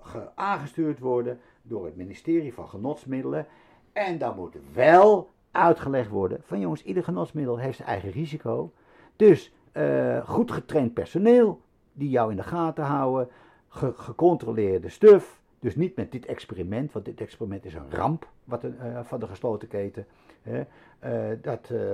ge- 0.01 0.29
aangestuurd 0.35 0.99
worden 0.99 1.39
door 1.61 1.85
het 1.85 1.95
ministerie 1.95 2.53
van 2.53 2.67
Genotsmiddelen. 2.67 3.45
En 3.93 4.17
dan 4.17 4.35
moet 4.35 4.57
wel 4.73 5.29
uitgelegd 5.51 6.09
worden 6.09 6.41
van 6.43 6.59
jongens, 6.59 6.83
ieder 6.83 7.03
genotsmiddel 7.03 7.57
heeft 7.57 7.77
zijn 7.77 7.87
eigen 7.89 8.09
risico. 8.11 8.71
Dus 9.15 9.53
eh, 9.71 10.29
goed 10.29 10.51
getraind 10.51 10.93
personeel 10.93 11.61
die 11.93 12.09
jou 12.09 12.31
in 12.31 12.37
de 12.37 12.43
gaten 12.43 12.83
houden, 12.83 13.27
ge- 13.67 13.93
gecontroleerde 13.95 14.89
stuf. 14.89 15.41
Dus 15.59 15.75
niet 15.75 15.95
met 15.95 16.11
dit 16.11 16.25
experiment, 16.25 16.91
want 16.91 17.05
dit 17.05 17.21
experiment 17.21 17.65
is 17.65 17.73
een 17.73 17.91
ramp 17.91 18.29
wat 18.43 18.63
eh, 18.63 18.99
van 19.03 19.19
de 19.19 19.27
gesloten 19.27 19.67
keten. 19.67 20.05
Hè. 20.45 20.63
Eh, 20.99 21.37
dat, 21.41 21.69
eh, 21.71 21.91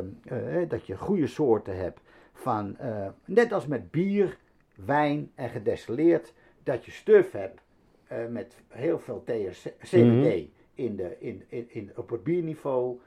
eh, 0.61 0.69
dat 0.69 0.87
je 0.87 0.97
goede 0.97 1.27
soorten 1.27 1.77
hebt 1.77 1.99
van, 2.33 2.77
net 3.25 3.51
als 3.51 3.67
met 3.67 3.91
bier, 3.91 4.37
wijn 4.75 5.31
en 5.35 5.49
gedestilleerd, 5.49 6.33
dat 6.63 6.85
je 6.85 6.91
stuf 6.91 7.31
hebt 7.31 7.61
met 8.29 8.55
heel 8.67 8.99
veel 8.99 9.23
THC, 9.23 9.73
CBD 9.79 10.49
in 10.73 10.95
de, 10.95 11.15
in, 11.19 11.43
in, 11.47 11.65
in, 11.69 11.91
op 11.95 12.09
het 12.09 12.23
bierniveau. 12.23 12.99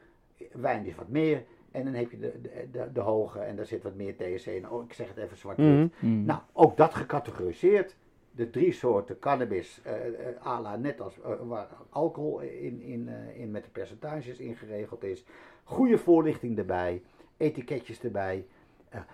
Wijn 0.52 0.86
is 0.86 0.94
wat 0.94 1.08
meer. 1.08 1.42
En 1.70 1.84
dan 1.84 1.94
heb 1.94 2.10
je 2.10 2.18
de, 2.18 2.40
de, 2.40 2.68
de, 2.72 2.92
de 2.92 3.00
hoge 3.00 3.38
en 3.38 3.56
daar 3.56 3.66
zit 3.66 3.82
wat 3.82 3.94
meer 3.94 4.16
THC 4.16 4.46
in. 4.46 4.70
Oh, 4.70 4.84
ik 4.84 4.92
zeg 4.92 5.08
het 5.08 5.16
even 5.16 5.36
zwart-wit. 5.36 5.92
Mhm. 6.00 6.24
Nou, 6.24 6.40
ook 6.52 6.76
dat 6.76 6.94
gecategoriseerd. 6.94 7.96
De 8.36 8.50
drie 8.50 8.72
soorten 8.72 9.18
cannabis, 9.18 9.80
la 10.44 10.76
net 10.76 11.00
als 11.00 11.20
eh, 11.20 11.30
waar 11.42 11.68
alcohol 11.90 12.40
in, 12.40 12.80
in, 12.80 13.08
in 13.34 13.50
met 13.50 13.64
de 13.64 13.70
percentages 13.70 14.38
ingeregeld 14.38 15.04
is. 15.04 15.24
Goede 15.64 15.98
voorlichting 15.98 16.58
erbij, 16.58 17.02
etiketjes 17.36 18.00
erbij. 18.00 18.46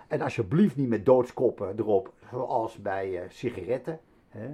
En 0.07 0.21
alsjeblieft 0.21 0.75
niet 0.75 0.89
met 0.89 1.05
doodskoppen 1.05 1.73
erop, 1.77 2.13
zoals 2.29 2.77
bij 2.77 3.25
sigaretten. 3.29 3.99
Hè. 4.29 4.53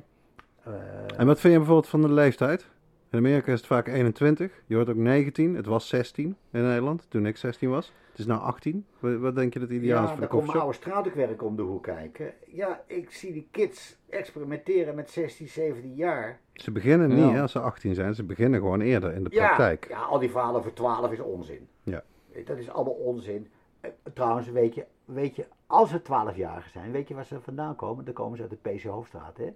En 1.18 1.26
wat 1.26 1.40
vind 1.40 1.54
je 1.54 1.60
bijvoorbeeld 1.60 1.88
van 1.88 2.02
de 2.02 2.12
leeftijd? 2.12 2.68
In 3.12 3.18
Amerika 3.18 3.52
is 3.52 3.58
het 3.58 3.68
vaak 3.68 3.88
21. 3.88 4.62
Je 4.66 4.76
hoort 4.76 4.90
ook 4.90 4.96
19. 4.96 5.56
Het 5.56 5.66
was 5.66 5.88
16 5.88 6.26
in 6.52 6.62
Nederland 6.64 7.06
toen 7.10 7.26
ik 7.26 7.38
16 7.38 7.70
was. 7.70 7.94
Het 8.10 8.20
is 8.20 8.26
nu 8.26 8.34
18. 8.34 8.86
Wat, 9.00 9.36
denk 9.36 9.54
je 9.54 9.60
dat 9.60 9.70
ideaal 9.70 10.04
is 10.04 10.10
ja, 10.10 10.16
voor 10.16 10.16
de 10.16 10.20
dan 10.22 10.30
komt 10.30 10.46
mijn 10.46 10.58
koffieshop? 10.60 10.94
oude 10.94 11.08
straatwerk 11.14 11.44
om 11.44 11.56
de 11.56 11.62
hoek 11.62 11.84
kijken. 11.84 12.34
Ja, 12.48 12.82
ik 12.88 13.12
zie 13.12 13.34
die 13.34 13.48
kids 13.52 13.98
experimenteren 14.10 14.96
met 14.96 15.10
16, 15.10 15.48
17 15.48 15.96
jaar. 15.96 16.40
Ze 16.54 16.72
beginnen 16.72 17.10
niet 17.10 17.32
Ja. 17.34 17.42
als 17.42 17.52
ze 17.52 17.60
18 17.60 17.96
zijn. 17.96 18.16
Ze 18.16 18.24
beginnen 18.24 18.60
gewoon 18.60 18.82
eerder 18.82 19.14
in 19.14 19.24
de 19.24 19.30
Ja, 19.34 19.46
praktijk. 19.46 19.88
ja, 19.90 20.00
al 20.02 20.20
die 20.20 20.30
verhalen 20.30 20.64
voor 20.64 20.74
12 20.74 21.12
is 21.12 21.20
onzin. 21.20 21.68
Ja. 21.84 22.04
Dat 22.46 22.58
is 22.58 22.70
allemaal 22.70 22.94
onzin. 22.94 23.48
Eh, 23.82 23.90
Trouwens, 24.14 24.50
weet 24.50 24.76
je, 24.76 24.86
weet 25.06 25.36
je, 25.36 25.46
als 25.68 25.90
ze 25.90 26.02
12-jarigen 26.02 26.72
zijn, 26.72 26.92
weet 26.92 27.08
je 27.08 27.14
waar 27.16 27.26
ze 27.26 27.42
vandaan 27.42 27.76
komen? 27.76 28.06
Dan 28.06 28.14
komen 28.14 28.38
ze 28.38 28.44
uit 28.50 28.58
de 28.64 28.70
PC 28.72 28.84
Hoofdstraat, 28.84 29.38
hè? 29.38 29.50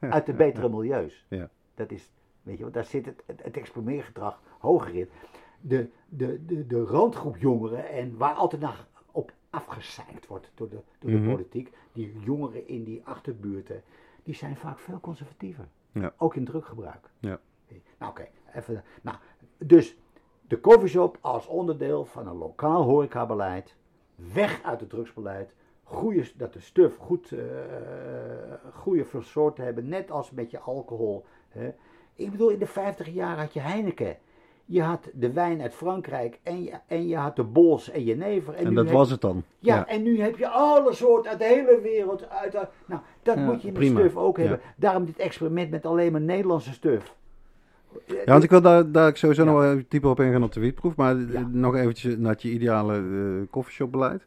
Uit 0.10 0.26
de 0.26 0.32
betere 0.32 0.68
milieus. 0.68 1.26
Ja. 1.28 1.48
Dat 1.74 1.90
is, 1.90 2.10
weet 2.42 2.56
je, 2.56 2.62
want 2.62 2.74
daar 2.74 2.84
zit 2.84 3.06
het, 3.06 3.22
het, 3.26 3.42
het 3.42 3.56
experimeergedrag 3.56 4.40
hoger 4.58 4.94
in. 4.94 5.08
De, 5.60 5.88
de, 6.08 6.44
de, 6.46 6.66
de 6.66 6.84
randgroep 6.84 7.36
jongeren, 7.36 7.88
en 7.88 8.16
waar 8.16 8.34
altijd 8.34 8.62
naar 8.62 8.86
op 9.12 9.32
afgezeikt 9.50 10.26
wordt 10.26 10.50
door 10.54 10.68
de, 10.68 10.80
door 10.98 11.10
de 11.10 11.16
Mhm. 11.16 11.30
politiek, 11.30 11.72
die 11.92 12.20
jongeren 12.20 12.68
in 12.68 12.84
die 12.84 13.00
achterbuurten, 13.04 13.82
die 14.22 14.34
zijn 14.34 14.56
vaak 14.56 14.78
veel 14.78 15.00
conservatiever. 15.00 15.68
Ja. 15.92 16.14
Ook 16.18 16.34
in 16.36 16.44
druggebruik. 16.44 17.10
Ja. 17.18 17.40
Nou, 17.98 18.10
oké, 18.12 18.28
even. 18.54 18.84
Nou, 19.02 19.16
dus 19.58 19.96
de 20.48 20.60
coffeeshop 20.60 21.18
als 21.20 21.46
onderdeel 21.46 22.04
van 22.04 22.26
een 22.26 22.36
lokaal 22.36 22.82
horecabeleid, 22.82 23.76
weg 24.14 24.62
uit 24.62 24.80
het 24.80 24.90
drugsbeleid, 24.90 25.54
goede, 25.82 26.30
dat 26.36 26.52
de 26.52 26.60
stuf 26.60 26.96
goed, 26.96 27.32
eh 27.32 27.44
goede 28.72 29.06
soorten 29.20 29.64
hebben, 29.64 29.88
net 29.88 30.10
als 30.10 30.30
met 30.30 30.50
je 30.50 30.58
alcohol. 30.58 31.24
Hè. 31.48 31.74
Ik 32.16 32.30
bedoel, 32.30 32.48
in 32.50 32.58
de 32.58 32.66
50 32.66 33.08
jaar 33.08 33.38
had 33.38 33.52
je 33.52 33.60
Heineken. 33.60 34.16
Je 34.64 34.82
had 34.82 35.08
de 35.14 35.32
wijn 35.32 35.60
uit 35.62 35.74
Frankrijk 35.74 36.38
en 36.42 36.62
je, 36.62 36.72
en 36.86 37.08
je 37.08 37.16
had 37.16 37.36
de 37.36 37.44
Bols 37.44 37.90
en 37.90 38.04
Jenever. 38.04 38.54
En 38.54 38.68
nu 38.68 38.74
dat 38.74 38.84
heb 38.84 38.94
was 38.94 39.10
het 39.10 39.20
dan. 39.20 39.42
ja, 39.58 39.86
en 39.86 40.02
nu 40.02 40.20
heb 40.20 40.38
je 40.38 40.48
alle 40.48 40.94
soorten 40.94 41.30
uit 41.30 41.38
de 41.40 41.44
hele 41.44 41.80
wereld. 41.82 42.28
Uit, 42.30 42.52
nou, 42.86 43.00
dat 43.22 43.36
Ja, 43.36 43.44
moet 43.44 43.60
je 43.60 43.66
met 43.66 43.74
prima. 43.76 43.98
stuf 44.00 44.16
ook 44.16 44.36
hebben. 44.38 44.60
Ja. 44.62 44.72
Daarom 44.76 45.04
dit 45.04 45.16
experiment 45.18 45.70
met 45.70 45.86
alleen 45.86 46.12
maar 46.12 46.20
Nederlandse 46.20 46.72
stuf. 46.72 47.14
Ja, 48.06 48.16
want 48.24 48.42
ik 48.44 48.50
wil 48.50 48.60
daar, 48.62 48.90
daar 48.92 49.16
sowieso 49.16 49.44
Ja. 49.44 49.50
nog 49.50 49.60
wel 49.60 49.70
even 49.72 49.86
dieper 49.88 50.10
op 50.10 50.20
ingaan 50.20 50.42
op 50.42 50.52
de 50.52 50.60
wietproef. 50.60 50.96
Maar 50.96 51.16
nog 51.50 51.76
eventjes 51.76 52.16
naar 52.16 52.34
je 52.38 52.50
ideale 52.50 52.94
eh 52.96 53.50
koffieshopbeleid. 53.50 54.24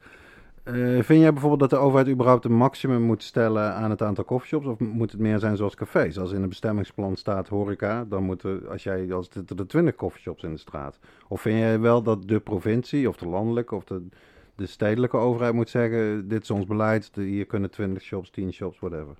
Eh, 0.65 0.73
vind 1.03 1.21
jij 1.21 1.31
bijvoorbeeld 1.31 1.59
dat 1.59 1.69
de 1.69 1.85
overheid 1.85 2.07
überhaupt 2.09 2.45
een 2.45 2.53
maximum 2.57 3.01
moet 3.01 3.23
stellen 3.23 3.73
aan 3.73 3.89
het 3.89 4.01
aantal 4.01 4.25
coffeeshops? 4.25 4.65
Of 4.65 4.79
moet 4.79 5.11
het 5.11 5.21
meer 5.21 5.39
zijn 5.39 5.57
zoals 5.57 5.75
cafés? 5.75 6.19
Als 6.19 6.31
in 6.31 6.41
een 6.41 6.49
bestemmingsplan 6.49 7.15
staat 7.15 7.47
horeca, 7.47 8.05
dan 8.05 8.23
moeten, 8.23 8.69
als 8.69 8.83
jij, 8.83 9.13
als 9.13 9.29
er 9.29 9.67
20 9.67 9.95
coffeeshops 9.95 10.43
in 10.43 10.51
de 10.51 10.57
straat. 10.57 10.99
Of 11.27 11.41
vind 11.41 11.59
jij 11.59 11.79
wel 11.79 12.01
dat 12.03 12.27
de 12.27 12.39
provincie, 12.39 13.09
of 13.09 13.17
de 13.17 13.27
landelijke, 13.27 13.75
of 13.75 13.83
de, 13.83 14.07
de 14.55 14.65
stedelijke 14.65 15.17
overheid 15.17 15.53
moet 15.53 15.69
zeggen, 15.69 16.27
dit 16.27 16.41
is 16.41 16.51
ons 16.51 16.65
beleid, 16.65 17.13
de- 17.13 17.21
hier 17.21 17.45
kunnen 17.45 17.71
20 17.71 18.03
shops, 18.03 18.29
10 18.29 18.53
shops, 18.53 18.79
whatever. 18.79 19.15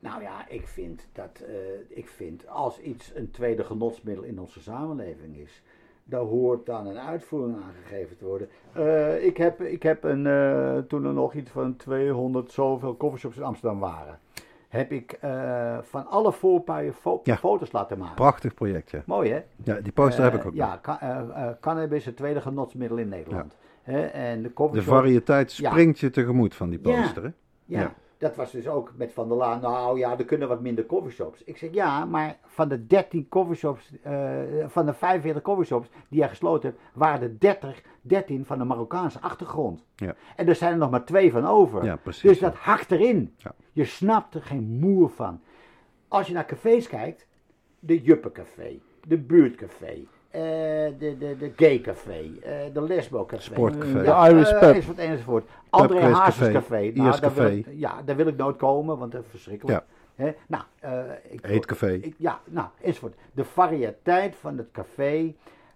Nou 0.00 0.22
ja, 0.22 0.48
ik 0.48 0.66
vind 0.66 1.08
dat 1.12 1.42
eh, 1.48 1.54
ik 1.88 2.08
vind 2.08 2.48
als 2.48 2.80
iets 2.80 3.12
een 3.14 3.30
tweede 3.30 3.64
genotsmiddel 3.64 4.24
in 4.24 4.40
onze 4.40 4.60
samenleving 4.60 5.36
is, 5.36 5.62
daar 6.08 6.20
hoort 6.20 6.66
dan 6.66 6.86
een 6.86 6.98
uitvoering 6.98 7.56
aan 7.56 7.72
gegeven 7.84 8.16
te 8.16 8.24
worden. 8.24 8.48
Eh, 8.72 9.24
ik 9.24 9.36
heb, 9.36 9.60
ik 9.60 9.82
heb 9.82 10.04
een, 10.04 10.26
eh, 10.26 10.78
toen 10.78 11.04
er 11.04 11.12
nog 11.12 11.34
iets 11.34 11.50
van 11.50 11.76
200 11.76 12.52
zoveel 12.52 12.96
coffeeshops 12.96 13.36
in 13.36 13.42
Amsterdam 13.42 13.78
waren, 13.80 14.18
heb 14.68 14.92
ik 14.92 15.12
eh, 15.12 15.78
van 15.82 16.06
alle 16.06 16.32
voorpaaien 16.32 16.94
fo- 16.94 17.20
Ja. 17.24 17.36
foto's 17.36 17.72
laten 17.72 17.98
maken. 17.98 18.14
Prachtig 18.14 18.54
project, 18.54 18.90
ja. 18.90 19.02
Mooi 19.06 19.30
hè? 19.30 19.40
Ja, 19.64 19.80
die 19.80 19.92
poster 19.92 20.24
heb 20.24 20.34
ik 20.34 20.46
ook. 20.46 20.54
Ja, 20.54 20.78
ca- 20.82 21.56
cannabis 21.60 22.04
het 22.04 22.16
tweede 22.16 22.40
genotsmiddel 22.40 22.96
in 22.98 23.08
Nederland. 23.08 23.56
En 24.12 24.42
de 24.42 24.52
De 24.72 24.82
variëteit 24.82 25.56
Ja. 25.56 25.70
springt 25.70 25.98
je 25.98 26.10
tegemoet 26.10 26.54
van 26.54 26.70
die 26.70 26.78
poster, 26.78 27.22
hè? 27.22 27.28
Ja, 27.64 27.80
Ja. 27.80 27.94
Dat 28.18 28.36
was 28.36 28.52
dus 28.52 28.68
ook 28.68 28.92
met 28.96 29.12
Van 29.12 29.28
der 29.28 29.36
Laan. 29.36 29.60
Nou 29.60 29.98
ja, 29.98 30.18
er 30.18 30.24
kunnen 30.24 30.48
wat 30.48 30.60
minder 30.60 30.86
coffeeshops. 30.86 31.44
Ik 31.44 31.56
zeg 31.56 31.72
ja, 31.72 32.04
maar 32.04 32.36
van 32.46 32.68
de 32.68 32.86
13 32.86 33.28
coffeeshops, 33.28 33.92
eh, 34.02 34.40
van 34.66 34.86
de 34.86 34.94
45 34.94 35.42
coffeeshops 35.42 35.88
die 36.08 36.20
hij 36.20 36.28
gesloten 36.28 36.70
heeft, 36.70 36.82
waren 36.92 37.22
er 37.22 37.38
30, 37.38 37.82
13 38.00 38.44
van 38.44 38.58
de 38.58 38.64
Marokkaanse 38.64 39.20
achtergrond. 39.20 39.84
Ja. 39.96 40.14
En 40.36 40.48
er 40.48 40.54
zijn 40.54 40.72
er 40.72 40.78
nog 40.78 40.90
maar 40.90 41.04
twee 41.04 41.30
van 41.30 41.46
over. 41.46 41.84
Ja, 41.84 41.96
precies. 41.96 42.22
Dus 42.22 42.38
dat 42.38 42.54
hakt 42.54 42.90
erin. 42.90 43.34
Je 43.72 43.84
snapt 43.84 44.34
er 44.34 44.42
geen 44.42 44.78
moer 44.80 45.10
van. 45.10 45.40
Als 46.08 46.26
je 46.26 46.32
naar 46.32 46.46
cafés 46.46 46.88
kijkt, 46.88 47.26
de 47.78 48.02
Juppencafé, 48.02 48.78
de 49.06 49.18
Buurtcafé, 49.18 50.06
de, 50.98 51.16
de, 51.18 51.36
de 51.38 51.52
Gaycafé, 51.56 52.30
eh 52.42 52.52
de 52.72 52.82
Lesbo-café. 52.82 53.42
Sportcafé. 53.42 54.02
Ja, 54.02 54.24
De 54.28 54.34
Irish 54.34 54.50
eh, 54.50 54.58
Pub. 54.58 54.74
Enzovoort, 54.74 54.98
enzovoort. 54.98 55.44
André 55.70 56.00
Hazes 56.00 56.34
Café, 56.38 56.52
Café. 56.52 56.80
Nou, 56.94 56.94
daar 56.94 57.20
wil 57.20 57.20
Café. 57.44 57.48
ik, 57.50 57.66
ja, 57.76 58.02
daar 58.04 58.16
wil 58.16 58.26
ik 58.26 58.36
nooit 58.36 58.56
komen, 58.56 58.98
want 58.98 59.12
dat 59.12 59.22
is 59.24 59.30
verschrikkelijk. 59.30 59.84
Hè? 60.14 60.30
Nou, 60.48 60.62
eh, 60.80 61.00
ik, 61.28 61.46
Eetcafé. 61.46 61.92
ik- 61.92 62.14
ja, 62.18 62.40
nou, 62.44 62.66
enzovoort. 62.82 63.14
De 63.32 63.44
variëteit 63.44 64.36
van 64.36 64.56
het 64.58 64.70
café 64.72 65.34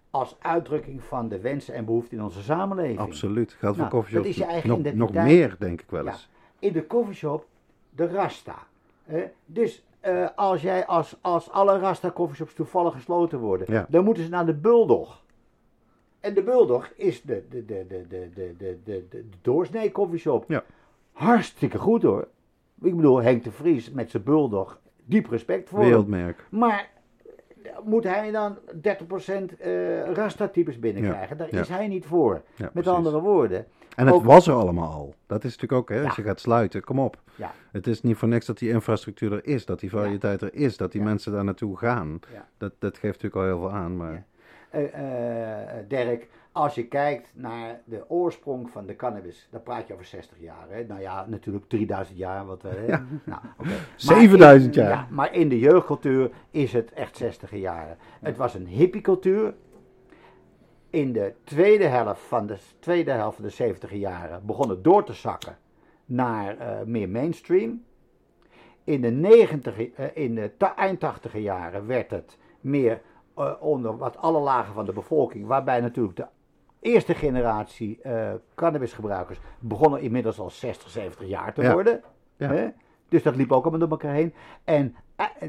als 0.09 0.35
uitdrukking 0.41 1.03
van 1.03 1.27
de 1.29 1.39
wensen 1.39 1.73
en 1.73 1.85
behoeften 1.85 2.17
in 2.17 2.23
onze 2.23 2.41
samenleving. 2.41 2.99
Absoluut. 2.99 3.51
Geldt 3.59 3.77
voor 3.77 3.85
Nou, 3.85 3.89
coffeeshops 3.89 4.25
dat 4.27 4.35
is 4.35 4.41
je 4.41 4.51
eigen 4.51 4.69
nog, 4.83 4.93
nog 4.93 5.23
meer, 5.25 5.55
denk 5.59 5.81
ik 5.81 5.89
wel 5.89 6.03
Ja. 6.03 6.11
eens. 6.11 6.29
In 6.59 6.71
de 6.73 6.87
coffeeshop 6.87 7.45
de 7.89 8.07
Rasta. 8.07 8.55
hè. 9.05 9.23
dus 9.45 9.83
eh, 10.03 10.27
als, 10.35 10.61
jij, 10.61 10.85
als, 10.85 11.15
als 11.21 11.49
alle 11.51 11.79
Rasta 11.79 12.11
coffeeshops 12.11 12.53
toevallig 12.53 12.93
gesloten 12.93 13.39
worden, 13.39 13.67
Ja. 13.73 13.85
dan 13.89 14.03
moeten 14.03 14.23
ze 14.23 14.29
naar 14.29 14.45
de 14.45 14.53
Bulldog. 14.53 15.21
En 16.19 16.33
de 16.33 16.43
Bulldog 16.43 16.89
is 16.95 17.21
de, 17.21 17.43
de, 17.49 17.65
de, 17.65 17.85
de, 17.87 18.05
de, 18.07 18.29
de, 18.33 18.53
de, 18.57 18.79
de, 18.83 19.05
de 19.09 19.23
doorsnee 19.41 19.91
coffeeshop. 19.91 20.45
Ja. 20.47 20.63
Hartstikke 21.11 21.77
goed 21.77 22.01
hoor. 22.03 22.27
Ik 22.81 22.95
bedoel, 22.95 23.21
Henk 23.21 23.43
de 23.43 23.51
Vries 23.51 23.91
met 23.91 24.09
zijn 24.11 24.23
Bulldog, 24.23 24.79
diep 25.05 25.29
respect 25.29 25.69
voor 25.69 25.79
hem. 25.79 25.87
Wereldmerk. 25.87 26.47
Maar 26.49 26.89
eh, 27.63 27.71
moet 27.83 28.03
hij 28.03 28.31
dan 28.31 28.57
30% 28.57 29.57
eh 29.59 30.11
Rasta-types 30.13 30.79
binnenkrijgen? 30.79 31.37
Daar 31.37 31.53
is 31.53 31.69
hij 31.69 31.87
niet 31.87 32.05
voor. 32.05 32.41
Met 32.57 32.71
precies. 32.71 32.91
andere 32.91 33.19
woorden. 33.21 33.65
En 33.95 34.05
het 34.05 34.15
ook- 34.15 34.23
was 34.23 34.47
er 34.47 34.53
allemaal 34.53 34.91
al. 34.91 35.15
Dat 35.27 35.43
is 35.43 35.51
natuurlijk 35.57 35.81
ook, 35.81 35.97
hè, 35.97 36.03
als 36.05 36.15
je 36.15 36.21
gaat 36.23 36.39
sluiten, 36.39 36.83
kom 36.83 36.99
op. 36.99 37.17
Ja. 37.35 37.51
Het 37.71 37.87
is 37.87 38.01
niet 38.01 38.17
voor 38.17 38.27
niks 38.27 38.45
dat 38.45 38.57
die 38.57 38.69
infrastructuur 38.69 39.31
er 39.33 39.45
is, 39.45 39.65
dat 39.65 39.79
die 39.79 39.89
variëteit 39.89 40.41
er 40.41 40.53
is, 40.53 40.77
dat 40.77 40.91
die 40.91 41.01
mensen 41.01 41.31
daar 41.31 41.43
naartoe 41.43 41.77
gaan. 41.77 42.19
Dat, 42.57 42.71
dat 42.79 42.97
geeft 42.97 43.21
natuurlijk 43.23 43.35
al 43.35 43.43
heel 43.43 43.69
veel 43.69 43.77
aan. 43.79 43.97
Maar 43.97 44.11
Ja. 44.11 44.23
Eh, 44.79 45.73
Dirk, 45.87 46.27
als 46.51 46.75
je 46.75 46.87
kijkt 46.87 47.29
naar 47.35 47.79
de 47.85 48.09
oorsprong 48.09 48.69
van 48.69 48.85
de 48.85 48.95
cannabis, 48.95 49.47
dan 49.51 49.63
praat 49.63 49.87
je 49.87 49.93
over 49.93 50.05
60 50.05 50.39
jaar. 50.39 50.65
Hè? 50.69 50.83
Nou 50.83 51.01
ja, 51.01 51.25
natuurlijk 51.27 51.65
3000 51.69 52.17
jaar. 52.17 52.45
Wat 52.45 52.61
hè? 52.61 52.85
Ja. 52.87 53.05
Nou, 53.23 53.41
oké. 53.57 53.69
Maar 54.07 54.17
7000 54.17 54.75
in- 54.75 54.81
jaar. 54.81 54.91
Ja, 54.91 55.07
maar 55.09 55.33
in 55.35 55.49
de 55.49 55.59
jeugdcultuur 55.59 56.29
is 56.51 56.73
het 56.73 56.93
echt 56.93 57.17
60 57.17 57.51
jaren. 57.55 57.97
Het 58.21 58.37
was 58.37 58.53
een 58.53 58.67
hippiecultuur. 58.67 59.53
In 60.93 61.13
de 61.13 61.33
tweede 61.43 61.85
helft 61.85 62.21
van 62.21 62.47
de, 62.47 62.57
tweede 62.79 63.11
helft 63.11 63.35
van 63.35 63.45
de 63.45 63.51
70 63.51 63.91
jaren 63.93 64.45
begon 64.45 64.69
het 64.69 64.83
door 64.83 65.03
te 65.03 65.13
zakken 65.13 65.57
naar 66.05 66.57
eh, 66.57 66.85
meer 66.85 67.09
mainstream. 67.09 67.83
In 68.83 69.01
de, 69.01 69.09
90, 69.09 69.77
eh, 69.77 70.05
in 70.13 70.35
de 70.35 70.51
eind 70.75 70.99
80 70.99 71.37
jaren 71.37 71.87
werd 71.87 72.11
het 72.11 72.37
meer 72.61 73.01
eh, 73.35 73.53
onder 73.59 73.97
wat 73.97 74.17
alle 74.17 74.39
lagen 74.39 74.73
van 74.73 74.85
de 74.85 74.93
bevolking, 74.93 75.45
waarbij 75.47 75.81
natuurlijk 75.81 76.15
de 76.15 76.27
eerste 76.79 77.13
generatie 77.13 77.99
cannabisgebruikers 78.55 79.39
begonnen 79.59 80.01
inmiddels 80.01 80.39
al 80.39 80.49
60, 80.49 80.89
70 80.89 81.27
jaar 81.27 81.53
te 81.53 81.61
Ja. 81.61 81.73
worden. 81.73 82.01
Ja. 82.37 82.47
Hè? 82.47 82.67
Dus 83.09 83.23
dat 83.23 83.35
liep 83.35 83.51
ook 83.51 83.61
allemaal 83.61 83.79
door 83.79 83.89
elkaar 83.89 84.13
heen. 84.13 84.33
En 84.63 84.95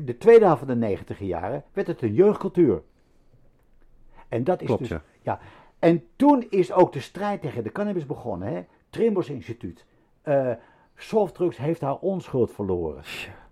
de 0.05 0.17
tweede 0.19 0.45
helft 0.45 0.59
van 0.59 0.69
de 0.69 0.77
90 0.77 1.19
jaren 1.19 1.65
werd 1.73 1.87
het 1.87 2.03
een 2.03 2.15
jeugdcultuur. 2.15 2.83
En 4.29 4.45
dat 4.45 4.61
is 4.61 4.67
Klopt, 4.67 4.81
dus. 4.81 4.91
ja. 4.91 5.03
Ja. 5.25 5.39
En 5.79 6.05
toen 6.17 6.47
is 6.51 6.73
ook 6.73 6.93
de 6.93 7.01
strijd 7.01 7.41
tegen 7.43 7.63
de 7.63 7.73
cannabis 7.73 8.07
begonnen. 8.07 8.49
Hè? 8.49 8.65
Trimbos 8.91 9.29
Instituut. 9.31 9.85
eh 10.23 10.51
Softdrugs 10.97 11.57
heeft 11.57 11.81
haar 11.81 11.97
onschuld 11.97 12.51
verloren. 12.51 13.03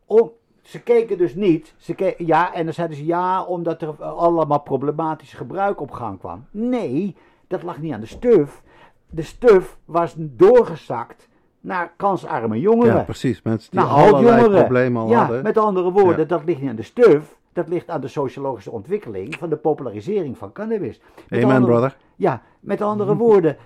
Om, 0.07 0.31
ze 0.61 0.82
keken 0.82 1.19
dus 1.19 1.35
niet. 1.35 1.74
Ze 1.77 2.15
ja, 2.19 2.55
en 2.55 2.65
dan 2.65 2.74
zeiden 2.74 2.97
ze 2.97 3.05
ja, 3.05 3.44
omdat 3.44 3.82
er 3.82 4.05
allemaal 4.05 4.61
problematisch 4.61 5.32
gebruik 5.32 5.81
op 5.81 5.90
gang 5.90 6.19
kwam. 6.19 6.47
Nee, 6.51 7.16
dat 7.47 7.62
lag 7.62 7.78
niet 7.78 7.93
aan 7.93 8.01
de 8.01 8.07
stuf. 8.07 8.62
De 9.11 9.23
stuf 9.23 9.78
was 9.85 10.15
doorgezakt 10.19 11.28
naar 11.61 11.93
kansarme 11.97 12.61
jongeren. 12.61 12.94
Ja, 12.94 13.03
precies. 13.03 13.43
Mensen 13.43 13.70
die 13.70 13.81
naar 13.81 13.89
allerlei 13.89 14.12
halfjongeren. 14.27 14.59
problemen 14.61 15.03
al 15.03 15.09
ja, 15.09 15.19
hadden. 15.19 15.43
met 15.43 15.57
andere 15.59 15.90
woorden, 15.93 16.19
Ja. 16.20 16.24
dat 16.24 16.44
ligt 16.44 16.61
niet 16.61 16.70
aan 16.70 16.77
de 16.77 16.82
stuf. 16.82 17.36
Dat 17.53 17.69
ligt 17.69 17.89
aan 17.91 18.01
de 18.01 18.09
sociologische 18.09 18.70
ontwikkeling 18.70 19.35
van 19.35 19.49
de 19.49 19.57
popularisering 19.57 20.39
van 20.39 20.53
cannabis. 20.53 21.01
Met 21.29 21.43
Amen, 21.43 21.57
andere- 21.57 21.73
brother. 21.73 21.97
Ja, 22.16 22.43
met 22.61 22.81
andere 22.81 23.16
woorden, 23.16 23.57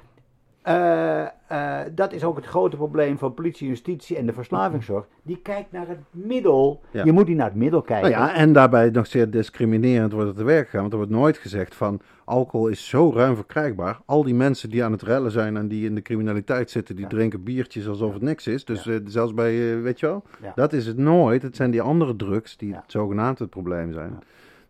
eh, 0.67 1.23
eh, 1.23 1.87
dat 1.95 2.13
is 2.13 2.25
ook 2.25 2.37
het 2.37 2.47
grote 2.47 2.77
probleem 2.77 3.19
van 3.19 3.35
politie, 3.35 3.69
justitie 3.69 4.17
en 4.17 4.27
de 4.27 4.33
verslavingszorg. 4.33 5.07
Die 5.23 5.39
kijkt 5.43 5.73
naar 5.73 5.89
het 5.89 5.99
middel. 6.11 6.81
Ja. 6.91 7.05
Je 7.05 7.13
moet 7.13 7.27
niet 7.27 7.37
naar 7.37 7.47
het 7.47 7.55
middel 7.57 7.83
kijken. 7.83 8.11
Nou 8.11 8.23
ja, 8.23 8.35
en 8.35 8.53
daarbij 8.53 8.91
nog 8.91 9.07
zeer 9.07 9.31
discriminerend 9.31 10.13
wordt 10.13 10.29
het 10.29 10.37
te 10.37 10.45
werk 10.45 10.65
gegaan. 10.65 10.81
Want 10.81 10.93
er 10.93 10.99
wordt 10.99 11.13
nooit 11.13 11.39
gezegd 11.39 11.75
van 11.75 12.01
alcohol 12.25 12.69
is 12.69 12.89
zo 12.89 13.13
ruim 13.15 13.35
verkrijgbaar. 13.35 14.01
Al 14.05 14.23
die 14.25 14.35
mensen 14.35 14.71
die 14.71 14.85
aan 14.85 14.93
het 14.93 15.03
rellen 15.03 15.31
zijn 15.31 15.57
en 15.57 15.69
die 15.69 15.87
in 15.87 15.95
de 15.95 16.03
criminaliteit 16.03 16.71
zitten, 16.71 16.95
die 16.95 17.05
Ja. 17.05 17.11
drinken 17.11 17.43
biertjes 17.43 17.89
alsof 17.89 18.13
het 18.13 18.23
niks 18.23 18.47
is. 18.47 18.65
Dus 18.65 18.87
eh, 18.87 18.97
zelfs 19.05 19.35
bij, 19.35 19.81
weet 19.83 20.01
je 20.01 20.07
wel, 20.07 20.23
dat 20.55 20.73
is 20.73 20.87
het 20.87 20.97
nooit. 20.99 21.43
Het 21.43 21.57
zijn 21.57 21.71
die 21.71 21.83
andere 21.83 22.17
drugs 22.17 22.57
die 22.57 22.77
zogenaamd 22.87 23.39
het 23.39 23.51
probleem 23.51 23.93
zijn. 23.93 24.19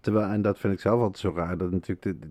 Terwijl, 0.01 0.27
en 0.27 0.43
dat 0.43 0.59
vind 0.59 0.73
ik 0.73 0.81
zelf 0.81 1.01
altijd 1.01 1.19
zo 1.19 1.33
raar. 1.37 1.59
Dat 1.59 1.71
natuurlijk 1.71 2.03
de, 2.03 2.29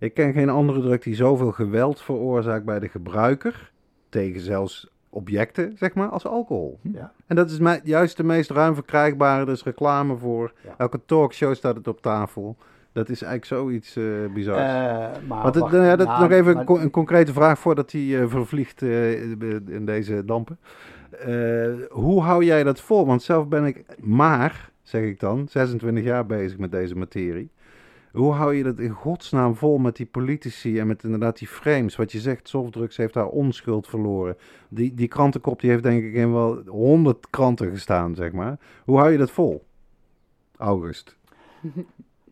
ik 0.00 0.14
ken 0.14 0.32
geen 0.32 0.48
andere 0.48 0.80
drug 0.80 1.00
die 1.00 1.14
zoveel 1.14 1.52
geweld 1.52 2.00
veroorzaakt 2.00 2.64
bij 2.64 2.78
de 2.78 2.88
gebruiker. 2.88 3.72
Tegen 4.08 4.40
zelfs 4.40 4.88
objecten, 5.10 5.72
zeg 5.76 5.94
maar, 5.94 6.08
als 6.08 6.26
alcohol. 6.26 6.78
Ja. 6.82 7.12
En 7.26 7.36
dat 7.36 7.50
is 7.50 7.58
mij, 7.58 7.80
juist 7.84 8.16
de 8.16 8.24
meest 8.24 8.50
ruim 8.50 8.74
verkrijgbare. 8.74 9.44
Er 9.46 9.52
is 9.52 9.62
reclame 9.64 10.16
voor. 10.16 10.52
Ja. 10.64 10.74
Elke 10.78 11.00
talkshow 11.06 11.54
staat 11.54 11.76
het 11.76 11.88
op 11.88 12.02
tafel. 12.02 12.56
Dat 12.92 13.08
is 13.08 13.22
eigenlijk 13.22 13.44
zoiets 13.62 13.96
eh 13.96 14.04
bizar. 14.34 14.56
Eh, 14.56 14.62
maar 15.28 15.42
Want 15.42 15.54
wacht, 15.56 15.72
ja, 15.72 15.96
dat, 15.96 16.06
nou, 16.06 16.20
nog 16.20 16.30
even 16.30 16.44
maar- 16.52 16.56
een, 16.60 16.64
co- 16.66 16.78
een 16.78 16.90
concrete 16.90 17.32
vraag 17.32 17.58
voordat 17.58 17.92
hij 17.92 18.20
eh, 18.20 18.28
vervliegt 18.28 18.82
eh, 18.82 19.12
in 19.68 19.82
deze 19.84 20.24
dampen. 20.24 20.58
Eh, 21.10 21.68
hoe 21.90 22.22
hou 22.22 22.44
jij 22.44 22.62
dat 22.64 22.80
vol? 22.80 23.06
Want 23.06 23.22
zelf 23.22 23.48
ben 23.48 23.64
ik 23.64 23.84
maar, 23.98 24.70
zeg 24.82 25.02
ik 25.02 25.20
dan, 25.20 25.46
26 25.48 26.04
jaar 26.04 26.26
bezig 26.26 26.58
met 26.58 26.70
deze 26.70 26.96
materie. 26.96 27.50
Hoe 28.12 28.32
hou 28.32 28.54
je 28.54 28.62
dat 28.62 28.78
in 28.78 28.90
godsnaam 28.90 29.54
vol 29.54 29.78
met 29.78 29.96
die 29.96 30.06
politici 30.06 30.78
en 30.78 30.86
met 30.86 31.04
inderdaad 31.04 31.38
die 31.38 31.48
frames? 31.48 31.96
Wat 31.96 32.12
je 32.12 32.20
zegt, 32.20 32.48
softdrugs 32.48 32.96
heeft 32.96 33.14
haar 33.14 33.28
onschuld 33.28 33.86
verloren. 33.86 34.36
Die, 34.68 34.94
die 34.94 35.08
krantenkop 35.08 35.60
die 35.60 35.70
heeft 35.70 35.82
denk 35.82 36.02
ik 36.02 36.14
in 36.14 36.32
wel 36.32 36.62
100 36.66 37.30
kranten 37.30 37.70
gestaan, 37.70 38.14
zeg 38.14 38.32
maar. 38.32 38.58
Hoe 38.84 38.98
hou 38.98 39.10
je 39.10 39.18
dat 39.18 39.30
vol? 39.30 39.64
August. 40.56 41.16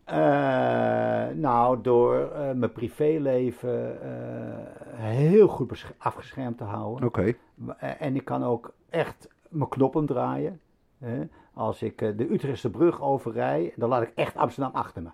Eh, 0.09 1.27
nou, 1.33 1.81
door 1.81 2.31
eh, 2.31 2.51
mijn 2.51 2.71
privéleven 2.71 4.01
eh, 4.01 4.97
heel 4.97 5.47
goed 5.47 5.85
afgeschermd 5.97 6.57
te 6.57 6.63
houden. 6.63 7.07
Oké. 7.07 7.33
En 7.77 8.15
ik 8.15 8.25
kan 8.25 8.43
ook 8.43 8.73
echt 8.89 9.29
mijn 9.49 9.69
knoppen 9.69 10.05
draaien. 10.05 10.59
Hè. 10.97 11.27
Als 11.53 11.81
ik 11.81 11.97
de 11.97 12.31
Utrechtse 12.31 12.69
brug 12.69 13.01
overrij, 13.01 13.73
dan 13.75 13.89
laat 13.89 14.01
ik 14.01 14.11
echt 14.15 14.35
Amsterdam 14.35 14.73
achter 14.73 15.01
me. 15.01 15.09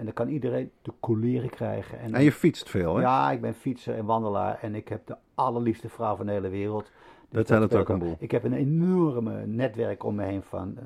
En 0.00 0.06
dan 0.06 0.14
kan 0.14 0.28
iedereen 0.28 0.70
de 0.82 0.92
coleren 1.00 1.50
krijgen. 1.50 1.98
En, 1.98 2.14
En 2.14 2.22
je 2.22 2.32
fietst 2.32 2.68
veel, 2.70 2.94
hè? 2.96 3.00
ja, 3.02 3.30
ik 3.30 3.40
ben 3.40 3.54
fietser 3.54 3.94
en 3.94 4.04
wandelaar 4.04 4.58
en 4.62 4.74
ik 4.74 4.88
heb 4.88 5.06
de 5.06 5.16
allerliefste 5.34 5.88
vrouw 5.88 6.16
van 6.16 6.26
de 6.26 6.32
hele 6.32 6.48
wereld. 6.48 6.82
Dus 6.84 6.92
Dat 7.38 7.46
zijn 7.46 7.62
het 7.62 7.74
ook 7.74 7.88
een 7.88 7.98
boel. 7.98 8.16
Ik 8.18 8.30
heb 8.30 8.44
een 8.44 8.52
enorme 8.52 9.46
netwerk 9.46 10.04
om 10.04 10.14
me 10.14 10.24
heen 10.24 10.42
van 10.42 10.76
eh, 10.78 10.82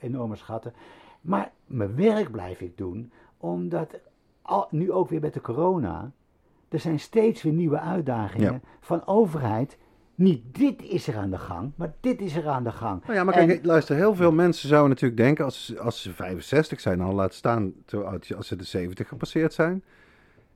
enorme 0.00 0.36
schatten. 0.36 0.72
Maar 1.20 1.50
mijn 1.66 1.94
werk 1.96 2.30
blijf 2.30 2.60
ik 2.60 2.76
doen, 2.76 3.12
omdat 3.36 3.98
al, 4.42 4.66
nu 4.70 4.92
ook 4.92 5.08
weer 5.08 5.20
met 5.20 5.34
de 5.34 5.40
corona, 5.40 6.10
er 6.68 6.78
zijn 6.80 7.00
steeds 7.00 7.42
weer 7.42 7.52
nieuwe 7.52 7.78
uitdagingen 7.80 8.52
Ja. 8.52 8.60
van 8.80 9.06
overheid. 9.06 9.78
Niet 10.16 10.42
dit 10.54 10.82
is 10.82 11.06
er 11.08 11.16
aan 11.16 11.30
de 11.30 11.38
gang, 11.38 11.72
maar 11.74 11.92
dit 12.00 12.20
is 12.20 12.36
er 12.36 12.48
aan 12.48 12.64
de 12.64 12.72
gang. 12.72 13.00
Nou 13.02 13.14
ja, 13.14 13.24
maar 13.24 13.34
En- 13.34 13.46
kijk, 13.46 13.64
luister, 13.64 13.96
heel 13.96 14.14
veel 14.14 14.32
mensen 14.32 14.68
zouden 14.68 14.90
natuurlijk 14.90 15.20
denken, 15.20 15.44
als, 15.44 15.66
ze- 15.66 15.80
als 15.80 16.02
ze 16.02 16.12
65 16.12 16.80
zijn, 16.80 17.00
al 17.00 17.12
laat 17.14 17.34
staan 17.34 17.72
als 18.36 18.46
ze 18.46 18.56
de 18.56 18.64
70 18.64 19.08
gepasseerd 19.08 19.52
zijn. 19.54 19.84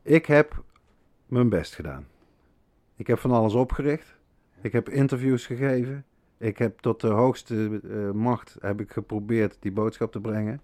Ik 0.02 0.26
heb 0.26 0.62
mijn 1.26 1.48
best 1.48 1.74
gedaan. 1.74 2.06
Ik 2.96 3.06
heb 3.06 3.18
van 3.18 3.30
alles 3.30 3.54
opgericht. 3.54 4.16
Ik 4.60 4.72
heb 4.72 4.88
interviews 4.88 5.46
gegeven. 5.46 6.04
Ik 6.38 6.58
heb 6.58 6.78
tot 6.78 7.00
de 7.00 7.06
hoogste 7.08 7.80
eh, 7.90 8.10
macht 8.10 8.56
heb 8.60 8.80
ik 8.80 8.90
geprobeerd 8.92 9.56
die 9.60 9.72
boodschap 9.72 10.12
te 10.12 10.20
brengen. 10.20 10.60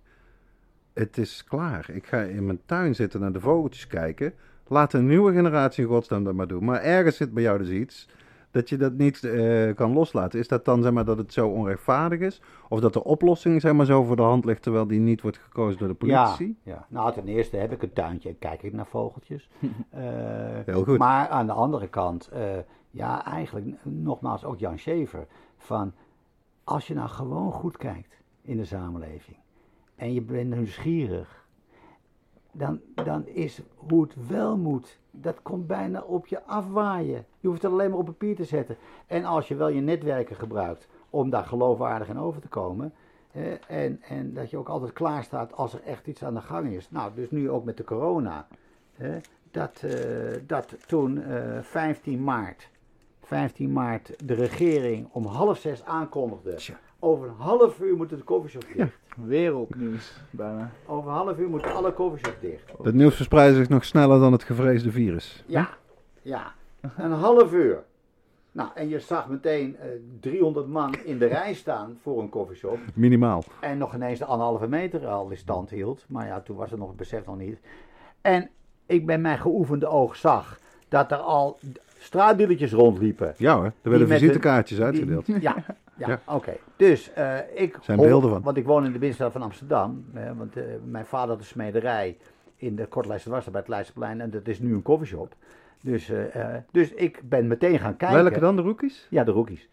Het 0.92 1.18
is 1.18 1.44
klaar. 1.44 1.90
Ik 1.92 2.06
ga 2.06 2.20
in 2.20 2.46
mijn 2.46 2.60
tuin 2.66 2.94
zitten 2.94 3.20
naar 3.20 3.32
de 3.32 3.40
vogeltjes 3.40 3.86
kijken. 3.86 4.34
Laat 4.66 4.92
een 4.92 5.06
nieuwe 5.06 5.32
generatie 5.32 5.82
in 5.84 5.88
godsnaam 5.90 6.24
dat 6.24 6.34
maar 6.34 6.46
doen. 6.48 6.64
Maar 6.64 6.80
ergens 6.82 7.16
zit 7.16 7.34
bij 7.34 7.42
jou 7.42 7.58
dus 7.58 7.68
iets 7.68 8.08
dat 8.56 8.68
je 8.68 8.76
dat 8.76 8.92
niet 8.92 9.24
eh, 9.24 9.74
kan 9.74 9.92
loslaten. 9.92 10.38
Is 10.38 10.48
dat 10.48 10.64
dan 10.64 10.82
zeg 10.82 10.92
maar 10.92 11.04
dat 11.04 11.18
het 11.18 11.32
zo 11.32 11.48
onrechtvaardig 11.48 12.20
is? 12.20 12.42
Of 12.68 12.80
dat 12.80 12.92
de 12.92 13.04
oplossing 13.04 13.60
zeg 13.60 13.72
maar 13.72 13.86
zo 13.86 14.02
voor 14.02 14.16
de 14.16 14.22
hand 14.22 14.44
ligt 14.44 14.62
terwijl 14.62 14.86
die 14.86 15.00
niet 15.00 15.20
wordt 15.22 15.38
gekozen 15.38 15.78
door 15.78 15.88
de 15.88 15.94
politici? 15.94 16.56
Ja, 16.62 16.72
ja, 16.72 16.86
nou 16.88 17.12
ten 17.12 17.28
eerste 17.28 17.56
heb 17.56 17.72
ik 17.72 17.82
een 17.82 17.92
tuintje 17.92 18.28
en 18.28 18.38
kijk 18.38 18.62
ik 18.62 18.72
naar 18.72 18.86
vogeltjes. 18.86 19.48
Eh, 19.90 20.02
Heel 20.64 20.84
goed. 20.84 20.98
Maar 20.98 21.28
aan 21.28 21.46
de 21.46 21.52
andere 21.52 21.88
kant, 21.88 22.28
eh, 22.28 22.42
ja 22.90 23.24
eigenlijk 23.24 23.66
nogmaals 23.82 24.44
ook 24.44 24.58
Jan 24.58 24.78
Schever. 24.78 25.26
Van 25.56 25.92
als 26.64 26.86
je 26.86 26.94
nou 26.94 27.08
gewoon 27.08 27.52
goed 27.52 27.76
kijkt 27.76 28.22
in 28.42 28.56
de 28.56 28.64
samenleving 28.64 29.36
en 29.96 30.12
je 30.12 30.22
bent 30.22 30.54
nieuwsgierig. 30.54 31.45
Dan, 32.58 32.80
dan 32.94 33.26
is 33.26 33.60
hoe 33.74 34.02
het 34.02 34.28
wel 34.28 34.56
moet, 34.56 34.98
dat 35.10 35.42
komt 35.42 35.66
bijna 35.66 36.00
op 36.00 36.26
je 36.26 36.42
afwaaien. 36.42 37.24
Je 37.40 37.48
hoeft 37.48 37.62
het 37.62 37.72
alleen 37.72 37.90
maar 37.90 37.98
op 37.98 38.04
papier 38.04 38.36
te 38.36 38.44
zetten. 38.44 38.76
En 39.06 39.24
als 39.24 39.48
je 39.48 39.54
wel 39.54 39.68
je 39.68 39.80
netwerken 39.80 40.36
gebruikt 40.36 40.88
om 41.10 41.30
daar 41.30 41.44
geloofwaardig 41.44 42.08
in 42.08 42.18
over 42.18 42.40
te 42.40 42.48
komen, 42.48 42.92
Hè, 43.36 43.54
en, 43.54 44.02
en 44.02 44.32
dat 44.32 44.50
je 44.50 44.56
ook 44.56 44.68
altijd 44.68 44.92
klaar 44.92 45.24
staat 45.24 45.52
als 45.52 45.72
er 45.72 45.82
echt 45.82 46.06
iets 46.06 46.24
aan 46.24 46.34
de 46.34 46.40
gang 46.40 46.72
is. 46.72 46.90
Nou, 46.90 47.12
dus 47.14 47.30
nu 47.30 47.50
ook 47.50 47.64
met 47.64 47.76
de 47.76 47.84
corona. 47.84 48.46
Hè, 48.94 49.18
dat, 49.50 49.82
eh, 49.82 50.40
dat 50.46 50.76
toen 50.86 51.22
eh, 51.22 51.62
15 51.62 52.24
maart, 52.24 52.68
15 53.22 53.72
maart 53.72 54.28
de 54.28 54.34
regering 54.34 55.08
om 55.12 55.26
half 55.26 55.58
zes 55.58 55.84
aankondigde. 55.84 56.58
Over 56.98 57.28
een 57.28 57.34
half 57.34 57.80
uur 57.80 57.96
moeten 57.96 58.16
de 58.16 58.24
coffeeshops 58.24 58.66
dicht. 58.74 58.98
Wereldnieuws, 59.24 60.12
bijna. 60.30 60.70
Over 60.86 61.10
een 61.10 61.16
half 61.16 61.38
uur 61.38 61.48
moeten 61.48 61.74
alle 61.74 61.94
coffeeshops 61.94 62.40
dicht. 62.40 62.70
Dat 62.82 62.94
nieuws 62.94 63.14
verspreidt 63.16 63.56
zich 63.56 63.68
nog 63.68 63.84
sneller 63.84 64.18
dan 64.20 64.32
het 64.32 64.42
gevreesde 64.44 64.90
virus. 64.90 65.44
Ja, 65.46 65.68
ja. 66.22 66.52
Een 66.96 67.12
half 67.12 67.52
uur. 67.52 67.82
Nou, 68.52 68.68
en 68.74 68.88
je 68.88 69.00
zag 69.00 69.28
meteen 69.28 69.76
eh 69.76 69.88
300 70.20 70.66
man 70.68 70.94
in 71.04 71.18
de 71.18 71.26
rij 71.26 71.54
staan 71.54 71.98
voor 72.02 72.22
een 72.22 72.28
coffeeshop. 72.28 72.78
Minimaal. 72.94 73.44
En 73.60 73.78
nog 73.78 73.94
ineens 73.94 74.18
de 74.18 74.24
anderhalve 74.24 74.68
meter 74.68 75.06
al 75.06 75.30
in 75.30 75.36
stand 75.36 75.70
hield. 75.70 76.04
Maar 76.08 76.26
ja, 76.26 76.40
toen 76.40 76.56
was 76.56 76.70
het 76.70 76.78
nog 76.78 76.88
het 76.88 76.96
besef 76.96 77.26
nog 77.26 77.38
niet. 77.38 77.58
En 78.20 78.48
ik 78.86 79.06
bij 79.06 79.18
mijn 79.18 79.38
geoefende 79.38 79.86
oog 79.86 80.16
zag 80.16 80.58
dat 80.88 81.10
er 81.10 81.16
al 81.18 81.58
straatdealertjes 81.98 82.72
rondliepen. 82.72 83.34
Ja 83.36 83.54
hoor, 83.54 83.64
er 83.64 83.90
werden 83.90 84.08
met 84.08 84.18
visitekaartjes 84.18 84.76
Die- 84.78 84.86
uitgedeeld. 84.86 85.26
Ja, 85.26 85.56
ja, 85.96 86.08
Ja. 86.08 86.20
oké. 86.34 86.52
Dus 86.76 87.12
eh, 87.12 87.34
ik... 87.54 87.76
Zijn 87.80 87.98
hoor- 87.98 88.06
beelden 88.06 88.30
van. 88.30 88.42
Want 88.42 88.56
ik 88.56 88.64
woon 88.66 88.84
in 88.84 88.92
de 88.92 88.98
binnenstad 88.98 89.32
van 89.32 89.42
Amsterdam. 89.42 90.04
hè, 90.12 90.34
want 90.34 90.56
eh, 90.56 90.62
mijn 90.84 91.06
vader 91.06 91.28
had 91.28 91.38
een 91.38 91.44
smederij 91.44 92.16
in 92.56 92.76
de 92.76 92.86
Kortlijster 92.86 93.30
Wasser 93.30 93.52
bij 93.52 93.60
het 93.60 93.70
Leidseplein. 93.70 94.20
En 94.20 94.30
dat 94.30 94.48
is 94.48 94.58
nu 94.60 94.74
een 94.74 94.82
coffeeshop. 94.82 95.34
Dus, 95.82 96.08
eh, 96.10 96.44
dus 96.70 96.92
ik 96.92 97.20
ben 97.24 97.46
meteen 97.46 97.78
gaan 97.78 97.96
kijken. 97.96 98.22
Welke 98.22 98.40
dan, 98.40 98.56
de 98.56 98.62
rookies? 98.62 99.06
Ja, 99.10 99.24
de 99.24 99.30
rookies. 99.30 99.68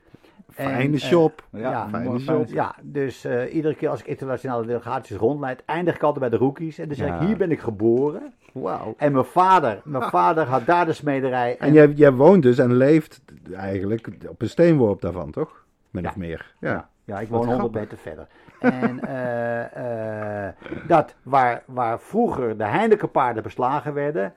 En, 0.56 0.70
Fijne 0.70 0.98
shop. 1.00 1.44
ja, 1.52 1.88
fijne 1.90 2.08
mooi, 2.10 2.20
shop. 2.20 2.48
ja, 2.48 2.76
dus 2.82 3.26
iedere 3.52 3.76
keer 3.76 3.90
als 3.90 4.00
ik 4.00 4.08
internationale 4.08 4.66
delegaties 4.66 5.18
rondleid, 5.18 5.64
eindig 5.66 5.96
ik 5.96 6.02
altijd 6.04 6.20
bij 6.20 6.30
de 6.30 6.46
rookies. 6.46 6.78
En 6.78 6.88
dan 6.88 6.96
zeg 6.96 7.08
Ja. 7.08 7.20
ik, 7.20 7.28
hier 7.28 7.38
ben 7.38 7.52
ik 7.52 7.60
geboren. 7.60 8.34
Wauw. 8.54 8.94
En 8.98 9.12
mijn 9.12 9.26
vader, 9.26 9.82
mijn 9.84 10.04
vader 10.10 10.46
had 10.46 10.66
daar 10.66 10.86
de 10.86 10.94
smederij. 10.94 11.58
En 11.58 11.74
jij, 11.74 11.88
jij 11.90 12.12
woont 12.12 12.44
dus 12.44 12.58
en 12.58 12.74
leeft 12.76 13.22
eigenlijk 13.54 14.08
op 14.30 14.42
een 14.42 14.50
steenworp 14.50 15.02
daarvan, 15.02 15.32
toch? 15.32 15.63
Min 15.94 16.08
of 16.08 16.16
meer. 16.16 16.54
Ja. 16.60 16.90
Ja, 17.06 17.20
ik 17.20 17.28
woon 17.28 17.40
100 17.46 17.60
grappig. 17.60 17.82
meter 17.82 17.98
verder. 17.98 18.28
En 18.60 19.00
eh, 19.08 20.48
eh, 20.48 20.54
dat 20.88 21.16
waar, 21.24 21.64
waar 21.66 22.00
vroeger 22.00 22.58
de 22.58 22.64
Heineken 22.66 23.12
paarden 23.12 23.44
beslagen 23.44 23.94
werden, 23.94 24.34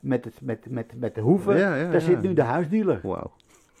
met, 0.00 0.24
het, 0.24 0.34
met, 0.42 0.66
met, 0.70 0.92
met 0.96 1.14
de 1.14 1.20
hoeven. 1.20 1.56
Ja, 1.58 1.74
ja, 1.74 1.82
Daar 1.84 1.92
ja. 1.92 2.00
zit 2.00 2.22
nu 2.22 2.32
de 2.32 2.42
huisdealer. 2.42 3.00
Wauw. 3.02 3.30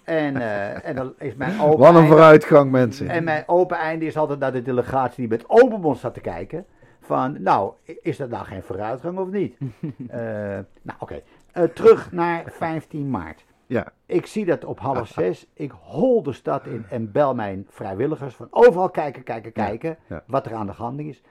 En, 0.04 0.36
eh, 0.36 0.88
en 0.88 0.94
dan 0.94 1.12
is 1.18 1.34
mijn 1.34 1.60
open 1.60 1.78
Wat 1.78 1.88
een 1.88 1.94
einde- 1.94 2.08
vooruitgang, 2.10 2.70
mensen. 2.70 3.08
En 3.08 3.24
mijn 3.24 3.42
open 3.46 3.76
einde 3.76 4.04
is 4.04 4.16
altijd 4.16 4.38
naar 4.38 4.52
de 4.52 4.62
delegatie 4.62 5.16
die 5.28 5.38
met 5.38 5.48
open 5.50 5.80
mond 5.80 5.96
staat 5.98 6.14
te 6.14 6.20
kijken. 6.20 6.64
Van, 7.00 7.42
nou, 7.42 7.72
is 8.02 8.16
dat 8.16 8.28
nou 8.30 8.44
geen 8.44 8.62
vooruitgang 8.62 9.18
of 9.18 9.28
niet? 9.30 9.56
Nou, 10.82 10.98
oké. 10.98 11.22
Terug 11.74 12.12
naar 12.12 12.42
15 12.46 13.10
maart. 13.10 13.44
Ja, 13.70 13.92
Ik 14.06 14.26
zie 14.26 14.44
dat 14.44 14.64
op 14.64 14.78
half 14.78 15.08
zes. 15.08 15.46
Ik 15.52 15.72
hol 15.82 16.22
de 16.22 16.32
stad 16.32 16.66
in 16.66 16.84
en 16.88 17.12
bel 17.12 17.34
mijn 17.34 17.66
vrijwilligers 17.68 18.34
van 18.34 18.46
overal 18.50 18.90
kijken, 18.90 19.22
kijken, 19.22 19.52
kijken. 19.52 19.98
ja. 20.06 20.22
Wat 20.26 20.46
er 20.46 20.54
aan 20.54 20.66
de 20.66 20.72
gang 20.72 21.00
is. 21.00 21.22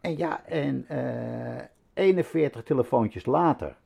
En 0.00 0.16
ja, 0.16 0.44
en 0.44 0.84
eh 0.88 1.64
41 1.94 2.62
telefoontjes 2.62 3.26
later. 3.26 3.76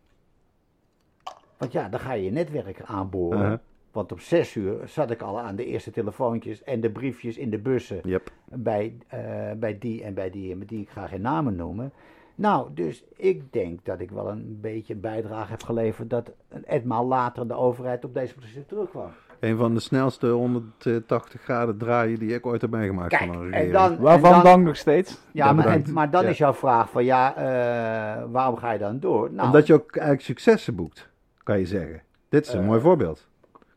Want 1.57 1.73
ja, 1.73 1.89
dan 1.89 2.01
ga 2.01 2.13
je 2.13 2.25
je 2.25 2.31
netwerk 2.31 2.83
aanboren. 2.83 3.41
Uh-huh. 3.41 3.59
Want 3.93 4.13
op 4.13 4.21
zes 4.21 4.55
uur 4.55 4.89
zat 4.89 5.11
ik 5.11 5.23
al 5.23 5.41
aan 5.41 5.57
de 5.57 5.65
eerste 5.65 5.91
telefoontjes 5.91 6.63
en 6.63 6.81
de 6.81 6.91
briefjes 6.91 7.37
in 7.37 7.51
de 7.51 7.59
bussen 7.59 8.01
yep. 8.03 8.33
bij, 8.45 8.97
eh, 9.07 9.53
bij 9.57 9.79
die 9.79 10.03
en 10.03 10.15
bij 10.15 10.31
die 10.31 10.53
en 10.53 10.59
met 10.59 10.69
die 10.69 10.81
ik 10.81 10.89
ga 10.89 11.07
geen 11.07 11.21
namen 11.21 11.57
noemen. 11.57 11.93
Nou, 12.41 12.69
dus 12.75 13.05
ik 13.17 13.53
denk 13.53 13.85
dat 13.85 14.01
ik 14.01 14.11
wel 14.11 14.29
een 14.31 14.59
beetje 14.61 14.95
een 14.95 15.01
bijdrage 15.01 15.51
heb 15.51 15.63
geleverd 15.63 16.11
dat 16.11 16.31
een 16.49 16.65
etmaal 16.67 17.07
later 17.07 17.49
de 17.49 17.55
overheid 17.55 18.05
op 18.05 18.15
deze 18.15 18.35
positie 18.35 18.67
terugkwam. 18.67 19.11
Een 19.41 19.57
van 19.57 19.75
de 19.75 19.81
snelste 19.81 20.27
180 20.29 21.41
graden 21.43 21.77
draaien 21.79 22.19
die 22.19 22.35
ik 22.35 22.47
ooit 22.47 22.61
heb 22.61 22.71
meegemaakt 22.71 23.09
Kijk, 23.09 23.33
van 23.33 23.35
een 23.35 23.43
en 23.45 23.51
regering. 23.51 23.73
dan, 23.73 23.99
Waarvan 23.99 24.29
en 24.29 24.35
dan- 24.35 24.45
dank 24.45 24.65
nog 24.65 24.77
steeds. 24.77 25.19
Ja, 25.33 25.53
maar, 25.53 25.67
en- 25.67 25.93
maar 25.93 26.11
dan 26.11 26.23
Ja. 26.23 26.29
is 26.29 26.39
jouw 26.39 26.53
vraag 26.55 26.91
van 26.91 27.05
ja, 27.05 27.35
eh, 27.37 28.25
waarom 28.31 28.57
ga 28.57 28.71
je 28.73 28.79
dan 28.79 28.99
door? 29.01 29.33
Nou, 29.33 29.47
Omdat 29.47 29.67
je 29.67 29.75
ook 29.75 29.91
eigenlijk 29.97 30.25
successen 30.27 30.75
boekt, 30.75 31.09
kan 31.43 31.59
je 31.59 31.67
zeggen. 31.67 32.03
Dit 32.29 32.47
is 32.47 32.53
een 32.53 32.61
Eh. 32.61 32.67
mooi 32.67 32.81
voorbeeld. 32.81 33.29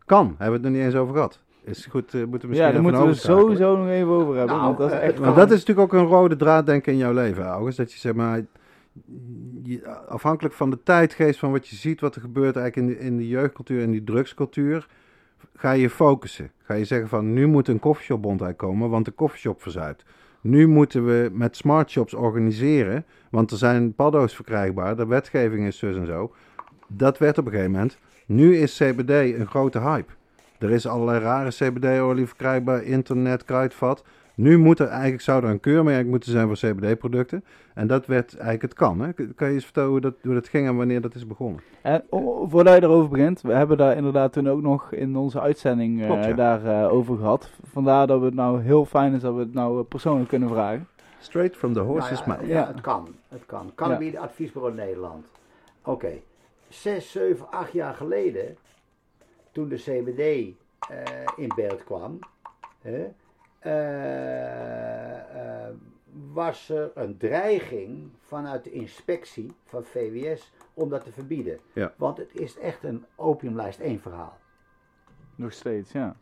Kan, 0.06 0.26
hebben 0.28 0.48
we 0.48 0.54
het 0.54 0.62
nog 0.62 0.72
niet 0.72 0.82
eens 0.82 0.96
over 0.96 1.14
gehad. 1.14 1.40
Is 1.66 1.86
goed, 1.86 2.14
eh, 2.14 2.20
moeten 2.20 2.30
we 2.42 2.48
misschien 2.48 2.68
Ja, 2.68 2.72
daar 2.74 2.82
moeten 2.82 3.06
we 3.08 3.14
sowieso 3.14 3.78
nog 3.78 3.88
even 3.88 4.08
over 4.08 4.36
hebben. 4.38 4.56
Nou, 4.56 4.66
want 4.68 4.78
dat 4.78 4.92
is 4.92 4.98
eh, 4.98 5.04
echt 5.04 5.20
Maar 5.20 5.36
dat 5.36 5.52
is 5.52 5.60
natuurlijk 5.66 5.94
ook 5.94 6.02
een 6.02 6.08
rode 6.08 6.36
draad, 6.36 6.66
denk 6.66 6.86
ik, 6.88 6.94
in 6.94 6.98
jouw 7.00 7.14
leven, 7.14 7.44
August. 7.44 7.78
Dat 7.78 7.94
je 7.94 8.00
zeg 8.00 8.14
maar, 8.14 8.42
je- 9.64 9.88
afhankelijk 10.08 10.56
van 10.56 10.70
de 10.70 10.84
tijdgeest, 10.84 11.40
van 11.40 11.52
wat 11.52 11.68
je 11.68 11.76
ziet, 11.76 12.02
wat 12.02 12.16
er 12.16 12.22
gebeurt 12.22 12.56
eigenlijk 12.56 12.90
in 12.90 12.98
de, 12.98 13.06
in 13.06 13.18
de 13.18 13.28
jeugdcultuur 13.28 13.82
en 13.82 13.92
die 13.92 14.04
drugscultuur, 14.04 14.88
ga 15.56 15.72
je 15.72 15.90
focussen. 15.90 16.52
Ga 16.64 16.74
je 16.74 16.86
zeggen 16.86 17.08
van, 17.10 17.34
nu 17.34 17.48
moet 17.48 17.68
een 17.68 17.80
koffieshopbond 17.80 18.42
uitkomen, 18.42 18.90
want 18.90 19.06
de 19.06 19.12
koffieshop 19.12 19.62
verzuipt. 19.62 20.04
Nu 20.42 20.68
moeten 20.68 21.06
we 21.06 21.30
met 21.34 21.56
smart 21.56 21.90
shops 21.90 22.14
organiseren, 22.14 23.06
want 23.32 23.52
er 23.52 23.58
zijn 23.58 23.94
paddo's 23.94 24.36
verkrijgbaar, 24.36 24.96
de 24.96 25.06
wetgeving 25.08 25.66
is 25.68 25.78
zus 25.78 25.96
en 25.96 26.06
zo. 26.06 26.34
Dat 26.88 27.18
werd 27.18 27.38
op 27.38 27.46
een 27.46 27.52
gegeven 27.52 27.72
moment. 27.72 27.98
Nu 28.26 28.56
is 28.58 28.78
CBD 28.78 29.10
een 29.40 29.48
grote 29.48 29.80
hype. 29.80 30.12
Er 30.64 30.72
is 30.72 30.88
allerlei 30.88 31.20
rare 31.20 31.50
CBD-olie 31.50 32.28
verkrijgbaar, 32.28 32.84
internet, 32.84 33.44
kruidvat. 33.44 34.04
Nu 34.36 34.58
moet 34.58 34.80
er 34.80 34.88
eigenlijk, 34.88 35.22
zou 35.22 35.44
er 35.44 35.50
een 35.50 35.60
keurmerk 35.60 36.08
moeten 36.08 36.32
zijn 36.32 36.48
voor 36.48 36.56
CBD-producten. 36.56 37.44
En 37.74 37.88
dat 37.88 38.06
werd 38.06 38.32
eigenlijk 38.34 38.62
het 38.62 38.74
kan. 38.74 39.00
Hè? 39.00 39.14
Kan 39.14 39.48
je 39.48 39.54
eens 39.54 39.64
vertellen 39.64 39.90
hoe 39.90 40.00
dat, 40.00 40.14
hoe 40.22 40.34
dat 40.34 40.48
ging 40.48 40.68
en 40.68 40.76
wanneer 40.78 41.02
dat 41.02 41.16
is 41.16 41.28
begonnen? 41.28 41.62
En 41.82 42.04
o- 42.10 42.48
voordat 42.48 42.76
je 42.76 42.82
erover 42.84 43.10
begint, 43.10 43.42
we 43.42 43.54
hebben 43.54 43.78
daar 43.78 43.96
inderdaad 43.96 44.34
toen 44.34 44.50
ook 44.50 44.62
nog 44.62 44.92
in 44.92 45.16
onze 45.16 45.42
uitzending 45.42 46.02
eh, 46.02 46.06
Klopt, 46.08 46.26
ja. 46.26 46.34
daar 46.34 46.66
eh, 46.66 46.94
over 46.94 47.18
gehad. 47.18 47.50
Vandaar 47.72 48.08
dat 48.08 48.22
het 48.22 48.34
nou 48.34 48.62
heel 48.62 48.86
fijn 48.86 49.14
is 49.14 49.22
dat 49.22 49.34
we 49.34 49.40
het 49.40 49.54
nou 49.54 49.80
eh, 49.80 49.86
persoonlijk 49.88 50.30
kunnen 50.30 50.50
vragen. 50.50 50.88
Straight 51.20 51.56
from 51.58 51.74
the 51.74 51.80
nou 51.80 51.92
horse's 51.92 52.20
ja, 52.20 52.26
mouth. 52.28 52.48
ja, 52.48 52.68
het 52.68 52.82
kan. 52.82 53.08
Het 53.30 53.46
kan. 53.46 53.72
Cannabis 53.76 54.16
Adviesbureau 54.16 54.76
Nederland. 54.76 55.26
Oké. 55.84 56.12
Zes, 56.70 57.12
zeven, 57.12 57.52
acht 57.52 57.72
jaar 57.72 57.94
geleden, 57.94 58.58
toen 59.54 59.70
de 59.70 59.76
CBD 59.76 60.56
eh, 60.90 61.28
in 61.36 61.52
beeld 61.56 61.84
kwam, 61.84 62.20
hè, 62.82 63.12
eh, 63.60 65.68
eh, 65.68 65.74
was 66.32 66.70
er 66.70 66.92
een 66.96 67.18
dreiging 67.18 68.12
vanuit 68.20 68.64
de 68.64 68.72
inspectie 68.72 69.56
van 69.64 69.84
VWS 69.84 70.52
om 70.74 70.90
dat 70.90 71.04
te 71.04 71.12
verbieden. 71.12 71.60
Ja. 71.74 71.94
Want 71.98 72.18
het 72.18 72.40
is 72.40 72.58
echt 72.58 72.84
een 72.84 73.06
opiumlijst 73.16 73.80
1 73.80 74.00
verhaal. 74.00 74.38
Nog 75.36 75.54
steeds, 75.54 75.92
ja. 75.92 76.16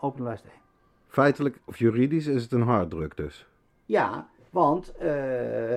Opiumlijst 0.00 0.44
1. 0.44 0.52
Feitelijk 1.06 1.60
of 1.64 1.78
juridisch 1.78 2.26
is 2.26 2.42
het 2.42 2.52
een 2.52 2.62
harddruk 2.62 3.16
dus. 3.16 3.48
Ja, 3.84 4.28
want 4.50 4.96
eh, 4.96 5.74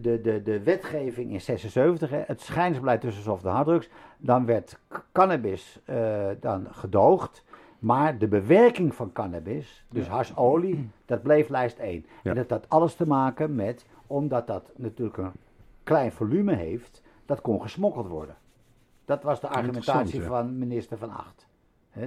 de, 0.00 0.20
de, 0.20 0.42
de 0.42 0.62
wetgeving 0.62 1.32
in 1.32 1.40
76, 1.40 2.10
hè, 2.10 2.22
het 2.26 2.40
schijnsbeleid 2.40 3.00
tussen 3.00 3.22
soft 3.22 3.44
en 3.44 3.50
harddrugs, 3.50 3.88
dan 4.16 4.46
werd 4.46 4.78
cannabis 5.12 5.80
eh, 5.84 6.26
dan 6.40 6.66
gedoogd. 6.70 7.44
Maar 7.78 8.18
de 8.18 8.28
bewerking 8.28 8.94
van 8.94 9.12
cannabis, 9.12 9.84
dus 9.90 10.08
harsolie, 10.08 10.90
dat 11.04 11.22
bleef 11.22 11.48
lijst 11.48 11.78
1. 11.78 12.06
Ja. 12.22 12.30
En 12.30 12.36
dat 12.36 12.50
had 12.50 12.68
alles 12.68 12.94
te 12.94 13.06
maken 13.06 13.54
met, 13.54 13.86
omdat 14.06 14.46
dat 14.46 14.70
natuurlijk 14.76 15.16
een 15.16 15.32
klein 15.82 16.12
volume 16.12 16.54
heeft, 16.54 17.02
dat 17.26 17.40
kon 17.40 17.62
gesmokkeld 17.62 18.06
worden. 18.06 18.36
Dat 19.04 19.22
was 19.22 19.40
de 19.40 19.48
argumentatie 19.48 20.20
ja. 20.20 20.26
van 20.26 20.58
minister 20.58 20.98
Van 20.98 21.10
Acht. 21.10 21.46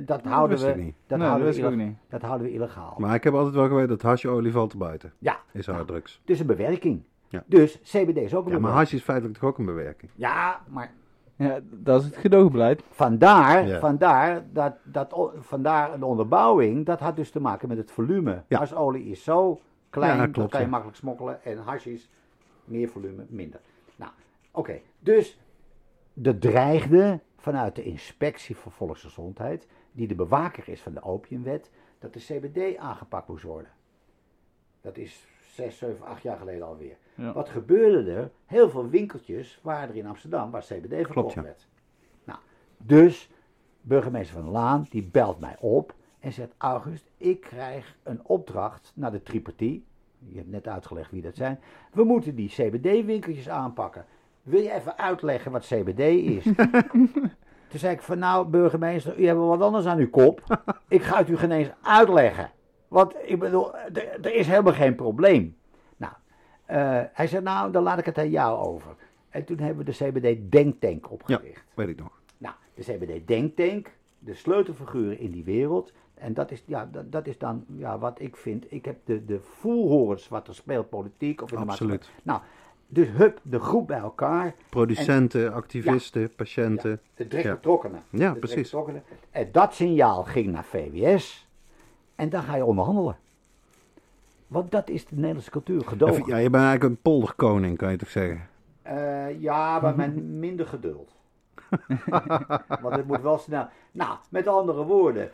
Dat, 0.06 0.23
houden 0.23 0.57
we, 0.57 0.81
niet. 0.81 0.95
dat, 1.07 1.18
nee, 1.18 1.27
houden 1.27 1.61
dat 1.61 1.73
we 1.73 1.93
dat 2.10 2.22
houden 2.22 2.47
we 2.47 2.53
illegaal. 2.53 2.95
Maar 2.97 3.15
ik 3.15 3.23
heb 3.23 3.34
altijd 3.34 3.56
wel 3.56 3.68
geweten 3.68 3.89
dat 3.89 4.02
hasjeolie 4.02 4.52
valt 4.52 4.72
er 4.72 4.77
buiten. 4.77 5.14
Ja, 5.19 5.39
Is 5.52 5.65
harddrugs. 5.65 6.22
dus 6.26 6.39
een 6.39 6.45
bewerking. 6.45 7.03
Ja. 7.30 7.43
Dus 7.45 7.80
CBD 7.81 8.18
is 8.18 8.35
ook 8.35 8.45
een 8.45 8.52
Ja, 8.52 8.60
maar 8.60 8.72
hash 8.72 8.93
is 8.93 9.02
feitelijk 9.03 9.38
toch 9.39 9.49
ook 9.49 9.57
een 9.57 9.65
bewerking. 9.65 10.11
Ja, 10.15 10.61
maar 10.68 10.91
Ja, 11.38 11.60
dat 11.64 12.02
is 12.02 12.07
het 12.07 12.18
gedoogbeleid. 12.18 12.84
vandaar, 12.91 13.68
Ja. 13.68 13.80
vandaar, 13.80 14.43
dat, 14.52 14.73
dat, 14.84 15.30
vandaar 15.39 15.99
de 15.99 16.06
onderbouwing, 16.06 16.85
dat 16.85 16.99
had 16.99 17.15
dus 17.15 17.31
te 17.31 17.39
maken 17.39 17.68
met 17.68 17.77
het 17.77 17.91
volume. 17.91 18.43
Ja. 18.47 18.61
Is 18.93 19.23
zo 19.23 19.60
klein, 19.89 20.18
Ja, 20.18 20.27
dat 20.27 20.49
kan 20.49 20.60
je 20.60 20.65
ja. 20.65 20.72
makkelijk 20.72 20.97
smokkelen. 20.97 21.43
En 21.43 21.57
hash 21.57 21.85
is 21.85 22.10
meer 22.65 22.89
volume, 22.89 23.26
minder. 23.30 23.60
Nou, 23.95 24.11
oké. 24.52 24.80
Dus 24.99 25.39
er 26.23 26.39
dreigde 26.39 27.19
vanuit 27.38 27.76
de 27.76 27.84
inspectie 27.84 28.56
voor 28.56 28.72
volksgezondheid, 28.72 29.68
die 29.91 30.07
de 30.07 30.15
bewaker 30.15 30.69
is 30.69 30.81
van 30.81 30.93
de 30.93 31.03
opiumwet, 31.03 31.69
dat 31.99 32.14
de 32.14 32.19
CBD 32.19 32.77
aangepakt 32.77 33.27
moest 33.27 33.43
worden. 33.43 33.72
Dat 34.81 34.97
is 34.97 35.27
zes, 35.53 35.77
zeven, 35.77 36.06
acht 36.06 36.22
jaar 36.23 36.38
geleden 36.38 36.68
alweer. 36.68 36.95
Ja. 37.16 37.34
Wat 37.34 37.50
gebeurde 37.50 38.12
er? 38.12 38.32
Heel 38.46 38.70
veel 38.70 38.90
winkeltjes 38.90 39.60
waren 39.62 39.90
er 39.90 39.96
in 39.96 40.08
Amsterdam 40.08 40.52
waar 40.52 40.62
CBD 40.62 40.94
verkocht 40.94 41.12
Klopt, 41.12 41.34
werd. 41.34 41.68
Nou, 42.24 42.40
dus 42.78 43.30
burgemeester 43.82 44.42
van 44.42 44.52
Laan 44.52 44.86
die 44.90 45.04
belt 45.04 45.40
mij 45.40 45.56
op 45.60 45.96
en 46.20 46.34
zegt: 46.34 46.54
August, 46.58 47.10
ik 47.18 47.42
krijg 47.42 47.96
een 48.04 48.20
opdracht 48.24 48.92
naar 48.96 49.12
de 49.12 49.24
tripartie. 49.24 49.86
Je 50.20 50.38
hebt 50.38 50.50
net 50.50 50.68
uitgelegd 50.68 51.12
wie 51.12 51.22
dat 51.22 51.36
zijn. 51.36 51.60
We 51.94 52.04
moeten 52.04 52.36
die 52.36 52.50
CBD-winkeltjes 52.50 53.50
aanpakken. 53.50 54.06
Wil 54.44 54.62
je 54.62 54.72
even 54.72 54.98
uitleggen 54.98 55.52
wat 55.52 55.66
CBD 55.66 56.00
is? 56.00 56.44
Toen 57.68 57.80
zei 57.80 57.94
ik 57.94 58.02
van 58.02 58.20
nou, 58.20 58.48
burgemeester, 58.48 59.20
u 59.20 59.26
hebt 59.26 59.40
wat 59.40 59.62
anders 59.62 59.86
aan 59.86 59.98
uw 59.98 60.10
kop. 60.10 60.62
Ik 60.88 61.04
ga 61.04 61.18
het 61.18 61.30
u 61.30 61.38
geen 61.38 61.52
eens 61.52 61.72
uitleggen. 61.82 62.52
Want 62.88 63.16
ik 63.24 63.40
bedoel, 63.40 63.76
er 64.22 64.34
is 64.34 64.48
helemaal 64.48 64.74
geen 64.74 64.96
probleem. 64.96 65.58
Eh, 66.66 67.02
hij 67.14 67.28
zei 67.28 67.44
nou, 67.44 67.72
dan 67.72 67.84
laat 67.84 68.00
ik 68.00 68.06
het 68.06 68.18
aan 68.18 68.30
jou 68.30 68.66
over. 68.66 68.96
En 69.30 69.46
toen 69.46 69.58
hebben 69.58 69.86
we 69.86 69.92
de 69.92 70.06
CBD 70.06 70.52
Denktank 70.52 71.12
opgericht. 71.12 71.64
Weet 71.74 71.88
ik 71.88 71.98
nog. 72.00 72.20
Nou, 72.38 72.56
de 72.74 72.82
CBD 72.82 73.28
Denktank, 73.28 73.92
de 74.20 74.34
sleutelfiguren 74.34 75.20
in 75.20 75.32
die 75.32 75.44
wereld. 75.44 75.92
En 76.14 76.34
dat 76.34 76.52
is, 76.52 76.64
ja, 76.66 76.90
dat, 76.92 77.12
dat 77.12 77.28
is 77.28 77.38
dan 77.38 77.66
ja, 77.76 77.98
wat 77.98 78.20
ik 78.20 78.36
vind. 78.36 78.66
Ik 78.72 78.86
heb 78.86 78.98
de, 79.04 79.26
de 79.26 79.40
voelhorens 79.40 80.28
wat 80.28 80.48
er 80.48 80.56
speelt, 80.56 80.90
politiek 80.90 81.42
of 81.42 81.52
in 81.52 81.60
de 81.60 81.66
Absoluut. 81.66 81.92
maatschappij. 81.94 82.24
Nou, 82.24 82.42
dus 82.88 83.08
hup, 83.10 83.40
de 83.44 83.60
groep 83.60 83.88
bij 83.88 83.98
elkaar. 84.00 84.56
Producenten, 84.70 85.54
activisten, 85.54 86.36
patiënten. 86.36 86.90
Ja, 86.92 86.98
de 87.16 87.28
direct 87.28 87.48
Ja. 87.48 87.54
betrokkenen. 87.54 88.04
Ja, 88.10 88.18
direct 88.18 88.40
precies. 88.40 88.74
En 89.32 89.50
dat 89.52 89.74
signaal 89.74 90.24
ging 90.24 90.48
naar 90.52 90.66
VWS. 90.66 91.48
En 92.16 92.30
dan 92.30 92.44
ga 92.44 92.56
je 92.56 92.66
onderhandelen. 92.66 93.18
Want 94.48 94.72
dat 94.72 94.90
is 94.90 95.06
de 95.06 95.16
Nederlandse 95.16 95.52
cultuur, 95.52 95.82
gedogen. 95.82 96.26
Ja, 96.26 96.38
je 96.38 96.50
bent 96.50 96.64
eigenlijk 96.64 96.84
een 96.84 97.02
polderkoning, 97.02 97.78
kan 97.78 97.92
je 97.92 97.98
toch 97.98 98.10
zeggen? 98.10 98.48
Eh, 98.82 99.42
ja, 99.42 99.80
maar 99.80 99.96
met 99.96 100.16
minder 100.24 100.68
geduld. 100.68 101.16
Want 102.82 102.96
het 102.96 103.08
moet 103.08 103.22
wel 103.22 103.38
snel. 103.38 103.68
Nou, 103.92 104.18
met 104.30 104.48
andere 104.48 104.84
woorden. 104.84 105.32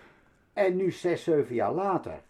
En 0.54 0.76
nu, 0.76 0.92
zes, 0.92 1.24
zeven 1.24 1.56
jaar 1.56 1.74
later, 1.74 2.22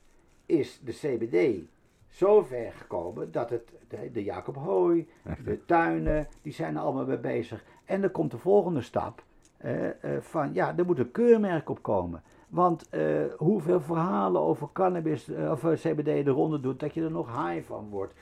is 0.46 0.80
de 0.84 0.92
CBD 0.92 1.64
zo 2.08 2.42
ver 2.44 2.72
gekomen 2.72 3.32
dat 3.32 3.50
het, 3.50 3.72
de, 3.88 4.12
de 4.12 4.24
Jacob 4.24 4.56
Hooi, 4.56 5.08
de 5.44 5.66
tuinen, 5.66 6.28
die 6.42 6.54
zijn 6.54 6.76
er 6.76 6.82
allemaal 6.82 7.06
mee 7.06 7.18
bezig. 7.18 7.64
En 7.86 8.02
dan 8.02 8.12
komt 8.12 8.32
de 8.32 8.38
volgende 8.38 8.82
stap. 8.82 9.24
eh, 9.58 9.88
eh, 10.16 10.22
van 10.22 10.54
ja, 10.54 10.78
er 10.78 10.86
moet 10.86 11.00
een 11.00 11.12
keurmerk 11.12 11.70
op 11.70 11.82
komen. 11.84 12.24
Want 12.52 12.90
eh, 12.90 13.24
hoeveel 13.38 13.82
verhalen 13.82 14.42
over 14.42 14.70
cannabis 14.74 15.30
eh, 15.30 15.52
of 15.52 15.64
eh, 15.64 15.72
CBD 15.72 16.26
de 16.26 16.32
ronde 16.32 16.60
doet, 16.60 16.80
dat 16.80 16.94
je 16.94 17.04
er 17.04 17.12
nog 17.12 17.48
high 17.48 17.68
van 17.68 17.90
wordt. 17.90 18.14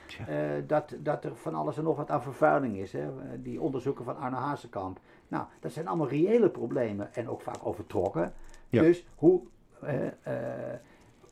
Dat, 0.67 0.95
dat 0.99 1.23
er 1.23 1.35
van 1.35 1.55
alles 1.55 1.77
en 1.77 1.83
nog 1.83 1.97
wat 1.97 2.09
aan 2.09 2.21
vervuiling 2.21 2.77
is. 2.77 2.93
Hè? 2.93 3.09
Die 3.41 3.61
onderzoeken 3.61 4.05
van 4.05 4.17
Arne 4.17 4.35
Hazekamp. 4.35 4.99
Nou, 5.27 5.45
dat 5.59 5.71
zijn 5.71 5.87
allemaal 5.87 6.07
reële 6.07 6.49
problemen 6.49 7.13
en 7.13 7.29
ook 7.29 7.41
vaak 7.41 7.57
overtrokken. 7.63 8.33
Ja. 8.69 8.81
Dus 8.81 9.05
hoe 9.15 9.41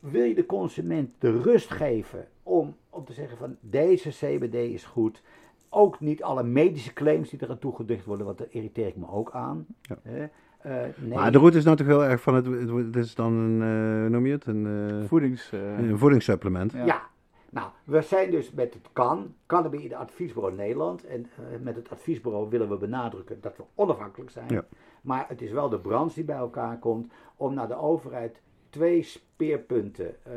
wil 0.00 0.24
je 0.24 0.34
de 0.34 0.46
consument 0.46 1.10
de 1.18 1.40
rust 1.40 1.70
geven 1.70 2.28
om, 2.42 2.76
om 2.90 3.04
te 3.04 3.12
zeggen 3.12 3.38
van 3.38 3.56
deze 3.60 4.08
CBD 4.08 4.54
is 4.54 4.84
goed. 4.84 5.22
Ook 5.68 6.00
niet 6.00 6.22
alle 6.22 6.42
medische 6.42 6.92
claims 6.92 7.30
die 7.30 7.42
eraan 7.42 7.58
toegedicht 7.58 8.04
worden, 8.04 8.26
want 8.26 8.38
daar 8.38 8.46
irriteer 8.50 8.86
ik 8.86 8.96
me 8.96 9.10
ook 9.10 9.30
aan. 9.30 9.66
Ja. 9.80 10.30
Eh, 10.58 10.72
nee. 10.96 11.18
Maar 11.18 11.32
de 11.32 11.38
route 11.38 11.58
is 11.58 11.64
nou 11.64 11.76
toch 11.76 11.86
heel 11.86 12.04
erg 12.04 12.20
van 12.20 12.34
het, 12.34 12.46
het, 12.46 12.70
het 12.70 12.96
is 12.96 13.14
dan 13.14 13.32
een, 13.32 13.62
eh, 13.62 14.00
hoe 14.00 14.08
noem 14.08 14.26
je 14.26 14.32
het, 14.32 14.46
een, 14.46 14.66
eh, 14.66 15.08
Voedings... 15.08 15.52
eh, 15.52 15.78
een 15.78 15.98
voedingssupplement. 15.98 16.72
Ja. 16.72 16.84
Ja. 16.84 17.08
Nou, 17.50 17.70
we 17.84 18.02
zijn 18.02 18.30
dus 18.30 18.52
met 18.52 18.74
het 18.74 18.88
kan, 18.92 19.34
Cannabis 19.46 19.92
Adviesbureau 19.92 20.54
Nederland. 20.54 21.06
En 21.06 21.26
met 21.62 21.76
het 21.76 21.90
adviesbureau 21.90 22.48
willen 22.48 22.68
we 22.68 22.76
benadrukken 22.76 23.40
dat 23.40 23.56
we 23.56 23.62
onafhankelijk 23.74 24.30
zijn. 24.30 24.48
Ja. 24.48 24.64
Maar 25.02 25.24
het 25.28 25.42
is 25.42 25.50
wel 25.50 25.68
de 25.68 25.78
branche 25.78 26.14
die 26.14 26.24
bij 26.24 26.36
elkaar 26.36 26.78
komt 26.78 27.12
om 27.36 27.54
naar 27.54 27.68
de 27.68 27.76
overheid 27.76 28.40
twee 28.70 29.02
speerpunten 29.02 30.24
eh, 30.24 30.32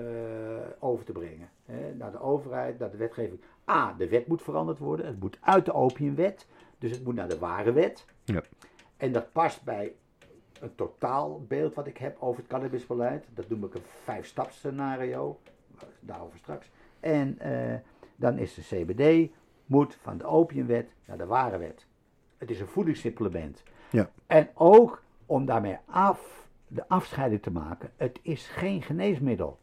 over 0.79 1.05
te 1.05 1.11
brengen. 1.11 1.49
Hè, 1.65 1.93
naar 1.95 2.11
de 2.11 2.21
overheid, 2.21 2.79
naar 2.79 2.91
de 2.91 2.97
wetgeving. 2.97 3.41
A, 3.69 3.93
de 3.97 4.09
wet 4.09 4.27
moet 4.27 4.41
veranderd 4.41 4.79
worden. 4.79 5.05
Het 5.05 5.19
moet 5.19 5.37
uit 5.41 5.65
de 5.65 5.73
opiumwet. 5.73 6.47
Dus 6.77 6.91
het 6.91 7.03
moet 7.03 7.15
naar 7.15 7.29
de 7.29 7.39
ware 7.39 7.71
wet. 7.71 8.05
Ja. 8.23 8.43
En 8.97 9.11
dat 9.11 9.31
past 9.31 9.63
bij 9.63 9.93
een 10.61 10.75
totaalbeeld 10.75 11.73
wat 11.73 11.87
ik 11.87 11.97
heb 11.97 12.17
over 12.19 12.41
het 12.41 12.51
cannabisbeleid. 12.51 13.25
Dat 13.33 13.49
noem 13.49 13.63
ik 13.63 13.73
een 13.73 13.81
vijf-stap-scenario. 14.03 15.39
Daarover 15.99 16.37
straks. 16.37 16.71
En 16.99 17.39
eh, 17.39 17.79
dan 18.15 18.37
is 18.37 18.53
de 18.53 18.61
CBD 18.61 19.31
moet 19.65 19.97
van 20.01 20.17
de 20.17 20.25
opiumwet 20.25 20.93
naar 21.05 21.17
de 21.17 21.25
ware 21.25 21.57
wet. 21.57 21.85
Het 22.37 22.49
is 22.49 22.59
een 22.59 22.67
voedingssupplement. 22.67 23.63
Ja. 23.89 24.09
En 24.27 24.49
ook 24.53 25.03
om 25.25 25.45
daarmee 25.45 25.77
af, 25.85 26.47
de 26.67 26.87
afscheiding 26.87 27.41
te 27.41 27.51
maken. 27.51 27.91
Het 27.95 28.19
is 28.21 28.47
geen 28.47 28.81
geneesmiddel. 28.81 29.59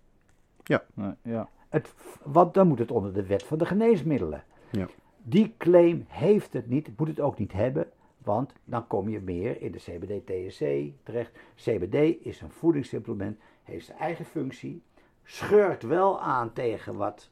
nee, 0.95 1.13
ja. 1.23 1.49
Het, 1.69 1.95
want 2.23 2.55
dan 2.55 2.69
moet 2.69 2.79
het 2.79 2.91
onder 2.91 3.13
de 3.13 3.27
wet 3.27 3.43
van 3.43 3.59
de 3.59 3.67
geneesmiddelen. 3.67 4.45
Ja. 4.71 4.87
Die 5.23 5.55
claim 5.59 6.05
heeft 6.09 6.53
het 6.53 6.69
niet, 6.69 6.99
moet 6.99 7.09
het 7.09 7.21
ook 7.21 7.39
niet 7.39 7.53
hebben, 7.53 7.87
want 8.29 8.53
dan 8.65 8.87
kom 8.87 9.09
je 9.09 9.21
meer 9.21 9.63
in 9.63 9.73
de 9.73 9.79
CBD-THC 9.79 10.93
terecht. 11.03 11.31
CBD 11.55 12.25
is 12.27 12.41
een 12.41 12.51
voedingssupplement, 12.51 13.39
heeft 13.63 13.87
zijn 13.87 13.99
eigen 13.99 14.25
functie, 14.25 14.83
scheurt 15.25 15.83
wel 15.83 16.21
aan 16.21 16.53
tegen 16.53 16.97
wat 16.97 17.31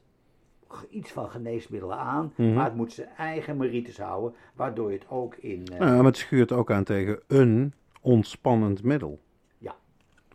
iets 0.89 1.11
van 1.11 1.29
geneesmiddelen 1.29 1.97
aan, 1.97 2.33
Mhm. 2.35 2.53
maar 2.53 2.65
het 2.65 2.75
moet 2.75 2.93
zijn 2.93 3.09
eigen 3.17 3.57
merites 3.57 3.97
houden, 3.97 4.33
waardoor 4.55 4.91
je 4.91 4.97
het 4.97 5.09
ook 5.09 5.35
in... 5.35 5.63
eh, 5.73 5.79
Nou, 5.79 5.95
maar 5.95 6.05
het 6.05 6.17
schuurt 6.17 6.51
ook 6.51 6.71
aan 6.71 6.83
tegen 6.83 7.19
een 7.27 7.73
ontspannend 8.01 8.83
middel. 8.83 9.19
Ja. 9.57 9.75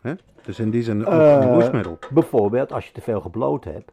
Hè? 0.01 0.13
Dus 0.45 0.59
in 0.59 0.69
die 0.69 0.83
zin 0.83 1.05
ook 1.05 1.13
Eh, 1.13 1.31
een 1.41 1.53
roesmiddel. 1.53 1.99
Bijvoorbeeld 2.13 2.71
als 2.71 2.85
je 2.87 2.91
te 2.93 3.01
veel 3.01 3.21
gebloot 3.21 3.63
hebt. 3.63 3.91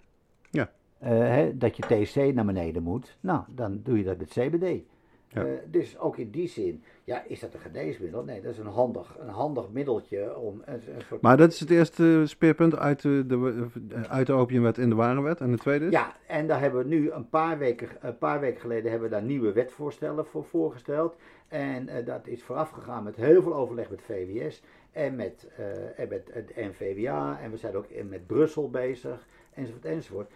Ja. 0.51 0.71
eh, 0.99 1.09
hè, 1.11 1.57
dat 1.57 1.77
je 1.77 1.83
THC 1.83 2.35
naar 2.35 2.45
beneden 2.45 2.83
moet. 2.83 3.17
Nou, 3.21 3.43
dan 3.49 3.81
doe 3.85 3.99
je 3.99 4.05
dat 4.05 4.19
met 4.19 4.29
CBD. 4.29 4.83
Ja. 5.32 5.44
Eh, 5.44 5.52
dus 5.66 5.98
ook 5.98 6.16
in 6.16 6.31
die 6.31 6.48
zin, 6.48 6.82
ja, 7.05 7.24
is 7.27 7.40
dat 7.40 7.55
een 7.55 7.61
geneesmiddel? 7.61 8.24
Nee, 8.24 8.40
dat 8.40 8.52
is 8.52 8.59
een 8.59 8.66
handig, 8.66 9.16
een 9.20 9.28
handig 9.28 9.70
middeltje 9.70 10.36
om 10.36 10.62
een, 10.65 10.74
een 10.74 11.02
soort... 11.09 11.20
Maar 11.20 11.36
dat 11.36 11.52
is 11.52 11.61
het 11.61 11.70
eerste 11.70 12.23
speerpunt 12.24 12.77
uit 12.77 13.02
de, 13.02 13.27
de, 13.27 13.69
uit 14.09 14.27
de 14.27 14.32
opiumwet 14.32 14.78
in 14.78 14.89
de 14.89 14.94
warenwet. 14.94 15.40
En 15.40 15.51
de 15.51 15.59
tweede 15.59 15.85
is? 15.85 15.93
Ja, 15.93 16.16
en 16.27 16.47
daar 16.47 16.61
hebben 16.61 16.82
we 16.82 16.89
nu 16.89 17.11
een 17.11 17.28
paar 17.28 17.59
weken, 17.59 17.89
een 18.01 18.19
paar 18.19 18.40
weken 18.40 18.61
geleden 18.61 18.90
hebben 18.90 19.09
we 19.09 19.15
daar 19.15 19.24
nieuwe 19.24 19.52
wetvoorstellen 19.52 20.27
voor 20.27 20.44
voorgesteld. 20.44 21.16
En 21.48 21.89
eh, 21.89 22.07
dat 22.07 22.27
is 22.27 22.43
voorafgegaan 22.43 23.02
met 23.02 23.16
heel 23.16 23.43
veel 23.43 23.55
overleg 23.55 23.90
met 23.90 24.02
VWS 24.02 24.62
en 24.93 25.16
met, 25.16 25.48
eh, 25.57 25.98
en 25.98 26.09
met 26.09 26.31
het 26.32 26.52
NVWA. 26.57 27.40
En 27.40 27.51
we 27.51 27.57
zijn 27.57 27.77
ook 27.77 27.86
met 28.09 28.27
Brussel 28.27 28.70
bezig, 28.70 29.27
enzovoort, 29.55 29.85
enzovoort. 29.85 30.31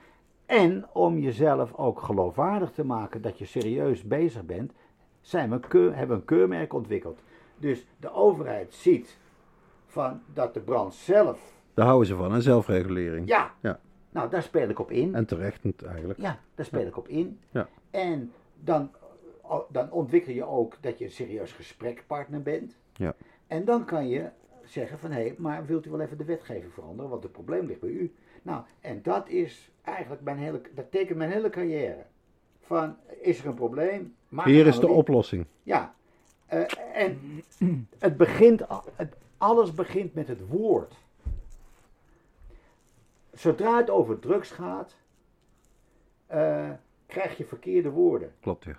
En 0.47 0.87
om 0.93 1.19
jezelf 1.19 1.75
ook 1.75 2.01
geloofwaardig 2.01 2.71
te 2.71 2.85
maken 2.85 3.23
dat 3.23 3.39
je 3.39 3.45
serieus 3.45 4.03
bezig 4.03 4.45
bent, 4.45 4.73
zijn 5.25 5.49
we 5.49 5.55
een 5.55 5.69
keur, 5.69 5.97
hebben 5.97 6.17
we 6.17 6.23
een 6.23 6.27
keurmerk 6.29 6.73
ontwikkeld. 6.73 7.19
Dus 7.59 7.87
de 8.01 8.13
overheid 8.13 8.73
ziet 8.75 9.19
van 9.87 10.21
dat 10.33 10.55
de 10.55 10.61
brand 10.61 10.95
zelf, 10.95 11.53
Daar 11.75 11.87
houden 11.87 12.07
ze 12.07 12.15
van, 12.17 12.33
een 12.33 12.43
zelfregulering. 12.43 13.29
ja, 13.29 13.55
Ja. 13.61 13.81
nou 14.11 14.31
daar 14.31 14.43
speel 14.43 14.69
ik 14.69 14.79
op 14.79 14.91
in. 14.91 15.15
En 15.15 15.27
terecht 15.27 15.85
eigenlijk. 15.87 16.21
Ja, 16.21 16.39
daar 16.55 16.67
speel 16.67 16.87
ik 16.87 16.97
op 16.97 17.09
in. 17.09 17.39
Ja. 17.51 17.69
En 17.91 18.33
dan, 18.61 18.91
dan 19.69 19.91
ontwikkel 19.91 20.33
je 20.33 20.45
ook 20.45 20.77
dat 20.81 20.99
je 20.99 21.05
een 21.05 21.11
serieus 21.11 21.53
gesprekpartner 21.53 22.43
bent. 22.43 22.77
Ja. 22.93 23.15
En 23.47 23.65
dan 23.65 23.85
kan 23.85 24.09
je 24.09 24.29
zeggen 24.65 24.99
van, 24.99 25.11
hé, 25.11 25.21
hey, 25.23 25.35
maar 25.39 25.67
wilt 25.67 25.87
u 25.87 25.91
wel 25.91 26.01
even 26.01 26.19
de 26.19 26.25
wetgeving 26.25 26.73
veranderen? 26.73 27.11
Want 27.11 27.23
het 27.23 27.33
probleem 27.33 27.67
ligt 27.67 27.81
bij 27.81 27.91
u. 27.91 28.15
Nou, 28.43 28.63
en 28.81 29.03
dat 29.03 29.29
is 29.29 29.71
eigenlijk 29.83 30.23
mijn 30.23 30.39
hele, 30.39 30.61
dat 30.75 30.91
tekent 30.91 31.19
mijn 31.19 31.31
hele 31.31 31.51
carrière. 31.51 32.05
Van, 32.61 32.97
is 33.21 33.39
er 33.41 33.47
een 33.47 33.55
probleem? 33.55 34.15
Hier 34.43 34.67
is 34.67 34.79
de 34.79 34.89
oplossing. 34.89 35.47
Ja. 35.63 35.95
Eh, 36.47 36.61
en 36.95 37.43
het 37.99 38.17
begint, 38.17 38.63
het, 38.95 39.17
alles 39.39 39.73
begint 39.73 40.15
met 40.15 40.29
het 40.29 40.47
woord. 40.49 40.95
Zodra 43.33 43.77
het 43.77 43.91
over 43.91 44.19
drugs 44.19 44.51
gaat, 44.51 44.97
eh, 46.27 46.71
krijg 47.07 47.37
je 47.37 47.45
verkeerde 47.45 47.91
woorden. 47.91 48.33
Klopt, 48.41 48.65
ja. 48.65 48.77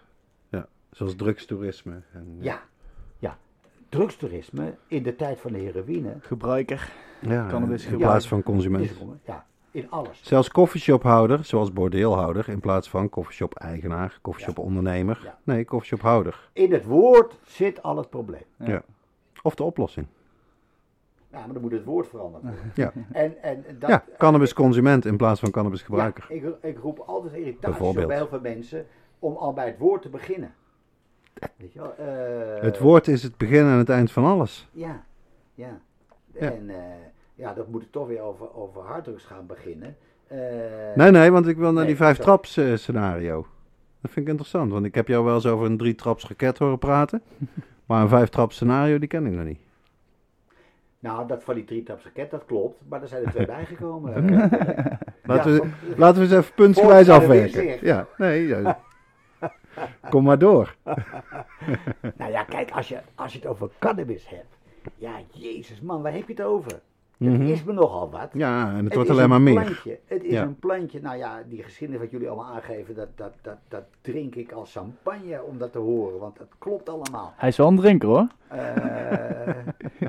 ja. 0.50 0.68
Zoals 0.92 1.16
drugstoerisme. 1.16 2.02
En, 2.14 2.38
Ja, 2.40 2.64
ja. 3.20 3.38
Drugstoerisme 3.90 4.76
in 4.88 5.04
de 5.04 5.16
tijd 5.16 5.40
van 5.40 5.52
de 5.52 5.60
heroïne. 5.60 6.16
Gebruiker. 6.20 6.92
ja, 7.22 7.48
Cannabis 7.48 7.84
in 7.84 7.90
gebruik. 7.90 8.12
plaats 8.12 8.28
van 8.28 8.44
consument. 8.44 8.92
Ja, 9.26 9.46
in 9.76 9.92
alles. 9.92 10.20
Zelfs 10.24 10.50
koffieshophouder, 10.50 11.44
zoals 11.44 11.74
bordeelhouder, 11.74 12.50
in 12.50 12.60
plaats 12.60 12.90
van 12.90 13.10
koffieshop-eigenaar, 13.10 14.18
koffieshop-ondernemer. 14.22 15.20
Ja. 15.24 15.38
Nee, 15.44 15.66
koffieshophouder. 15.66 16.50
In 16.54 16.72
het 16.72 16.86
woord 16.86 17.40
zit 17.46 17.84
al 17.84 17.98
het 17.98 18.10
probleem. 18.10 18.44
Ja. 18.58 18.68
Ja. 18.70 18.84
Of 19.44 19.56
de 19.56 19.64
oplossing. 19.64 20.08
Ja, 21.32 21.40
maar 21.46 21.54
dan 21.54 21.62
moet 21.62 21.72
het 21.72 21.84
woord 21.84 22.08
veranderd 22.08 22.44
worden. 22.44 22.72
Ja, 22.84 22.92
En, 23.12 23.44
en 23.44 23.66
dat, 23.80 23.90
ja 23.90 24.04
cannabisconsument 24.18 25.06
in 25.06 25.18
plaats 25.18 25.40
van 25.40 25.52
cannabisgebruiker. 25.52 26.26
Ja, 26.30 26.36
ik, 26.36 26.56
ik 26.62 26.78
roep 26.78 27.00
altijd 27.00 27.34
irritatie 27.34 27.68
op 27.68 27.78
Bijvoorbeeld. 27.78 28.08
bij 28.08 28.16
heel 28.18 28.28
veel 28.28 28.40
mensen 28.40 28.86
om 29.20 29.36
al 29.36 29.54
bij 29.54 29.66
het 29.66 29.78
woord 29.78 30.02
te 30.02 30.10
beginnen. 30.10 30.54
Weet 31.58 31.74
je 31.74 31.80
wel? 31.80 31.96
eh, 31.96 32.62
Het 32.62 32.80
woord 32.80 33.08
is 33.08 33.24
het 33.24 33.38
begin 33.38 33.60
en 33.64 33.78
het 33.78 33.90
eind 33.90 34.12
van 34.12 34.24
alles. 34.26 34.68
Ja, 34.72 35.04
ja. 35.54 35.80
Ja. 36.34 36.52
En 36.52 36.70
eh, 36.70 36.76
ja, 37.36 37.54
dan 37.54 37.66
moet 37.70 37.82
het 37.82 37.92
toch 37.92 38.08
weer 38.08 38.22
over, 38.22 38.56
over 38.56 38.82
harddrugs 38.82 39.24
gaan 39.26 39.46
beginnen. 39.46 39.98
Eh, 40.28 40.38
Nee, 40.96 41.12
nee, 41.12 41.32
want 41.32 41.48
ik 41.48 41.56
wil 41.58 41.66
naar 41.66 41.74
Nee, 41.74 41.86
die 41.86 41.96
vijf 41.96 42.18
traps 42.18 42.58
eh, 42.58 42.76
scenario. 42.76 43.48
Dat 44.02 44.12
vind 44.12 44.26
ik 44.26 44.32
interessant, 44.32 44.72
want 44.72 44.86
ik 44.86 44.96
heb 44.96 45.08
jou 45.08 45.26
wel 45.26 45.34
eens 45.36 45.46
over 45.46 45.66
een 45.66 45.78
drie 45.78 45.96
traps 45.96 46.28
raket 46.28 46.58
horen 46.58 46.80
praten. 46.80 47.22
Maar 47.86 48.02
een 48.02 48.08
vijf 48.10 48.30
traps 48.30 48.56
scenario, 48.56 49.00
die 49.00 49.08
ken 49.08 49.26
ik 49.26 49.32
nog 49.32 49.46
niet. 49.46 49.60
Nou, 51.00 51.28
dat 51.28 51.44
van 51.44 51.56
die 51.56 51.64
drietraps 51.64 52.04
raket, 52.04 52.32
dat 52.32 52.46
klopt. 52.46 52.82
Maar 52.88 53.02
er 53.02 53.08
zijn 53.08 53.24
er 53.26 53.30
twee 53.32 53.46
bijgekomen. 53.58 54.14
Laten, 55.24 55.52
Ja, 55.54 55.58
we, 55.58 55.58
van- 55.58 55.72
laten 55.98 56.22
we 56.22 56.28
eens 56.28 56.38
even 56.44 56.54
puntsgewijs 56.56 57.10
afwerken. 57.10 57.78
Ja, 57.86 58.08
nee. 58.18 58.48
ja. 58.48 58.80
Kom 60.10 60.24
maar 60.24 60.38
door. 60.40 60.76
nou 62.18 62.32
ja, 62.32 62.44
kijk, 62.44 62.72
als 62.72 62.88
je, 62.88 62.98
als 63.16 63.34
je 63.34 63.40
het 63.40 63.48
over 63.48 63.70
cannabis 63.80 64.30
hebt. 64.30 64.58
Ja, 64.96 65.12
jezus 65.32 65.82
man, 65.82 66.02
waar 66.02 66.14
heb 66.14 66.28
je 66.28 66.34
het 66.34 66.42
over? 66.42 66.80
Mhm. 67.18 67.40
Het 67.42 67.50
is 67.50 67.64
me 67.64 67.74
nogal 67.74 68.10
wat. 68.10 68.30
Ja, 68.34 68.70
en 68.70 68.76
het, 68.76 68.84
Het 68.84 68.94
wordt 68.94 69.10
is 69.10 69.16
alleen 69.16 69.30
maar 69.30 69.38
een 69.38 69.44
meer. 69.44 69.54
Plantje. 69.54 70.00
Het 70.06 70.24
is 70.24 70.32
Ja. 70.32 70.42
een 70.44 70.60
plantje. 70.60 71.02
Nou 71.02 71.18
ja, 71.18 71.44
die 71.50 71.64
geschiedenis 71.64 72.02
wat 72.02 72.12
jullie 72.12 72.28
allemaal 72.30 72.54
aangeven, 72.54 72.96
dat, 72.96 73.08
dat, 73.16 73.34
dat, 73.42 73.58
dat 73.68 73.84
drink 74.02 74.36
ik 74.36 74.52
als 74.52 74.72
champagne 74.72 75.44
om 75.44 75.58
dat 75.58 75.72
te 75.72 75.78
horen. 75.80 76.20
Want 76.20 76.38
dat 76.38 76.48
klopt 76.58 76.90
allemaal. 76.90 77.34
Hij 77.38 77.50
is 77.50 77.58
wel 77.58 77.68
een 77.68 77.76
drinker 77.76 78.10
hoor. 78.10 78.28
Eh, 78.48 79.56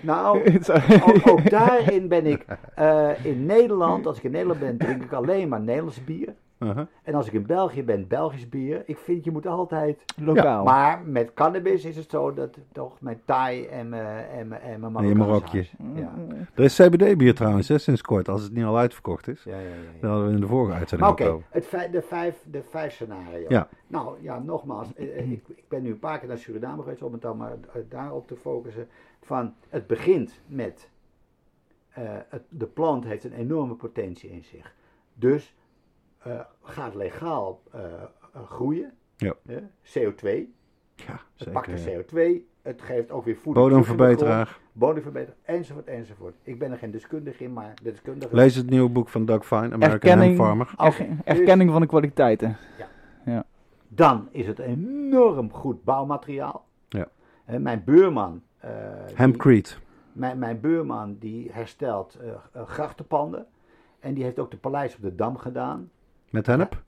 nou, 0.00 0.58
ook 1.30 1.50
daarin 1.50 2.08
ben 2.08 2.26
ik 2.26 2.44
eh, 2.74 3.24
in 3.24 3.46
Nederland, 3.46 4.06
als 4.06 4.16
ik 4.16 4.22
in 4.22 4.30
Nederland 4.30 4.60
ben, 4.60 4.76
drink 4.76 5.02
ik 5.02 5.12
alleen 5.12 5.48
maar 5.48 5.60
Nederlands 5.60 6.04
bier. 6.04 6.34
Uh-huh. 6.64 6.86
En 7.02 7.14
als 7.14 7.26
ik 7.26 7.32
in 7.32 7.46
België 7.46 7.84
ben, 7.84 8.08
Belgisch 8.08 8.48
bier. 8.48 8.82
Ik 8.86 8.98
vind, 8.98 9.24
je 9.24 9.30
moet 9.30 9.46
altijd... 9.46 10.04
Lokaal. 10.16 10.64
Maar 10.64 11.02
met 11.04 11.34
cannabis 11.34 11.84
is 11.84 11.96
het 11.96 12.10
zo 12.10 12.34
dat 12.34 12.58
toch 12.72 13.00
mijn 13.00 13.20
Thai 13.24 13.66
en 13.66 13.88
mijn, 13.88 14.26
en 14.26 14.48
mijn, 14.48 14.62
en 14.62 14.92
mijn. 14.92 15.66
Ja. 15.94 16.12
Er 16.54 16.64
is 16.64 16.76
CBD-bier 16.76 17.34
trouwens, 17.34 17.68
hè, 17.68 17.78
sinds 17.78 18.02
kort, 18.02 18.28
als 18.28 18.42
het 18.42 18.52
niet 18.52 18.64
al 18.64 18.78
uitverkocht 18.78 19.28
is. 19.28 19.44
Ja, 19.44 19.58
ja, 19.58 19.60
ja, 19.60 19.74
ja. 20.00 20.08
hadden 20.08 20.26
we 20.26 20.34
in 20.34 20.40
de 20.40 20.46
vorige 20.46 20.78
uitzending 20.78 21.10
oké, 21.10 21.24
ook 21.24 21.34
over. 21.34 21.46
het 21.50 21.66
vijf, 21.66 21.90
de, 21.90 22.02
vijf, 22.02 22.44
de 22.50 22.62
vijf 22.70 22.92
scenario. 22.92 23.46
Ja. 23.48 23.68
Nou 23.86 24.16
ja, 24.20 24.38
nogmaals, 24.38 24.94
eh, 24.94 25.18
eh, 25.18 25.30
ik, 25.30 25.48
ik 25.48 25.68
ben 25.68 25.82
nu 25.82 25.90
een 25.90 25.98
paar 25.98 26.18
keer 26.18 26.28
naar 26.28 26.38
Suriname 26.38 26.82
geweest 26.82 27.02
om 27.02 27.12
het 27.12 27.22
dan 27.22 27.36
maar 27.36 27.52
eh, 27.72 27.80
daarop 27.88 28.26
te 28.28 28.36
focussen. 28.36 28.88
Van 29.20 29.54
het 29.68 29.86
begint 29.86 30.40
met 30.46 30.88
eh, 31.94 32.02
het, 32.28 32.42
de 32.48 32.66
plant 32.66 33.04
heeft 33.04 33.24
een 33.24 33.32
enorme 33.32 33.74
potentie 33.74 34.30
in 34.30 34.44
zich. 34.44 34.74
Dus 35.14 35.54
eh, 36.24 36.40
gaat 36.62 36.94
legaal 36.94 37.62
eh, 37.72 37.80
eh, 37.84 38.42
groeien. 38.48 38.92
Ja. 39.16 39.34
hè, 39.46 39.58
CO2. 39.82 40.28
Ja, 40.94 41.20
Het 41.36 41.52
pakt 41.52 41.66
de 41.70 41.78
zeker. 41.78 42.04
CO2. 42.04 42.42
Het 42.62 42.82
geeft 42.82 43.10
ook 43.10 43.24
weer 43.24 43.36
voeding. 43.36 43.66
Bodemverbeteraar. 43.66 44.58
Bodemverbeteraar. 44.72 45.36
Enzovoort, 45.42 45.86
enzovoort. 45.86 46.34
Ik 46.42 46.58
ben 46.58 46.70
er 46.70 46.78
geen 46.78 46.90
deskundige 46.90 47.44
in, 47.44 47.52
maar 47.52 47.72
de 47.82 47.90
deskundige... 47.90 48.34
Lees 48.34 48.54
het 48.54 48.70
nieuwe 48.70 48.88
boek 48.88 49.08
van 49.08 49.24
Doug 49.26 49.46
Fine, 49.46 49.60
American 49.60 49.90
Erkenning, 49.90 50.36
Hemp 50.36 50.46
Farmer. 50.46 50.74
er- 50.76 51.06
dus- 51.24 51.24
erkenning 51.38 51.70
van 51.70 51.80
de 51.80 51.86
kwaliteiten. 51.86 52.56
Dan 53.88 54.28
is 54.30 54.46
het 54.46 54.58
enorm 54.58 55.52
goed 55.52 55.84
bouwmateriaal. 55.84 56.64
Ja. 56.88 57.08
Mijn 57.58 57.82
buurman... 57.84 58.42
eh, 58.58 58.70
die- 59.06 59.16
Hempcrete. 59.16 59.74
Mijn, 60.12 60.38
mijn 60.38 60.60
buurman 60.60 61.16
die 61.18 61.50
herstelt 61.52 62.18
grachtenpanden. 62.54 63.46
En 64.00 64.14
die 64.14 64.24
heeft 64.24 64.38
ook 64.38 64.50
de 64.50 64.56
paleis 64.56 64.96
op 64.96 65.02
de 65.02 65.14
Dam 65.14 65.36
gedaan. 65.36 65.90
Met 66.34 66.46
hennep? 66.46 66.82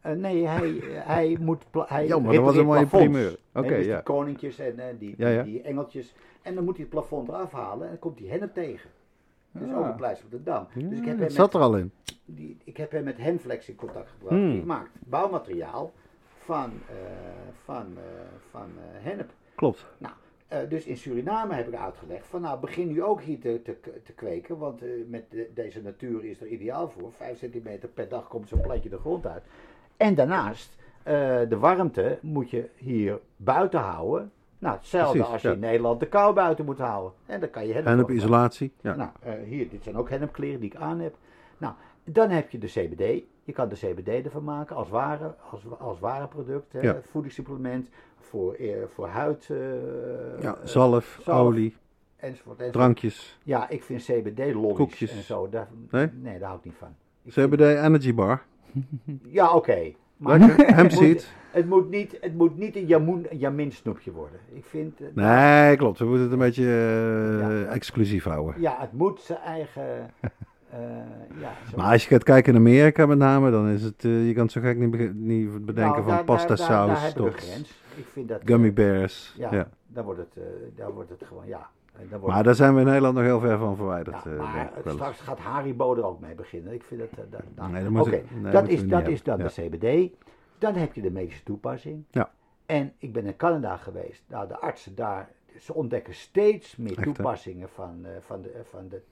Eh, 0.00 0.12
nee, 0.12 0.46
hij, 0.46 0.80
hij 0.92 1.36
moet. 1.40 1.64
Hij 1.72 2.06
Jammer, 2.06 2.34
dat 2.34 2.44
was 2.44 2.56
een 2.56 2.64
mooie 2.66 2.78
repareert 2.80 3.10
primeur. 3.10 3.38
plafonds. 3.52 3.68
Oké, 3.68 3.76
dus 3.76 3.86
ja. 3.86 3.94
die 3.94 4.02
koninkjes 4.02 4.58
en 4.58 4.78
eh, 4.78 4.94
die, 4.98 5.14
Ja, 5.18 5.28
ja. 5.28 5.42
Die, 5.42 5.52
die 5.52 5.62
engeltjes. 5.62 6.14
En 6.42 6.54
dan 6.54 6.64
moet 6.64 6.74
hij 6.74 6.82
het 6.84 6.92
plafond 6.94 7.28
eraf 7.28 7.52
halen 7.52 7.82
en 7.82 7.88
dan 7.88 7.98
komt 7.98 8.18
hij 8.18 8.28
hennep 8.28 8.54
tegen. 8.54 8.90
Dus 9.52 9.72
ook 9.74 9.84
een 9.84 9.94
paleis 9.94 10.22
op 10.24 10.30
de 10.30 10.42
Dam. 10.42 10.66
dus 10.74 10.98
ik 10.98 11.04
heb, 11.04 11.16
Ja, 11.16 11.20
hem 11.20 11.30
zat 11.30 11.52
met, 11.52 11.54
er 11.54 11.60
al 11.68 11.76
in. 11.76 11.92
die, 12.24 12.56
ik 12.64 12.76
heb 12.76 12.90
hem 12.90 13.04
met 13.04 13.16
Henflex 13.16 13.68
in 13.68 13.74
contact 13.76 14.08
gebracht. 14.10 14.34
Hmm. 14.34 14.50
Die 14.52 14.64
maakt 14.64 14.90
bouwmateriaal 14.98 15.92
van, 16.44 16.72
eh, 16.88 16.94
van, 17.64 17.86
eh, 17.96 18.02
van 18.50 18.68
eh, 18.76 19.04
hennep. 19.04 19.30
Klopt. 19.54 19.86
Nou, 19.98 20.14
eh, 20.48 20.58
dus 20.68 20.84
in 20.84 20.96
Suriname 20.96 21.54
heb 21.54 21.68
ik 21.68 21.74
uitgelegd 21.74 22.26
van 22.26 22.40
nou 22.40 22.60
begin 22.60 22.88
nu 22.88 23.02
ook 23.02 23.20
hier 23.20 23.38
te, 23.40 23.62
te, 23.62 23.76
te 24.04 24.12
kweken, 24.12 24.58
want 24.58 24.82
eh, 24.82 24.88
met 25.08 25.30
de- 25.30 25.50
deze 25.54 25.82
natuur 25.82 26.24
is 26.24 26.40
er 26.40 26.46
ideaal 26.46 26.88
voor. 26.90 27.12
5 27.12 27.38
centimeter 27.38 27.88
per 27.88 28.08
dag 28.08 28.28
komt 28.28 28.48
zo'n 28.48 28.60
plantje 28.60 28.88
de 28.88 28.98
grond 28.98 29.26
uit. 29.26 29.42
En 29.96 30.14
daarnaast, 30.14 30.76
eh, 31.02 31.14
de 31.48 31.58
warmte 31.58 32.18
moet 32.22 32.50
je 32.50 32.68
hier 32.76 33.20
buiten 33.36 33.80
houden. 33.80 34.32
Nou, 34.58 34.76
hetzelfde 34.76 35.12
Precies, 35.18 35.32
als 35.32 35.42
je 35.42 35.48
ja. 35.48 35.54
in 35.54 35.60
Nederland 35.60 36.00
de 36.00 36.06
kou 36.08 36.34
buiten 36.34 36.64
moet 36.64 36.78
houden. 36.78 37.12
En 37.26 37.40
dan 37.40 37.50
kan 37.50 37.66
je 37.66 37.72
hennep 37.74 38.10
isolatie. 38.10 38.72
Ja. 38.80 38.94
Nou, 38.96 39.10
hier, 39.44 39.68
dit 39.68 39.82
zijn 39.82 39.96
ook 39.96 40.10
hennepkleren 40.10 40.60
die 40.60 40.70
ik 40.70 40.76
aan 40.80 41.00
heb. 41.00 41.14
Nou, 41.58 41.74
dan 42.04 42.30
heb 42.30 42.50
je 42.50 42.58
de 42.58 42.66
CBD. 42.66 43.22
Je 43.48 43.54
kan 43.54 43.68
de 43.68 43.74
CBD 43.74 44.24
ervan 44.24 44.44
maken 44.44 44.76
als 44.76 44.88
ware, 44.88 45.34
als, 45.50 45.62
als 45.78 45.98
ware 45.98 46.26
product. 46.26 46.72
Hè, 46.72 46.80
Ja. 46.80 46.98
Voedingssupplement 47.10 47.88
voor, 48.20 48.54
eh, 48.54 48.68
voor 48.94 49.06
huid. 49.08 49.44
ja, 50.40 50.54
eh, 50.54 50.64
zalf, 50.64 51.18
zalf. 51.22 51.46
olie, 51.46 51.76
enzovoort, 52.16 52.46
enzovoort. 52.58 52.72
drankjes. 52.72 53.38
Ja, 53.42 53.68
ik 53.68 53.82
vind 53.82 54.02
CBD-lollies 54.02 54.76
Koekjes. 54.76 55.10
en 55.16 55.22
zo. 55.22 55.48
Daar, 55.48 55.68
Nee? 55.90 56.08
nee? 56.14 56.38
daar 56.38 56.46
hou 56.48 56.58
ik 56.58 56.64
niet 56.64 56.74
van. 56.78 56.88
Ik 57.22 57.32
vind- 57.32 57.50
CBD 57.54 57.60
Energy 57.60 58.14
Bar. 58.14 58.42
ja, 59.38 59.52
oké. 59.54 59.92
Maar 60.16 60.38
Lekker. 60.38 60.66
het, 60.76 60.92
moet, 61.00 61.26
het, 61.50 61.66
moet 61.68 61.90
niet, 61.90 62.16
het 62.20 62.34
moet 62.34 62.56
niet 62.58 62.76
een 62.76 62.86
jamoen, 62.86 63.26
jamin 63.30 63.72
snoepje 63.72 64.12
worden. 64.12 64.40
Ik 64.52 64.64
vind... 64.64 65.00
Nee, 65.14 65.76
klopt. 65.76 65.98
We 65.98 66.04
moeten 66.04 66.22
het 66.24 66.32
een 66.32 66.38
beetje 66.38 66.64
Ja. 67.40 67.64
exclusief 67.64 68.24
houden. 68.24 68.60
Ja, 68.60 68.76
het 68.80 68.92
moet 68.92 69.20
zijn 69.20 69.38
eigen... 69.38 70.10
eh, 70.70 70.78
ja, 71.40 71.52
Maar 71.76 71.92
als 71.92 72.02
je 72.02 72.08
gaat 72.08 72.22
kijken 72.22 72.52
in 72.52 72.58
Amerika 72.58 73.06
met 73.06 73.18
name, 73.18 73.50
dan 73.50 73.68
is 73.68 73.82
het, 73.82 74.04
eh, 74.04 74.26
je 74.26 74.32
kan 74.32 74.42
het 74.42 74.52
zo 74.52 74.60
gek 74.60 74.78
niet, 74.78 74.90
bedenken 75.64 75.74
Nou, 75.74 75.94
van 76.02 76.06
daar- 76.06 76.24
pasta 76.24 76.54
daar, 76.54 76.68
daar, 76.68 76.86
daar 76.86 76.96
saus 76.96 77.12
tot. 77.12 77.34
Ik 77.96 78.06
vind 78.12 78.28
dat... 78.28 78.40
gummy 78.44 78.68
eh, 78.68 78.74
bears. 78.74 79.34
Ja, 79.38 79.54
Ja. 79.54 79.68
Daar, 79.86 80.04
wordt 80.04 80.18
het, 80.20 80.44
daar 80.76 80.92
wordt 80.92 81.10
het 81.10 81.22
gewoon, 81.24 81.46
ja. 81.46 81.68
Wordt 82.10 82.26
Maar 82.26 82.42
daar 82.42 82.54
zijn 82.54 82.74
we 82.74 82.80
in 82.80 82.86
Nederland 82.86 83.14
nog 83.14 83.24
heel 83.24 83.40
ver 83.40 83.58
van 83.58 83.76
verwijderd. 83.76 84.24
ja, 84.24 84.30
maar 84.30 84.72
straks 84.86 85.20
gaat 85.20 85.38
Haribo 85.38 85.96
er 85.96 86.04
ook 86.04 86.20
mee 86.20 86.34
beginnen. 86.34 86.72
Ik 86.72 86.82
vind 86.82 87.00
dat... 87.00 87.08
dat 87.30 87.40
nou, 87.54 87.72
Nee, 87.72 87.82
dat 88.52 88.64
nee, 88.64 88.72
is, 88.72 88.86
dat 88.88 89.08
is 89.08 89.22
dan 89.22 89.38
de 89.38 89.44
CBD. 89.44 90.12
Dan 90.58 90.74
heb 90.74 90.94
je 90.94 91.00
de 91.00 91.10
medische 91.10 91.42
toepassing. 91.42 92.04
Ja. 92.10 92.30
En 92.66 92.92
ik 92.98 93.12
ben 93.12 93.26
in 93.26 93.36
Canada 93.36 93.76
geweest. 93.76 94.22
Nou, 94.26 94.48
de 94.48 94.58
artsen 94.58 94.94
daar, 94.94 95.28
ze 95.58 95.74
ontdekken 95.74 96.14
steeds 96.14 96.76
meer 96.76 96.96
Echt, 96.98 97.02
toepassingen 97.02 97.68
van, 97.68 98.06
van, 98.20 98.42
de, 98.42 98.60
van 98.70 98.88
de 98.88 99.02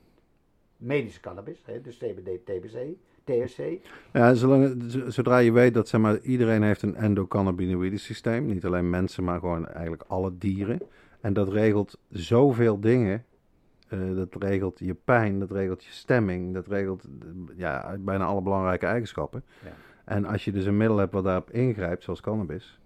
medische 0.77 1.20
cannabis. 1.20 1.62
Hè, 1.65 1.81
dus 1.81 1.97
CBD, 1.97 2.44
TBC, 2.44 2.77
THC. 3.24 3.89
Ja, 4.12 4.35
zolang, 4.35 4.85
zodra 5.09 5.39
je 5.39 5.53
weet 5.53 5.74
dat 5.74 5.89
zeg 5.89 6.01
maar, 6.01 6.20
iedereen 6.20 6.62
heeft 6.62 6.82
een 6.82 6.97
endocannabinoïde 6.97 7.98
systeem. 7.98 8.47
Niet 8.47 8.65
alleen 8.65 8.90
mensen, 8.90 9.24
maar 9.24 9.40
gewoon 9.40 9.69
eigenlijk 9.69 10.05
alle 10.07 10.39
dieren. 10.39 10.81
En 11.20 11.32
dat 11.32 11.48
regelt 11.48 11.98
zoveel 12.11 12.81
dingen. 12.81 13.24
Eh, 13.89 14.15
dat 14.15 14.43
regelt 14.43 14.78
je 14.78 14.94
pijn, 14.94 15.39
dat 15.39 15.51
regelt 15.51 15.85
je 15.85 15.90
stemming, 15.90 16.55
dat 16.55 16.66
regelt 16.66 17.05
eh, 17.05 17.28
ja, 17.57 17.97
bijna 17.98 18.24
alle 18.24 18.43
belangrijke 18.43 18.86
eigenschappen. 18.86 19.44
Ja. 19.65 19.73
En 20.05 20.24
als 20.24 20.44
je 20.44 20.53
dus 20.53 20.65
een 20.65 20.77
middel 20.77 20.97
hebt 20.97 21.12
wat 21.12 21.24
daarop 21.24 21.51
ingrijpt, 21.51 22.03
zoals 22.03 22.20
cannabis, 22.20 22.81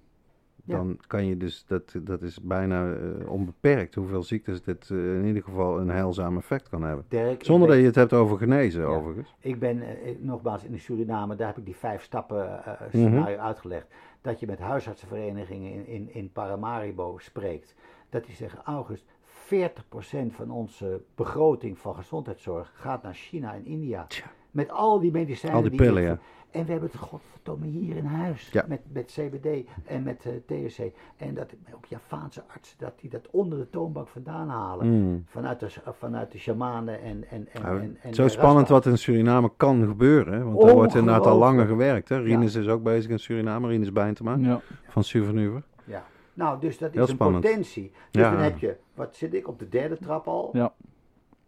Ja. 0.65 0.77
dan 0.77 0.99
kan 1.07 1.27
je 1.27 1.37
dus, 1.37 1.65
dat, 1.67 1.95
dat 2.03 2.23
is 2.23 2.41
bijna 2.41 2.93
eh, 2.93 3.31
onbeperkt 3.31 3.95
hoeveel 3.95 4.23
ziektes 4.23 4.63
dit 4.63 4.91
eh, 4.91 5.15
in 5.17 5.25
ieder 5.25 5.43
geval 5.43 5.81
een 5.81 5.89
heilzaam 5.91 6.37
effect 6.37 6.69
kan 6.69 6.83
hebben. 6.83 7.05
Dirk, 7.09 7.45
Zonder 7.45 7.69
dat 7.69 7.77
je 7.79 7.85
het 7.85 7.95
hebt 7.95 8.13
over 8.13 8.39
genezen, 8.39 8.81
Ja. 8.83 8.87
overigens. 8.87 9.35
Ik 9.41 9.59
ben 9.59 9.83
eh, 9.83 10.15
nogmaals 10.19 10.65
in 10.65 10.81
Suriname, 10.81 11.35
daar 11.37 11.47
heb 11.47 11.59
ik 11.59 11.65
die 11.65 11.77
vijf 11.77 12.03
stappen 12.03 12.61
Mhm. 12.65 12.89
scenario 12.89 13.37
uitgelegd. 13.37 13.87
Dat 14.21 14.41
je 14.41 14.47
met 14.47 14.59
huisartsenverenigingen 14.59 15.73
in, 15.73 15.87
in, 15.87 16.15
in 16.15 16.31
Paramaribo 16.33 17.19
spreekt. 17.19 17.75
Dat 18.09 18.25
die 18.25 18.35
zeggen, 18.35 18.61
August, 18.65 19.05
40% 19.25 20.33
van 20.35 20.51
onze 20.51 21.03
begroting 21.15 21.79
van 21.79 21.95
gezondheidszorg 21.95 22.73
gaat 22.75 23.03
naar 23.03 23.15
China 23.15 23.55
en 23.55 23.65
India. 23.67 24.05
Tja. 24.07 24.25
Met 24.51 24.71
al 24.71 25.01
die 25.01 25.11
medicijnen. 25.13 25.63
Al 25.63 25.69
die 25.69 25.77
pillen, 25.79 26.03
ja. 26.03 26.19
En 26.51 26.65
we 26.65 26.71
hebben 26.71 26.91
het 26.93 27.01
godverdomme 27.01 27.67
hier 27.67 27.97
in 27.97 28.05
huis. 28.05 28.49
Ja. 28.53 28.65
Met, 28.69 28.81
met 28.93 29.07
CBD 29.19 29.67
en 29.85 30.03
met 30.03 30.25
eh, 30.27 30.33
THC. 30.69 30.93
En 31.17 31.35
dat 31.35 31.55
ook 31.75 31.85
Javaanse 31.85 32.43
artsen, 32.55 32.79
dat 32.79 32.93
die 33.01 33.11
dat 33.11 33.29
onder 33.31 33.59
de 33.59 33.71
toonbank 33.71 34.09
vandaan 34.09 34.49
halen. 34.49 34.87
Mm. 34.87 35.25
Vanuit, 35.27 35.61
de, 35.61 35.69
vanuit 35.99 36.33
de 36.33 36.39
shamanen 36.39 37.03
en, 37.03 37.25
en, 37.31 37.47
en, 37.53 37.63
Nou, 37.63 37.81
en, 37.81 37.97
en 38.03 38.15
zo 38.15 38.29
spannend 38.29 38.69
wat 38.69 38.87
in 38.87 38.99
Suriname 38.99 39.51
kan 39.57 39.87
gebeuren. 39.87 40.33
hè, 40.35 40.45
Want 40.45 40.63
er 40.63 40.75
wordt 40.75 40.95
inderdaad 40.95 41.27
al 41.27 41.39
langer 41.39 41.67
gewerkt. 41.67 42.09
Hè. 42.09 42.19
Rinus 42.21 42.55
is 42.55 42.69
ook 42.69 42.83
bezig 42.83 43.11
in 43.11 43.19
Suriname. 43.19 43.69
Rinus 43.69 43.93
Bijntema 43.93 44.37
Ja. 44.37 44.61
van 44.89 45.05
Suvernuver. 45.05 45.63
Ja. 45.85 46.05
Nou, 46.35 46.61
dus 46.61 46.79
dat 46.79 46.93
Heel 46.93 47.03
is 47.03 47.09
een 47.09 47.15
spannend. 47.15 47.45
potentie. 47.45 47.93
Dus 48.11 48.23
Ja. 48.23 48.31
dan 48.31 48.41
heb 48.41 48.59
je, 48.59 48.77
wat 48.95 49.17
zit 49.17 49.35
ik, 49.35 49.49
op 49.49 49.59
de 49.59 49.69
derde 49.69 49.99
trap 49.99 50.27
al? 50.29 50.51
Ja. 50.53 50.73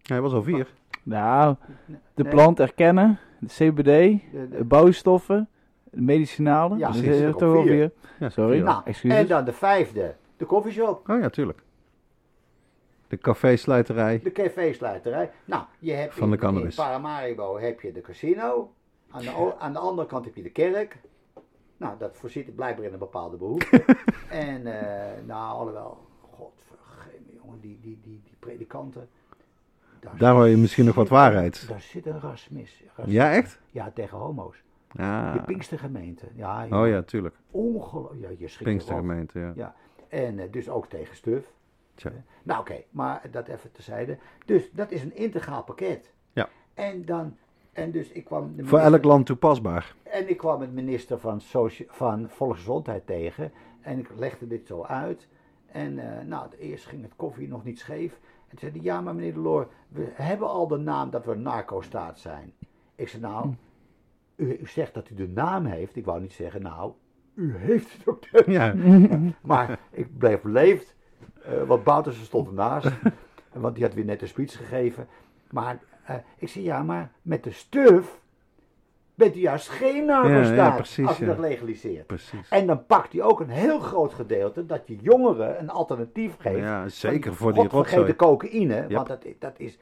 Hij 0.02 0.20
was 0.20 0.32
al 0.32 0.42
vier. 0.42 0.72
Nou, 1.02 1.56
de 2.14 2.22
Nee. 2.22 2.32
plant 2.32 2.60
erkennen, 2.60 3.18
de 3.40 3.46
CBD, 3.46 3.84
De- 4.50 4.64
bouwstoffen, 4.64 5.48
de 5.84 6.00
medicinale. 6.00 6.76
Ja, 6.78 6.90
dus 6.90 7.30
toch 7.30 7.40
wel 7.52 7.64
weer. 7.64 7.92
Ja, 8.18 8.28
Sorry. 8.28 8.60
nou, 8.60 8.82
excuses. 8.84 9.18
en 9.18 9.26
dan 9.26 9.44
de 9.44 9.52
vijfde, 9.52 10.14
de 10.36 10.44
koffieshop, 10.44 11.08
Oh 11.08 11.20
ja, 11.20 11.28
tuurlijk. 11.28 11.62
De 13.08 13.18
caféslijterij. 13.18 14.20
de 14.22 14.32
cafésluiterij. 14.32 15.30
Nou, 15.44 15.64
je 15.78 15.92
hebt 15.92 16.14
Van 16.14 16.28
de 16.30 16.34
in, 16.34 16.40
cannabis. 16.40 16.76
in 16.76 16.84
Paramaribo 16.84 17.58
heb 17.58 17.80
je 17.80 17.92
de 17.92 18.00
casino. 18.00 18.72
Aan 19.10 19.20
de, 19.22 19.54
aan 19.58 19.72
de 19.72 19.78
andere 19.78 20.08
kant 20.08 20.24
heb 20.24 20.36
je 20.36 20.42
de 20.42 20.50
kerk. 20.50 20.98
Nou, 21.76 21.98
dat 21.98 22.16
voorziet 22.16 22.54
blijkbaar 22.54 22.84
in 22.86 22.92
een 22.92 22.98
bepaalde 22.98 23.36
behoefte. 23.36 23.84
en, 24.30 24.66
eh, 24.66 25.22
nou, 25.26 25.58
alhoewel, 25.58 25.98
godvergeet 26.30 27.20
me 27.26 27.32
jongen, 27.42 27.60
die, 27.60 27.78
die, 27.82 27.98
die, 28.02 28.20
die 28.24 28.34
predikanten. 28.38 29.08
Daar 30.18 30.34
hoor 30.34 30.46
je 30.46 30.56
misschien 30.56 30.84
nog 30.84 30.94
wat 30.94 31.08
waarheid. 31.08 31.68
Daar 31.68 31.80
zit 31.80 32.06
een 32.06 32.20
ras 32.20 32.48
mis. 32.48 32.82
Ras- 32.96 33.06
Ja, 33.10 33.32
echt? 33.32 33.60
Ja, 33.70 33.90
tegen 33.94 34.18
homo's. 34.18 34.62
Ja. 34.90 35.32
De 35.32 35.42
Pinkstergemeente. 35.42 36.26
Ja, 36.34 36.66
Oh 36.70 36.88
ja, 36.88 37.02
tuurlijk. 37.02 37.34
Ongelooflijk. 37.50 38.20
Ja, 38.22 38.28
je 38.38 38.48
schrikt. 38.48 38.70
Pinkstergemeente, 38.70 39.38
ja. 39.38 39.52
Ja. 39.54 39.74
En 40.08 40.38
eh, 40.38 40.52
dus 40.52 40.68
ook 40.68 40.86
tegen 40.88 41.16
stuf. 41.16 41.52
Tja. 41.94 42.10
Eh, 42.10 42.16
Nou 42.42 42.60
oké, 42.60 42.82
maar 42.90 43.22
dat 43.30 43.48
even 43.48 43.72
terzijde. 43.72 44.18
Dus 44.46 44.70
dat 44.72 44.90
is 44.90 45.02
een 45.02 45.16
integraal 45.16 45.62
pakket. 45.62 46.12
Ja. 46.32 46.48
En 46.74 47.04
dan, 47.04 47.36
en 47.72 47.90
dus 47.90 48.08
ik 48.08 48.24
kwam... 48.24 48.54
Voor 48.58 48.78
elk 48.78 49.04
land 49.04 49.26
toepasbaar. 49.26 49.94
En 50.02 50.30
ik 50.30 50.36
kwam 50.36 50.60
het 50.60 50.72
minister 50.72 51.18
van, 51.18 51.40
van 51.88 52.28
Volksgezondheid 52.28 53.06
tegen. 53.06 53.52
En 53.80 53.98
ik 53.98 54.10
legde 54.16 54.46
dit 54.46 54.66
zo 54.66 54.82
uit. 54.82 55.28
En 55.66 55.98
eh, 56.18 56.24
nou, 56.26 56.46
eerst 56.58 56.86
ging 56.86 57.02
het 57.02 57.12
koffie 57.16 57.48
nog 57.48 57.64
niet 57.64 57.78
scheef. 57.78 58.18
En 58.52 58.70
hij, 58.70 58.80
ja 58.82 59.00
maar 59.00 59.14
meneer 59.14 59.34
de 59.34 59.40
Loor, 59.40 59.68
we 59.88 60.08
hebben 60.12 60.48
al 60.48 60.66
de 60.68 60.76
naam 60.76 61.10
dat 61.10 61.24
we 61.24 61.32
een 61.32 61.42
narco-staat 61.42 62.18
zijn. 62.18 62.52
Ik 62.94 63.08
zei, 63.08 63.22
nou, 63.22 63.54
u, 64.36 64.58
u 64.60 64.66
zegt 64.66 64.94
dat 64.94 65.10
u 65.10 65.14
de 65.14 65.28
naam 65.28 65.64
heeft. 65.64 65.96
Ik 65.96 66.04
wou 66.04 66.20
niet 66.20 66.32
zeggen, 66.32 66.62
nou, 66.62 66.92
u 67.34 67.56
heeft 67.56 67.92
het 67.92 68.06
ook. 68.06 68.24
Ja. 68.46 68.74
Maar 69.42 69.78
ik 69.90 70.18
bleef 70.18 70.40
beleefd, 70.40 70.94
eh 71.42 71.62
want 71.62 71.84
Boutersen 71.84 72.24
stond 72.24 72.48
ernaast, 72.48 72.90
want 73.52 73.74
die 73.74 73.84
had 73.84 73.94
weer 73.94 74.04
net 74.04 74.22
een 74.22 74.28
speech 74.28 74.56
gegeven. 74.56 75.06
Maar 75.50 75.78
eh, 76.04 76.16
ik 76.36 76.48
zei, 76.48 76.64
ja, 76.64 76.82
maar 76.82 77.12
met 77.22 77.44
de 77.44 77.52
stuf 77.52 78.20
bent 79.22 79.36
u 79.36 79.40
juist 79.40 79.68
geen 79.68 80.04
narco-staat 80.04 80.94
ja, 80.96 81.04
als 81.06 81.18
ja. 81.18 81.26
dat 81.26 81.38
legaliseert. 81.38 82.06
Precies. 82.06 82.48
En 82.48 82.66
dan 82.66 82.86
pakt 82.86 83.12
hij 83.12 83.22
ook 83.22 83.40
een 83.40 83.48
heel 83.48 83.78
groot 83.78 84.14
gedeelte 84.14 84.66
dat 84.66 84.82
je 84.86 84.96
jongeren 84.96 85.60
een 85.60 85.70
alternatief 85.70 86.36
geeft. 86.38 86.58
Ja, 86.58 86.88
zeker 86.88 87.34
voor 87.34 87.52
die 87.52 87.68
rotzooi. 87.68 88.16
cocaïne, 88.16 88.74
Yep. 88.74 88.92
want 88.92 89.06
dat, 89.06 89.24
dat 89.38 89.54
is 89.56 89.78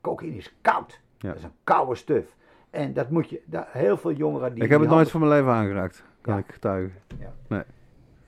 cocaïne 0.00 0.36
is 0.36 0.54
koud. 0.60 1.00
Dat 1.18 1.36
is 1.36 1.42
een 1.42 1.52
koude 1.64 1.94
stuf. 1.94 2.36
En 2.70 2.92
dat 2.92 3.10
moet 3.10 3.30
je, 3.30 3.40
heel 3.66 3.96
veel 3.96 4.12
jongeren 4.12 4.54
die... 4.54 4.62
Ik 4.62 4.70
heb 4.70 4.78
die 4.78 4.88
het 4.88 4.96
nooit 4.96 5.10
van 5.10 5.20
mijn 5.20 5.32
leven 5.32 5.52
aangeraakt. 5.52 6.04
Kan 6.20 6.38
ik 6.38 6.44
getuigen. 6.48 7.00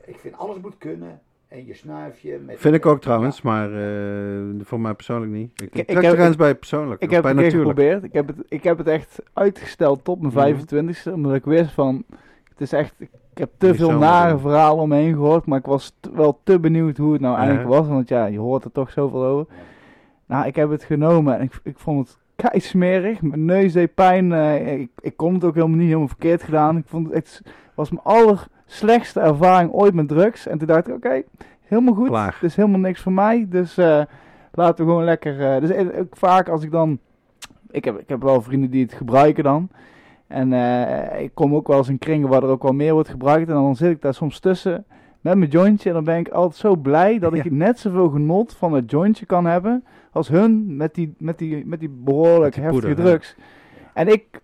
Ik 0.05 0.19
vind 0.19 0.37
alles 0.37 0.59
moet 0.59 0.79
kunnen. 0.79 1.21
En 1.49 1.67
je 1.67 1.75
snuifje 1.75 2.39
met... 2.47 2.59
Vind 2.61 2.75
ik 2.75 2.87
ook 2.87 3.01
trouwens, 3.01 3.43
maar 3.43 3.73
eh, 3.73 4.43
voor 4.63 4.81
mij 4.81 4.95
persoonlijk 4.95 5.33
niet. 5.33 5.63
Ik, 5.63 5.75
ik 5.75 5.87
heb- 5.91 6.03
de 6.03 6.09
grens 6.09 6.37
bij 6.37 6.55
persoonlijk. 6.55 7.03
Ik 7.03 7.11
heb 7.11 7.23
bij 7.23 7.31
het 7.33 7.41
natuurlijk. 7.41 7.69
geprobeerd. 7.69 8.05
Ik 8.05 8.13
heb, 8.13 8.27
het, 8.27 8.37
ik 8.49 8.63
heb 8.63 8.79
het 8.79 8.87
echt 8.87 9.23
uitgesteld 9.33 10.05
tot 10.05 10.21
mijn 10.21 10.33
Mhm. 10.35 10.59
25ste. 10.61 11.13
Omdat 11.13 11.35
ik 11.35 11.45
wist 11.45 11.71
van... 11.73 12.05
Het 12.49 12.61
is 12.61 12.73
echt... 12.73 12.95
Ik 12.99 13.09
heb 13.45 13.51
te 13.59 13.67
Niet 13.67 13.77
veel 13.77 13.99
nare 13.99 14.31
doen. 14.31 14.41
verhalen 14.41 14.83
om 14.83 14.89
me 14.89 14.97
heen 14.97 15.13
gehoord. 15.15 15.47
Maar 15.47 15.59
ik 15.59 15.67
was 15.67 15.95
wel 16.15 16.41
te 16.45 16.61
benieuwd 16.61 16.97
hoe 16.97 17.13
het 17.13 17.21
nou 17.21 17.33
Ja. 17.35 17.39
eigenlijk 17.41 17.69
was. 17.69 17.89
Want 17.89 18.09
ja, 18.09 18.27
je 18.27 18.39
hoort 18.39 18.65
er 18.65 18.73
toch 18.73 18.91
zoveel 18.91 19.25
over. 19.25 19.47
Nou, 20.27 20.47
ik 20.47 20.57
heb 20.57 20.71
het 20.71 20.83
genomen 20.85 21.35
en 21.39 21.43
ik, 21.43 21.61
ik 21.63 21.79
vond 21.79 22.09
het 22.09 22.19
kei 22.37 22.61
smerig. 22.61 23.21
Mijn 23.23 23.45
neus 23.45 23.73
deed 23.73 23.95
pijn. 23.95 24.33
eh, 24.33 24.79
ik, 24.81 24.91
ik 25.01 25.17
kon 25.17 25.35
het 25.35 25.45
ook 25.45 25.55
helemaal 25.55 25.77
niet 25.77 25.87
helemaal 25.87 26.09
verkeerd 26.09 26.43
gedaan. 26.43 26.77
Ik 26.77 26.87
vond 26.87 27.07
het 27.07 27.15
echt... 27.17 27.43
was 27.75 27.91
mijn 27.91 28.05
allerslechtste 28.69 29.21
ervaring 29.21 29.73
ooit 29.73 29.95
met 29.95 30.09
drugs. 30.09 30.47
En 30.47 30.59
toen 30.59 30.67
dacht 30.67 30.89
ik, 30.89 30.95
oké, 30.95 31.23
helemaal 31.63 31.95
goed. 31.95 32.09
Klaar. 32.09 32.33
Het 32.35 32.43
is 32.43 32.57
helemaal 32.57 32.81
niks 32.81 33.01
voor 33.01 33.13
mij. 33.13 33.47
Dus 33.49 33.79
eh, 33.79 34.03
laten 34.53 34.85
we 34.85 34.91
gewoon 34.91 35.05
lekker... 35.05 35.55
eh, 35.55 35.61
dus 35.61 35.71
eh, 35.71 35.99
ook 35.99 36.17
vaak 36.17 36.49
als 36.49 36.63
ik 36.63 36.71
dan... 36.71 36.99
Ik 37.71 37.85
heb, 37.85 37.99
ik 37.99 38.09
heb 38.09 38.23
wel 38.23 38.43
vrienden 38.43 38.71
die 38.71 38.83
het 38.83 38.93
gebruiken 38.93 39.45
dan. 39.45 39.69
En 40.27 40.53
eh, 40.53 41.21
ik 41.21 41.31
kom 41.35 41.55
ook 41.55 41.67
wel 41.69 41.79
eens 41.79 41.89
in 41.89 41.99
kringen 41.99 42.29
waar 42.29 42.43
er 42.43 42.49
ook 42.49 42.63
wel 42.63 42.73
meer 42.73 42.93
wordt 42.93 43.09
gebruikt. 43.09 43.49
En 43.49 43.55
dan 43.55 43.77
zit 43.77 43.91
ik 43.91 44.03
daar 44.03 44.15
soms 44.15 44.41
tussen 44.41 44.85
met 45.21 45.37
mijn 45.37 45.51
jointje. 45.51 45.89
En 45.89 45.95
dan 45.95 46.05
ben 46.05 46.19
ik 46.19 46.29
altijd 46.29 46.57
zo 46.61 46.77
blij 46.77 47.19
dat 47.19 47.35
ik 47.35 47.45
Ja. 47.45 47.51
net 47.53 47.79
zoveel 47.79 48.09
genot 48.09 48.55
van 48.55 48.73
het 48.73 48.91
jointje 48.91 49.27
kan 49.27 49.45
hebben... 49.47 49.85
als 50.13 50.29
hun 50.29 50.77
met 50.77 50.95
die, 50.95 51.15
met 51.19 51.39
die, 51.39 51.67
met 51.67 51.81
die 51.81 51.89
behoorlijk 51.89 52.57
Met 52.57 52.65
heftige 52.65 52.87
poeder, 52.87 53.05
drugs. 53.05 53.37
En 53.95 54.09
ik, 54.09 54.41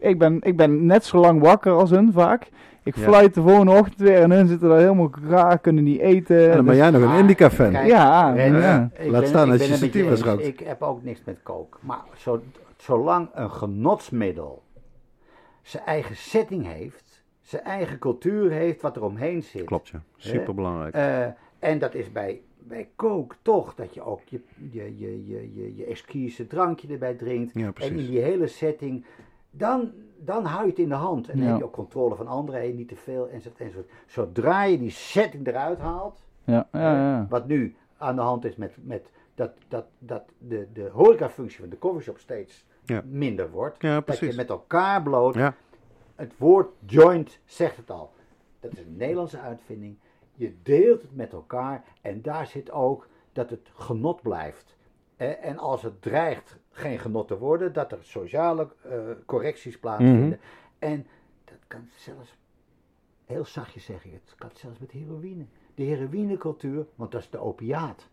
ik, 0.00 0.18
ben, 0.18 0.38
ik 0.42 0.56
ben 0.56 0.86
net 0.86 1.04
zo 1.04 1.18
lang 1.18 1.40
wakker 1.40 1.72
als 1.72 1.90
hun 1.90 2.12
vaak. 2.12 2.48
Ik 2.86 2.96
Ja. 2.96 3.02
fluit 3.02 3.34
de 3.34 3.42
volgende 3.42 3.72
ochtend 3.72 4.00
weer 4.00 4.22
en 4.22 4.30
hun 4.30 4.46
zitten 4.48 4.68
daar 4.68 4.78
helemaal 4.78 5.10
raar, 5.28 5.58
kunnen 5.58 5.84
niet 5.84 6.00
eten. 6.00 6.40
En 6.40 6.46
dan 6.56 6.64
ben 6.64 6.66
Dus- 6.66 6.76
jij 6.76 6.90
nog 6.90 7.00
een 7.02 7.08
Maar, 7.08 7.18
Indica-fan. 7.18 7.70
kijk, 7.72 7.86
ja, 7.86 8.34
ja. 8.34 8.90
ik 8.98 9.10
Laat 9.10 9.20
ben- 9.20 9.28
staan 9.28 9.50
als 9.50 9.56
je 9.66 9.70
het 9.72 9.80
met 9.80 9.90
sativa 9.92 10.10
eens. 10.10 10.22
rookt. 10.22 10.46
Ik 10.46 10.60
heb 10.60 10.82
ook 10.82 11.02
niks 11.02 11.20
met 11.24 11.38
kook. 11.42 11.78
Maar 11.80 12.00
zo, 12.16 12.42
zolang 12.76 13.28
een 13.34 13.50
genotsmiddel 13.50 14.62
zijn 15.62 15.84
eigen 15.84 16.16
setting 16.16 16.66
heeft, 16.66 17.24
zijn 17.42 17.62
eigen 17.62 17.98
cultuur 17.98 18.50
heeft, 18.50 18.82
wat 18.82 18.96
er 18.96 19.02
omheen 19.04 19.42
zit. 19.42 19.64
Klopt, 19.64 19.88
ja. 19.88 20.02
Super 20.16 20.54
belangrijk. 20.54 20.94
Eh, 20.94 21.26
en 21.58 21.78
dat 21.78 21.94
is 21.94 22.12
bij, 22.12 22.40
bij 22.58 22.88
kook 22.96 23.34
toch, 23.42 23.74
dat 23.74 23.94
je 23.94 24.02
ook 24.02 24.20
je, 24.24 24.40
je, 24.70 24.98
je, 24.98 25.26
je, 25.26 25.54
je, 25.54 25.76
je 25.76 25.84
exquise 25.84 26.46
drankje 26.46 26.88
erbij 26.88 27.14
drinkt. 27.14 27.54
ja, 27.54 27.70
En 27.74 27.88
in 27.88 27.96
die 27.96 28.20
hele 28.20 28.46
setting, 28.46 29.04
dan, 29.50 29.90
dan 30.18 30.44
hou 30.44 30.62
je 30.64 30.70
het 30.70 30.78
in 30.78 30.88
de 30.88 30.94
hand. 30.94 31.28
En 31.28 31.34
dan 31.36 31.44
Ja. 31.44 31.50
heb 31.50 31.58
je 31.60 31.64
ook 31.66 31.72
controle 31.72 32.14
van 32.14 32.26
anderen, 32.26 32.76
niet 32.76 32.88
te 32.88 32.96
veel 32.96 33.28
enzovoort, 33.28 33.60
enzovoort. 33.60 33.90
Zodra 34.06 34.62
je 34.64 34.78
die 34.78 34.90
setting 34.90 35.46
eruit 35.46 35.78
haalt, 35.78 36.22
Ja, 36.44 36.68
ja, 36.72 36.92
ja. 36.92 37.26
wat 37.28 37.46
nu 37.46 37.76
aan 37.96 38.16
de 38.16 38.22
hand 38.22 38.44
is 38.44 38.56
met, 38.56 38.76
met 38.82 39.10
dat, 39.34 39.52
dat, 39.68 39.84
dat 39.98 40.22
de, 40.38 40.66
de 40.72 40.88
horecafunctie 40.92 41.60
van 41.60 41.68
de 41.68 41.78
coffeeshop 41.78 42.18
steeds 42.18 42.64
Ja. 42.84 43.02
minder 43.06 43.50
wordt. 43.50 43.82
Ja, 43.82 44.00
dat 44.00 44.18
je 44.18 44.32
met 44.36 44.48
elkaar 44.48 45.02
bloot. 45.02 45.34
Ja. 45.34 45.54
Het 46.14 46.32
woord 46.38 46.68
joint 46.86 47.38
zegt 47.44 47.76
het 47.76 47.90
al. 47.90 48.12
Dat 48.60 48.72
is 48.72 48.78
een 48.78 48.96
Nederlandse 48.96 49.38
uitvinding. 49.40 49.96
Je 50.34 50.54
deelt 50.62 51.02
het 51.02 51.16
met 51.16 51.32
elkaar 51.32 51.84
en 52.02 52.22
daar 52.22 52.46
zit 52.46 52.70
ook 52.70 53.08
dat 53.32 53.50
het 53.50 53.70
genot 53.74 54.22
blijft. 54.22 54.76
Eh, 55.16 55.44
En 55.44 55.58
als 55.58 55.82
het 55.82 56.02
dreigt 56.02 56.56
geen 56.76 56.98
genot 56.98 57.28
te 57.28 57.38
worden, 57.38 57.72
dat 57.72 57.92
er 57.92 57.98
sociale 58.00 58.68
eh, 58.82 58.98
correcties 59.26 59.78
plaatsvinden. 59.78 60.26
Mhm. 60.28 60.38
En 60.78 61.06
dat 61.44 61.58
kan 61.66 61.88
zelfs, 61.96 62.36
heel 63.24 63.44
zachtjes 63.44 63.84
zeg 63.84 64.04
ik 64.04 64.12
het, 64.12 64.34
kan 64.38 64.50
zelfs 64.54 64.78
met 64.78 64.90
heroïne. 64.90 65.44
De 65.74 65.82
heroïnecultuur, 65.82 66.86
want 66.94 67.12
dat 67.12 67.20
is 67.20 67.30
de 67.30 67.38
opiaat. 67.38 68.08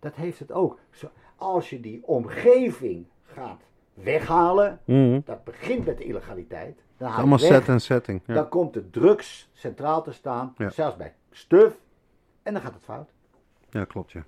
Dat 0.00 0.14
heeft 0.14 0.38
het 0.38 0.52
ook. 0.52 0.78
Zo, 0.90 1.08
als 1.36 1.70
je 1.70 1.80
die 1.80 2.06
omgeving 2.06 3.06
gaat 3.22 3.62
weghalen, 3.94 4.80
Mhm. 4.84 5.20
dat 5.24 5.44
begint 5.44 5.84
met 5.86 5.98
de 5.98 6.04
illegaliteit. 6.04 6.82
Dan 6.96 7.12
Allemaal 7.12 7.38
weg, 7.38 7.46
set 7.48 7.68
en 7.68 7.80
setting. 7.80 8.20
Ja. 8.26 8.34
Dan 8.34 8.48
komt 8.48 8.74
de 8.74 8.90
drugs 8.90 9.48
centraal 9.52 10.02
te 10.02 10.12
staan, 10.12 10.54
Ja. 10.56 10.70
zelfs 10.70 10.96
bij 10.96 11.14
stuf. 11.30 11.80
En 12.42 12.52
dan 12.52 12.62
gaat 12.62 12.74
het 12.74 12.82
fout. 12.84 13.10
ja, 13.70 13.84
klopt, 13.84 14.12
ja. 14.12 14.24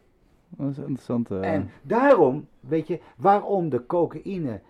Dat 0.48 0.70
is 0.70 0.78
interessant. 0.78 1.30
eh. 1.30 1.52
En 1.54 1.70
daarom, 1.82 2.48
weet 2.60 2.86
je, 2.86 3.00
waarom 3.16 3.68
de 3.68 3.86
cocaïne. 3.86 4.60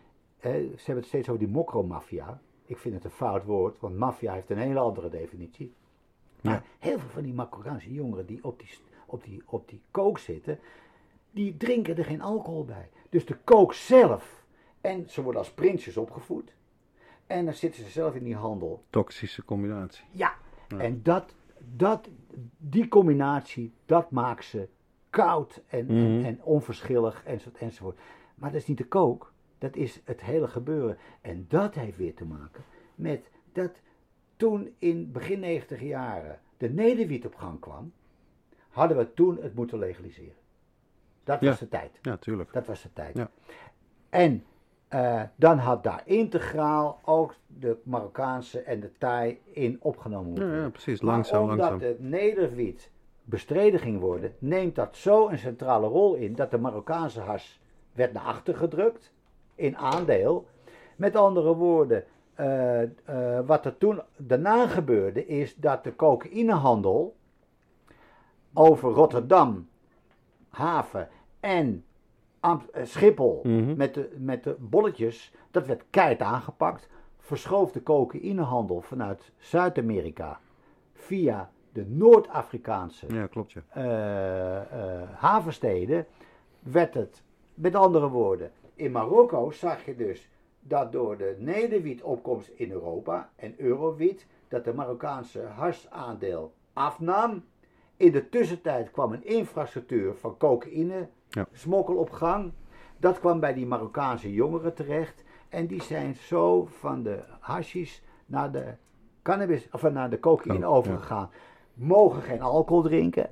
eh, 0.41 0.53
ze 0.53 0.59
hebben 0.77 0.97
het 0.97 1.07
steeds 1.07 1.29
over 1.29 1.41
die 1.45 1.53
mokromafia. 1.55 2.41
Ik 2.65 2.79
vind 2.79 2.95
het 2.95 3.05
een 3.05 3.11
fout 3.11 3.45
woord, 3.45 3.81
want 3.81 3.97
maffia 3.97 4.33
heeft 4.33 4.51
een 4.51 4.59
hele 4.59 4.79
andere 4.79 5.09
definitie. 5.09 5.73
Maar 6.41 6.53
Ja. 6.55 6.63
heel 6.79 6.99
veel 6.99 7.09
van 7.09 7.23
die 7.23 7.33
Marokkaanse 7.33 7.93
jongeren 7.93 8.27
die 8.27 8.45
op 8.45 8.59
die, 8.59 8.69
op, 9.07 9.25
die, 9.25 9.43
op 9.47 9.69
die 9.69 9.81
kook 9.91 10.19
zitten, 10.19 10.59
die 11.31 11.57
drinken 11.57 11.97
er 11.97 12.05
geen 12.05 12.21
alcohol 12.23 12.65
bij. 12.65 12.89
Dus 13.09 13.27
de 13.27 13.37
kook 13.45 13.73
zelf. 13.75 14.45
En 14.81 15.11
ze 15.11 15.23
worden 15.23 15.41
als 15.41 15.51
prinsjes 15.53 15.97
opgevoed. 15.97 16.55
En 17.27 17.45
dan 17.45 17.55
zitten 17.55 17.85
ze 17.85 17.91
zelf 17.91 18.15
in 18.15 18.25
die 18.25 18.37
handel. 18.37 18.83
Toxische 18.91 19.45
combinatie. 19.45 20.05
Ja, 20.11 20.35
Ja. 20.69 20.79
en 20.79 21.03
dat, 21.03 21.35
dat, 21.77 22.09
die 22.59 22.89
combinatie, 22.89 23.73
dat 23.87 24.11
maakt 24.11 24.45
ze 24.45 24.69
koud 25.23 25.63
en, 25.69 25.89
en, 25.89 26.17
Mhm. 26.17 26.25
en 26.25 26.43
onverschillig 26.43 27.23
enzovoort, 27.25 27.63
enzovoort. 27.63 27.99
Maar 28.35 28.53
dat 28.53 28.61
is 28.61 28.67
niet 28.67 28.79
de 28.79 28.87
kook, 28.89 29.33
dat 29.59 29.77
is 29.77 30.01
het 30.05 30.21
hele 30.21 30.49
gebeuren. 30.49 30.99
En 31.21 31.45
dat 31.49 31.75
heeft 31.75 31.97
weer 31.97 32.15
te 32.15 32.25
maken 32.25 32.65
met 32.95 33.31
dat 33.53 33.81
toen 34.37 34.75
in 34.79 35.13
begin 35.13 35.41
90 35.41 35.81
jaren 35.81 36.41
de 36.57 36.71
nederwiet 36.71 37.27
op 37.27 37.35
gang 37.35 37.61
kwam, 37.61 37.93
hadden 38.69 38.97
we 38.97 39.15
toen 39.15 39.39
het 39.43 39.55
moeten 39.55 39.79
legaliseren. 39.79 40.35
Dat 41.25 41.41
Ja. 41.41 41.49
was 41.49 41.59
de 41.59 41.69
tijd. 41.69 41.99
Ja, 42.03 42.17
tuurlijk. 42.17 42.53
Dat 42.53 42.67
was 42.67 42.83
de 42.83 42.93
tijd. 42.93 43.17
Ja. 43.17 43.31
En 44.11 44.45
eh, 44.89 45.23
dan 45.37 45.59
had 45.59 45.83
daar 45.85 46.03
integraal 46.05 47.01
ook 47.05 47.35
de 47.47 47.77
Marokkaanse 47.83 48.61
en 48.61 48.81
de 48.81 48.93
Thai 48.99 49.41
in 49.45 49.77
opgenomen 49.81 50.27
moeten 50.27 50.45
Ja, 50.45 50.51
ja, 50.51 50.55
worden. 50.57 50.73
precies. 50.73 51.01
Langzaam, 51.03 51.43
omdat 51.43 51.59
langzaam. 51.71 51.89
het 51.89 52.01
nederwiet 52.01 52.91
bestreden 53.29 53.81
ging 53.81 54.01
worden, 54.01 54.35
neemt 54.39 54.75
dat 54.75 54.97
zo 54.97 55.29
een 55.29 55.39
centrale 55.39 55.87
rol 55.87 56.15
in 56.15 56.35
dat 56.35 56.51
de 56.51 56.59
Marokkaanse 56.59 57.21
hars 57.21 57.61
werd 57.93 58.13
naar 58.13 58.23
achter 58.23 58.57
gedrukt 58.57 59.13
in 59.55 59.77
aandeel. 59.77 60.47
Met 60.97 61.17
andere 61.17 61.55
woorden, 61.55 62.05
eh, 62.35 62.83
eh, 62.83 62.89
wat 63.47 63.65
er 63.65 63.79
toen 63.79 64.01
daarna 64.17 64.67
gebeurde 64.67 65.27
is 65.27 65.55
dat 65.57 65.85
de 65.85 65.97
cocaïnehandel 65.97 67.17
over 68.55 68.91
Rotterdam, 68.91 69.69
haven 70.49 71.09
en 71.41 71.85
eh, 72.41 72.57
Schiphol 72.85 73.41
Mhm. 73.43 73.77
met, 73.77 73.95
de, 73.95 74.15
met 74.19 74.45
de 74.45 74.57
bolletjes, 74.59 75.33
dat 75.51 75.67
werd 75.67 75.85
keihard 75.91 76.21
aangepakt. 76.23 76.89
Verschoof 77.19 77.73
de 77.73 77.83
cocaïnehandel 77.83 78.81
vanuit 78.81 79.33
Zuid-Amerika 79.39 80.41
via 80.93 81.51
de 81.77 81.85
Noord-Afrikaanse 81.89 83.07
Ja, 83.15 83.27
klopt, 83.27 83.53
ja. 83.53 83.63
eh, 83.73 85.11
havensteden, 85.15 86.07
werd 86.61 86.95
het, 86.95 87.23
met 87.55 87.75
andere 87.75 88.09
woorden, 88.09 88.51
in 88.75 88.93
Marokko 88.93 89.51
zag 89.51 89.85
je 89.85 89.97
dus 89.97 90.29
dat 90.61 90.93
door 90.93 91.17
de 91.17 91.37
nederwietopkomst 91.39 92.49
in 92.55 92.71
Europa 92.71 93.31
en 93.37 93.55
eurowiet, 93.57 94.27
dat 94.49 94.65
de 94.65 94.75
Marokkaanse 94.75 95.43
harsaandeel 95.43 96.53
afnam. 96.73 97.45
In 97.97 98.13
de 98.13 98.29
tussentijd 98.29 98.91
kwam 98.91 99.13
een 99.13 99.25
infrastructuur 99.27 100.15
van 100.15 100.37
cocaïne, 100.37 101.09
Ja. 101.29 101.47
smokkel 101.53 101.95
op 101.97 102.11
gang. 102.11 102.53
Dat 102.99 103.21
kwam 103.21 103.41
bij 103.41 103.55
die 103.55 103.67
Marokkaanse 103.67 104.33
jongeren 104.33 104.75
terecht. 104.75 105.25
En 105.49 105.67
die 105.67 105.83
zijn 105.83 106.15
zo 106.15 106.67
van 106.71 107.03
de 107.03 107.23
hashis 107.41 108.03
naar 108.27 108.53
de 108.53 108.75
cannabis, 109.23 109.69
of 109.73 109.91
naar 109.91 110.11
de 110.11 110.21
cocaïne 110.21 110.69
Oh, 110.69 110.85
ja. 110.85 111.29
Mogen 111.77 112.23
geen 112.23 112.41
alcohol 112.43 112.83
drinken. 112.83 113.31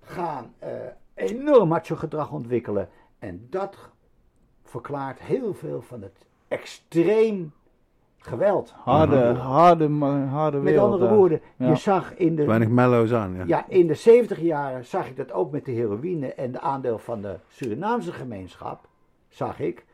Gaan 0.00 0.52
eh, 0.58 0.70
enorm 1.14 1.68
macho 1.68 1.96
gedrag 1.96 2.32
ontwikkelen. 2.32 2.88
En 3.18 3.46
dat 3.50 3.76
verklaart 4.64 5.18
heel 5.20 5.54
veel 5.54 5.82
van 5.82 6.02
het 6.02 6.26
extreem 6.48 7.52
geweld. 8.18 8.70
harde, 8.70 9.16
Ja. 9.16 9.32
harde, 9.32 9.88
harde 10.28 10.56
Met 10.56 10.66
wereld. 10.66 10.84
andere 10.92 11.04
daar. 11.08 11.16
woorden, 11.16 11.40
Ja. 11.56 11.68
je 11.68 11.76
zag 11.76 12.14
in 12.14 12.34
de, 12.36 12.44
Weinig 12.44 12.68
mellows 12.68 13.12
aan, 13.12 13.34
ja. 13.34 13.44
ja, 13.46 13.68
in 13.68 13.86
de 13.86 13.94
70 13.94 14.40
jaren 14.40 14.84
zag 14.84 15.08
ik 15.08 15.16
dat 15.16 15.32
ook 15.32 15.50
met 15.50 15.64
de 15.64 15.72
heroïne 15.72 16.34
en 16.34 16.52
de 16.52 16.60
aandeel 16.60 16.98
van 16.98 17.22
de 17.22 17.36
Surinaamse 17.48 18.12
gemeenschap, 18.12 18.88
zag 19.28 19.60
ik. 19.60 19.86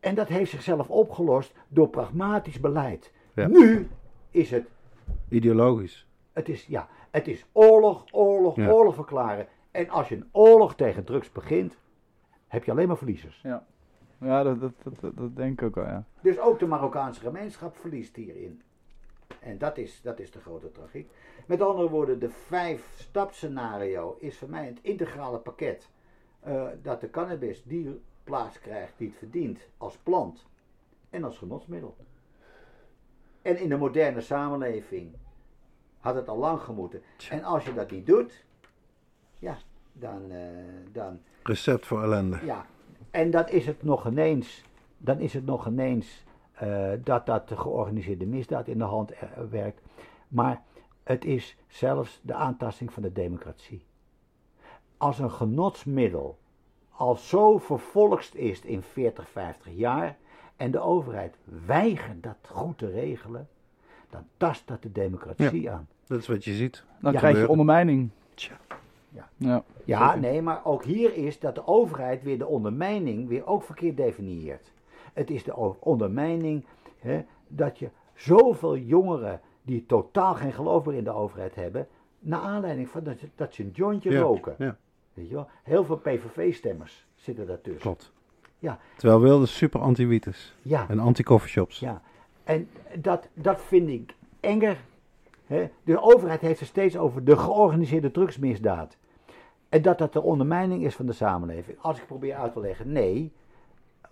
En 0.00 0.14
dat 0.14 0.28
heeft 0.28 0.50
zichzelf 0.50 0.88
opgelost 0.90 1.54
door 1.68 1.88
pragmatisch 1.88 2.60
beleid. 2.60 3.12
Ja. 3.34 3.46
Nu 3.46 3.88
is 4.30 4.50
het, 4.50 4.64
Ideologisch. 5.28 6.06
Het 6.32 6.48
is, 6.48 6.66
ja, 6.66 6.88
het 7.10 7.28
is 7.28 7.44
oorlog, 7.52 8.04
oorlog, 8.10 8.56
Ja. 8.56 8.70
oorlog 8.70 8.94
verklaren. 8.94 9.46
En 9.70 9.88
als 9.88 10.08
je 10.08 10.14
een 10.16 10.28
oorlog 10.32 10.74
tegen 10.74 11.04
drugs 11.04 11.32
begint, 11.32 11.76
heb 12.46 12.64
je 12.64 12.70
alleen 12.70 12.86
maar 12.88 12.96
verliezers. 12.96 13.40
Ja, 13.42 13.66
ja 14.20 14.42
dat, 14.42 14.60
dat, 14.60 14.72
dat, 14.82 15.00
dat- 15.00 15.16
dat 15.16 15.36
denk 15.36 15.60
ik 15.60 15.66
ook 15.66 15.74
wel, 15.74 15.84
ja. 15.86 16.04
Dus 16.20 16.38
ook 16.38 16.58
de 16.58 16.66
Marokkaanse 16.66 17.20
gemeenschap 17.20 17.76
verliest 17.76 18.16
hierin. 18.16 18.62
En 19.40 19.58
dat 19.58 19.78
is, 19.78 20.00
dat 20.02 20.18
is 20.20 20.30
de 20.30 20.40
grote 20.40 20.70
tragiek. 20.72 21.10
Met 21.46 21.60
andere 21.62 21.88
woorden, 21.88 22.18
de 22.18 22.30
vijf-stap-scenario 22.30 24.16
is 24.18 24.38
voor 24.38 24.48
mij 24.48 24.66
het 24.66 24.78
integrale 24.82 25.38
pakket. 25.38 25.90
eh, 26.40 26.66
dat 26.82 27.00
de 27.00 27.10
cannabis 27.10 27.62
die 27.64 28.00
plaats 28.24 28.58
krijgt 28.60 28.92
die 28.96 29.08
het 29.08 29.16
verdient 29.16 29.68
als 29.78 29.96
plant 29.96 30.46
en 31.10 31.24
als 31.24 31.38
genotsmiddel. 31.38 31.96
En 33.42 33.56
in 33.60 33.68
de 33.68 33.76
moderne 33.76 34.20
samenleving 34.20 35.12
had 36.02 36.14
het 36.14 36.28
al 36.28 36.36
lang 36.36 36.60
gemoeten. 36.60 37.02
En 37.30 37.44
als 37.44 37.64
je 37.64 37.74
dat 37.74 37.90
niet 37.90 38.06
doet, 38.06 38.44
ja, 39.38 39.56
dan, 39.92 40.30
eh, 40.30 40.38
dan 40.92 41.20
Recept 41.42 41.86
voor 41.86 42.02
ellende. 42.02 42.38
ja, 42.44 42.66
en 43.10 43.30
dan 43.30 43.48
is 43.48 43.66
het 43.66 43.82
nog 43.82 44.06
ineens, 44.06 44.64
dan 44.98 45.18
is 45.18 45.32
het 45.34 45.44
nog 45.44 45.66
ineens 45.66 46.24
eh, 46.52 46.90
dat 47.04 47.26
dat 47.26 47.48
de 47.48 47.56
georganiseerde 47.56 48.26
misdaad 48.26 48.68
in 48.68 48.78
de 48.78 48.84
hand 48.84 49.10
eh, 49.10 49.28
werkt. 49.50 49.80
Maar 50.28 50.62
het 51.02 51.24
is 51.24 51.56
zelfs 51.68 52.20
de 52.22 52.34
aantasting 52.34 52.92
van 52.92 53.02
de 53.02 53.12
democratie. 53.12 53.84
Als 54.96 55.18
een 55.18 55.30
genotsmiddel 55.30 56.38
al 56.90 57.16
zo 57.16 57.58
vervolgst 57.58 58.34
is 58.34 58.60
in 58.60 58.82
40, 58.82 59.28
50 59.28 59.72
jaar 59.72 60.16
en 60.56 60.70
de 60.70 60.80
overheid 60.80 61.36
weigert 61.66 62.22
dat 62.22 62.36
goed 62.42 62.78
te 62.78 62.90
regelen, 62.90 63.48
dan 64.10 64.26
tast 64.36 64.68
dat 64.68 64.82
de 64.82 64.92
democratie 64.92 65.70
aan. 65.70 65.88
Dat 66.06 66.18
is 66.18 66.26
wat 66.26 66.44
je 66.44 66.52
ziet. 66.54 66.84
Dan 67.00 67.12
Ja. 67.12 67.18
krijg 67.18 67.38
je 67.38 67.48
ondermijning. 67.48 68.10
Tja. 68.34 68.52
Ja. 69.36 69.64
Ja. 69.84 70.14
Nee, 70.14 70.42
maar 70.42 70.60
ook 70.64 70.84
hier 70.84 71.14
is 71.16 71.38
dat 71.38 71.54
de 71.54 71.66
overheid 71.66 72.22
weer 72.22 72.38
de 72.38 72.46
ondermijning 72.46 73.28
weer 73.28 73.46
ook 73.46 73.62
verkeerd 73.62 73.96
definieert. 73.96 74.72
Het 75.12 75.30
is 75.30 75.44
de 75.44 75.56
ondermijning 75.80 76.64
hè, 76.98 77.24
dat 77.48 77.78
je 77.78 77.88
zoveel 78.14 78.76
jongeren 78.76 79.40
die 79.62 79.86
totaal 79.86 80.34
geen 80.34 80.52
geloof 80.52 80.84
meer 80.84 80.94
in 80.96 81.04
de 81.04 81.12
overheid 81.12 81.54
hebben, 81.54 81.86
naar 82.20 82.40
aanleiding 82.40 82.88
van 82.88 83.04
dat, 83.04 83.18
ze- 83.18 83.28
dat 83.34 83.54
ze 83.54 83.62
een 83.62 83.70
jointje 83.74 84.10
Ja, 84.10 84.20
roken. 84.20 84.54
ja. 84.58 84.76
Weet 85.14 85.28
je 85.28 85.34
wel? 85.34 85.48
Heel 85.62 85.84
veel 85.84 85.96
PVV-stemmers 85.96 87.06
zitten 87.14 87.46
daartussen. 87.46 87.80
Klopt. 87.82 88.12
Ja. 88.58 88.78
Terwijl 88.96 89.20
Wilders 89.20 89.56
super 89.56 89.80
anti-wiet 89.80 90.26
is. 90.26 90.56
Ja, 90.62 90.86
En 90.88 90.98
anti-coffeeshops. 90.98 91.78
ja. 91.78 92.02
En 92.44 92.68
dat, 92.98 93.28
dat 93.34 93.62
vind 93.62 93.88
ik 93.88 94.14
enger. 94.40 94.76
De 95.84 96.02
overheid 96.02 96.40
heeft 96.40 96.60
het 96.60 96.68
steeds 96.68 96.96
over 96.96 97.24
de 97.24 97.36
georganiseerde 97.36 98.10
drugsmisdaad. 98.10 98.96
En 99.68 99.82
dat 99.82 99.98
dat 99.98 100.12
de 100.12 100.22
ondermijning 100.22 100.84
is 100.84 100.94
van 100.94 101.06
de 101.06 101.12
samenleving. 101.12 101.78
Als 101.80 101.98
ik 101.98 102.06
probeer 102.06 102.34
uit 102.34 102.52
te 102.52 102.60
leggen, 102.60 102.92
nee. 102.92 103.32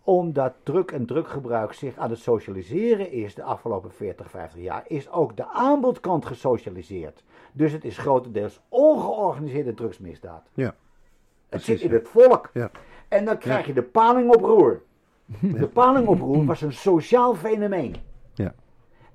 Omdat 0.04 0.54
druk 0.62 0.90
en 0.90 1.06
druggebruik 1.06 1.72
zich 1.72 1.96
aan 1.96 2.10
het 2.10 2.18
socialiseren 2.18 3.12
is 3.12 3.34
de 3.34 3.42
afgelopen 3.42 3.92
40, 3.92 4.30
50 4.30 4.60
jaar, 4.60 4.84
is 4.86 5.10
ook 5.10 5.36
de 5.36 5.46
aanbodkant 5.46 6.26
gesocialiseerd. 6.26 7.22
Dus 7.52 7.72
het 7.72 7.84
is 7.84 7.98
grotendeels 7.98 8.60
ongeorganiseerde 8.68 9.74
drugsmisdaad. 9.74 10.48
Ja, 10.54 10.74
Het 11.48 11.62
zit 11.62 11.80
in 11.80 11.92
het 11.92 12.08
volk. 12.08 12.50
Ja. 12.52 12.70
En 13.08 13.24
dan 13.24 13.38
krijg 13.38 13.66
je 13.66 13.72
de 13.72 13.82
palingoproer. 13.82 14.82
De 15.40 15.68
palingoproer 15.68 16.44
was 16.44 16.60
een 16.60 16.72
sociaal 16.72 17.34
fenomeen. 17.34 17.96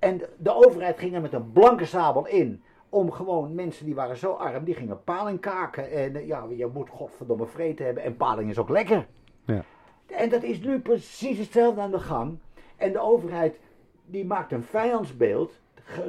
En 0.06 0.22
de, 0.38 0.54
overheid 0.56 0.98
ging 1.00 1.14
er 1.14 1.22
met 1.22 1.34
een 1.34 1.52
blanke 1.52 1.86
sabel 1.86 2.28
in. 2.28 2.64
Om 2.90 3.12
gewoon 3.12 3.56
mensen 3.56 3.86
die 3.86 3.96
waren 3.96 4.18
zo 4.18 4.32
arm, 4.32 4.64
die 4.64 4.74
gingen 4.76 5.04
paling 5.04 5.40
kaken. 5.40 5.92
En 5.92 6.16
eh, 6.16 6.28
ja, 6.28 6.46
je 6.56 6.68
moet 6.74 6.90
godverdomme 6.90 7.46
vreten 7.46 7.86
hebben. 7.86 8.04
En 8.04 8.16
paling 8.18 8.50
is 8.50 8.58
ook 8.58 8.70
lekker. 8.70 9.08
Ja. 9.46 9.64
En 10.06 10.30
dat 10.30 10.44
is 10.44 10.60
nu 10.62 10.80
precies 10.80 11.38
hetzelfde 11.38 11.82
aan 11.82 11.92
de 11.92 12.00
gang. 12.00 12.38
En 12.76 12.92
de 12.92 13.00
overheid 13.00 13.60
die 14.06 14.26
maakt 14.26 14.52
een 14.52 14.64
vijandsbeeld 14.64 15.60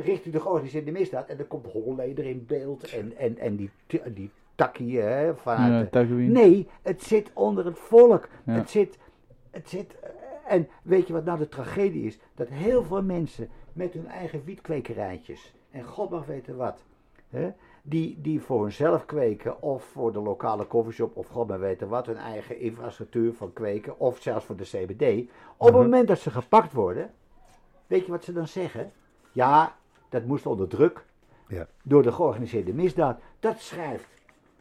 richting 0.05 0.35
de 0.35 0.41
georganiseerde 0.41 0.91
misdaad. 0.91 1.29
En 1.29 1.37
dan 1.37 1.47
komt 1.47 1.67
Holleder 1.73 2.25
in 2.25 2.45
beeld. 2.47 2.89
En, 2.95 3.13
en, 3.17 3.39
en 3.39 3.57
die, 3.57 3.71
die 4.15 4.31
takkie 4.55 5.01
hè, 5.01 5.35
vanuit 5.37 5.73
Ja, 5.73 5.81
de- 5.81 5.91
Tagwin. 5.91 6.33
Nee, 6.33 6.69
het 6.83 7.03
zit 7.03 7.31
onder 7.35 7.65
het 7.65 7.79
volk. 7.79 8.29
Ja. 8.45 8.53
Het 8.53 8.71
zit, 8.71 8.99
het 9.51 9.69
zit. 9.69 10.01
eh, 10.01 10.11
En 10.49 10.69
weet 10.83 11.07
je 11.07 11.13
wat 11.13 11.25
nou 11.25 11.39
de 11.39 11.49
tragedie 11.49 12.07
is? 12.07 12.19
Dat 12.35 12.49
heel 12.49 12.83
veel 12.85 13.03
mensen 13.03 13.49
met 13.77 13.93
hun 13.93 14.07
eigen 14.07 14.45
wietkwekerijtjes, 14.45 15.55
en 15.71 15.85
God 15.85 16.11
mag 16.11 16.27
weten 16.27 16.57
wat, 16.57 16.85
hè, 17.31 17.51
die, 17.83 18.19
die 18.21 18.41
voor 18.41 18.63
hunzelf 18.63 19.05
kweken 19.07 19.63
of 19.63 19.85
voor 19.85 20.13
de 20.13 20.19
lokale 20.21 20.67
coffeeshop 20.67 21.17
of 21.17 21.27
God 21.29 21.49
mag 21.49 21.59
weten 21.59 21.89
wat, 21.89 22.07
hun 22.07 22.17
eigen 22.17 22.61
infrastructuur 22.61 23.33
van 23.35 23.53
kweken 23.53 23.99
of 23.99 24.21
zelfs 24.23 24.45
voor 24.45 24.57
de 24.57 24.65
CBD. 24.65 25.31
Op 25.57 25.67
het 25.67 25.75
Mhm. 25.75 25.83
moment 25.83 26.09
dat 26.09 26.19
ze 26.19 26.31
gepakt 26.31 26.73
worden, 26.73 27.11
weet 27.87 28.05
je 28.05 28.11
wat 28.11 28.25
ze 28.25 28.33
dan 28.33 28.47
zeggen? 28.49 28.93
Ja, 29.33 29.77
dat 30.09 30.25
moest 30.25 30.47
onder 30.47 30.69
druk 30.69 31.05
Ja. 31.49 31.67
door 31.83 32.03
de 32.03 32.13
georganiseerde 32.13 32.73
misdaad. 32.75 33.21
Dat 33.41 33.61
schrijft 33.61 34.09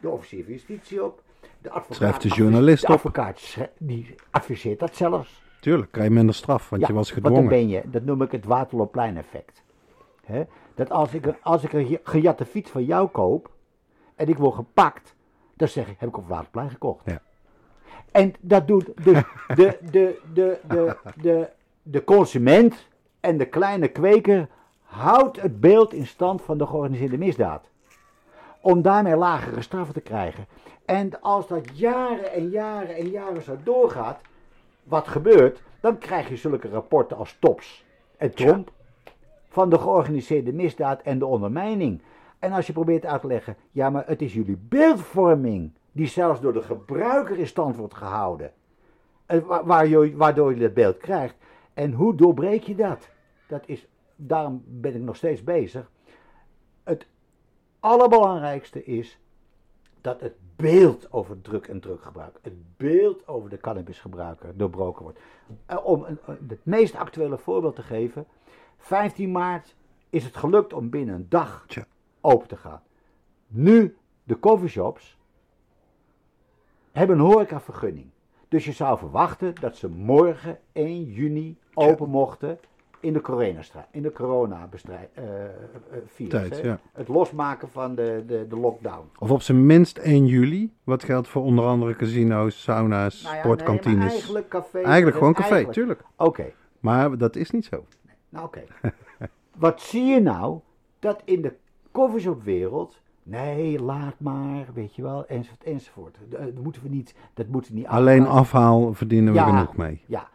de 0.00 0.08
officier 0.08 0.44
van 0.44 0.52
justitie 0.52 1.04
op. 1.04 1.22
De 1.62 1.70
advocaat 1.70 1.96
Schrijft 1.96 2.22
de 2.22 2.28
journalist 2.28 2.80
de 2.82 2.88
op. 2.88 2.94
advocaat 2.94 3.38
schrij- 3.38 3.72
die 3.78 4.14
adviseert 4.30 4.78
dat 4.78 4.94
zelfs. 4.96 5.42
Tuurlijk, 5.66 5.92
krijg 5.92 6.08
je 6.08 6.14
minder 6.14 6.34
straf, 6.34 6.68
want 6.70 6.82
Ja, 6.82 6.88
je 6.88 6.94
was 6.94 7.10
Want 7.10 7.22
dan 7.22 7.32
gedwongen. 7.32 7.58
ben 7.58 7.68
je, 7.68 7.82
dat 7.90 8.02
noem 8.04 8.22
ik 8.22 8.32
het 8.32 8.44
Waterloopplein 8.44 9.16
effect. 9.16 9.62
Dat 10.74 10.90
als 10.90 11.14
ik, 11.14 11.26
een- 11.26 11.36
als 11.42 11.62
ik 11.64 11.72
een 11.72 11.86
ge- 11.86 12.00
gejatte 12.02 12.44
fiets 12.44 12.70
van 12.70 12.84
jou 12.84 13.08
koop 13.08 13.50
en 14.14 14.28
ik 14.28 14.38
word 14.38 14.54
gepakt, 14.54 15.14
dan 15.54 15.68
zeg 15.68 15.88
ik, 15.88 15.96
heb 15.98 16.08
ik 16.08 16.16
op 16.16 16.28
Waterplein 16.28 16.70
gekocht. 16.70 17.02
Ja. 17.04 17.20
En 18.10 18.34
dat 18.40 18.66
doet 18.66 18.90
dus 19.04 19.22
de, 19.54 19.78
de, 19.90 20.20
de, 20.32 20.58
de, 20.68 20.96
de, 21.16 21.48
de 21.82 22.04
consument 22.04 22.88
en 23.20 23.38
de 23.38 23.46
kleine 23.46 23.88
kweker 23.88 24.48
houdt 24.82 25.40
het 25.42 25.60
beeld 25.60 25.92
in 25.92 26.06
stand 26.06 26.42
van 26.42 26.58
de 26.58 26.66
georganiseerde 26.66 27.18
misdaad. 27.18 27.68
Om 28.60 28.82
daarmee 28.82 29.16
lagere 29.16 29.62
straffen 29.62 29.94
te 29.94 30.00
krijgen. 30.00 30.46
En 30.84 31.20
als 31.20 31.48
dat 31.48 31.78
jaren 31.78 32.32
en 32.32 32.48
jaren 32.48 32.96
en 32.96 33.08
jaren 33.08 33.42
zo 33.42 33.56
doorgaat, 33.64 34.20
wat 34.86 35.08
gebeurt, 35.08 35.62
dan 35.80 35.98
krijg 35.98 36.28
je 36.28 36.36
zulke 36.36 36.68
rapporten 36.68 37.16
als 37.16 37.36
TOPS 37.38 37.84
en 38.16 38.34
Tromp 38.34 38.70
van 39.48 39.70
de 39.70 39.78
georganiseerde 39.78 40.52
misdaad 40.52 41.02
en 41.02 41.18
de 41.18 41.26
ondermijning. 41.26 42.02
En 42.38 42.52
als 42.52 42.66
je 42.66 42.72
probeert 42.72 43.06
uit 43.06 43.20
te 43.20 43.26
leggen, 43.26 43.56
ja, 43.70 43.90
maar 43.90 44.06
het 44.06 44.22
is 44.22 44.34
jullie 44.34 44.58
beeldvorming 44.68 45.72
die 45.92 46.06
zelfs 46.06 46.40
door 46.40 46.52
de 46.52 46.62
gebruiker 46.62 47.38
in 47.38 47.46
stand 47.46 47.76
wordt 47.76 47.94
gehouden, 47.94 48.52
eh, 49.26 49.38
waardoor 50.16 50.54
je 50.54 50.60
dat 50.60 50.74
beeld 50.74 50.96
krijgt. 50.96 51.34
En 51.74 51.92
hoe 51.92 52.14
doorbreek 52.14 52.62
je 52.62 52.74
dat? 52.74 53.08
Dat 53.46 53.62
is, 53.66 53.86
daarom 54.16 54.62
ben 54.66 54.94
ik 54.94 55.00
nog 55.00 55.16
steeds 55.16 55.44
bezig. 55.44 55.90
Het 56.84 57.06
allerbelangrijkste 57.80 58.84
is 58.84 59.20
dat 60.00 60.20
het 60.20 60.34
beeld 60.56 61.12
over 61.12 61.40
druk 61.40 61.66
en 61.66 61.80
druggebruik, 61.80 62.38
het 62.42 62.76
beeld 62.76 63.28
over 63.28 63.50
de 63.50 63.58
cannabisgebruiker 63.58 64.56
doorbroken 64.56 65.02
wordt. 65.02 65.18
Eh, 65.66 65.86
om 65.86 66.04
een- 66.04 66.18
het 66.48 66.64
meest 66.64 66.94
actuele 66.94 67.38
voorbeeld 67.38 67.74
te 67.76 67.82
geven, 67.82 68.26
15 68.78 69.32
maart 69.32 69.74
is 70.10 70.24
het 70.24 70.36
gelukt 70.36 70.72
om 70.72 70.90
binnen 70.90 71.14
een 71.14 71.26
dag 71.28 71.64
Tja. 71.68 71.86
open 72.20 72.48
te 72.48 72.56
gaan. 72.56 72.82
Nu, 73.46 73.96
de 74.22 74.38
coffeeshops 74.38 75.18
hebben 76.92 77.18
een 77.18 77.24
horecavergunning. 77.24 78.06
Dus 78.48 78.64
je 78.64 78.72
zou 78.72 78.98
verwachten 78.98 79.54
dat 79.54 79.76
ze 79.76 79.88
morgen 79.88 80.58
1 80.72 81.04
juni 81.04 81.58
open 81.74 82.08
mochten 82.08 82.58
in 83.06 83.12
de 83.12 83.20
coronastrijd, 83.20 83.86
in 83.90 84.02
de 84.02 84.12
coronabestrijd, 84.12 85.08
eh, 85.14 85.44
eh. 85.44 86.28
Tijd, 86.28 86.60
hè. 86.62 86.68
ja. 86.68 86.78
Het 86.92 87.08
losmaken 87.08 87.68
van 87.68 87.94
de, 87.94 88.24
de, 88.26 88.46
de 88.48 88.56
lockdown. 88.56 89.08
Of 89.18 89.30
op 89.30 89.42
zijn 89.42 89.66
minst 89.66 89.98
1 89.98 90.26
juli, 90.26 90.72
wat 90.84 91.04
geldt 91.04 91.28
voor 91.28 91.42
onder 91.42 91.64
andere 91.64 91.96
casino's, 91.96 92.62
sauna's, 92.62 93.22
Nou 93.22 93.34
ja, 93.34 93.40
sportkantines. 93.42 93.98
nee, 93.98 94.08
eigenlijk 94.08 94.48
café. 94.48 94.78
Eigenlijk 94.80 95.16
gewoon 95.16 95.32
café, 95.32 95.48
eigenlijk- 95.54 95.78
tuurlijk. 95.78 96.02
Oké, 96.16 96.44
Maar 96.80 97.18
dat 97.18 97.36
is 97.36 97.50
niet 97.50 97.64
zo. 97.64 97.84
nou 98.28 98.44
oké. 98.46 98.62
Wat 99.56 99.80
zie 99.80 100.04
je 100.04 100.20
nou? 100.20 100.58
Dat 100.98 101.22
in 101.24 101.42
de 101.42 101.52
coffeeshopwereld, 101.92 103.00
nee, 103.22 103.80
laat 103.82 104.14
maar, 104.18 104.66
weet 104.74 104.94
je 104.94 105.02
wel, 105.02 105.26
enzovoort, 105.26 105.64
enzovoort. 105.64 106.16
Eh, 106.32 106.44
Dat 106.44 106.62
moeten 106.62 106.82
we 106.82 106.88
niet, 106.88 107.14
dat 107.34 107.46
moeten 107.46 107.72
we 107.72 107.78
niet 107.78 107.86
Alleen 107.86 108.26
afhaal 108.26 108.94
verdienen 108.94 109.32
we 109.32 109.38
Ja. 109.38 109.48
genoeg 109.48 109.76
mee. 109.76 110.02
Ja, 110.06 110.28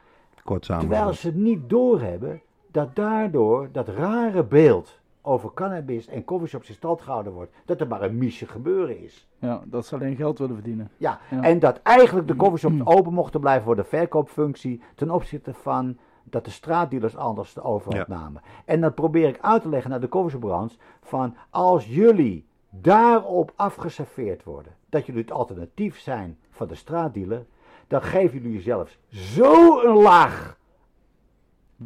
Kort 0.43 0.61
terwijl 0.63 0.81
samengevat. 0.81 1.15
ze 1.15 1.31
niet 1.35 1.69
doorhebben 1.69 2.41
dat 2.71 2.95
daardoor 2.95 3.69
dat 3.71 3.87
rare 3.87 4.43
beeld 4.43 4.99
over 5.21 5.53
cannabis 5.53 6.07
en 6.07 6.23
coffeeshops 6.23 6.69
in 6.69 6.73
stand 6.75 7.01
gehouden 7.01 7.33
wordt, 7.33 7.51
dat 7.65 7.81
er 7.81 7.87
maar 7.87 8.01
een 8.01 8.17
misje 8.17 8.47
gebeuren 8.47 9.03
is. 9.03 9.27
Ja, 9.39 9.61
dat 9.65 9.85
ze 9.85 9.95
alleen 9.95 10.15
geld 10.15 10.37
willen 10.39 10.55
verdienen. 10.55 10.89
Ja, 10.97 11.19
Ja. 11.29 11.41
en 11.43 11.59
dat 11.59 11.79
eigenlijk 11.83 12.27
de 12.27 12.35
coffeeshops 12.35 12.75
open 12.83 13.13
mochten 13.13 13.39
blijven 13.39 13.63
voor 13.63 13.75
de 13.75 13.83
verkoopfunctie 13.83 14.81
ten 14.95 15.11
opzichte 15.11 15.53
van 15.53 15.97
dat 16.23 16.45
de 16.45 16.51
straatdealers 16.51 17.15
anders 17.15 17.53
de 17.53 17.63
overhand 17.63 18.07
Ja. 18.07 18.13
namen. 18.15 18.41
En 18.65 18.81
dat 18.81 18.95
probeer 18.95 19.27
ik 19.27 19.37
uit 19.41 19.61
te 19.61 19.69
leggen 19.69 19.89
naar 19.89 19.99
de 19.99 20.09
coffeeshopbranche 20.09 20.75
van 21.03 21.35
als 21.49 21.85
jullie 21.85 22.45
daarop 22.69 23.51
afgeserveerd 23.55 24.43
worden, 24.43 24.73
dat 24.89 25.05
jullie 25.05 25.21
het 25.21 25.31
alternatief 25.31 25.99
zijn 25.99 26.37
van 26.49 26.67
de 26.67 26.75
straatdealer, 26.75 27.45
dan 27.87 28.01
geven 28.01 28.37
jullie 28.41 28.53
jezelf 28.55 28.97
zo'n 29.09 30.01
laag. 30.01 30.57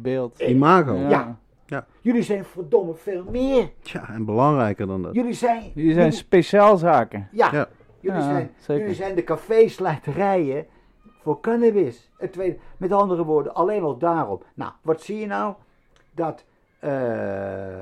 Beeld. 0.02 0.40
Imago. 0.40 0.94
Ja. 0.94 1.38
Jullie 2.00 2.22
zijn 2.22 2.44
verdomme 2.44 2.94
veel 2.94 3.24
meer. 3.30 3.70
Tja, 3.82 4.08
en 4.08 4.24
belangrijker 4.24 4.86
dan 4.86 5.02
dat. 5.02 5.14
Jullie 5.14 5.32
zijn... 5.32 5.62
Jullie 5.74 5.94
zijn 5.94 6.12
speciaalzaken. 6.12 7.28
Ja, 7.32 7.48
Ja. 7.52 7.68
Jullie, 8.00 8.20
Ja, 8.20 8.48
zijn, 8.58 8.78
jullie 8.78 8.94
zijn 8.94 9.14
de 9.14 9.24
café-slijterijen 9.24 10.66
voor 11.22 11.40
cannabis. 11.40 12.10
Het 12.16 12.32
tweede, 12.32 12.56
met 12.76 12.92
andere 12.92 13.24
woorden, 13.24 13.54
alleen 13.54 13.82
al 13.82 13.98
daarom. 13.98 14.42
Nou, 14.54 14.72
wat 14.82 15.02
zie 15.02 15.18
je 15.18 15.26
nou? 15.26 15.54
Dat 16.14 16.44
eh, 16.78 16.92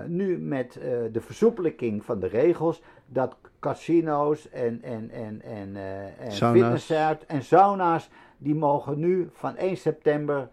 nu 0.07 0.39
met 0.39 0.77
eh, 0.77 0.89
de 1.13 1.21
versoepelijking 1.21 2.05
van 2.05 2.21
de 2.21 2.27
regels, 2.27 2.83
dat 3.07 3.37
casino's 3.61 4.51
en, 4.51 4.83
en, 4.83 5.11
en, 5.11 5.43
en, 5.43 5.77
eh 5.77 6.25
en 6.27 6.33
Sauna's. 6.33 6.61
fitnesscentra 6.61 7.27
en 7.27 7.43
sauna's, 7.43 8.11
die 8.39 8.55
mogen 8.55 8.99
nu 8.99 9.29
van 9.33 9.57
1 9.57 9.77
september, 9.77 10.49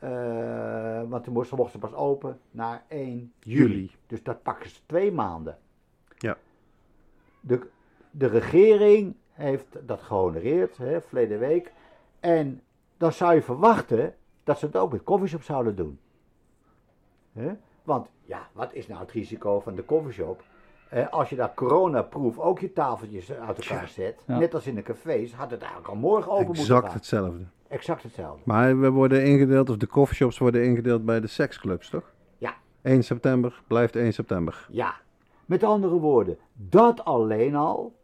eh, 0.00 1.02
want 1.08 1.24
toen 1.24 1.32
mochten 1.34 1.70
ze 1.70 1.78
pas 1.78 1.94
open, 1.94 2.38
naar 2.50 2.82
1 2.88 3.32
juli. 3.38 3.72
Juli. 3.72 3.90
Dus 4.06 4.22
dat 4.22 4.42
pakken 4.42 4.70
ze 4.70 4.80
twee 4.86 5.12
maanden. 5.12 5.58
Ja. 6.18 6.36
De, 7.40 7.68
de 8.10 8.26
regering 8.26 9.14
heeft 9.32 9.76
dat 9.86 10.02
gehonoreerd, 10.02 10.76
hè, 10.76 11.00
verleden 11.00 11.38
week. 11.38 11.72
En 12.20 12.60
dan 12.96 13.12
zou 13.12 13.34
je 13.34 13.42
verwachten 13.42 14.14
dat 14.44 14.58
ze 14.58 14.66
het 14.66 14.76
ook 14.76 14.92
met 14.92 15.02
coffeeshop 15.02 15.42
zouden 15.42 15.76
doen. 15.76 15.98
Hè? 17.32 17.52
Want 17.82 18.08
ja, 18.22 18.48
wat 18.52 18.72
is 18.74 18.86
nou 18.86 19.00
het 19.00 19.10
risico 19.10 19.60
van 19.60 19.74
de 19.74 19.84
coffeeshop? 19.84 20.42
Eh, 20.88 21.08
als 21.08 21.28
je 21.28 21.36
daar 21.36 21.54
coronaproof 21.54 22.38
ook 22.38 22.58
je 22.58 22.72
tafeltjes 22.72 23.32
uit 23.32 23.58
elkaar 23.68 23.88
zet, 23.88 24.22
Ja. 24.26 24.38
net 24.38 24.54
als 24.54 24.66
in 24.66 24.74
de 24.74 24.82
cafés, 24.82 25.32
had 25.34 25.50
het 25.50 25.60
eigenlijk 25.60 25.90
al 25.90 25.96
morgen 25.96 26.32
open 26.32 26.46
moeten 26.46 26.62
Exact 26.62 26.92
hetzelfde. 26.92 27.44
Exact 27.70 28.02
hetzelfde. 28.02 28.42
Maar 28.44 28.80
we 28.80 28.90
worden 28.90 29.24
ingedeeld, 29.24 29.70
of 29.70 29.76
de 29.76 29.86
coffeeshops 29.86 30.38
worden 30.38 30.64
ingedeeld 30.64 31.04
bij 31.04 31.20
de 31.20 31.26
seksclubs, 31.26 31.90
toch? 31.90 32.12
Ja. 32.38 32.54
1 32.82 33.04
september 33.04 33.62
blijft 33.66 33.96
1 33.96 34.12
september. 34.12 34.66
Ja, 34.70 34.94
met 35.46 35.62
andere 35.62 35.98
woorden, 35.98 36.38
dat 36.52 37.04
alleen 37.04 37.54
al 37.54 37.94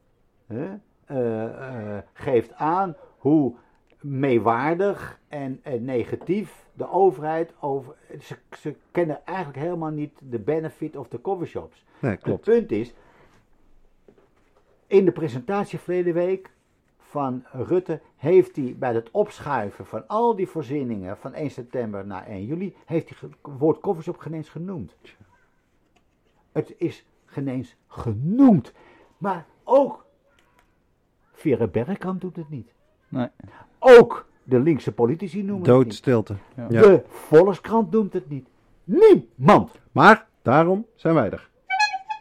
hè, 0.47 0.68
eh, 1.05 1.97
eh, 1.97 2.02
geeft 2.12 2.52
aan 2.52 2.97
hoe 3.18 3.55
meewaardig 4.01 5.20
en, 5.28 5.60
en 5.62 5.84
negatief 5.84 6.66
de 6.72 6.90
overheid 6.90 7.55
over. 7.60 7.94
Ze, 8.20 8.36
ze 8.59 8.74
kennen 8.90 9.24
eigenlijk 9.24 9.59
helemaal 9.59 9.90
niet 9.90 10.12
de 10.30 10.38
benefit 10.38 10.97
of 10.97 11.09
de 11.09 11.20
coffeeshops. 11.20 11.84
Nee, 11.98 12.16
klopt. 12.16 12.47
Het 12.47 12.55
punt 12.55 12.70
is, 12.70 12.94
in 14.86 15.05
de 15.05 15.12
presentatie 15.12 15.78
verleden 15.78 16.14
week 16.14 16.51
van 17.16 17.44
Rutte 17.52 18.01
heeft 18.16 18.56
hij 18.56 18.76
bij 18.78 18.94
het 18.94 19.10
opschuiven 19.10 19.86
van 19.86 20.06
al 20.06 20.36
die 20.36 20.48
voorzieningen 20.48 21.16
van 21.16 21.34
1 21.34 21.51
september 21.51 22.06
naar 22.06 22.26
1 22.26 22.44
juli, 22.44 22.74
heeft 22.84 23.09
hij 23.09 23.18
het 23.20 23.59
woord 23.59 23.80
coffeeshop 23.80 24.18
geen 24.18 24.34
eens 24.34 24.48
genoemd. 24.48 24.97
Het 26.52 26.74
is 26.78 27.06
geen 27.24 27.48
eens 27.48 27.76
genoemd. 27.86 28.72
Maar 29.18 29.47
ook 29.64 30.05
Vera 31.32 31.66
Bergkamp 31.66 32.20
doet 32.20 32.36
het 32.36 32.48
niet. 32.48 32.72
Nee. 33.09 33.28
Ook 33.78 34.26
de 34.43 34.60
linkse 34.60 34.93
politici 34.93 35.43
noemen 35.43 35.68
het 35.68 35.76
niet. 35.76 35.84
Doodstilte. 35.84 36.36
Ja. 36.56 36.66
De 36.68 37.02
Volkskrant 37.09 37.90
noemt 37.90 38.12
het 38.12 38.28
niet. 38.28 38.48
Niemand. 38.84 39.70
Maar 39.93 40.26
daarom 40.43 40.86
zijn 40.94 41.14
wij 41.14 41.30
er. 41.30 41.48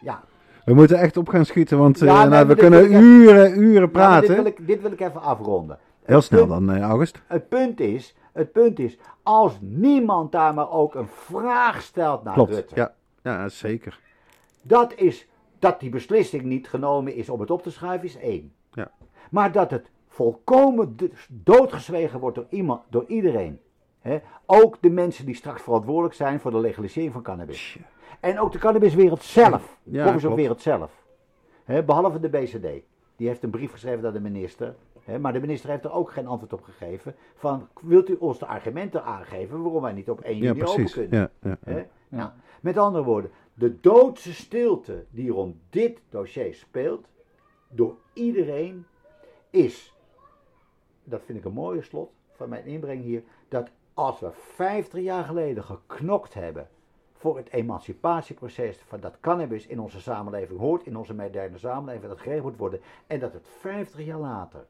Ja, 0.02 0.24
We 0.66 0.74
moeten 0.74 0.98
echt 0.98 1.16
op 1.16 1.28
gaan 1.28 1.44
schieten, 1.44 1.78
want 1.78 2.00
eh, 2.02 2.08
Ja, 2.08 2.20
nee, 2.20 2.28
nou, 2.28 2.46
we 2.46 2.54
kunnen 2.54 2.92
uren, 2.92 3.58
uren 3.58 3.80
Ja, 3.80 3.86
praten. 3.86 4.26
dit, 4.28 4.36
wil 4.36 4.46
ik, 4.46 4.66
dit 4.66 4.82
wil 4.82 4.92
ik 4.92 5.00
even 5.00 5.22
afronden. 5.22 5.78
Heel 6.04 6.20
snel 6.20 6.46
punt- 6.46 6.66
dan, 6.66 6.76
eh, 6.76 6.82
August. 6.82 7.20
Het 7.26 7.48
punt 7.48 7.80
is, 7.80 8.14
het 8.32 8.52
punt 8.52 8.78
is, 8.78 8.98
als 9.22 9.58
niemand 9.60 10.32
daar 10.32 10.54
maar 10.54 10.70
ook 10.70 10.94
een 10.94 11.06
vraag 11.08 11.82
stelt 11.82 12.24
naar 12.24 12.34
Klopt. 12.34 12.54
Rutte, 12.54 12.74
Ja. 12.74 12.92
ja, 13.22 13.48
zeker. 13.48 13.98
dat 14.62 14.94
is 14.96 15.28
dat 15.58 15.80
die 15.80 15.90
beslissing 15.90 16.42
niet 16.42 16.68
genomen 16.68 17.14
is 17.14 17.28
om 17.28 17.40
het 17.40 17.50
op 17.50 17.62
te 17.62 17.70
schuiven, 17.70 18.08
is 18.08 18.16
één. 18.18 18.52
Ja. 18.72 18.90
Maar 19.30 19.52
dat 19.52 19.70
het 19.70 19.90
volkomen 20.08 20.96
doodgezwegen 21.28 22.20
wordt 22.20 22.36
door, 22.36 22.46
iemand, 22.50 22.80
door 22.90 23.04
iedereen. 23.06 23.60
Hè? 24.00 24.18
Ook 24.46 24.76
de 24.80 24.90
mensen 24.90 25.26
die 25.26 25.34
straks 25.34 25.62
verantwoordelijk 25.62 26.14
zijn 26.14 26.40
voor 26.40 26.50
de 26.50 26.58
legalisering 26.60 27.12
van 27.12 27.22
cannabis. 27.22 27.78
En 28.20 28.40
ook 28.40 28.52
de 28.52 28.58
cannabiswereld 28.58 29.22
zelf, 29.22 29.78
Ja, 29.82 30.34
wereld 30.34 30.60
zelf. 30.60 31.04
Behalve 31.64 32.20
de 32.20 32.28
BCD. 32.28 32.84
Die 33.16 33.28
heeft 33.28 33.42
een 33.42 33.50
brief 33.50 33.72
geschreven 33.72 34.02
naar 34.02 34.12
de 34.12 34.20
minister. 34.20 34.74
Maar 35.20 35.32
de 35.32 35.40
minister 35.40 35.70
heeft 35.70 35.84
er 35.84 35.92
ook 35.92 36.10
geen 36.10 36.26
antwoord 36.26 36.52
op 36.52 36.62
gegeven. 36.62 37.14
Van, 37.34 37.68
wilt 37.80 38.08
u 38.08 38.16
ons 38.18 38.38
de 38.38 38.46
argumenten 38.46 39.04
aangeven 39.04 39.62
waarom 39.62 39.82
wij 39.82 39.92
niet 39.92 40.10
op 40.10 40.20
1 40.20 40.36
Ja, 40.36 40.42
juni 40.42 40.64
open 40.64 40.90
kunnen? 40.90 41.18
Ja, 41.18 41.30
ja, 41.42 41.56
ja. 41.64 41.72
Hè? 41.72 41.84
Nou, 42.08 42.30
met 42.60 42.76
andere 42.76 43.04
woorden, 43.04 43.30
de 43.54 43.80
doodse 43.80 44.34
stilte 44.34 45.04
die 45.10 45.30
rond 45.30 45.56
dit 45.70 46.00
dossier 46.10 46.54
speelt, 46.54 47.06
door 47.68 47.96
iedereen, 48.12 48.86
is, 49.50 49.94
dat 51.04 51.22
vind 51.24 51.38
ik 51.38 51.44
een 51.44 51.52
mooie 51.52 51.82
slot 51.82 52.10
van 52.32 52.48
mijn 52.48 52.64
inbreng 52.64 53.02
hier, 53.02 53.22
dat 53.48 53.70
als 53.94 54.20
we 54.20 54.30
50 54.32 55.00
jaar 55.00 55.24
geleden 55.24 55.64
geknokt 55.64 56.34
hebben 56.34 56.68
voor 57.26 57.36
het 57.36 57.52
emancipatieproces 57.52 58.78
van 58.86 59.00
dat 59.00 59.20
cannabis 59.20 59.66
in 59.66 59.80
onze 59.80 60.00
samenleving 60.00 60.58
hoort, 60.58 60.86
in 60.86 60.96
onze 60.96 61.14
moderne 61.14 61.58
samenleving, 61.58 62.08
dat 62.08 62.20
geregeld 62.20 62.44
moet 62.44 62.58
worden, 62.58 62.80
en 63.06 63.18
dat 63.18 63.32
het 63.32 63.48
50 63.60 64.04
jaar 64.04 64.18
later 64.18 64.66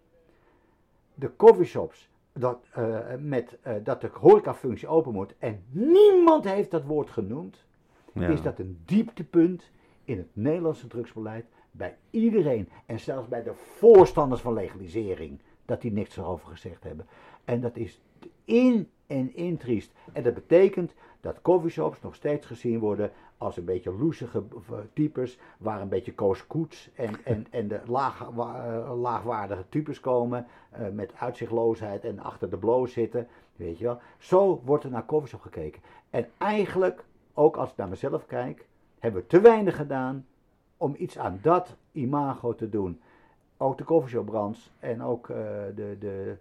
de 1.14 1.36
coffeeshops, 1.36 2.08
dat, 2.32 2.66
eh, 2.72 2.98
met, 3.18 3.58
eh, 3.62 3.74
dat 3.82 4.00
de 4.00 4.10
horecafunctie 4.12 4.88
open 4.88 5.12
moet 5.12 5.34
en 5.38 5.64
niemand 5.70 6.44
heeft 6.44 6.70
dat 6.70 6.84
woord 6.84 7.10
genoemd, 7.10 7.64
Ja. 8.12 8.28
is 8.28 8.42
dat 8.42 8.58
een 8.58 8.78
dieptepunt 8.84 9.70
in 10.04 10.16
het 10.18 10.28
Nederlandse 10.32 10.86
drugsbeleid 10.86 11.46
bij 11.70 11.96
iedereen. 12.10 12.68
En 12.86 13.00
zelfs 13.00 13.28
bij 13.28 13.42
de 13.42 13.54
voorstanders 13.54 14.40
van 14.40 14.52
legalisering, 14.52 15.38
dat 15.64 15.80
die 15.80 15.92
niks 15.92 16.16
erover 16.16 16.48
gezegd 16.48 16.84
hebben. 16.84 17.06
En 17.44 17.60
dat 17.60 17.76
is 17.76 18.00
in 18.44 18.90
en 19.06 19.36
in 19.36 19.56
triest. 19.56 19.92
En 20.12 20.22
dat 20.22 20.34
betekent 20.34 20.92
dat 21.26 21.42
coffeeshops 21.42 22.00
nog 22.02 22.14
steeds 22.14 22.46
gezien 22.46 22.78
worden 22.78 23.10
als 23.38 23.56
een 23.56 23.64
beetje 23.64 23.92
loesige 23.92 24.42
types, 24.92 25.38
waar 25.58 25.80
een 25.80 25.88
beetje 25.88 26.14
Koos 26.14 26.46
Koets 26.46 26.90
en, 26.94 27.24
en, 27.24 27.46
en 27.58 27.68
de 27.68 27.80
laag, 27.86 28.20
eh, 28.20 29.00
laagwaardige 29.00 29.64
types 29.68 30.00
komen, 30.00 30.46
eh, 30.70 30.88
met 30.88 31.12
uitzichtloosheid 31.18 32.04
en 32.04 32.18
achter 32.18 32.50
de 32.50 32.56
bloos 32.56 32.92
zitten, 32.92 33.28
weet 33.56 33.78
je 33.78 33.84
wel. 33.84 34.00
Zo 34.18 34.60
wordt 34.64 34.84
er 34.84 34.90
naar 34.90 35.06
coffeeshop 35.06 35.40
gekeken. 35.40 35.82
En 36.10 36.28
eigenlijk, 36.38 37.04
ook 37.34 37.56
als 37.56 37.70
ik 37.70 37.76
naar 37.76 37.88
mezelf 37.88 38.26
kijk, 38.26 38.66
hebben 38.98 39.20
we 39.20 39.26
te 39.26 39.40
weinig 39.40 39.76
gedaan 39.76 40.26
om 40.76 40.94
iets 40.98 41.18
aan 41.18 41.38
dat 41.42 41.76
imago 41.92 42.54
te 42.54 42.68
doen. 42.68 43.00
Ook 43.56 43.78
de 43.78 43.84
coffeeshopbrands 43.84 44.72
en 44.78 45.02
ook 45.02 45.28
eh, 45.28 45.36
de, 45.74 45.96
de, 45.98 46.36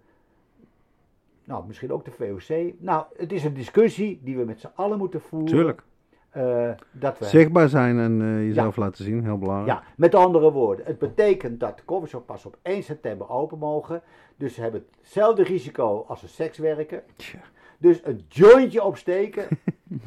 nou 1.46 1.66
misschien 1.66 1.92
ook 1.92 2.04
de 2.04 2.10
VOC. 2.10 2.72
Nou, 2.78 3.04
het 3.16 3.32
is 3.32 3.44
een 3.44 3.54
discussie 3.54 4.20
die 4.22 4.36
we 4.36 4.44
met 4.44 4.60
z'n 4.60 4.70
allen 4.74 4.98
moeten 4.98 5.20
voeren. 5.20 5.48
Tuurlijk. 5.48 5.82
Eh, 6.30 6.70
dat 6.92 7.18
we 7.18 7.24
Zichtbaar 7.24 7.68
zijn 7.68 7.98
en 7.98 8.20
eh, 8.22 8.46
jezelf 8.46 8.76
laten 8.76 9.04
zien, 9.04 9.24
heel 9.24 9.38
belangrijk. 9.38 9.78
ja, 9.78 9.82
met 9.96 10.14
andere 10.14 10.52
woorden, 10.52 10.86
het 10.86 10.98
betekent 10.98 11.60
dat 11.60 11.76
de 11.76 11.84
coffeeshop 11.84 12.26
pas 12.26 12.46
op 12.46 12.56
1 12.62 12.82
september 12.82 13.30
open 13.30 13.58
mogen. 13.58 14.02
Dus 14.36 14.54
ze 14.54 14.60
hebben 14.60 14.86
hetzelfde 15.00 15.42
risico 15.42 16.04
als 16.08 16.22
een 16.22 16.28
sekswerker. 16.28 17.02
Tja. 17.16 17.38
Dus 17.78 18.00
een 18.04 18.24
jointje 18.28 18.82
opsteken 18.82 19.48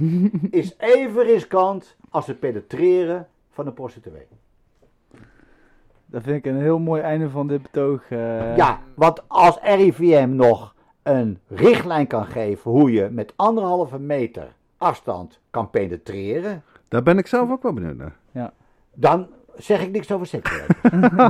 is 0.61 0.76
even 0.78 1.24
riskant 1.24 1.95
als 2.10 2.28
het 2.28 2.40
penetreren 2.40 3.28
van 3.49 3.68
een 3.68 3.74
prostituee. 3.74 4.28
Dat 6.06 6.24
vind 6.24 6.38
ik 6.38 6.45
een 6.45 6.61
heel 6.61 6.80
mooi 6.80 7.02
einde 7.02 7.30
van 7.30 7.48
dit 7.48 7.61
betoog. 7.61 8.10
eh. 8.10 8.57
Ja, 8.57 8.80
want 8.95 9.24
als 9.28 9.60
RIVM 9.61 10.30
nog 10.32 10.76
een 11.10 11.38
richtlijn 11.48 12.07
kan 12.07 12.26
geven 12.26 12.72
hoe 12.72 12.91
je 12.91 13.07
met 13.11 13.34
anderhalve 13.36 13.99
meter 13.99 14.48
afstand 14.77 15.40
kan 15.49 15.69
penetreren, 15.69 16.64
Daar 16.88 17.03
ben 17.03 17.18
ik 17.18 17.27
zelf 17.27 17.49
ook 17.52 17.64
wel 17.64 17.73
benieuwd 17.73 17.98
naar. 17.98 18.52
dan 18.94 19.27
zeg 19.57 19.81
ik 19.81 19.91
niks 19.91 20.11
over 20.11 20.27
sekswerkers. 20.27 20.77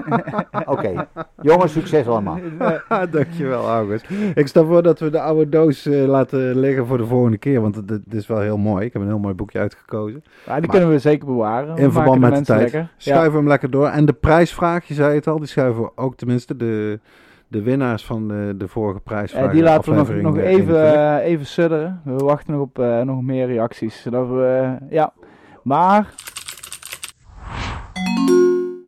Oké, 0.73 1.07
jongens, 1.41 1.71
succes 1.73 2.07
allemaal. 2.07 2.39
Dankjewel, 3.11 3.67
August. 3.67 4.05
Ik 4.35 4.47
stel 4.47 4.65
voor 4.65 4.83
dat 4.83 4.99
we 4.99 5.09
de 5.09 5.19
oude 5.21 5.49
doos 5.49 5.85
eh, 5.85 6.05
laten 6.05 6.59
liggen 6.59 6.85
voor 6.85 6.97
de 6.97 7.05
volgende 7.05 7.37
keer, 7.37 7.61
want 7.61 7.75
het, 7.75 7.89
het 7.89 8.13
is 8.13 8.27
wel 8.27 8.39
heel 8.39 8.57
mooi. 8.57 8.85
Ik 8.85 8.93
heb 8.93 9.01
een 9.01 9.07
heel 9.07 9.19
mooi 9.19 9.33
boekje 9.33 9.59
uitgekozen. 9.59 10.23
Ja, 10.45 10.51
die 10.53 10.61
Maar- 10.61 10.69
kunnen 10.69 10.89
we 10.89 10.99
zeker 10.99 11.25
bewaren. 11.25 11.75
We 11.75 11.81
In 11.81 11.91
verband 11.91 12.19
met 12.19 12.35
de 12.35 12.41
tijd. 12.41 12.61
Lekker. 12.61 12.79
Ja. 12.79 12.87
Schuiven 12.97 13.37
hem 13.39 13.47
lekker 13.47 13.71
door. 13.71 13.87
En 13.87 14.05
de 14.05 14.13
prijsvraag, 14.13 14.85
je 14.87 14.93
zei 14.93 15.15
het 15.15 15.27
al, 15.27 15.37
die 15.37 15.47
schuiven 15.47 15.81
we 15.81 15.89
ook 15.95 16.15
tenminste 16.15 16.55
de, 16.57 16.99
de 17.49 17.61
winnaars 17.61 18.05
van 18.05 18.27
de, 18.27 18.53
de 18.57 18.67
vorige 18.67 18.99
prijsvraag. 18.99 19.45
Eh, 19.45 19.51
die 19.51 19.61
laten 19.61 19.91
we 19.91 20.21
nog, 20.21 20.37
eh, 20.37 20.43
even, 20.43 20.45
21. 20.45 20.75
eh, 20.75 21.25
even 21.25 21.45
sudderen. 21.45 22.01
We 22.03 22.15
wachten 22.15 22.53
nog 22.53 22.61
op 22.61 22.77
nog 23.05 23.21
meer 23.21 23.47
reacties. 23.47 24.01
Zodat 24.01 24.27
we, 24.27 24.75
ja. 24.89 25.13
Maar 25.63 26.13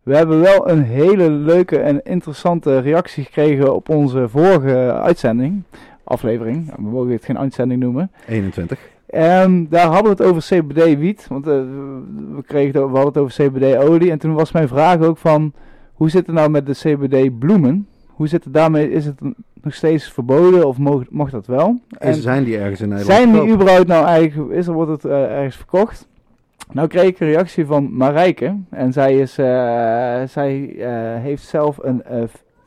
we 0.04 0.16
hebben 0.16 0.40
wel 0.40 0.70
een 0.70 0.84
hele 0.84 1.30
leuke 1.30 1.80
en 1.80 2.04
interessante 2.04 2.80
reactie 2.80 3.24
gekregen 3.24 3.76
op 3.76 3.90
onze 3.90 4.30
vorige 4.30 4.94
uitzending, 4.94 5.64
aflevering. 6.04 6.76
We 6.76 6.82
mogen 6.82 7.12
het 7.12 7.26
geen 7.26 7.40
uitzending 7.40 7.80
noemen. 7.82 8.12
21. 8.28 8.80
Ehm, 9.06 9.66
daar 9.70 9.88
hadden 9.88 10.04
we 10.04 10.10
het 10.10 10.22
over 10.22 10.42
CBD-wiet, 10.42 11.28
want 11.28 11.46
we, 11.46 12.44
kregen, 12.46 12.74
we 12.74 12.98
hadden 12.98 13.06
het 13.06 13.18
over 13.18 13.46
CBD-olie. 13.46 14.12
En 14.12 14.20
toen 14.20 14.34
was 14.34 14.52
mijn 14.52 14.68
vraag 14.68 15.00
ook 15.00 15.18
van, 15.18 15.54
hoe 15.94 16.10
zit 16.10 16.26
het 16.26 16.36
nou 16.36 16.50
met 16.50 16.66
de 16.66 16.74
CBD-bloemen? 16.74 17.88
Hoe 18.22 18.30
zit 18.30 18.44
het 18.44 18.54
daarmee? 18.54 18.92
Is 18.92 19.06
het 19.06 19.20
nog 19.62 19.74
steeds 19.74 20.12
verboden 20.12 20.68
of 20.68 20.78
mag, 20.78 21.04
mag 21.10 21.30
dat 21.30 21.48
wel? 21.48 21.80
En 21.98 22.16
zijn 22.16 22.44
die 22.44 22.58
ergens 22.58 22.82
in 22.82 22.90
Nederland? 22.90 23.18
Zijn 23.18 23.32
die 23.32 23.54
überhaupt 23.54 23.88
nou 23.88 24.06
eigenlijk, 24.06 24.52
is 24.52 24.68
er, 24.68 24.74
wordt 24.74 24.92
het 24.92 25.06
eh, 25.06 25.38
ergens 25.38 25.56
verkocht? 25.56 26.08
Nou 26.72 26.88
kreeg 26.88 27.04
ik 27.04 27.20
een 27.20 27.28
reactie 27.28 27.66
van 27.66 27.98
Marijke. 27.98 28.56
En 28.70 28.94
zij, 28.94 29.18
is, 29.20 29.38
eh, 29.38 29.46
zij 30.28 30.76
eh, 30.80 31.22
heeft 31.22 31.44
zelf 31.44 31.78
een, 31.82 32.04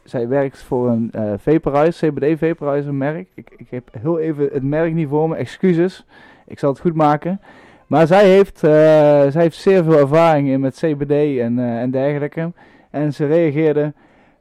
zij 0.04 0.28
werkt 0.28 0.62
voor 0.62 0.88
een 0.88 1.10
vaporizer, 1.38 2.12
CBD 2.12 2.38
vaporizer 2.38 2.94
merk. 2.94 3.28
Ik, 3.34 3.50
ik 3.56 3.66
heb 3.70 3.88
heel 4.00 4.18
even 4.18 4.48
het 4.52 4.62
merk 4.62 4.94
niet 4.94 5.08
voor 5.08 5.28
me, 5.28 5.36
excuses. 5.36 6.06
Ik 6.46 6.58
zal 6.58 6.70
het 6.70 6.80
goed 6.80 6.94
maken. 6.94 7.40
Maar 7.86 8.06
zij 8.06 8.28
heeft, 8.28 8.58
zij 8.58 9.42
heeft 9.42 9.56
zeer 9.56 9.84
veel 9.84 9.98
ervaring 9.98 10.48
in 10.48 10.60
met 10.60 10.74
CBD 10.74 11.38
en, 11.38 11.58
en 11.58 11.90
dergelijke. 11.90 12.52
En 12.90 13.12
ze 13.12 13.26
reageerde, 13.26 13.92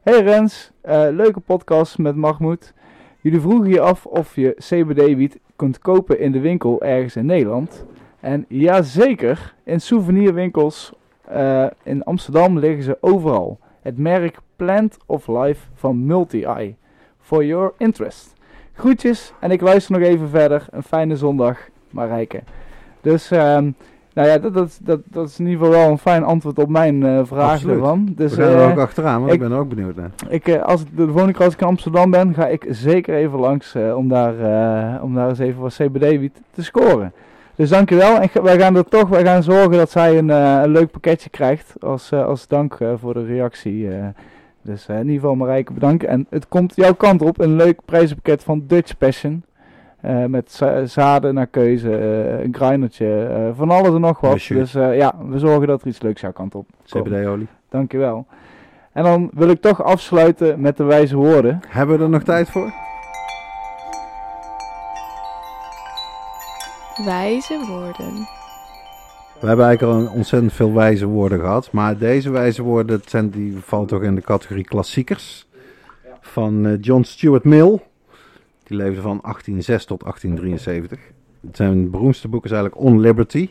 Hey 0.04 0.22
Rens, 0.22 0.70
eh, 0.80 1.06
leuke 1.10 1.40
podcast 1.40 1.98
met 1.98 2.16
Mahmoud. 2.16 2.72
Jullie 3.20 3.40
vroegen 3.40 3.68
je 3.68 3.80
af 3.80 4.06
of 4.06 4.36
je 4.36 4.56
CBD-wiet 4.58 5.38
kunt 5.56 5.78
kopen 5.78 6.18
in 6.20 6.32
de 6.32 6.40
winkel 6.40 6.82
ergens 6.82 7.16
in 7.16 7.26
Nederland. 7.26 7.84
En 8.20 8.44
jazeker, 8.48 9.54
in 9.62 9.80
souvenirwinkels 9.80 10.92
eh, 11.24 11.66
in 11.82 12.04
Amsterdam 12.04 12.58
liggen 12.58 12.82
ze 12.82 12.98
overal. 13.00 13.58
Het 13.82 13.98
merk 13.98 14.38
Plant 14.56 14.96
of 15.06 15.28
Life 15.28 15.68
van 15.74 16.06
Multi-Eye. 16.06 16.74
For 17.20 17.44
your 17.44 17.72
interest. 17.78 18.32
Groetjes 18.72 19.32
en 19.40 19.50
ik 19.50 19.60
luister 19.60 19.98
nog 19.98 20.08
even 20.08 20.28
verder. 20.28 20.66
Een 20.70 20.82
fijne 20.82 21.16
zondag, 21.16 21.68
Marijke. 21.90 22.42
Dus, 23.00 23.30
ehm, 23.30 23.70
nou 24.14 24.28
ja, 24.28 24.38
dat, 24.38 24.54
dat, 24.54 24.78
dat, 24.82 25.00
dat 25.04 25.28
is 25.28 25.38
in 25.38 25.46
ieder 25.46 25.64
geval 25.64 25.80
wel 25.80 25.90
een 25.90 25.98
fijn 25.98 26.24
antwoord 26.24 26.58
op 26.58 26.68
mijn 26.68 27.02
eh, 27.06 27.20
vraag 27.24 27.50
Absoluut. 27.52 27.74
ervan. 27.76 28.12
Dus, 28.16 28.34
We 28.34 28.42
gaan 28.42 28.52
er 28.52 28.60
eh, 28.64 28.70
ook 28.70 28.78
achteraan, 28.78 29.20
want 29.20 29.32
ik- 29.32 29.38
ben 29.38 29.52
er 29.52 29.58
ook 29.58 29.68
benieuwd 29.68 29.96
naar. 29.96 30.10
ik, 30.28 30.48
eh, 30.48 30.62
als 30.62 30.80
ik, 30.82 30.86
de 30.96 31.06
volgende 31.06 31.32
keer 31.32 31.44
als 31.44 31.54
ik 31.54 31.60
in 31.60 31.66
Amsterdam 31.66 32.10
ben, 32.10 32.34
ga 32.34 32.46
ik 32.46 32.66
zeker 32.68 33.14
even 33.14 33.38
langs 33.38 33.76
om, 33.96 34.08
daar, 34.08 34.32
om 35.02 35.14
daar 35.14 35.28
eens 35.28 35.38
even 35.38 35.60
wat 35.60 35.74
CBD-wiet 35.74 36.40
te 36.50 36.62
scoren. 36.64 37.12
Dus 37.54 37.68
dankjewel. 37.68 38.16
En 38.20 38.42
wij 38.42 38.58
gaan 38.58 38.76
er 38.76 38.84
toch, 38.88 39.08
wij 39.08 39.24
gaan 39.24 39.42
zorgen 39.42 39.70
dat 39.76 39.90
zij 39.90 40.18
een, 40.18 40.28
een 40.28 40.70
leuk 40.70 40.90
pakketje 40.90 41.30
krijgt 41.30 41.74
als, 41.80 42.12
als 42.12 42.48
dank 42.48 42.78
voor 43.00 43.14
de 43.14 43.24
reactie. 43.24 43.88
dus 44.62 44.86
in 44.88 44.96
ieder 44.98 45.14
geval 45.14 45.34
Marijke 45.34 45.72
bedanken. 45.72 46.08
En 46.08 46.26
het 46.30 46.48
komt 46.48 46.72
jouw 46.76 46.94
kant 46.94 47.22
op, 47.22 47.40
een 47.40 47.56
leuk 47.56 47.78
prijzenpakket 47.84 48.42
van 48.44 48.64
Dutch 48.66 48.98
Passion. 48.98 49.42
Eh, 50.04 50.24
met 50.24 50.52
za- 50.52 50.86
zaden 50.86 51.34
naar 51.34 51.46
keuze, 51.46 51.96
eh, 51.96 52.44
een 52.44 52.54
grindertje, 52.54 53.24
eh, 53.26 53.48
van 53.56 53.70
alles 53.70 53.94
en 53.94 54.00
nog 54.00 54.20
wat. 54.20 54.46
Dus 54.48 54.74
eh, 54.74 54.96
ja, 54.96 55.14
we 55.28 55.38
zorgen 55.38 55.66
dat 55.66 55.80
er 55.82 55.86
iets 55.88 56.00
leuks 56.02 56.20
jouw 56.20 56.32
kant 56.32 56.54
op 56.54 56.66
komt. 56.90 57.06
CBD-olie. 57.08 57.46
Dankjewel. 57.68 58.26
En 58.92 59.02
dan 59.04 59.30
wil 59.34 59.48
ik 59.48 59.60
toch 59.60 59.82
afsluiten 59.82 60.60
met 60.60 60.76
de 60.76 60.84
wijze 60.84 61.16
woorden. 61.16 61.60
Hebben 61.68 61.96
we 61.98 62.02
er 62.04 62.10
nog 62.10 62.22
tijd 62.22 62.50
voor? 62.50 62.72
Wijze 67.04 67.64
woorden. 67.68 68.28
We 69.40 69.46
hebben 69.46 69.66
eigenlijk 69.66 69.82
al 69.82 70.06
een 70.06 70.16
ontzettend 70.16 70.52
veel 70.52 70.72
wijze 70.72 71.06
woorden 71.06 71.40
gehad. 71.40 71.72
Maar 71.72 71.98
deze 71.98 72.30
wijze 72.30 72.62
woorden, 72.62 72.98
dat 72.98 73.10
zijn, 73.10 73.30
die 73.30 73.56
vallen 73.60 73.86
toch 73.86 74.02
in 74.02 74.14
de 74.14 74.20
categorie 74.20 74.64
klassiekers. 74.64 75.46
Van 76.20 76.66
eh, 76.66 76.72
John 76.80 77.02
Stuart 77.02 77.44
Mill. 77.44 77.78
Die 78.64 78.76
leefde 78.76 79.00
van 79.00 79.18
1806 79.22 79.84
tot 79.84 80.00
1873. 80.00 81.12
Zijn 81.52 81.90
beroemdste 81.90 82.28
boek 82.28 82.44
is 82.44 82.50
eigenlijk 82.50 82.82
On 82.82 83.00
Liberty. 83.00 83.50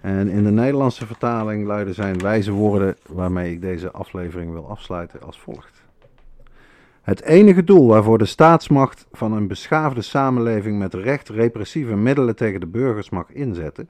En 0.00 0.28
in 0.28 0.44
de 0.44 0.50
Nederlandse 0.50 1.06
vertaling 1.06 1.66
luiden 1.66 1.94
zijn 1.94 2.18
wijze 2.18 2.52
woorden 2.52 2.96
waarmee 3.06 3.52
ik 3.52 3.60
deze 3.60 3.90
aflevering 3.90 4.52
wil 4.52 4.68
afsluiten 4.68 5.22
als 5.22 5.38
volgt. 5.38 5.82
Het 7.02 7.22
enige 7.22 7.64
doel 7.64 7.86
waarvoor 7.86 8.18
de 8.18 8.24
staatsmacht 8.24 9.06
van 9.12 9.32
een 9.32 9.46
beschaafde 9.46 10.02
samenleving 10.02 10.78
met 10.78 10.94
recht 10.94 11.28
repressieve 11.28 11.96
middelen 11.96 12.36
tegen 12.36 12.60
de 12.60 12.66
burgers 12.66 13.10
mag 13.10 13.32
inzetten, 13.32 13.88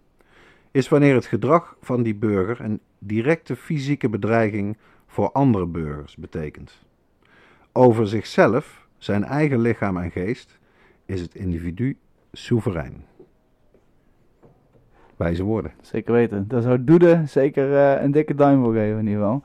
is 0.71 0.89
wanneer 0.89 1.15
het 1.15 1.27
gedrag 1.27 1.77
van 1.81 2.03
die 2.03 2.15
burger 2.15 2.61
een 2.61 2.81
directe 2.99 3.57
fysieke 3.57 4.09
bedreiging 4.09 4.77
voor 5.07 5.33
andere 5.33 5.67
burgers 5.67 6.17
betekent. 6.17 6.83
Over 7.73 8.09
zichzelf, 8.09 8.84
zijn 9.05 9.24
eigen 9.24 9.60
lichaam 9.60 9.97
en 9.97 10.10
geest, 10.10 10.59
is 11.06 11.20
het 11.20 11.35
individu 11.35 11.97
soeverein. 12.32 13.05
Wijze 15.16 15.43
woorden. 15.43 15.72
Zeker 15.81 16.12
weten. 16.12 16.44
Daar 16.48 16.62
zou 16.62 16.85
Doede 16.85 17.22
zeker 17.26 17.76
eh, 17.76 18.02
een 18.02 18.10
dikke 18.10 18.35
duim 18.35 18.62
voor 18.62 18.72
geven 18.72 18.98
in 18.98 19.06
ieder 19.06 19.22
geval. 19.22 19.43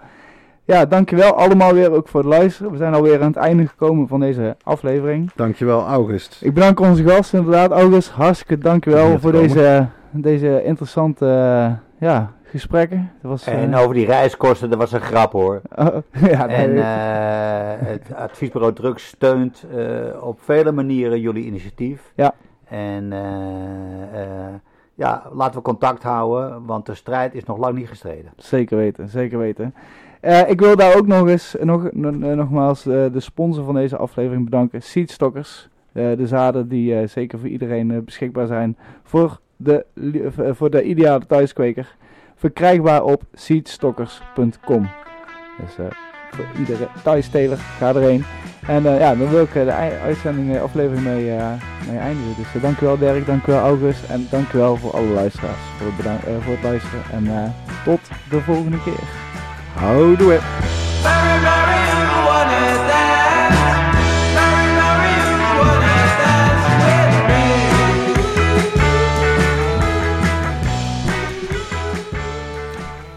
Ja, 0.64 0.86
dankjewel 0.86 1.34
allemaal 1.34 1.74
weer 1.74 1.92
ook 1.92 2.08
voor 2.08 2.20
het 2.20 2.30
luisteren. 2.30 2.72
We 2.72 2.78
zijn 2.78 2.94
alweer 2.94 3.22
aan 3.22 3.28
het 3.28 3.36
einde 3.36 3.68
gekomen 3.68 4.08
van 4.08 4.20
deze 4.20 4.58
aflevering. 4.64 5.32
Dankjewel, 5.36 5.86
August. 5.88 6.42
Ik 6.42 6.54
bedank 6.54 6.80
onze 6.80 7.04
gast 7.04 7.34
inderdaad, 7.34 7.72
August. 7.72 8.10
Hartstikke 8.10 8.58
dankjewel 8.58 9.20
voor 9.20 9.32
komen. 9.32 9.48
deze, 9.48 9.88
deze 10.12 10.64
interessante 10.64 11.26
eh, 11.26 12.08
ja, 12.08 12.34
gesprekken. 12.50 13.12
Dat 13.22 13.32
was, 13.32 13.48
eh, 13.48 13.64
En 13.64 13.76
over 13.76 13.94
die 13.94 14.06
reiskosten, 14.06 14.70
dat 14.70 14.80
was 14.80 14.92
een 14.92 15.02
grap 15.02 15.32
hoor. 15.32 15.62
oh, 15.76 15.96
ja, 16.12 16.48
En 16.48 16.78
eh, 16.78 17.88
het 17.88 18.14
adviesbureau 18.16 18.74
Drugs 18.74 19.08
steunt 19.08 19.66
eh, 19.76 20.24
op 20.24 20.42
vele 20.42 20.72
manieren 20.72 21.20
jullie 21.20 21.46
initiatief. 21.46 22.12
Ja. 22.16 22.34
En 22.66 23.14
eh, 23.14 24.22
eh, 24.24 24.54
ja, 24.96 25.24
laten 25.34 25.56
we 25.56 25.62
contact 25.62 26.04
houden, 26.04 26.66
want 26.66 26.86
de 26.86 26.96
strijd 26.96 27.34
is 27.34 27.44
nog 27.44 27.58
lang 27.58 27.76
niet 27.78 27.88
gestreden. 27.88 28.32
Zeker 28.38 28.78
weten, 28.78 29.08
zeker 29.10 29.38
weten. 29.38 29.74
Eh, 30.20 30.50
ik 30.50 30.60
wil 30.60 30.76
daar 30.76 30.98
ook 30.98 31.08
nog 31.08 31.28
eens, 31.28 31.56
nog, 31.60 31.92
nogmaals, 31.92 32.86
eh, 32.86 33.06
de 33.12 33.20
sponsor 33.20 33.64
van 33.64 33.74
deze 33.76 33.98
aflevering 33.98 34.44
bedanken. 34.44 34.82
Seedstockers. 34.82 35.70
Eh, 35.92 36.18
de 36.18 36.28
zaden 36.28 36.68
die 36.68 36.96
eh, 36.96 37.08
zeker 37.08 37.40
voor 37.40 37.48
iedereen 37.48 37.92
eh, 37.92 37.98
beschikbaar 38.00 38.48
zijn 38.48 38.78
voor 39.04 39.40
de, 39.56 39.86
eh, 40.38 40.50
voor 40.52 40.70
de 40.70 40.84
ideale 40.84 41.26
thuiskweker. 41.26 41.96
Verkrijgbaar 42.40 43.04
op 43.04 43.24
seedstockers.com. 43.34 44.90
Dus 45.60 45.78
eh, 45.78 45.86
voor 46.30 46.46
iedere 46.60 46.88
thuisteler, 47.04 47.58
ga 47.58 47.88
erheen. 47.88 48.26
En 48.70 48.86
eh, 48.86 49.00
ja, 49.00 49.16
dan 49.16 49.30
wil 49.30 49.44
ik 49.44 49.56
eh, 49.56 49.66
de 49.66 49.72
uitzending, 50.04 50.60
aflevering 50.60 51.04
mee, 51.04 51.36
eh, 51.36 51.48
mee 51.88 51.98
eindigen. 51.98 52.36
Dus 52.38 52.54
uh, 52.56 52.62
dankjewel 52.62 52.98
Dirk, 52.98 53.26
dankjewel 53.26 53.62
August 53.62 54.04
en 54.10 54.28
dankjewel 54.32 54.76
voor 54.76 54.92
alle 54.92 55.08
luisteraars 55.08 55.60
voor 55.78 55.88
het, 55.88 56.44
voor 56.44 56.54
het 56.54 56.64
luisteren. 56.64 57.04
En 57.12 57.54
tot 57.86 58.00
de 58.30 58.42
volgende 58.42 58.84
keer. 58.84 59.04
Houdoe. 59.74 60.40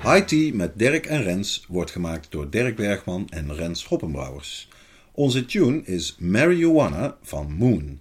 High 0.02 0.54
met 0.54 0.78
Dirk 0.78 1.06
en 1.06 1.22
Rens 1.22 1.64
wordt 1.68 1.90
gemaakt 1.90 2.30
door 2.30 2.50
Dirk 2.50 2.76
Bergman 2.76 3.28
en 3.28 3.54
Rens 3.54 3.84
Hoppenbrouwers. 3.84 4.68
Onze 5.12 5.44
tune 5.44 5.82
is 5.84 6.16
Marijuana 6.18 7.16
van 7.22 7.52
Moon. 7.52 8.00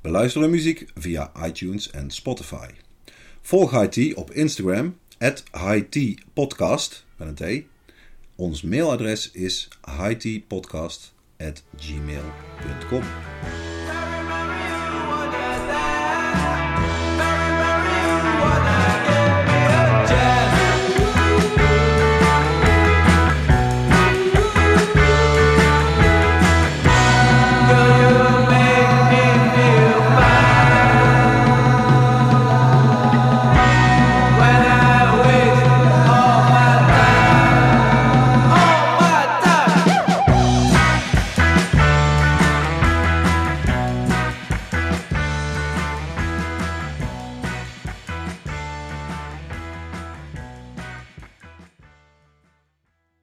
Beluister 0.00 0.42
de 0.42 0.48
muziek 0.48 0.86
via 0.94 1.32
iTunes 1.44 1.90
en 1.90 2.10
Spotify. 2.10 2.68
Volg 3.42 3.70
High 3.70 4.16
op 4.16 4.30
Instagram, 4.30 4.96
at 5.18 5.42
High 5.52 6.16
Podcast, 6.32 7.04
met 7.16 7.40
een 7.40 7.62
T. 7.62 7.64
Ons 8.36 8.62
mailadres 8.62 9.30
is 9.30 9.68
highteapodcast 9.98 11.14
at 11.38 11.62
gmail.com. 11.76 13.02